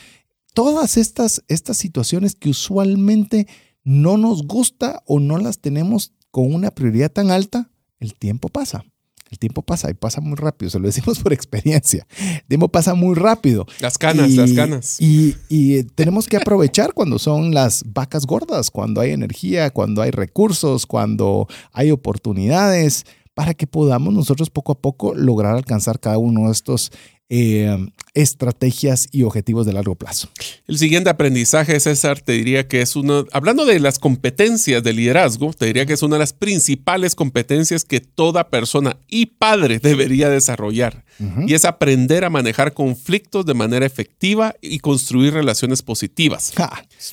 Todas 0.54 0.96
estas, 0.96 1.42
estas 1.48 1.76
situaciones 1.76 2.34
que 2.34 2.50
usualmente 2.50 3.46
no 3.84 4.16
nos 4.16 4.46
gusta 4.46 5.02
o 5.06 5.20
no 5.20 5.38
las 5.38 5.60
tenemos 5.60 6.14
con 6.30 6.52
una 6.52 6.70
prioridad 6.70 7.12
tan 7.12 7.30
alta, 7.30 7.70
el 8.00 8.14
tiempo 8.14 8.48
pasa. 8.48 8.84
El 9.30 9.38
tiempo 9.38 9.62
pasa 9.62 9.90
y 9.90 9.94
pasa 9.94 10.20
muy 10.20 10.36
rápido, 10.36 10.70
se 10.70 10.78
lo 10.78 10.86
decimos 10.86 11.18
por 11.22 11.32
experiencia. 11.32 12.06
El 12.18 12.44
tiempo 12.48 12.68
pasa 12.68 12.94
muy 12.94 13.14
rápido. 13.14 13.66
Las 13.80 13.98
canas, 13.98 14.30
las 14.30 14.52
canas. 14.52 15.00
Y, 15.00 15.34
y, 15.48 15.82
tenemos 15.82 16.26
que 16.26 16.36
aprovechar 16.36 16.94
cuando 16.94 17.18
son 17.18 17.52
las 17.52 17.82
vacas 17.86 18.24
gordas, 18.24 18.70
cuando 18.70 19.00
hay 19.00 19.10
energía, 19.10 19.70
cuando 19.70 20.00
hay 20.02 20.10
recursos, 20.10 20.86
cuando 20.86 21.48
hay 21.72 21.90
oportunidades, 21.90 23.04
para 23.36 23.52
que 23.52 23.66
podamos 23.66 24.14
nosotros 24.14 24.48
poco 24.48 24.72
a 24.72 24.78
poco 24.80 25.14
lograr 25.14 25.56
alcanzar 25.56 26.00
cada 26.00 26.16
uno 26.16 26.46
de 26.46 26.52
estos 26.52 26.90
eh, 27.28 27.76
estrategias 28.14 29.08
y 29.12 29.24
objetivos 29.24 29.66
de 29.66 29.74
largo 29.74 29.94
plazo. 29.94 30.30
El 30.66 30.78
siguiente 30.78 31.10
aprendizaje, 31.10 31.78
César, 31.78 32.18
te 32.18 32.32
diría 32.32 32.66
que 32.66 32.80
es 32.80 32.96
uno, 32.96 33.26
hablando 33.32 33.66
de 33.66 33.78
las 33.78 33.98
competencias 33.98 34.82
de 34.82 34.94
liderazgo, 34.94 35.52
te 35.52 35.66
diría 35.66 35.84
que 35.84 35.92
es 35.92 36.02
una 36.02 36.16
de 36.16 36.20
las 36.20 36.32
principales 36.32 37.14
competencias 37.14 37.84
que 37.84 38.00
toda 38.00 38.48
persona 38.48 38.96
y 39.06 39.26
padre 39.26 39.80
debería 39.82 40.30
desarrollar. 40.30 41.04
Y 41.46 41.52
es 41.52 41.66
aprender 41.66 42.24
a 42.24 42.30
manejar 42.30 42.72
conflictos 42.72 43.44
de 43.44 43.52
manera 43.52 43.84
efectiva 43.84 44.54
y 44.62 44.78
construir 44.78 45.34
relaciones 45.34 45.82
positivas. 45.82 46.52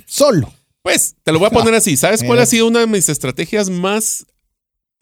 solo. 0.05 0.53
Pues, 0.83 1.15
te 1.23 1.33
lo 1.33 1.39
voy 1.39 1.47
a 1.47 1.51
poner 1.51 1.73
así. 1.73 1.97
¿Sabes 1.97 2.23
cuál 2.23 2.39
ha 2.39 2.45
sido 2.45 2.67
una 2.67 2.81
de 2.81 2.87
mis 2.87 3.09
estrategias 3.09 3.69
más 3.69 4.25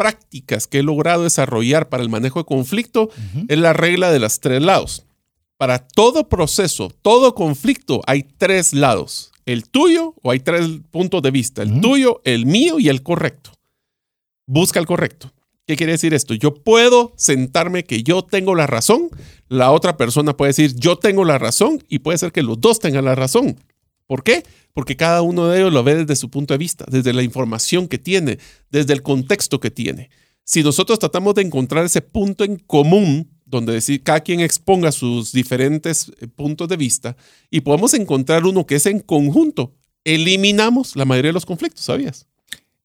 prácticas 0.01 0.65
que 0.65 0.79
he 0.79 0.83
logrado 0.83 1.25
desarrollar 1.25 1.87
para 1.87 2.01
el 2.01 2.09
manejo 2.09 2.39
de 2.39 2.45
conflicto 2.45 3.11
es 3.47 3.59
la 3.59 3.71
regla 3.71 4.11
de 4.11 4.17
los 4.17 4.39
tres 4.39 4.59
lados. 4.59 5.05
Para 5.57 5.77
todo 5.77 6.27
proceso, 6.27 6.91
todo 7.03 7.35
conflicto, 7.35 8.01
hay 8.07 8.23
tres 8.23 8.73
lados. 8.73 9.31
El 9.45 9.69
tuyo 9.69 10.15
o 10.23 10.31
hay 10.31 10.39
tres 10.39 10.67
puntos 10.89 11.21
de 11.21 11.29
vista. 11.29 11.61
El 11.61 11.81
tuyo, 11.81 12.19
el 12.23 12.47
mío 12.47 12.79
y 12.79 12.89
el 12.89 13.03
correcto. 13.03 13.51
Busca 14.47 14.79
el 14.79 14.87
correcto. 14.87 15.31
¿Qué 15.67 15.75
quiere 15.75 15.91
decir 15.91 16.15
esto? 16.15 16.33
Yo 16.33 16.55
puedo 16.55 17.13
sentarme 17.15 17.83
que 17.83 18.01
yo 18.01 18.23
tengo 18.23 18.55
la 18.55 18.65
razón, 18.65 19.09
la 19.49 19.69
otra 19.69 19.97
persona 19.97 20.35
puede 20.35 20.49
decir 20.49 20.73
yo 20.77 20.95
tengo 20.95 21.25
la 21.25 21.37
razón 21.37 21.83
y 21.89 21.99
puede 21.99 22.17
ser 22.17 22.31
que 22.31 22.41
los 22.41 22.59
dos 22.59 22.79
tengan 22.79 23.05
la 23.05 23.13
razón. 23.13 23.55
¿Por 24.11 24.25
qué? 24.25 24.43
Porque 24.73 24.97
cada 24.97 25.21
uno 25.21 25.47
de 25.47 25.59
ellos 25.59 25.71
lo 25.71 25.85
ve 25.85 25.95
desde 25.95 26.17
su 26.17 26.29
punto 26.29 26.53
de 26.53 26.57
vista, 26.57 26.83
desde 26.91 27.13
la 27.13 27.23
información 27.23 27.87
que 27.87 27.97
tiene, 27.97 28.39
desde 28.69 28.91
el 28.91 29.03
contexto 29.03 29.61
que 29.61 29.71
tiene. 29.71 30.09
Si 30.43 30.63
nosotros 30.63 30.99
tratamos 30.99 31.33
de 31.35 31.43
encontrar 31.43 31.85
ese 31.85 32.01
punto 32.01 32.43
en 32.43 32.57
común, 32.57 33.31
donde 33.45 33.71
decir, 33.71 34.03
cada 34.03 34.19
quien 34.19 34.41
exponga 34.41 34.91
sus 34.91 35.31
diferentes 35.31 36.11
eh, 36.19 36.27
puntos 36.27 36.67
de 36.67 36.75
vista 36.75 37.15
y 37.49 37.61
podemos 37.61 37.93
encontrar 37.93 38.45
uno 38.45 38.65
que 38.65 38.75
es 38.75 38.85
en 38.85 38.99
conjunto, 38.99 39.75
eliminamos 40.03 40.97
la 40.97 41.05
mayoría 41.05 41.29
de 41.29 41.35
los 41.35 41.45
conflictos, 41.45 41.85
¿sabías? 41.85 42.27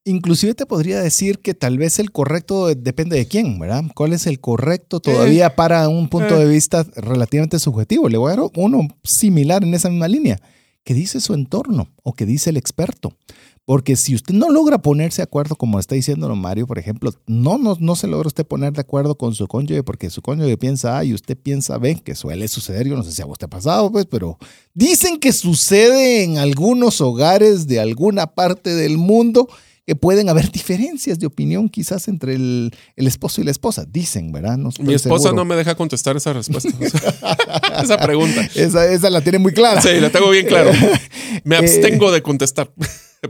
Inclusive 0.05 0.55
te 0.55 0.65
podría 0.65 1.01
decir 1.01 1.40
que 1.40 1.55
tal 1.55 1.77
vez 1.77 1.98
el 1.98 2.12
correcto 2.12 2.73
depende 2.73 3.16
de 3.16 3.27
quién, 3.27 3.59
¿verdad? 3.59 3.82
¿Cuál 3.97 4.12
es 4.12 4.28
el 4.28 4.39
correcto 4.39 5.01
todavía 5.01 5.48
eh, 5.48 5.55
para 5.57 5.89
un 5.89 6.09
punto 6.09 6.36
eh. 6.36 6.44
de 6.44 6.53
vista 6.53 6.86
relativamente 6.94 7.59
subjetivo? 7.59 8.09
Le 8.09 8.16
voy 8.16 8.32
a 8.32 8.36
dar 8.36 8.48
uno 8.55 8.86
similar 9.03 9.65
en 9.65 9.74
esa 9.74 9.90
misma 9.90 10.07
línea, 10.07 10.40
que 10.86 10.94
dice 10.94 11.20
su 11.20 11.34
entorno 11.34 11.88
o 12.04 12.12
que 12.12 12.24
dice 12.26 12.50
el 12.50 12.56
experto. 12.56 13.12
Porque 13.64 13.96
si 13.96 14.14
usted 14.14 14.32
no 14.32 14.50
logra 14.50 14.78
ponerse 14.78 15.16
de 15.16 15.24
acuerdo, 15.24 15.56
como 15.56 15.80
está 15.80 15.96
diciendo 15.96 16.32
Mario, 16.36 16.68
por 16.68 16.78
ejemplo, 16.78 17.12
no, 17.26 17.58
no, 17.58 17.76
no 17.80 17.96
se 17.96 18.06
logra 18.06 18.28
usted 18.28 18.46
poner 18.46 18.72
de 18.72 18.82
acuerdo 18.82 19.18
con 19.18 19.34
su 19.34 19.48
cónyuge 19.48 19.82
porque 19.82 20.10
su 20.10 20.22
cónyuge 20.22 20.56
piensa 20.56 20.96
A 20.96 21.04
y 21.04 21.12
usted 21.12 21.36
piensa 21.36 21.76
B, 21.78 21.96
que 21.96 22.14
suele 22.14 22.46
suceder, 22.46 22.86
yo 22.86 22.94
no 22.94 23.02
sé 23.02 23.10
si 23.10 23.20
a 23.20 23.26
usted 23.26 23.46
ha 23.46 23.50
pasado, 23.50 23.90
pues, 23.90 24.06
pero 24.06 24.38
dicen 24.74 25.18
que 25.18 25.32
sucede 25.32 26.22
en 26.22 26.38
algunos 26.38 27.00
hogares 27.00 27.66
de 27.66 27.80
alguna 27.80 28.28
parte 28.28 28.72
del 28.72 28.96
mundo 28.96 29.48
que 29.86 29.94
pueden 29.94 30.28
haber 30.28 30.50
diferencias 30.52 31.18
de 31.18 31.26
opinión 31.26 31.68
quizás 31.68 32.08
entre 32.08 32.34
el, 32.34 32.72
esposo 32.96 33.40
y 33.40 33.44
la 33.44 33.52
esposa. 33.52 33.86
Dicen, 33.88 34.32
¿verdad? 34.32 34.58
Mi 34.80 34.94
esposa 34.94 35.32
no 35.32 35.44
me 35.44 35.54
deja 35.54 35.74
contestar 35.76 36.16
esa 36.16 36.32
respuesta. 36.32 36.70
esa 37.82 37.96
pregunta. 37.98 38.48
Esa, 38.54 39.10
la 39.10 39.20
tiene 39.20 39.38
muy 39.38 39.52
clara. 39.52 39.80
Sí, 39.80 40.00
la 40.00 40.10
tengo 40.10 40.30
bien 40.30 40.46
claro. 40.46 40.72
Me 41.44 41.54
eh, 41.54 41.58
abstengo 41.58 42.10
de 42.10 42.22
contestar 42.22 42.72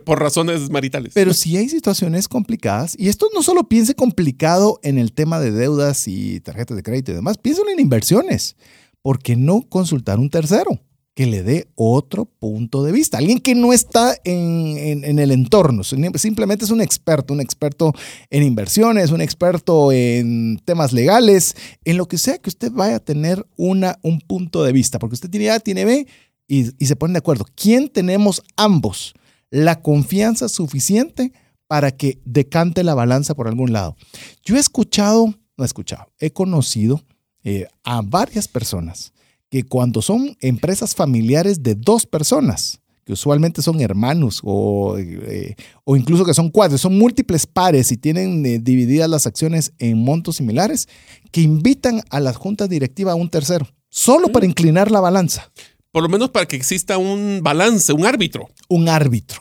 por 0.04 0.20
razones 0.20 0.70
maritales. 0.70 1.12
Pero 1.14 1.34
si 1.34 1.56
hay 1.56 1.68
situaciones 1.68 2.28
complicadas, 2.28 2.96
y 2.98 3.08
esto 3.08 3.28
no 3.34 3.42
solo 3.42 3.68
piense 3.68 3.94
complicado 3.94 4.80
en 4.82 4.98
el 4.98 5.12
tema 5.12 5.38
de 5.40 5.50
deudas 5.50 6.08
y 6.08 6.40
tarjetas 6.40 6.76
de 6.76 6.82
crédito 6.82 7.12
y 7.12 7.14
demás, 7.14 7.38
piensen 7.38 7.68
en 7.68 7.80
inversiones. 7.80 8.56
¿Por 9.02 9.18
qué 9.20 9.36
no 9.36 9.62
consultar 9.68 10.18
un 10.18 10.30
tercero? 10.30 10.80
Que 11.16 11.24
le 11.24 11.43
dé 11.43 11.66
otro 11.76 12.26
punto 12.26 12.84
de 12.84 12.93
vista. 12.93 13.16
Alguien 13.16 13.40
que 13.40 13.55
no 13.55 13.72
está 13.72 14.14
en, 14.22 15.18
el 15.18 15.30
entorno, 15.30 15.82
simplemente 15.82 16.66
es 16.66 16.70
un 16.70 16.82
experto, 16.82 17.32
un 17.32 17.40
experto 17.40 17.94
en 18.28 18.43
inversiones, 18.43 19.10
un 19.10 19.22
experto 19.22 19.93
en 19.93 20.60
temas 20.66 20.93
legales, 20.93 21.56
en 21.86 21.97
lo 21.97 22.06
que 22.06 22.18
sea 22.18 22.36
que 22.36 22.51
usted 22.51 22.70
vaya 22.70 22.97
a 22.97 23.01
tener 23.01 23.47
una, 23.56 23.98
un 24.02 24.20
punto 24.20 24.62
de 24.62 24.72
vista, 24.72 24.98
porque 24.98 25.14
usted 25.14 25.30
tiene 25.30 25.48
A, 25.48 25.59
tiene 25.59 25.86
B 25.86 26.06
y, 26.47 26.64
se 26.64 26.97
ponen 26.97 27.14
de 27.14 27.20
acuerdo. 27.20 27.47
¿Quién 27.55 27.88
tenemos 27.88 28.43
ambos? 28.55 29.14
La 29.48 29.80
confianza 29.80 30.51
suficiente 30.51 31.32
para 31.66 31.93
que 31.93 32.20
decante 32.26 32.84
la 32.84 32.94
balanza 32.94 33.34
por 33.34 33.48
algún 33.48 33.72
lado. 33.72 33.97
Yo 34.44 34.56
he 34.56 34.60
escuchado, 34.60 35.34
no 35.56 35.64
he 35.64 35.66
escuchado, 35.66 36.12
he 36.18 36.30
conocido 36.30 37.01
eh, 37.43 37.68
a 37.84 38.02
varias 38.02 38.48
personas 38.48 39.14
que 39.51 39.64
cuando 39.64 40.02
son 40.02 40.36
empresas 40.40 40.94
familiares 40.94 41.62
de 41.62 41.74
dos 41.74 42.06
personas, 42.06 42.81
que 43.05 43.12
usualmente 43.12 43.62
son 43.62 43.81
hermanos 43.81 44.40
o, 44.43 44.98
eh, 44.98 45.55
o 45.85 45.97
incluso 45.97 46.24
que 46.24 46.35
son 46.35 46.51
cuatro, 46.51 46.77
son 46.77 46.98
múltiples 46.98 47.47
pares 47.47 47.93
y 47.93 47.97
tienen 47.97 48.44
eh, 48.44 48.59
divididas 48.59 49.09
las 49.09 49.28
acciones 49.28 49.73
en 49.78 49.98
montos 49.98 50.36
similares, 50.36 50.89
que 51.31 51.40
invitan 51.40 52.02
a 52.10 52.18
la 52.18 52.35
junta 52.35 52.66
directiva 52.66 53.12
a 53.12 53.14
un 53.14 53.28
tercero, 53.28 53.68
solo 53.89 54.28
para 54.28 54.47
inclinar 54.47 54.90
la 54.90 55.01
balanza. 55.01 55.52
Por 55.93 56.02
lo 56.02 56.09
menos 56.09 56.31
para 56.31 56.47
que 56.47 56.56
exista 56.56 56.98
un 56.98 57.40
balance, 57.43 57.93
un 57.93 58.05
árbitro. 58.05 58.48
Un 58.68 58.89
árbitro, 58.89 59.39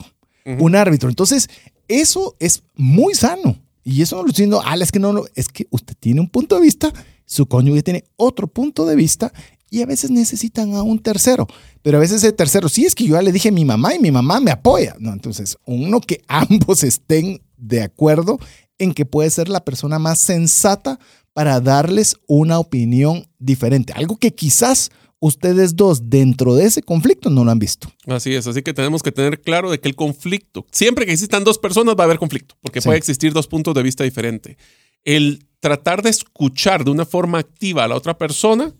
un 0.59 0.75
árbitro. 0.75 1.09
Entonces, 1.09 1.49
eso 1.87 2.35
es 2.39 2.63
muy 2.75 3.15
sano. 3.15 3.57
Y 3.83 4.01
eso 4.01 4.15
no 4.15 4.23
lo 4.23 4.29
estoy 4.29 4.45
diciendo, 4.45 4.61
ah, 4.63 4.75
es 4.79 4.91
que 4.91 4.99
no, 4.99 5.23
es 5.35 5.47
que 5.47 5.67
usted 5.69 5.95
tiene 5.99 6.21
un 6.21 6.29
punto 6.29 6.55
de 6.55 6.61
vista, 6.61 6.93
su 7.25 7.47
cónyuge 7.47 7.83
tiene 7.83 8.05
otro 8.15 8.47
punto 8.47 8.85
de 8.85 8.95
vista 8.95 9.33
y 9.75 9.81
a 9.81 9.85
veces 9.85 10.09
necesitan 10.09 10.73
a 10.73 10.83
un 10.83 10.99
tercero. 10.99 11.47
Pero 11.81 11.97
a 11.97 11.99
veces 11.99 12.23
ese 12.23 12.31
tercero, 12.31 12.69
sí 12.69 12.85
es 12.85 12.95
que 12.95 13.03
yo 13.03 13.15
ya 13.15 13.21
le 13.21 13.33
dije 13.33 13.49
a 13.49 13.51
mi 13.51 13.65
mamá 13.65 13.93
y 13.93 13.99
mi 13.99 14.09
mamá 14.09 14.39
me 14.39 14.51
apoya. 14.51 14.95
No, 14.99 15.11
entonces, 15.11 15.57
uno 15.65 15.99
que 15.99 16.21
ambos 16.29 16.83
estén 16.83 17.41
de 17.57 17.81
acuerdo 17.81 18.39
en 18.77 18.93
que 18.93 19.05
puede 19.05 19.29
ser 19.29 19.49
la 19.49 19.65
persona 19.65 19.99
más 19.99 20.19
sensata 20.21 20.97
para 21.33 21.59
darles 21.59 22.15
una 22.25 22.57
opinión 22.57 23.27
diferente. 23.37 23.91
Algo 23.91 24.15
que 24.15 24.33
quizás 24.33 24.91
ustedes 25.19 25.75
dos 25.75 26.09
dentro 26.09 26.55
de 26.55 26.65
ese 26.65 26.81
conflicto 26.81 27.29
no 27.29 27.43
lo 27.43 27.51
han 27.51 27.59
visto. 27.59 27.91
Así 28.07 28.33
es, 28.33 28.47
así 28.47 28.61
que 28.61 28.73
tenemos 28.73 29.03
que 29.03 29.11
tener 29.11 29.41
claro 29.41 29.69
de 29.69 29.81
que 29.81 29.89
el 29.89 29.95
conflicto, 29.95 30.65
siempre 30.71 31.05
que 31.05 31.11
existan 31.11 31.43
dos 31.43 31.57
personas 31.57 31.95
va 31.99 32.03
a 32.03 32.05
haber 32.05 32.19
conflicto, 32.19 32.55
porque 32.61 32.81
puede 32.81 32.97
existir 32.97 33.33
dos 33.33 33.47
puntos 33.47 33.73
de 33.73 33.83
vista 33.83 34.05
diferentes. 34.05 34.55
El 35.03 35.45
tratar 35.59 36.01
de 36.01 36.11
escuchar 36.11 36.85
de 36.85 36.91
una 36.91 37.05
forma 37.05 37.39
activa 37.39 37.83
a 37.83 37.87
la 37.89 37.95
otra 37.95 38.17
persona 38.17 38.73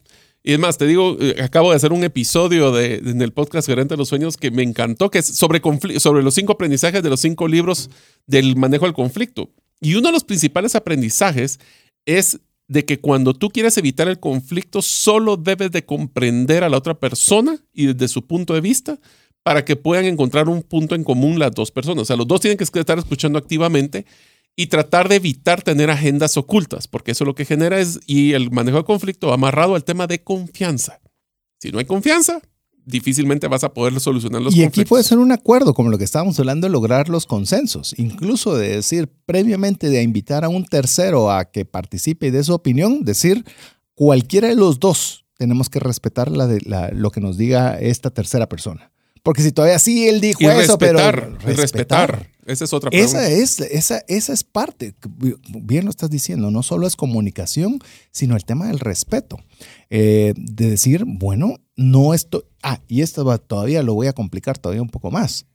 y 0.48 0.54
es 0.54 0.60
más, 0.60 0.78
te 0.78 0.86
digo, 0.86 1.18
eh, 1.20 1.42
acabo 1.42 1.72
de 1.72 1.76
hacer 1.76 1.92
un 1.92 2.04
episodio 2.04 2.72
de, 2.72 2.98
en 2.98 3.20
el 3.20 3.34
podcast 3.34 3.68
Gerente 3.68 3.96
de 3.96 3.98
los 3.98 4.10
Sueños 4.10 4.38
que 4.38 4.52
me 4.52 4.62
encantó, 4.62 5.10
que 5.10 5.18
es 5.18 5.26
sobre, 5.26 5.60
sobre 6.00 6.22
los 6.22 6.36
cinco 6.36 6.54
aprendizajes 6.54 7.02
de 7.02 7.10
los 7.10 7.20
cinco 7.20 7.48
libros 7.48 7.90
del 8.28 8.56
manejo 8.56 8.86
del 8.86 8.94
conflicto. 8.94 9.50
Y 9.82 9.96
uno 9.96 10.10
de 10.10 10.12
los 10.12 10.24
principales 10.24 10.76
aprendizajes 10.76 11.60
es 12.06 12.40
de 12.68 12.86
que 12.86 13.00
cuando 13.00 13.34
tú 13.34 13.50
quieres 13.50 13.76
evitar 13.80 14.08
el 14.08 14.20
conflicto, 14.20 14.84
solo 14.84 15.36
debes 15.36 15.72
de 15.72 15.84
comprender 15.84 16.64
a 16.64 16.70
la 16.70 16.78
otra 16.78 16.94
persona 16.94 17.58
y 17.74 17.88
desde 17.88 18.08
su 18.08 18.28
punto 18.28 18.54
de 18.54 18.62
vista 18.62 19.00
para 19.42 19.66
que 19.66 19.76
puedan 19.76 20.06
encontrar 20.06 20.48
un 20.48 20.62
punto 20.62 20.94
en 20.94 21.04
común 21.04 21.40
las 21.40 21.54
dos 21.54 21.72
personas. 21.72 22.04
O 22.04 22.06
sea, 22.06 22.18
los 22.18 22.28
dos 22.28 22.42
tienen 22.42 22.60
que 22.60 22.66
estar 22.66 23.00
escuchando 23.00 23.40
activamente 23.40 24.06
y 24.56 24.68
tratar 24.68 25.10
de 25.10 25.16
evitar 25.16 25.62
tener 25.62 25.90
agendas 25.90 26.38
ocultas, 26.38 26.88
porque 26.88 27.12
eso 27.12 27.26
lo 27.26 27.36
que 27.36 27.46
genera 27.46 27.80
es, 27.80 28.00
y 28.06 28.34
el 28.34 28.52
manejo 28.52 28.78
de 28.78 28.84
conflicto 28.86 29.34
amarrado 29.34 29.76
al 29.76 29.84
tema 29.84 30.08
de 30.08 30.24
confianza. 30.24 31.02
Si 31.60 31.72
no 31.72 31.80
hay 31.80 31.86
confianza, 31.86 32.42
difícilmente 32.86 33.48
vas 33.48 33.64
a 33.64 33.74
poder 33.74 34.00
solucionar 34.00 34.42
los 34.42 34.54
y 34.54 34.58
conflictos. 34.58 34.78
Y 34.78 34.82
aquí 34.82 34.88
puede 34.88 35.04
ser 35.04 35.18
un 35.18 35.32
acuerdo, 35.32 35.74
como 35.74 35.90
lo 35.90 35.98
que 35.98 36.04
estábamos 36.04 36.40
hablando, 36.40 36.70
lograr 36.70 37.10
los 37.10 37.26
consensos, 37.26 37.96
incluso 37.98 38.56
de 38.56 38.76
decir 38.76 39.10
previamente 39.26 39.90
de 39.90 40.02
invitar 40.04 40.46
a 40.46 40.50
un 40.50 40.66
tercero 40.66 41.32
a 41.32 41.46
que 41.46 41.66
participe 41.66 42.28
y 42.28 42.32
dé 42.32 42.44
su 42.44 42.54
opinión, 42.54 43.04
decir 43.04 43.44
cualquiera 43.94 44.48
de 44.48 44.56
los 44.56 44.80
dos 44.80 45.26
tenemos 45.38 45.70
que 45.70 45.80
respetar 45.80 46.32
la, 46.32 46.90
lo 46.94 47.12
que 47.12 47.20
nos 47.20 47.38
diga 47.38 47.78
esta 47.80 48.10
tercera 48.10 48.48
persona. 48.48 48.92
Porque 49.22 49.42
si 49.42 49.52
todavía 49.52 49.80
sí 49.80 50.08
él 50.08 50.22
dijo 50.22 50.40
eso, 50.52 50.78
pero 50.78 51.00
respetar, 51.00 51.44
respetar. 51.44 52.30
Esa 52.46 52.66
es 52.66 52.74
otra 52.74 52.92
pregunta. 52.92 53.28
Esa 53.28 53.30
es, 53.30 53.60
esa, 53.60 54.04
esa 54.08 54.34
es 54.34 54.44
parte, 54.44 54.96
bien 55.48 55.86
lo 55.86 55.90
estás 55.90 56.10
diciendo, 56.10 56.52
no 56.52 56.62
solo 56.62 56.86
es 56.86 56.96
comunicación, 56.96 57.80
sino 58.12 58.36
el 58.36 58.46
tema 58.46 58.68
del 58.68 58.80
respeto. 58.80 59.38
Eh, 59.90 60.34
de 60.38 60.70
decir, 60.70 61.06
bueno, 61.08 61.56
no 61.76 62.14
estoy. 62.14 62.44
Ah, 62.62 62.82
y 62.88 63.02
esto 63.02 63.38
todavía 63.40 63.82
lo 63.84 63.96
voy 63.96 64.08
a 64.08 64.14
complicar 64.14 64.58
todavía 64.58 64.82
un 64.82 64.90
poco 64.90 65.10
más. 65.10 65.48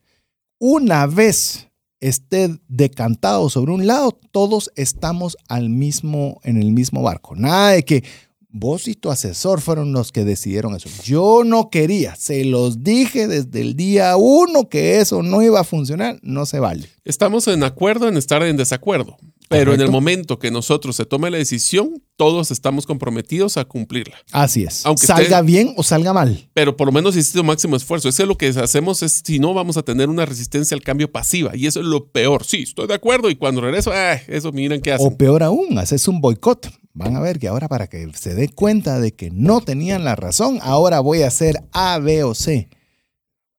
Una 0.59 1.07
vez 1.07 1.69
esté 2.01 2.59
decantado 2.69 3.49
sobre 3.51 3.73
un 3.73 3.87
lado, 3.87 4.19
todos 4.33 4.73
estamos 4.75 5.37
al 5.49 5.71
mismo, 5.71 6.41
en 6.45 6.61
el 6.61 6.73
mismo 6.73 7.03
barco. 7.03 7.37
Nada 7.37 7.71
de 7.73 7.85
que 7.85 8.05
Vos 8.53 8.89
y 8.89 8.95
tu 8.95 9.11
asesor 9.11 9.61
fueron 9.61 9.93
los 9.93 10.11
que 10.11 10.25
decidieron 10.25 10.75
eso. 10.75 10.89
Yo 11.05 11.43
no 11.45 11.71
quería, 11.71 12.17
se 12.17 12.45
los 12.45 12.83
dije 12.83 13.29
desde 13.29 13.61
el 13.61 13.77
día 13.77 14.17
uno 14.17 14.69
que 14.69 14.99
eso 14.99 15.23
no 15.23 15.41
iba 15.41 15.61
a 15.61 15.65
funcionar, 15.65 16.19
no 16.23 16.47
se 16.47 16.59
vale. 16.59 16.89
Estamos 17.05 17.47
en 17.47 17.63
acuerdo 17.63 18.09
en 18.09 18.17
estar 18.17 18.43
en 18.43 18.57
desacuerdo, 18.57 19.17
pero 19.51 19.75
en 19.75 19.81
el 19.81 19.91
momento 19.91 20.39
que 20.39 20.53
nosotros 20.53 20.95
se 20.95 21.05
tome 21.07 21.29
la 21.29 21.39
decisión, 21.39 22.01
todos 22.15 22.53
estamos 22.53 22.87
comprometidos 22.87 23.57
a 23.57 23.65
cumplirla. 23.65 24.15
Así 24.31 24.63
es. 24.63 24.87
Aunque 24.87 25.07
salga 25.07 25.43
bien 25.43 25.75
o 25.77 25.83
salga 25.83 26.13
mal. 26.13 26.49
Pero 26.55 26.77
por 26.77 26.87
lo 26.87 26.93
menos 26.93 27.17
hiciste 27.17 27.43
máximo 27.43 27.75
esfuerzo. 27.75 28.09
Eso 28.09 28.23
es 28.23 28.29
lo 28.29 28.39
que 28.39 28.47
hacemos, 28.47 29.03
es 29.03 29.23
si 29.25 29.41
no 29.41 29.53
vamos 29.53 29.77
a 29.77 29.83
tener 29.83 30.09
una 30.09 30.25
resistencia 30.25 30.77
al 30.77 30.85
cambio 30.85 31.11
pasiva. 31.11 31.57
Y 31.57 31.67
eso 31.67 31.81
es 31.81 31.87
lo 31.87 32.07
peor. 32.07 32.45
Sí, 32.45 32.63
estoy 32.63 32.87
de 32.87 32.95
acuerdo. 32.95 33.29
Y 33.29 33.35
cuando 33.35 33.61
regreso, 33.61 33.93
eso 34.29 34.53
miren 34.53 34.81
qué 34.81 34.93
hacen. 34.93 35.09
O 35.09 35.17
peor 35.17 35.43
aún, 35.43 35.77
haces 35.79 36.07
un 36.07 36.21
boicot 36.21 36.71
van 36.93 37.17
a 37.17 37.21
ver 37.21 37.39
que 37.39 37.49
ahora 37.49 37.69
para 37.69 37.89
que 37.89 38.09
se 38.15 38.35
dé 38.35 38.49
cuenta 38.49 39.01
de 39.01 39.13
que 39.13 39.31
no 39.31 39.61
tenían 39.61 40.05
la 40.05 40.15
razón, 40.17 40.59
ahora 40.63 41.01
voy 41.01 41.23
a 41.23 41.29
hacer 41.29 41.57
A, 41.73 41.99
B 41.99 42.23
o 42.23 42.35
C. 42.35 42.69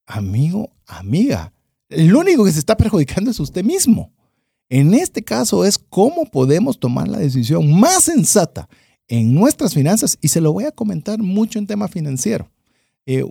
Amigo, 0.06 0.70
amiga, 0.86 1.52
el 1.88 2.14
único 2.14 2.44
que 2.44 2.52
se 2.52 2.58
está 2.58 2.76
perjudicando 2.76 3.30
es 3.30 3.40
usted 3.40 3.64
mismo. 3.64 4.12
En 4.68 4.94
este 4.94 5.22
caso 5.22 5.64
es 5.64 5.78
cómo 5.78 6.24
podemos 6.24 6.78
tomar 6.78 7.08
la 7.08 7.18
decisión 7.18 7.78
más 7.78 8.04
sensata 8.04 8.68
en 9.08 9.34
nuestras 9.34 9.74
finanzas 9.74 10.18
y 10.20 10.28
se 10.28 10.40
lo 10.40 10.52
voy 10.52 10.64
a 10.64 10.72
comentar 10.72 11.18
mucho 11.18 11.58
en 11.58 11.66
tema 11.66 11.88
financiero. 11.88 12.48
Eh, 13.04 13.24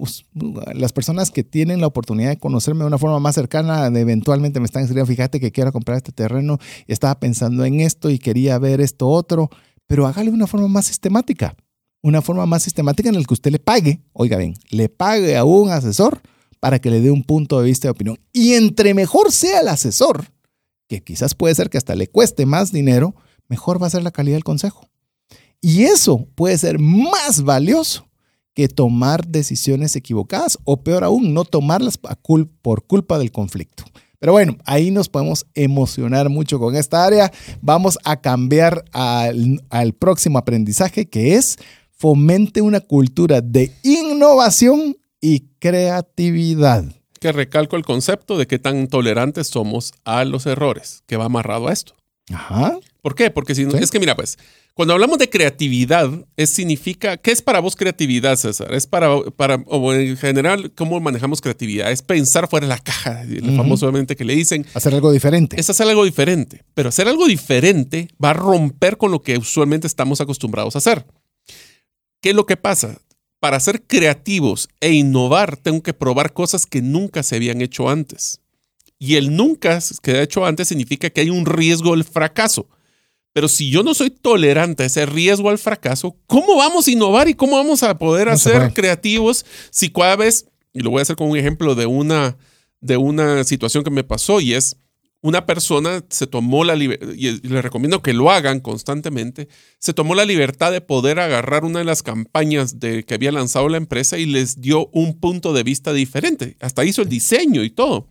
las 0.73 0.91
personas 0.91 1.31
que 1.31 1.43
tienen 1.43 1.79
la 1.79 1.87
oportunidad 1.87 2.29
de 2.29 2.37
conocerme 2.37 2.81
de 2.81 2.87
una 2.87 2.97
forma 2.97 3.19
más 3.19 3.35
cercana, 3.35 3.87
eventualmente 3.87 4.59
me 4.59 4.65
están 4.65 4.83
diciendo, 4.83 5.05
fíjate 5.05 5.39
que 5.39 5.51
quiero 5.51 5.71
comprar 5.71 5.97
este 5.97 6.11
terreno, 6.11 6.59
estaba 6.87 7.19
pensando 7.19 7.63
en 7.63 7.79
esto 7.79 8.09
y 8.09 8.19
quería 8.19 8.59
ver 8.59 8.81
esto 8.81 9.07
otro 9.07 9.49
pero 9.91 10.07
hágale 10.07 10.29
una 10.29 10.47
forma 10.47 10.69
más 10.69 10.85
sistemática. 10.85 11.53
Una 12.01 12.21
forma 12.21 12.45
más 12.45 12.63
sistemática 12.63 13.09
en 13.09 13.15
la 13.15 13.23
que 13.25 13.33
usted 13.33 13.51
le 13.51 13.59
pague, 13.59 13.99
oiga 14.13 14.37
bien, 14.37 14.53
le 14.69 14.87
pague 14.87 15.35
a 15.35 15.43
un 15.43 15.69
asesor 15.69 16.21
para 16.61 16.79
que 16.79 16.89
le 16.89 17.01
dé 17.01 17.11
un 17.11 17.25
punto 17.25 17.59
de 17.59 17.65
vista 17.65 17.89
de 17.89 17.91
opinión. 17.91 18.17
Y 18.31 18.53
entre 18.53 18.93
mejor 18.93 19.33
sea 19.33 19.59
el 19.59 19.67
asesor, 19.67 20.27
que 20.91 21.01
quizás 21.01 21.35
puede 21.35 21.55
ser 21.55 21.69
que 21.69 21.77
hasta 21.77 21.95
le 21.95 22.07
cueste 22.07 22.45
más 22.45 22.73
dinero, 22.73 23.15
mejor 23.47 23.81
va 23.81 23.87
a 23.87 23.91
ser 23.91 24.03
la 24.03 24.11
calidad 24.11 24.35
del 24.35 24.43
consejo. 24.43 24.89
Y 25.61 25.83
eso 25.83 26.27
puede 26.35 26.57
ser 26.57 26.79
más 26.79 27.43
valioso 27.43 28.09
que 28.53 28.67
tomar 28.67 29.25
decisiones 29.25 29.95
equivocadas 29.95 30.57
o 30.65 30.83
peor 30.83 31.05
aún, 31.05 31.33
no 31.33 31.45
tomarlas 31.45 31.97
por 31.97 32.83
culpa 32.83 33.19
del 33.19 33.31
conflicto. 33.31 33.85
Pero 34.19 34.33
bueno, 34.33 34.57
ahí 34.65 34.91
nos 34.91 35.07
podemos 35.07 35.45
emocionar 35.55 36.27
mucho 36.27 36.59
con 36.59 36.75
esta 36.75 37.05
área. 37.05 37.31
Vamos 37.61 37.97
a 38.03 38.19
cambiar 38.19 38.83
al, 38.91 39.63
al 39.69 39.93
próximo 39.93 40.39
aprendizaje 40.39 41.09
que 41.09 41.35
es 41.35 41.57
fomente 41.89 42.61
una 42.61 42.81
cultura 42.81 43.39
de 43.39 43.71
innovación 43.83 44.97
y 45.21 45.51
creatividad. 45.59 47.00
Que 47.21 47.31
recalco 47.31 47.75
el 47.75 47.85
concepto 47.85 48.35
de 48.35 48.47
qué 48.47 48.57
tan 48.57 48.87
tolerantes 48.87 49.47
somos 49.47 49.93
a 50.05 50.25
los 50.25 50.47
errores, 50.47 51.03
que 51.05 51.17
va 51.17 51.25
amarrado 51.25 51.67
a 51.67 51.71
esto. 51.71 51.95
Ajá. 52.33 52.79
¿Por 53.03 53.13
qué? 53.13 53.29
Porque 53.29 53.53
si 53.53 53.63
no, 53.63 53.77
es 53.77 53.91
que 53.91 53.99
mira, 53.99 54.15
pues, 54.15 54.39
cuando 54.73 54.95
hablamos 54.95 55.19
de 55.19 55.29
creatividad, 55.29 56.09
es 56.35 56.55
significa, 56.55 57.17
¿qué 57.17 57.29
es 57.29 57.43
para 57.43 57.59
vos 57.59 57.75
creatividad, 57.75 58.37
César? 58.37 58.73
Es 58.73 58.87
para, 58.87 59.21
para 59.35 59.57
o 59.67 59.93
en 59.93 60.17
general, 60.17 60.71
¿cómo 60.73 60.99
manejamos 60.99 61.41
creatividad? 61.41 61.91
Es 61.91 62.01
pensar 62.01 62.47
fuera 62.47 62.65
de 62.65 62.69
la 62.69 62.79
caja, 62.79 63.23
uh 63.23 63.55
famosamente 63.55 64.15
que 64.15 64.25
le 64.25 64.33
dicen. 64.33 64.65
Hacer 64.73 64.95
algo 64.95 65.11
diferente. 65.11 65.59
Es 65.59 65.69
hacer 65.69 65.87
algo 65.87 66.03
diferente. 66.03 66.63
Pero 66.73 66.89
hacer 66.89 67.07
algo 67.07 67.27
diferente 67.27 68.07
va 68.23 68.31
a 68.31 68.33
romper 68.33 68.97
con 68.97 69.11
lo 69.11 69.21
que 69.21 69.37
usualmente 69.37 69.85
estamos 69.85 70.21
acostumbrados 70.21 70.75
a 70.75 70.79
hacer. 70.79 71.05
¿Qué 72.19 72.31
es 72.31 72.35
lo 72.35 72.47
que 72.47 72.57
pasa? 72.57 72.97
Para 73.41 73.59
ser 73.59 73.81
creativos 73.81 74.69
e 74.79 74.93
innovar, 74.93 75.57
tengo 75.57 75.81
que 75.81 75.95
probar 75.95 76.31
cosas 76.31 76.67
que 76.67 76.83
nunca 76.83 77.23
se 77.23 77.37
habían 77.37 77.59
hecho 77.61 77.89
antes. 77.89 78.39
Y 78.99 79.15
el 79.15 79.35
nunca 79.35 79.79
que 80.03 80.11
ha 80.11 80.21
hecho 80.21 80.45
antes 80.45 80.67
significa 80.67 81.09
que 81.09 81.21
hay 81.21 81.31
un 81.31 81.47
riesgo 81.47 81.95
del 81.95 82.03
fracaso. 82.03 82.69
Pero 83.33 83.47
si 83.47 83.71
yo 83.71 83.81
no 83.81 83.95
soy 83.95 84.11
tolerante 84.11 84.83
a 84.83 84.85
ese 84.85 85.07
riesgo 85.07 85.49
al 85.49 85.57
fracaso, 85.57 86.15
¿cómo 86.27 86.55
vamos 86.57 86.87
a 86.87 86.91
innovar 86.91 87.29
y 87.29 87.33
cómo 87.33 87.55
vamos 87.55 87.81
a 87.81 87.97
poder 87.97 88.29
hacer 88.29 88.73
creativos 88.75 89.43
si 89.71 89.89
cada 89.89 90.17
vez, 90.17 90.45
y 90.71 90.81
lo 90.81 90.91
voy 90.91 90.99
a 90.99 91.01
hacer 91.01 91.15
con 91.15 91.27
un 91.27 91.37
ejemplo 91.37 91.73
de 91.73 91.87
una, 91.87 92.37
de 92.79 92.97
una 92.97 93.43
situación 93.43 93.83
que 93.83 93.89
me 93.89 94.03
pasó 94.03 94.39
y 94.39 94.53
es 94.53 94.77
una 95.21 95.45
persona 95.45 96.03
se 96.09 96.27
tomó 96.27 96.63
la 96.63 96.75
libertad, 96.75 97.09
y 97.15 97.31
les 97.47 97.63
recomiendo 97.63 98.01
que 98.01 98.13
lo 98.13 98.31
hagan 98.31 98.59
constantemente, 98.59 99.47
se 99.79 99.93
tomó 99.93 100.15
la 100.15 100.25
libertad 100.25 100.71
de 100.71 100.81
poder 100.81 101.19
agarrar 101.19 101.63
una 101.63 101.79
de 101.79 101.85
las 101.85 102.03
campañas 102.03 102.79
de, 102.79 103.03
que 103.03 103.13
había 103.13 103.31
lanzado 103.31 103.69
la 103.69 103.77
empresa 103.77 104.17
y 104.17 104.25
les 104.25 104.61
dio 104.61 104.87
un 104.93 105.19
punto 105.19 105.53
de 105.53 105.63
vista 105.63 105.93
diferente. 105.93 106.57
Hasta 106.59 106.85
hizo 106.85 107.01
el 107.01 107.09
diseño 107.09 107.63
y 107.63 107.69
todo. 107.69 108.07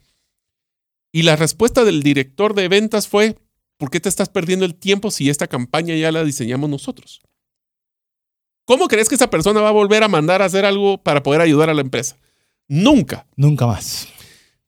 Y 1.13 1.23
la 1.23 1.35
respuesta 1.35 1.85
del 1.85 2.03
director 2.03 2.55
de 2.55 2.69
ventas 2.69 3.09
fue, 3.09 3.37
¿Por 3.81 3.91
qué 3.91 3.99
te 3.99 4.11
estás 4.11 4.29
perdiendo 4.29 4.67
el 4.67 4.75
tiempo 4.75 5.11
si 5.11 5.31
esta 5.31 5.47
campaña 5.47 5.97
ya 5.97 6.13
la 6.13 6.23
diseñamos 6.23 6.69
nosotros? 6.69 7.23
¿Cómo 8.67 8.89
crees 8.89 9.09
que 9.09 9.15
esa 9.15 9.31
persona 9.31 9.63
va 9.63 9.71
a 9.71 9.73
volver 9.73 10.03
a 10.03 10.09
mandar 10.09 10.43
a 10.43 10.45
hacer 10.45 10.67
algo 10.67 11.03
para 11.03 11.23
poder 11.23 11.41
ayudar 11.41 11.71
a 11.71 11.75
la 11.75 11.81
empresa? 11.81 12.19
Nunca. 12.69 13.27
Nunca 13.37 13.67
más. 13.67 14.07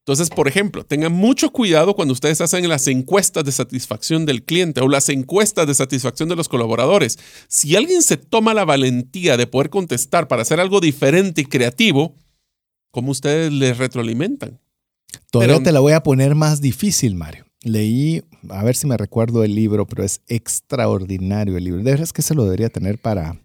Entonces, 0.05 0.31
por 0.31 0.49
ejemplo, 0.49 0.85
tengan 0.85 1.13
mucho 1.13 1.51
cuidado 1.51 1.95
cuando 1.95 2.13
ustedes 2.13 2.41
hacen 2.41 2.69
las 2.69 2.89
encuestas 2.89 3.45
de 3.45 3.53
satisfacción 3.53 4.27
del 4.27 4.43
cliente 4.43 4.81
o 4.81 4.89
las 4.89 5.09
encuestas 5.09 5.67
de 5.69 5.75
satisfacción 5.75 6.29
de 6.29 6.35
los 6.35 6.49
colaboradores. 6.49 7.21
Si 7.47 7.77
alguien 7.77 8.03
se 8.03 8.17
toma 8.17 8.53
la 8.53 8.65
valentía 8.65 9.37
de 9.37 9.47
poder 9.47 9.71
contestar 9.71 10.27
para 10.27 10.43
hacer 10.43 10.59
algo 10.59 10.81
diferente 10.81 11.43
y 11.43 11.45
creativo, 11.45 12.17
¿cómo 12.91 13.13
ustedes 13.13 13.53
les 13.53 13.79
retroalimentan? 13.79 14.61
Todavía 15.31 15.63
te 15.63 15.71
la 15.71 15.79
voy 15.79 15.93
a 15.93 16.03
poner 16.03 16.35
más 16.35 16.61
difícil, 16.61 17.15
Mario 17.15 17.47
leí, 17.65 18.23
a 18.49 18.65
ver 18.65 18.77
si 18.77 18.87
me 18.87 18.97
recuerdo 18.97 19.45
el 19.45 19.55
libro, 19.55 19.87
pero 19.87 20.05
es 20.05 20.21
extraordinario 20.29 21.57
el 21.57 21.65
libro. 21.65 21.79
De 21.83 21.91
verdad 21.91 22.05
es 22.05 22.13
que 22.13 22.23
se 22.23 22.35
lo 22.35 22.45
debería 22.45 22.71
tener 22.71 22.99
para, 22.99 23.41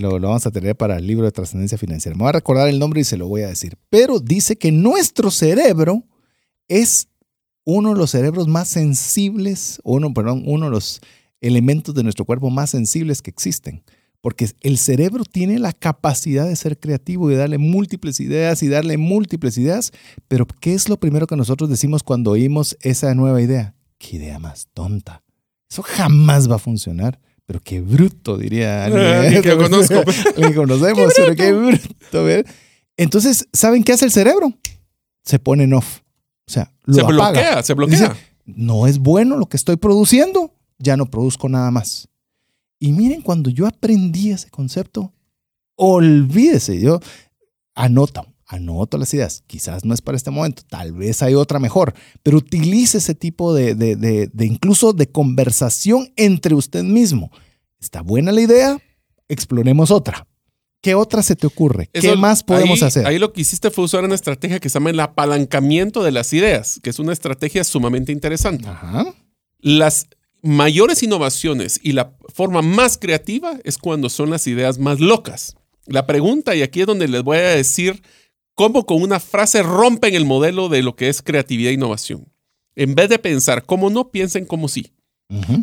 lo, 0.00 0.18
vamos 0.18 0.46
a 0.46 0.50
tener 0.50 0.76
para 0.76 0.96
el 0.96 1.06
libro 1.06 1.24
de 1.24 1.32
trascendencia 1.32 1.78
financiera. 1.78 2.16
Me 2.16 2.22
voy 2.22 2.30
a 2.30 2.32
recordar 2.32 2.68
el 2.68 2.78
nombre 2.78 3.00
y 3.00 3.04
se 3.04 3.16
lo 3.16 3.28
voy 3.28 3.42
a 3.42 3.48
decir. 3.48 3.76
Pero 3.90 4.20
dice 4.20 4.56
que 4.56 4.72
nuestro 4.72 5.30
cerebro 5.30 6.04
es 6.68 7.08
uno 7.64 7.90
de 7.90 7.96
los 7.96 8.10
cerebros 8.10 8.48
más 8.48 8.68
sensibles, 8.68 9.80
uno, 9.84 10.14
perdón, 10.14 10.42
uno 10.46 10.66
de 10.66 10.72
los 10.72 11.00
elementos 11.40 11.94
de 11.94 12.02
nuestro 12.02 12.24
cuerpo 12.24 12.50
más 12.50 12.70
sensibles 12.70 13.22
que 13.22 13.30
existen. 13.30 13.82
Porque 14.20 14.50
el 14.62 14.78
cerebro 14.78 15.24
tiene 15.24 15.58
la 15.58 15.72
capacidad 15.72 16.46
de 16.46 16.56
ser 16.56 16.78
creativo 16.78 17.30
y 17.30 17.36
darle 17.36 17.58
múltiples 17.58 18.20
ideas 18.20 18.62
y 18.62 18.68
darle 18.68 18.96
múltiples 18.96 19.56
ideas. 19.58 19.92
Pero 20.26 20.46
¿qué 20.46 20.74
es 20.74 20.88
lo 20.88 20.98
primero 20.98 21.26
que 21.26 21.36
nosotros 21.36 21.70
decimos 21.70 22.02
cuando 22.02 22.32
oímos 22.32 22.76
esa 22.80 23.14
nueva 23.14 23.40
idea? 23.40 23.74
¿Qué 23.98 24.16
idea 24.16 24.38
más 24.38 24.68
tonta? 24.74 25.22
Eso 25.70 25.82
jamás 25.82 26.50
va 26.50 26.56
a 26.56 26.60
funcionar. 26.60 27.20
Pero 27.48 27.60
qué 27.64 27.80
bruto, 27.80 28.36
diría 28.36 28.84
alguien. 28.84 29.42
que 29.42 29.56
conozco. 29.56 30.02
Le 30.36 30.54
conocemos, 30.54 31.14
pero 31.16 31.34
qué 31.34 31.50
bruto. 31.54 32.26
Entonces, 32.98 33.48
¿saben 33.54 33.82
qué 33.82 33.94
hace 33.94 34.04
el 34.04 34.12
cerebro? 34.12 34.52
Se 35.24 35.38
pone 35.38 35.64
en 35.64 35.72
off. 35.72 36.00
O 36.46 36.50
sea, 36.50 36.70
lo 36.84 36.94
se 36.94 37.02
bloquea, 37.04 37.62
se 37.62 37.72
bloquea. 37.72 38.14
no 38.44 38.86
es 38.86 38.98
bueno 38.98 39.38
lo 39.38 39.46
que 39.46 39.56
estoy 39.56 39.76
produciendo, 39.76 40.52
ya 40.78 40.98
no 40.98 41.06
produzco 41.06 41.48
nada 41.48 41.70
más. 41.70 42.10
Y 42.78 42.92
miren, 42.92 43.22
cuando 43.22 43.48
yo 43.48 43.66
aprendí 43.66 44.30
ese 44.30 44.50
concepto, 44.50 45.14
olvídese, 45.74 46.78
yo 46.78 47.00
anoto, 47.74 48.26
anoto 48.48 48.96
las 48.98 49.12
ideas. 49.14 49.44
Quizás 49.46 49.84
no 49.84 49.94
es 49.94 50.00
para 50.00 50.16
este 50.16 50.30
momento, 50.30 50.62
tal 50.68 50.92
vez 50.92 51.22
hay 51.22 51.34
otra 51.34 51.60
mejor, 51.60 51.94
pero 52.22 52.38
utilice 52.38 52.98
ese 52.98 53.14
tipo 53.14 53.54
de, 53.54 53.74
de, 53.74 54.46
incluso 54.46 54.92
de 54.92 55.08
conversación 55.08 56.12
entre 56.16 56.54
usted 56.54 56.82
mismo. 56.82 57.30
Está 57.78 58.00
buena 58.00 58.32
la 58.32 58.40
idea, 58.40 58.78
exploremos 59.28 59.90
otra. 59.90 60.26
¿Qué 60.80 60.94
otra 60.94 61.22
se 61.22 61.36
te 61.36 61.46
ocurre? 61.46 61.90
¿Qué 61.92 62.16
más 62.16 62.42
podemos 62.42 62.82
hacer? 62.82 63.06
Ahí 63.06 63.18
lo 63.18 63.32
que 63.32 63.42
hiciste 63.42 63.70
fue 63.70 63.84
usar 63.84 64.04
una 64.04 64.14
estrategia 64.14 64.60
que 64.60 64.68
se 64.68 64.74
llama 64.74 64.90
el 64.90 65.00
apalancamiento 65.00 66.02
de 66.02 66.12
las 66.12 66.32
ideas, 66.32 66.80
que 66.82 66.90
es 66.90 66.98
una 66.98 67.12
estrategia 67.12 67.64
sumamente 67.64 68.12
interesante. 68.12 68.66
Ajá. 68.68 69.12
Las 69.58 70.06
mayores 70.40 71.02
innovaciones 71.02 71.80
y 71.82 71.92
la 71.92 72.12
forma 72.32 72.62
más 72.62 72.96
creativa 72.96 73.58
es 73.64 73.76
cuando 73.76 74.08
son 74.08 74.30
las 74.30 74.46
ideas 74.46 74.78
más 74.78 75.00
locas. 75.00 75.56
La 75.86 76.06
pregunta, 76.06 76.54
y 76.54 76.62
aquí 76.62 76.82
es 76.82 76.86
donde 76.86 77.08
les 77.08 77.22
voy 77.22 77.38
a 77.38 77.56
decir 77.56 78.02
cómo 78.58 78.86
con 78.86 79.00
una 79.00 79.20
frase 79.20 79.62
rompen 79.62 80.16
el 80.16 80.24
modelo 80.24 80.68
de 80.68 80.82
lo 80.82 80.96
que 80.96 81.08
es 81.08 81.22
creatividad 81.22 81.70
e 81.70 81.74
innovación. 81.74 82.26
En 82.74 82.96
vez 82.96 83.08
de 83.08 83.20
pensar 83.20 83.64
cómo 83.64 83.88
no, 83.88 84.10
piensen 84.10 84.46
como 84.46 84.66
sí. 84.66 84.92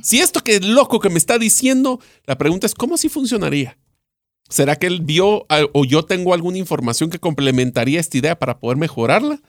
Si 0.02 0.22
esto 0.22 0.40
que 0.40 0.56
es 0.56 0.66
loco 0.66 1.02
que 1.02 1.10
me 1.10 1.18
está 1.18 1.38
diciendo, 1.38 2.00
la 2.26 2.38
pregunta 2.38 2.66
es 2.66 2.74
cómo 2.74 2.96
sí 2.96 3.10
funcionaría. 3.10 3.78
¿Será 4.48 4.78
que 4.78 4.88
él 4.88 5.02
vio 5.02 5.46
o 5.74 5.84
yo 5.84 6.06
tengo 6.06 6.34
alguna 6.34 6.58
información 6.58 7.10
que 7.10 7.20
complementaría 7.20 8.00
esta 8.00 8.18
idea 8.18 8.40
para 8.40 8.60
poder 8.60 8.78
mejorarla? 8.78 9.42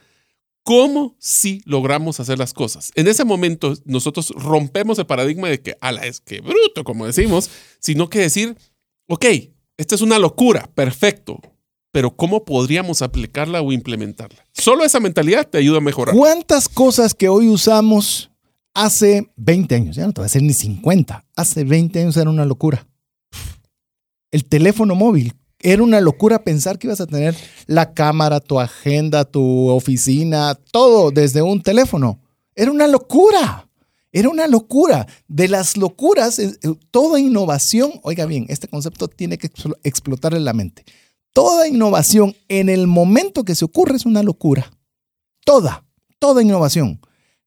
cómo 0.65 1.15
si 1.21 1.63
logramos 1.65 2.19
hacer 2.19 2.41
las 2.41 2.53
cosas. 2.53 2.91
En 2.97 3.07
ese 3.07 3.25
momento 3.25 3.75
nosotros 3.85 4.31
rompemos 4.31 4.99
el 4.99 5.07
paradigma 5.07 5.49
de 5.49 5.63
que, 5.63 5.77
ala, 5.81 6.05
es 6.05 6.19
que 6.19 6.41
bruto, 6.41 6.83
como 6.83 7.07
decimos, 7.07 7.49
sino 7.79 8.11
que 8.11 8.19
decir, 8.19 8.57
ok, 9.07 9.25
esta 9.77 9.95
es 9.95 10.01
una 10.01 10.19
locura, 10.19 10.69
perfecto, 10.75 11.41
pero 11.97 12.15
¿cómo 12.15 12.45
podríamos 12.45 13.01
aplicarla 13.01 13.63
o 13.63 13.73
implementarla? 13.73 14.45
Solo 14.53 14.85
esa 14.85 15.01
mentalidad 15.01 15.49
te 15.49 15.57
ayuda 15.57 15.79
a 15.79 15.81
mejorar. 15.81 16.15
¿Cuántas 16.15 16.69
cosas 16.69 17.15
que 17.15 17.27
hoy 17.27 17.49
usamos 17.49 18.31
hace 18.75 19.31
20 19.37 19.75
años, 19.75 19.97
ya 19.97 20.05
no 20.05 20.13
te 20.13 20.21
va 20.21 20.27
a 20.27 20.29
decir 20.29 20.43
ni 20.43 20.53
50, 20.53 21.25
hace 21.35 21.65
20 21.65 21.99
años 21.99 22.19
era 22.19 22.29
una 22.29 22.45
locura? 22.45 22.87
El 24.31 24.45
teléfono 24.45 24.95
móvil, 24.95 25.33
era 25.59 25.83
una 25.83 26.03
locura 26.03 26.45
pensar 26.45 26.79
que 26.79 26.87
ibas 26.87 27.01
a 27.01 27.07
tener 27.07 27.35
la 27.65 27.95
cámara, 27.95 28.41
tu 28.41 28.61
agenda, 28.61 29.25
tu 29.25 29.69
oficina, 29.69 30.55
todo 30.55 31.11
desde 31.11 31.41
un 31.41 31.63
teléfono. 31.63 32.21
Era 32.55 32.73
una 32.73 32.89
locura. 32.89 33.71
Era 34.13 34.29
una 34.29 34.47
locura. 34.49 35.07
De 35.29 35.49
las 35.49 35.79
locuras, 35.79 36.39
eh, 36.41 36.59
eh, 36.63 36.75
toda 36.91 37.19
innovación, 37.19 37.93
oiga 38.03 38.27
bien, 38.27 38.45
este 38.51 38.69
concepto 38.69 39.09
tiene 39.09 39.39
que 39.39 39.51
explotar 39.83 40.35
en 40.35 40.45
la 40.45 40.53
mente. 40.53 40.85
Toda 41.37 41.69
innovación 41.69 42.35
en 42.49 42.71
el 42.71 42.87
momento 42.87 43.45
que 43.45 43.55
se 43.55 43.67
ocurre 43.67 43.95
es 43.95 44.07
una 44.07 44.23
locura. 44.23 44.73
Toda, 45.45 45.85
toda 46.19 46.41
innovación 46.41 46.99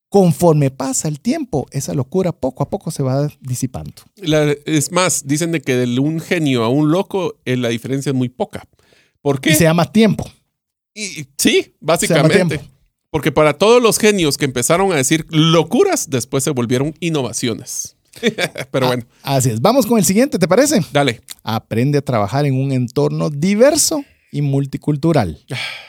conforme 0.10 0.70
pasa 0.70 1.07
el 1.07 1.20
tiempo, 1.20 1.66
esa 1.72 1.95
locura 1.95 2.32
poco 2.32 2.61
a 2.61 2.70
poco 2.70 2.91
se 2.91 3.02
va 3.02 3.28
disipando. 3.40 3.94
es 4.66 4.91
más, 4.91 5.26
dicen 5.26 5.52
de 5.52 5.61
que 5.61 5.76
de 5.76 5.99
un 5.99 6.20
genio 6.20 6.64
a 6.64 6.70
un 6.70 6.91
loco 6.91 7.40
eh, 7.45 7.57
la 7.57 7.70
diferencia 7.70 8.11
es 8.11 8.16
muy 8.16 8.30
poca. 8.30 8.64
¿Por 9.22 9.41
qué? 9.41 9.53
Y 9.53 9.56
se 9.56 9.64
llama 9.64 9.91
tiempo. 9.91 10.30
Y, 10.94 11.26
sí, 11.40 11.74
básicamente. 11.80 12.61
Porque 13.10 13.32
para 13.32 13.57
todos 13.57 13.82
los 13.82 13.98
genios 13.98 14.38
que 14.38 14.45
empezaron 14.45 14.91
a 14.91 14.98
decir 14.98 15.26
locuras, 15.30 16.11
después 16.11 16.44
se 16.44 16.52
volvieron 16.52 16.94
innovaciones. 16.99 17.95
Pero 18.72 18.86
ah, 18.86 18.90
bueno. 18.90 19.03
así 19.23 19.49
es. 19.49 19.61
Vamos 19.61 19.86
con 19.86 19.98
el 19.98 20.06
siguiente, 20.06 20.40
¿te 20.40 20.48
parece? 20.48 20.81
Dale. 20.91 21.22
Aprende 21.44 21.98
a 21.98 22.02
trabajar 22.02 22.45
en 22.45 22.56
un 22.56 22.72
entorno 22.72 23.30
diverso 23.30 24.03
y 24.31 24.41
multicultural. 24.41 25.40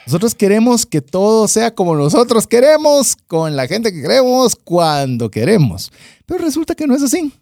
Nosotros 0.05 0.35
queremos 0.35 0.85
que 0.85 1.01
todo 1.01 1.47
sea 1.47 1.73
como 1.73 1.95
nosotros 1.95 2.47
queremos, 2.47 3.15
con 3.27 3.55
la 3.55 3.67
gente 3.67 3.91
que 3.91 4.01
queremos, 4.01 4.55
cuando 4.55 5.29
queremos. 5.29 5.91
Pero 6.25 6.43
resulta 6.43 6.75
que 6.75 6.87
no 6.87 6.95
es 6.95 7.03
así. 7.03 7.33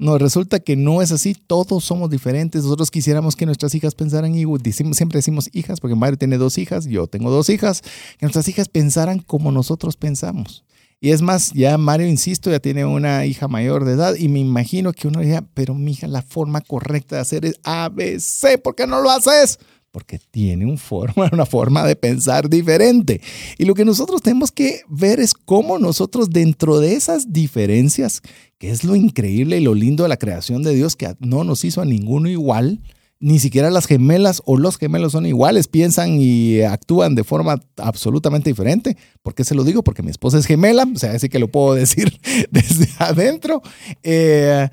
No, 0.00 0.16
resulta 0.16 0.60
que 0.60 0.76
no 0.76 1.02
es 1.02 1.10
así, 1.10 1.34
todos 1.34 1.84
somos 1.84 2.08
diferentes. 2.08 2.62
Nosotros 2.62 2.88
quisiéramos 2.90 3.34
que 3.34 3.46
nuestras 3.46 3.74
hijas 3.74 3.96
pensaran 3.96 4.32
igual. 4.36 4.62
siempre 4.72 5.18
decimos 5.18 5.50
hijas, 5.52 5.80
porque 5.80 5.96
Mario 5.96 6.16
tiene 6.16 6.38
dos 6.38 6.56
hijas, 6.56 6.86
yo 6.86 7.08
tengo 7.08 7.32
dos 7.32 7.50
hijas, 7.50 7.82
que 7.82 8.24
nuestras 8.26 8.46
hijas 8.46 8.68
pensaran 8.68 9.18
como 9.18 9.50
nosotros 9.50 9.96
pensamos. 9.96 10.64
Y 11.00 11.10
es 11.10 11.22
más, 11.22 11.52
ya 11.52 11.78
Mario, 11.78 12.08
insisto, 12.08 12.50
ya 12.50 12.58
tiene 12.58 12.84
una 12.84 13.24
hija 13.24 13.46
mayor 13.46 13.84
de 13.84 13.92
edad 13.92 14.16
y 14.16 14.28
me 14.28 14.40
imagino 14.40 14.92
que 14.92 15.06
uno 15.06 15.20
diría, 15.20 15.44
pero 15.54 15.74
mi 15.74 15.92
hija, 15.92 16.08
la 16.08 16.22
forma 16.22 16.60
correcta 16.60 17.16
de 17.16 17.22
hacer 17.22 17.44
es 17.44 17.60
ABC, 17.62 18.60
¿por 18.62 18.74
qué 18.74 18.86
no 18.86 19.00
lo 19.00 19.10
haces? 19.10 19.58
porque 19.90 20.20
tiene 20.30 20.66
un 20.66 20.78
forma, 20.78 21.28
una 21.32 21.46
forma 21.46 21.84
de 21.84 21.96
pensar 21.96 22.48
diferente. 22.48 23.20
Y 23.56 23.64
lo 23.64 23.74
que 23.74 23.84
nosotros 23.84 24.22
tenemos 24.22 24.52
que 24.52 24.82
ver 24.88 25.20
es 25.20 25.34
cómo 25.34 25.78
nosotros 25.78 26.30
dentro 26.30 26.78
de 26.78 26.94
esas 26.94 27.32
diferencias, 27.32 28.22
que 28.58 28.70
es 28.70 28.84
lo 28.84 28.96
increíble 28.96 29.58
y 29.58 29.64
lo 29.64 29.74
lindo 29.74 30.02
de 30.02 30.08
la 30.08 30.16
creación 30.16 30.62
de 30.62 30.74
Dios, 30.74 30.96
que 30.96 31.14
no 31.20 31.44
nos 31.44 31.64
hizo 31.64 31.80
a 31.80 31.84
ninguno 31.84 32.28
igual, 32.28 32.80
ni 33.20 33.38
siquiera 33.38 33.70
las 33.70 33.86
gemelas 33.86 34.42
o 34.44 34.56
los 34.56 34.78
gemelos 34.78 35.12
son 35.12 35.26
iguales, 35.26 35.66
piensan 35.66 36.20
y 36.20 36.60
actúan 36.60 37.14
de 37.14 37.24
forma 37.24 37.60
absolutamente 37.76 38.50
diferente. 38.50 38.96
¿Por 39.22 39.34
qué 39.34 39.44
se 39.44 39.54
lo 39.54 39.64
digo? 39.64 39.82
Porque 39.82 40.02
mi 40.02 40.10
esposa 40.10 40.38
es 40.38 40.46
gemela, 40.46 40.86
o 40.94 40.98
sea, 40.98 41.12
así 41.12 41.28
que 41.28 41.38
lo 41.38 41.48
puedo 41.48 41.74
decir 41.74 42.20
desde 42.50 42.88
adentro. 42.98 43.62
Eh, 44.02 44.68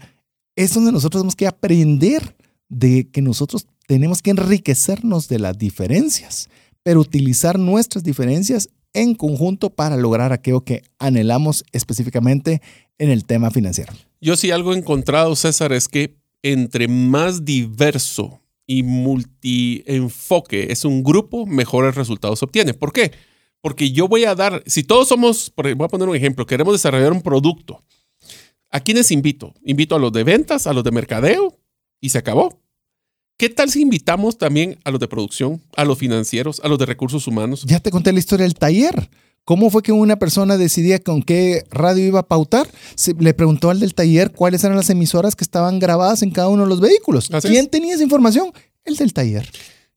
es 0.56 0.74
donde 0.74 0.92
nosotros 0.92 1.22
tenemos 1.22 1.36
que 1.36 1.48
aprender 1.48 2.36
de 2.70 3.10
que 3.10 3.22
nosotros 3.22 3.68
tenemos 3.88 4.22
que 4.22 4.32
enriquecernos 4.32 5.28
de 5.28 5.40
las 5.40 5.58
diferencias, 5.58 6.50
pero 6.84 7.00
utilizar 7.00 7.60
nuestras 7.60 8.04
diferencias 8.04 8.70
en 8.94 9.16
conjunto 9.16 9.72
para 9.72 9.98
lograr 9.98 10.32
aquello 10.32 10.62
que 10.62 10.84
anhelamos 11.00 11.66
específicamente 11.74 12.62
en 12.98 13.10
el 13.10 13.26
tema 13.26 13.52
financiero. 13.52 13.94
Yo 14.22 14.38
sí 14.38 14.52
algo 14.52 14.74
he 14.74 14.78
encontrado, 14.78 15.36
César, 15.36 15.74
es 15.74 15.88
que 15.88 16.16
entre 16.46 16.88
más 16.88 17.44
diverso 17.44 18.40
y 18.68 18.84
multi-enfoque 18.84 20.72
es 20.72 20.86
un 20.86 21.02
grupo, 21.02 21.48
mejores 21.48 21.96
resultados 21.96 22.44
obtiene. 22.44 22.76
¿Por 22.76 22.94
qué? 22.94 23.12
Porque 23.62 23.92
yo 23.92 24.08
voy 24.08 24.26
a 24.26 24.36
dar, 24.36 24.62
si 24.68 24.84
todos 24.84 25.08
somos, 25.08 25.52
voy 25.56 25.74
a 25.84 25.88
poner 25.88 26.08
un 26.08 26.16
ejemplo, 26.16 26.46
queremos 26.46 26.76
desarrollar 26.76 27.14
un 27.14 27.24
producto, 27.24 27.84
¿a 28.70 28.80
quiénes 28.80 29.10
invito? 29.10 29.56
Invito 29.64 29.96
a 29.96 30.00
los 30.00 30.12
de 30.12 30.24
ventas, 30.24 30.68
a 30.68 30.74
los 30.74 30.84
de 30.84 30.92
mercadeo 30.92 31.58
y 32.00 32.10
se 32.10 32.20
acabó. 32.20 32.62
¿Qué 33.38 33.50
tal 33.50 33.72
si 33.72 33.82
invitamos 33.82 34.38
también 34.38 34.78
a 34.84 34.92
los 34.92 35.00
de 35.00 35.08
producción, 35.08 35.64
a 35.76 35.84
los 35.84 35.98
financieros, 35.98 36.62
a 36.64 36.68
los 36.68 36.78
de 36.78 36.86
recursos 36.86 37.26
humanos? 37.26 37.64
Ya 37.66 37.80
te 37.80 37.90
conté 37.90 38.14
la 38.14 38.20
historia 38.20 38.44
del 38.44 38.54
taller. 38.54 39.10
¿Cómo 39.46 39.70
fue 39.70 39.84
que 39.84 39.92
una 39.92 40.18
persona 40.18 40.58
decidía 40.58 40.98
con 40.98 41.22
qué 41.22 41.64
radio 41.70 42.04
iba 42.04 42.22
a 42.22 42.28
pautar? 42.28 42.68
Se, 42.96 43.14
le 43.14 43.36
preguntó 43.36 43.70
al 43.70 43.80
del 43.80 43.94
taller 43.94 44.32
cuáles 44.32 44.64
eran 44.64 44.76
las 44.76 44.90
emisoras 44.90 45.36
que 45.36 45.44
estaban 45.44 45.78
grabadas 45.78 46.24
en 46.24 46.32
cada 46.32 46.50
uno 46.50 46.64
de 46.64 46.70
los 46.70 46.82
vehículos. 46.82 47.30
¿Quién 47.44 47.68
tenía 47.68 47.94
esa 47.94 48.04
información? 48.04 48.52
El 48.84 48.98
del 48.98 49.14
taller. 49.14 49.48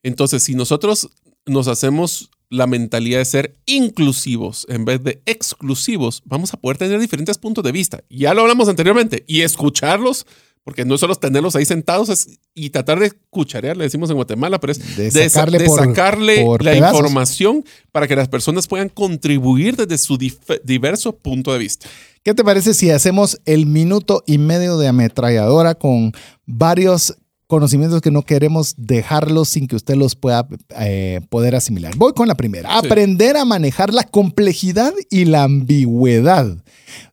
Entonces, 0.03 0.43
si 0.43 0.55
nosotros 0.55 1.09
nos 1.47 1.67
hacemos 1.67 2.31
la 2.51 2.67
mentalidad 2.67 3.19
de 3.19 3.25
ser 3.25 3.57
inclusivos 3.65 4.67
en 4.69 4.85
vez 4.85 5.03
de 5.03 5.23
exclusivos, 5.25 6.23
vamos 6.27 6.53
a 6.53 6.59
poder 6.59 6.77
tener 6.77 7.01
diferentes 7.01 7.39
puntos 7.39 7.65
de 7.65 7.73
vista. 7.73 8.05
Ya 8.11 8.35
lo 8.35 8.43
hablamos 8.43 8.69
anteriormente 8.69 9.25
y 9.27 9.41
escucharlos 9.43 10.27
porque 10.69 10.85
no 10.85 10.99
solo 10.99 11.15
tenerlos 11.15 11.57
ahí 11.57 11.65
sentados 11.65 12.29
y 12.53 12.69
tratar 12.69 13.01
de 13.01 13.11
cucharear, 13.31 13.75
le 13.75 13.85
decimos 13.85 14.11
en 14.11 14.17
Guatemala, 14.17 14.61
pero 14.61 14.75
es 14.75 14.97
de 14.99 15.31
sacarle, 15.31 16.45
la 16.61 16.77
información 16.77 17.65
para 17.91 18.07
que 18.07 18.15
las 18.15 18.29
personas 18.29 18.67
puedan 18.67 18.91
contribuir 18.91 19.77
desde 19.77 19.97
su 19.97 20.19
diverso 20.19 21.17
punto 21.17 21.55
de 21.55 21.59
vista. 21.59 21.89
¿Qué 22.23 22.35
te 22.35 22.45
parece 22.45 22.75
si 22.75 22.91
hacemos 22.91 23.41
el 23.47 23.65
minuto 23.65 24.23
y 24.27 24.37
medio 24.37 24.77
de 24.77 24.89
ametralladora 24.89 25.75
con 25.75 26.13
varios 26.45 27.17
conocimientos 27.47 28.03
que 28.03 28.11
no 28.11 28.21
queremos 28.21 28.75
dejarlos 28.77 29.49
sin 29.49 29.69
que 29.69 29.77
usted 29.77 29.95
los 29.95 30.17
pueda 30.17 30.47
eh, 30.81 31.23
poder 31.31 31.55
asimilar. 31.55 31.97
Voy 31.97 32.13
con 32.13 32.29
la 32.29 32.35
primera. 32.35 32.77
Aprender 32.77 33.39
a 33.39 33.47
manejar 33.47 33.95
la 33.95 34.05
complejidad 34.05 34.93
y 35.09 35.25
la 35.25 35.45
ambigüedad 35.45 36.59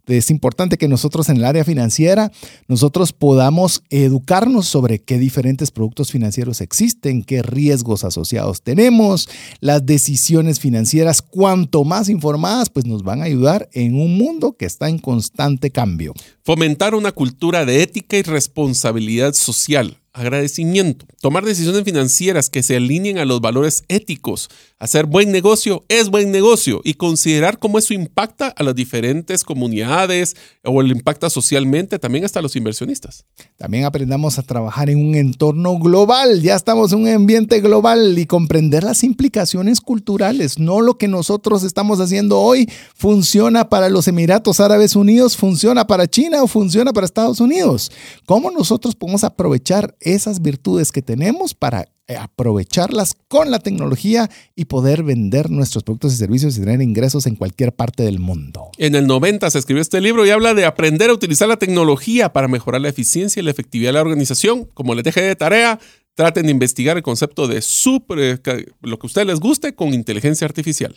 es 0.07 0.29
importante 0.29 0.77
que 0.77 0.87
nosotros 0.87 1.29
en 1.29 1.37
el 1.37 1.45
área 1.45 1.63
financiera, 1.63 2.31
nosotros 2.67 3.13
podamos 3.13 3.83
educarnos 3.89 4.67
sobre 4.67 4.99
qué 4.99 5.17
diferentes 5.17 5.71
productos 5.71 6.11
financieros 6.11 6.61
existen, 6.61 7.23
qué 7.23 7.41
riesgos 7.41 8.03
asociados 8.03 8.61
tenemos, 8.61 9.29
las 9.59 9.85
decisiones 9.85 10.59
financieras, 10.59 11.21
cuanto 11.21 11.83
más 11.83 12.09
informadas, 12.09 12.69
pues 12.69 12.85
nos 12.85 13.03
van 13.03 13.21
a 13.21 13.25
ayudar 13.25 13.69
en 13.73 13.95
un 13.95 14.17
mundo 14.17 14.55
que 14.57 14.65
está 14.65 14.89
en 14.89 14.99
constante 14.99 15.71
cambio. 15.71 16.13
Fomentar 16.43 16.95
una 16.95 17.11
cultura 17.11 17.65
de 17.65 17.81
ética 17.81 18.17
y 18.17 18.23
responsabilidad 18.23 19.33
social 19.33 19.97
agradecimiento, 20.15 21.05
tomar 21.21 21.43
decisiones 21.45 21.83
financieras 21.83 22.49
que 22.49 22.63
se 22.63 22.77
alineen 22.77 23.17
a 23.17 23.25
los 23.25 23.41
valores 23.41 23.83
éticos, 23.89 24.49
hacer 24.79 25.05
buen 25.05 25.31
negocio 25.31 25.83
es 25.89 26.09
buen 26.09 26.31
negocio 26.31 26.81
y 26.83 26.95
considerar 26.95 27.59
cómo 27.59 27.79
eso 27.79 27.93
impacta 27.93 28.47
a 28.47 28.63
las 28.63 28.75
diferentes 28.75 29.43
comunidades 29.43 30.35
o 30.63 30.81
el 30.81 30.91
impacta 30.91 31.29
socialmente 31.29 31.99
también 31.99 32.23
hasta 32.25 32.41
los 32.41 32.55
inversionistas. 32.55 33.25
También 33.57 33.85
aprendamos 33.85 34.39
a 34.39 34.43
trabajar 34.43 34.89
en 34.89 35.05
un 35.05 35.15
entorno 35.15 35.77
global, 35.79 36.41
ya 36.41 36.55
estamos 36.55 36.93
en 36.93 36.99
un 36.99 37.07
ambiente 37.09 37.59
global 37.59 38.17
y 38.17 38.25
comprender 38.25 38.83
las 38.83 39.03
implicaciones 39.03 39.81
culturales, 39.81 40.59
no 40.59 40.81
lo 40.81 40.97
que 40.97 41.07
nosotros 41.07 41.63
estamos 41.63 41.99
haciendo 41.99 42.39
hoy. 42.39 42.69
Funciona 42.95 43.69
para 43.69 43.89
los 43.89 44.07
Emiratos 44.07 44.59
Árabes 44.59 44.95
Unidos, 44.95 45.35
funciona 45.35 45.87
para 45.87 46.07
China 46.07 46.43
o 46.43 46.47
funciona 46.47 46.93
para 46.93 47.05
Estados 47.05 47.39
Unidos. 47.39 47.91
¿Cómo 48.25 48.51
nosotros 48.51 48.95
podemos 48.95 49.23
aprovechar 49.23 49.95
esas 50.05 50.41
virtudes 50.41 50.91
que 50.91 51.01
tenemos 51.01 51.53
para 51.53 51.85
eh, 52.07 52.15
aprovecharlas 52.15 53.15
con 53.27 53.49
la 53.49 53.59
tecnología 53.59 54.29
y 54.55 54.65
poder 54.65 55.01
vender 55.01 55.49
nuestros 55.49 55.83
productos 55.83 56.13
y 56.13 56.17
servicios 56.17 56.55
y 56.55 56.59
tener 56.61 56.81
ingresos 56.81 57.25
en 57.25 57.35
cualquier 57.35 57.73
parte 57.73 58.03
del 58.03 58.19
mundo. 58.19 58.69
En 58.77 58.93
el 58.93 59.07
90 59.07 59.49
se 59.49 59.57
escribió 59.57 59.81
este 59.81 59.99
libro 59.99 60.25
y 60.25 60.29
habla 60.29 60.53
de 60.53 60.65
aprender 60.65 61.09
a 61.09 61.13
utilizar 61.13 61.47
la 61.47 61.57
tecnología 61.57 62.31
para 62.31 62.47
mejorar 62.47 62.81
la 62.81 62.89
eficiencia 62.89 63.39
y 63.39 63.43
la 63.43 63.51
efectividad 63.51 63.89
de 63.89 63.93
la 63.93 64.01
organización. 64.01 64.65
Como 64.75 64.93
les 64.93 65.03
dejé 65.03 65.21
de 65.21 65.35
tarea, 65.35 65.79
traten 66.13 66.45
de 66.45 66.51
investigar 66.51 66.95
el 66.95 67.03
concepto 67.03 67.47
de 67.47 67.57
eh, 67.57 68.37
lo 68.81 68.99
que 68.99 69.05
a 69.05 69.07
ustedes 69.07 69.27
les 69.27 69.39
guste 69.39 69.73
con 69.73 69.93
inteligencia 69.93 70.45
artificial. 70.45 70.95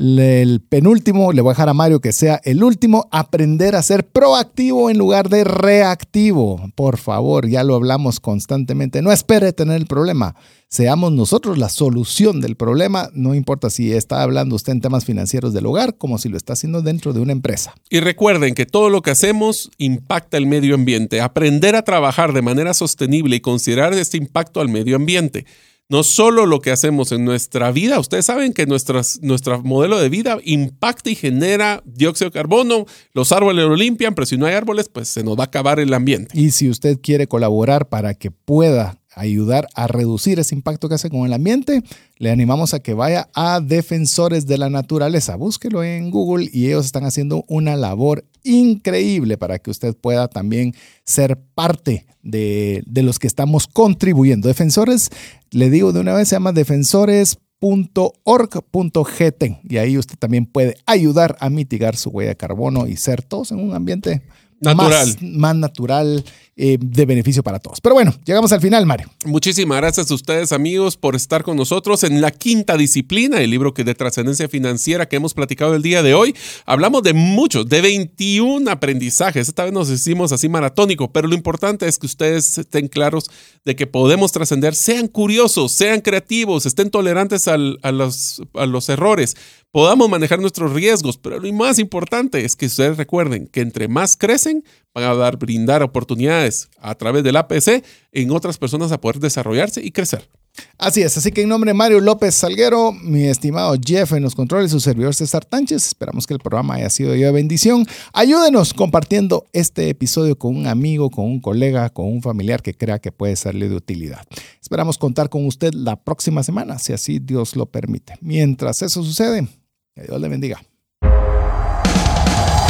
El 0.00 0.60
penúltimo, 0.60 1.32
le 1.32 1.42
voy 1.42 1.50
a 1.50 1.54
dejar 1.54 1.68
a 1.68 1.74
Mario 1.74 2.00
que 2.00 2.12
sea 2.12 2.40
el 2.44 2.62
último, 2.62 3.08
aprender 3.10 3.74
a 3.74 3.82
ser 3.82 4.06
proactivo 4.06 4.90
en 4.90 4.96
lugar 4.96 5.28
de 5.28 5.42
reactivo. 5.42 6.70
Por 6.76 6.98
favor, 6.98 7.48
ya 7.48 7.64
lo 7.64 7.74
hablamos 7.74 8.20
constantemente. 8.20 9.02
No 9.02 9.10
espere 9.10 9.52
tener 9.52 9.74
el 9.74 9.86
problema. 9.86 10.36
Seamos 10.68 11.10
nosotros 11.10 11.58
la 11.58 11.68
solución 11.68 12.40
del 12.40 12.54
problema. 12.54 13.10
No 13.12 13.34
importa 13.34 13.70
si 13.70 13.92
está 13.92 14.22
hablando 14.22 14.54
usted 14.54 14.74
en 14.74 14.80
temas 14.80 15.04
financieros 15.04 15.52
del 15.52 15.66
hogar 15.66 15.96
como 15.96 16.18
si 16.18 16.28
lo 16.28 16.36
está 16.36 16.52
haciendo 16.52 16.80
dentro 16.80 17.12
de 17.12 17.18
una 17.18 17.32
empresa. 17.32 17.74
Y 17.90 17.98
recuerden 17.98 18.54
que 18.54 18.66
todo 18.66 18.90
lo 18.90 19.02
que 19.02 19.10
hacemos 19.10 19.68
impacta 19.78 20.36
el 20.36 20.46
medio 20.46 20.76
ambiente. 20.76 21.20
Aprender 21.20 21.74
a 21.74 21.82
trabajar 21.82 22.32
de 22.32 22.42
manera 22.42 22.72
sostenible 22.72 23.34
y 23.34 23.40
considerar 23.40 23.92
este 23.94 24.16
impacto 24.16 24.60
al 24.60 24.68
medio 24.68 24.94
ambiente 24.94 25.44
no 25.88 26.02
solo 26.02 26.44
lo 26.44 26.60
que 26.60 26.70
hacemos 26.70 27.12
en 27.12 27.24
nuestra 27.24 27.72
vida, 27.72 27.98
ustedes 27.98 28.26
saben 28.26 28.52
que 28.52 28.66
nuestro 28.66 29.62
modelo 29.62 29.98
de 29.98 30.10
vida 30.10 30.38
impacta 30.44 31.08
y 31.08 31.14
genera 31.14 31.82
dióxido 31.86 32.28
de 32.28 32.34
carbono, 32.34 32.84
los 33.14 33.32
árboles 33.32 33.64
lo 33.64 33.74
limpian, 33.74 34.14
pero 34.14 34.26
si 34.26 34.36
no 34.36 34.44
hay 34.44 34.54
árboles, 34.54 34.90
pues 34.90 35.08
se 35.08 35.24
nos 35.24 35.38
va 35.38 35.44
a 35.44 35.46
acabar 35.46 35.80
el 35.80 35.94
ambiente. 35.94 36.38
Y 36.38 36.50
si 36.50 36.68
usted 36.68 36.98
quiere 37.00 37.26
colaborar 37.26 37.88
para 37.88 38.12
que 38.12 38.30
pueda 38.30 39.00
ayudar 39.14 39.66
a 39.74 39.86
reducir 39.86 40.38
ese 40.38 40.54
impacto 40.54 40.88
que 40.88 40.94
hace 40.94 41.10
con 41.10 41.26
el 41.26 41.32
ambiente, 41.32 41.82
le 42.18 42.30
animamos 42.30 42.74
a 42.74 42.80
que 42.80 42.94
vaya 42.94 43.28
a 43.34 43.60
Defensores 43.60 44.46
de 44.46 44.58
la 44.58 44.70
Naturaleza. 44.70 45.36
Búsquelo 45.36 45.82
en 45.82 46.10
Google 46.10 46.48
y 46.52 46.66
ellos 46.66 46.84
están 46.84 47.04
haciendo 47.04 47.44
una 47.48 47.76
labor 47.76 48.24
increíble 48.48 49.38
para 49.38 49.58
que 49.58 49.70
usted 49.70 49.96
pueda 49.96 50.28
también 50.28 50.74
ser 51.04 51.38
parte 51.54 52.06
de, 52.22 52.84
los 52.94 53.18
que 53.18 53.26
estamos 53.26 53.66
contribuyendo. 53.66 54.48
Defensores, 54.48 55.10
le 55.50 55.70
digo 55.70 55.92
de 55.92 56.00
una 56.00 56.14
vez, 56.14 56.28
se 56.28 56.36
llama 56.36 56.52
defensores.org.gt 56.52 59.44
y 59.68 59.76
ahí 59.76 59.98
usted 59.98 60.16
también 60.18 60.46
puede 60.46 60.76
ayudar 60.86 61.36
a 61.40 61.50
mitigar 61.50 61.96
su 61.96 62.10
huella 62.10 62.30
de 62.30 62.36
carbono 62.36 62.86
y 62.86 62.96
ser 62.96 63.22
todos 63.22 63.50
en 63.52 63.60
un 63.60 63.74
ambiente 63.74 64.22
natural. 64.60 65.16
Más, 65.22 65.56
natural 65.56 66.24
eh, 66.60 66.76
de 66.80 67.06
beneficio 67.06 67.44
para 67.44 67.60
todos. 67.60 67.80
Pero 67.80 67.94
bueno, 67.94 68.12
llegamos 68.24 68.50
al 68.50 68.60
final, 68.60 68.84
Mario. 68.84 69.08
Muchísimas 69.24 69.78
gracias 69.78 70.10
a 70.10 70.14
ustedes, 70.14 70.50
amigos, 70.50 70.96
por 70.96 71.14
estar 71.14 71.44
con 71.44 71.56
nosotros 71.56 72.02
en 72.02 72.20
la 72.20 72.32
quinta 72.32 72.76
disciplina, 72.76 73.40
el 73.40 73.50
libro 73.50 73.72
que 73.72 73.84
de 73.84 73.94
trascendencia 73.94 74.48
financiera 74.48 75.06
que 75.06 75.14
hemos 75.14 75.34
platicado 75.34 75.76
el 75.76 75.82
día 75.82 76.02
de 76.02 76.14
hoy. 76.14 76.34
Hablamos 76.66 77.04
de 77.04 77.12
muchos, 77.12 77.68
de 77.68 77.80
21 77.80 78.68
aprendizajes. 78.72 79.46
Esta 79.46 79.62
vez 79.62 79.72
nos 79.72 79.88
hicimos 79.88 80.32
así 80.32 80.48
maratónico, 80.48 81.12
pero 81.12 81.28
lo 81.28 81.36
importante 81.36 81.86
es 81.86 81.96
que 81.96 82.06
ustedes 82.06 82.58
estén 82.58 82.88
claros 82.88 83.30
de 83.64 83.76
que 83.76 83.86
podemos 83.86 84.32
trascender, 84.32 84.74
sean 84.74 85.06
curiosos, 85.06 85.74
sean 85.74 86.00
creativos, 86.00 86.66
estén 86.66 86.90
tolerantes 86.90 87.46
a, 87.46 87.56
los, 87.56 88.42
a 88.54 88.66
los 88.66 88.88
errores, 88.88 89.36
podamos 89.70 90.08
manejar 90.08 90.40
nuestros 90.40 90.72
riesgos, 90.72 91.18
pero 91.18 91.38
lo 91.38 91.52
más 91.52 91.78
importante 91.78 92.44
es 92.44 92.56
que 92.56 92.66
ustedes 92.66 92.96
recuerden 92.96 93.46
que 93.46 93.60
entre 93.60 93.86
más 93.86 94.16
crecen, 94.16 94.64
van 94.94 95.04
a 95.04 95.14
dar, 95.14 95.36
brindar 95.36 95.82
oportunidades 95.82 96.47
a 96.80 96.94
través 96.94 97.24
del 97.24 97.36
APC 97.36 97.84
en 98.12 98.30
otras 98.30 98.58
personas 98.58 98.92
a 98.92 99.00
poder 99.00 99.20
desarrollarse 99.20 99.84
y 99.84 99.90
crecer. 99.90 100.28
Así 100.76 101.02
es, 101.02 101.16
así 101.16 101.32
que 101.32 101.42
en 101.42 101.48
nombre 101.48 101.70
de 101.70 101.74
Mario 101.74 102.00
López 102.00 102.34
Salguero, 102.34 102.92
mi 102.92 103.24
estimado 103.24 103.76
Jeff 103.84 104.12
en 104.12 104.22
los 104.22 104.34
controles, 104.34 104.70
su 104.70 104.80
servidor 104.80 105.14
César 105.14 105.44
Tánchez, 105.44 105.86
esperamos 105.86 106.26
que 106.26 106.34
el 106.34 106.40
programa 106.40 106.74
haya 106.74 106.90
sido 106.90 107.12
de 107.12 107.30
bendición. 107.30 107.86
Ayúdenos 108.12 108.74
compartiendo 108.74 109.46
este 109.52 109.88
episodio 109.88 110.36
con 110.36 110.56
un 110.56 110.66
amigo, 110.66 111.10
con 111.10 111.26
un 111.26 111.40
colega, 111.40 111.90
con 111.90 112.06
un 112.06 112.22
familiar 112.22 112.62
que 112.62 112.74
crea 112.74 112.98
que 112.98 113.12
puede 113.12 113.36
serle 113.36 113.68
de 113.68 113.76
utilidad. 113.76 114.24
Esperamos 114.60 114.98
contar 114.98 115.28
con 115.28 115.46
usted 115.46 115.74
la 115.74 115.96
próxima 115.96 116.42
semana, 116.42 116.78
si 116.78 116.92
así 116.92 117.18
Dios 117.18 117.56
lo 117.56 117.66
permite. 117.66 118.14
Mientras 118.20 118.82
eso 118.82 119.02
sucede, 119.02 119.46
que 119.94 120.02
Dios 120.02 120.20
le 120.20 120.28
bendiga. 120.28 120.60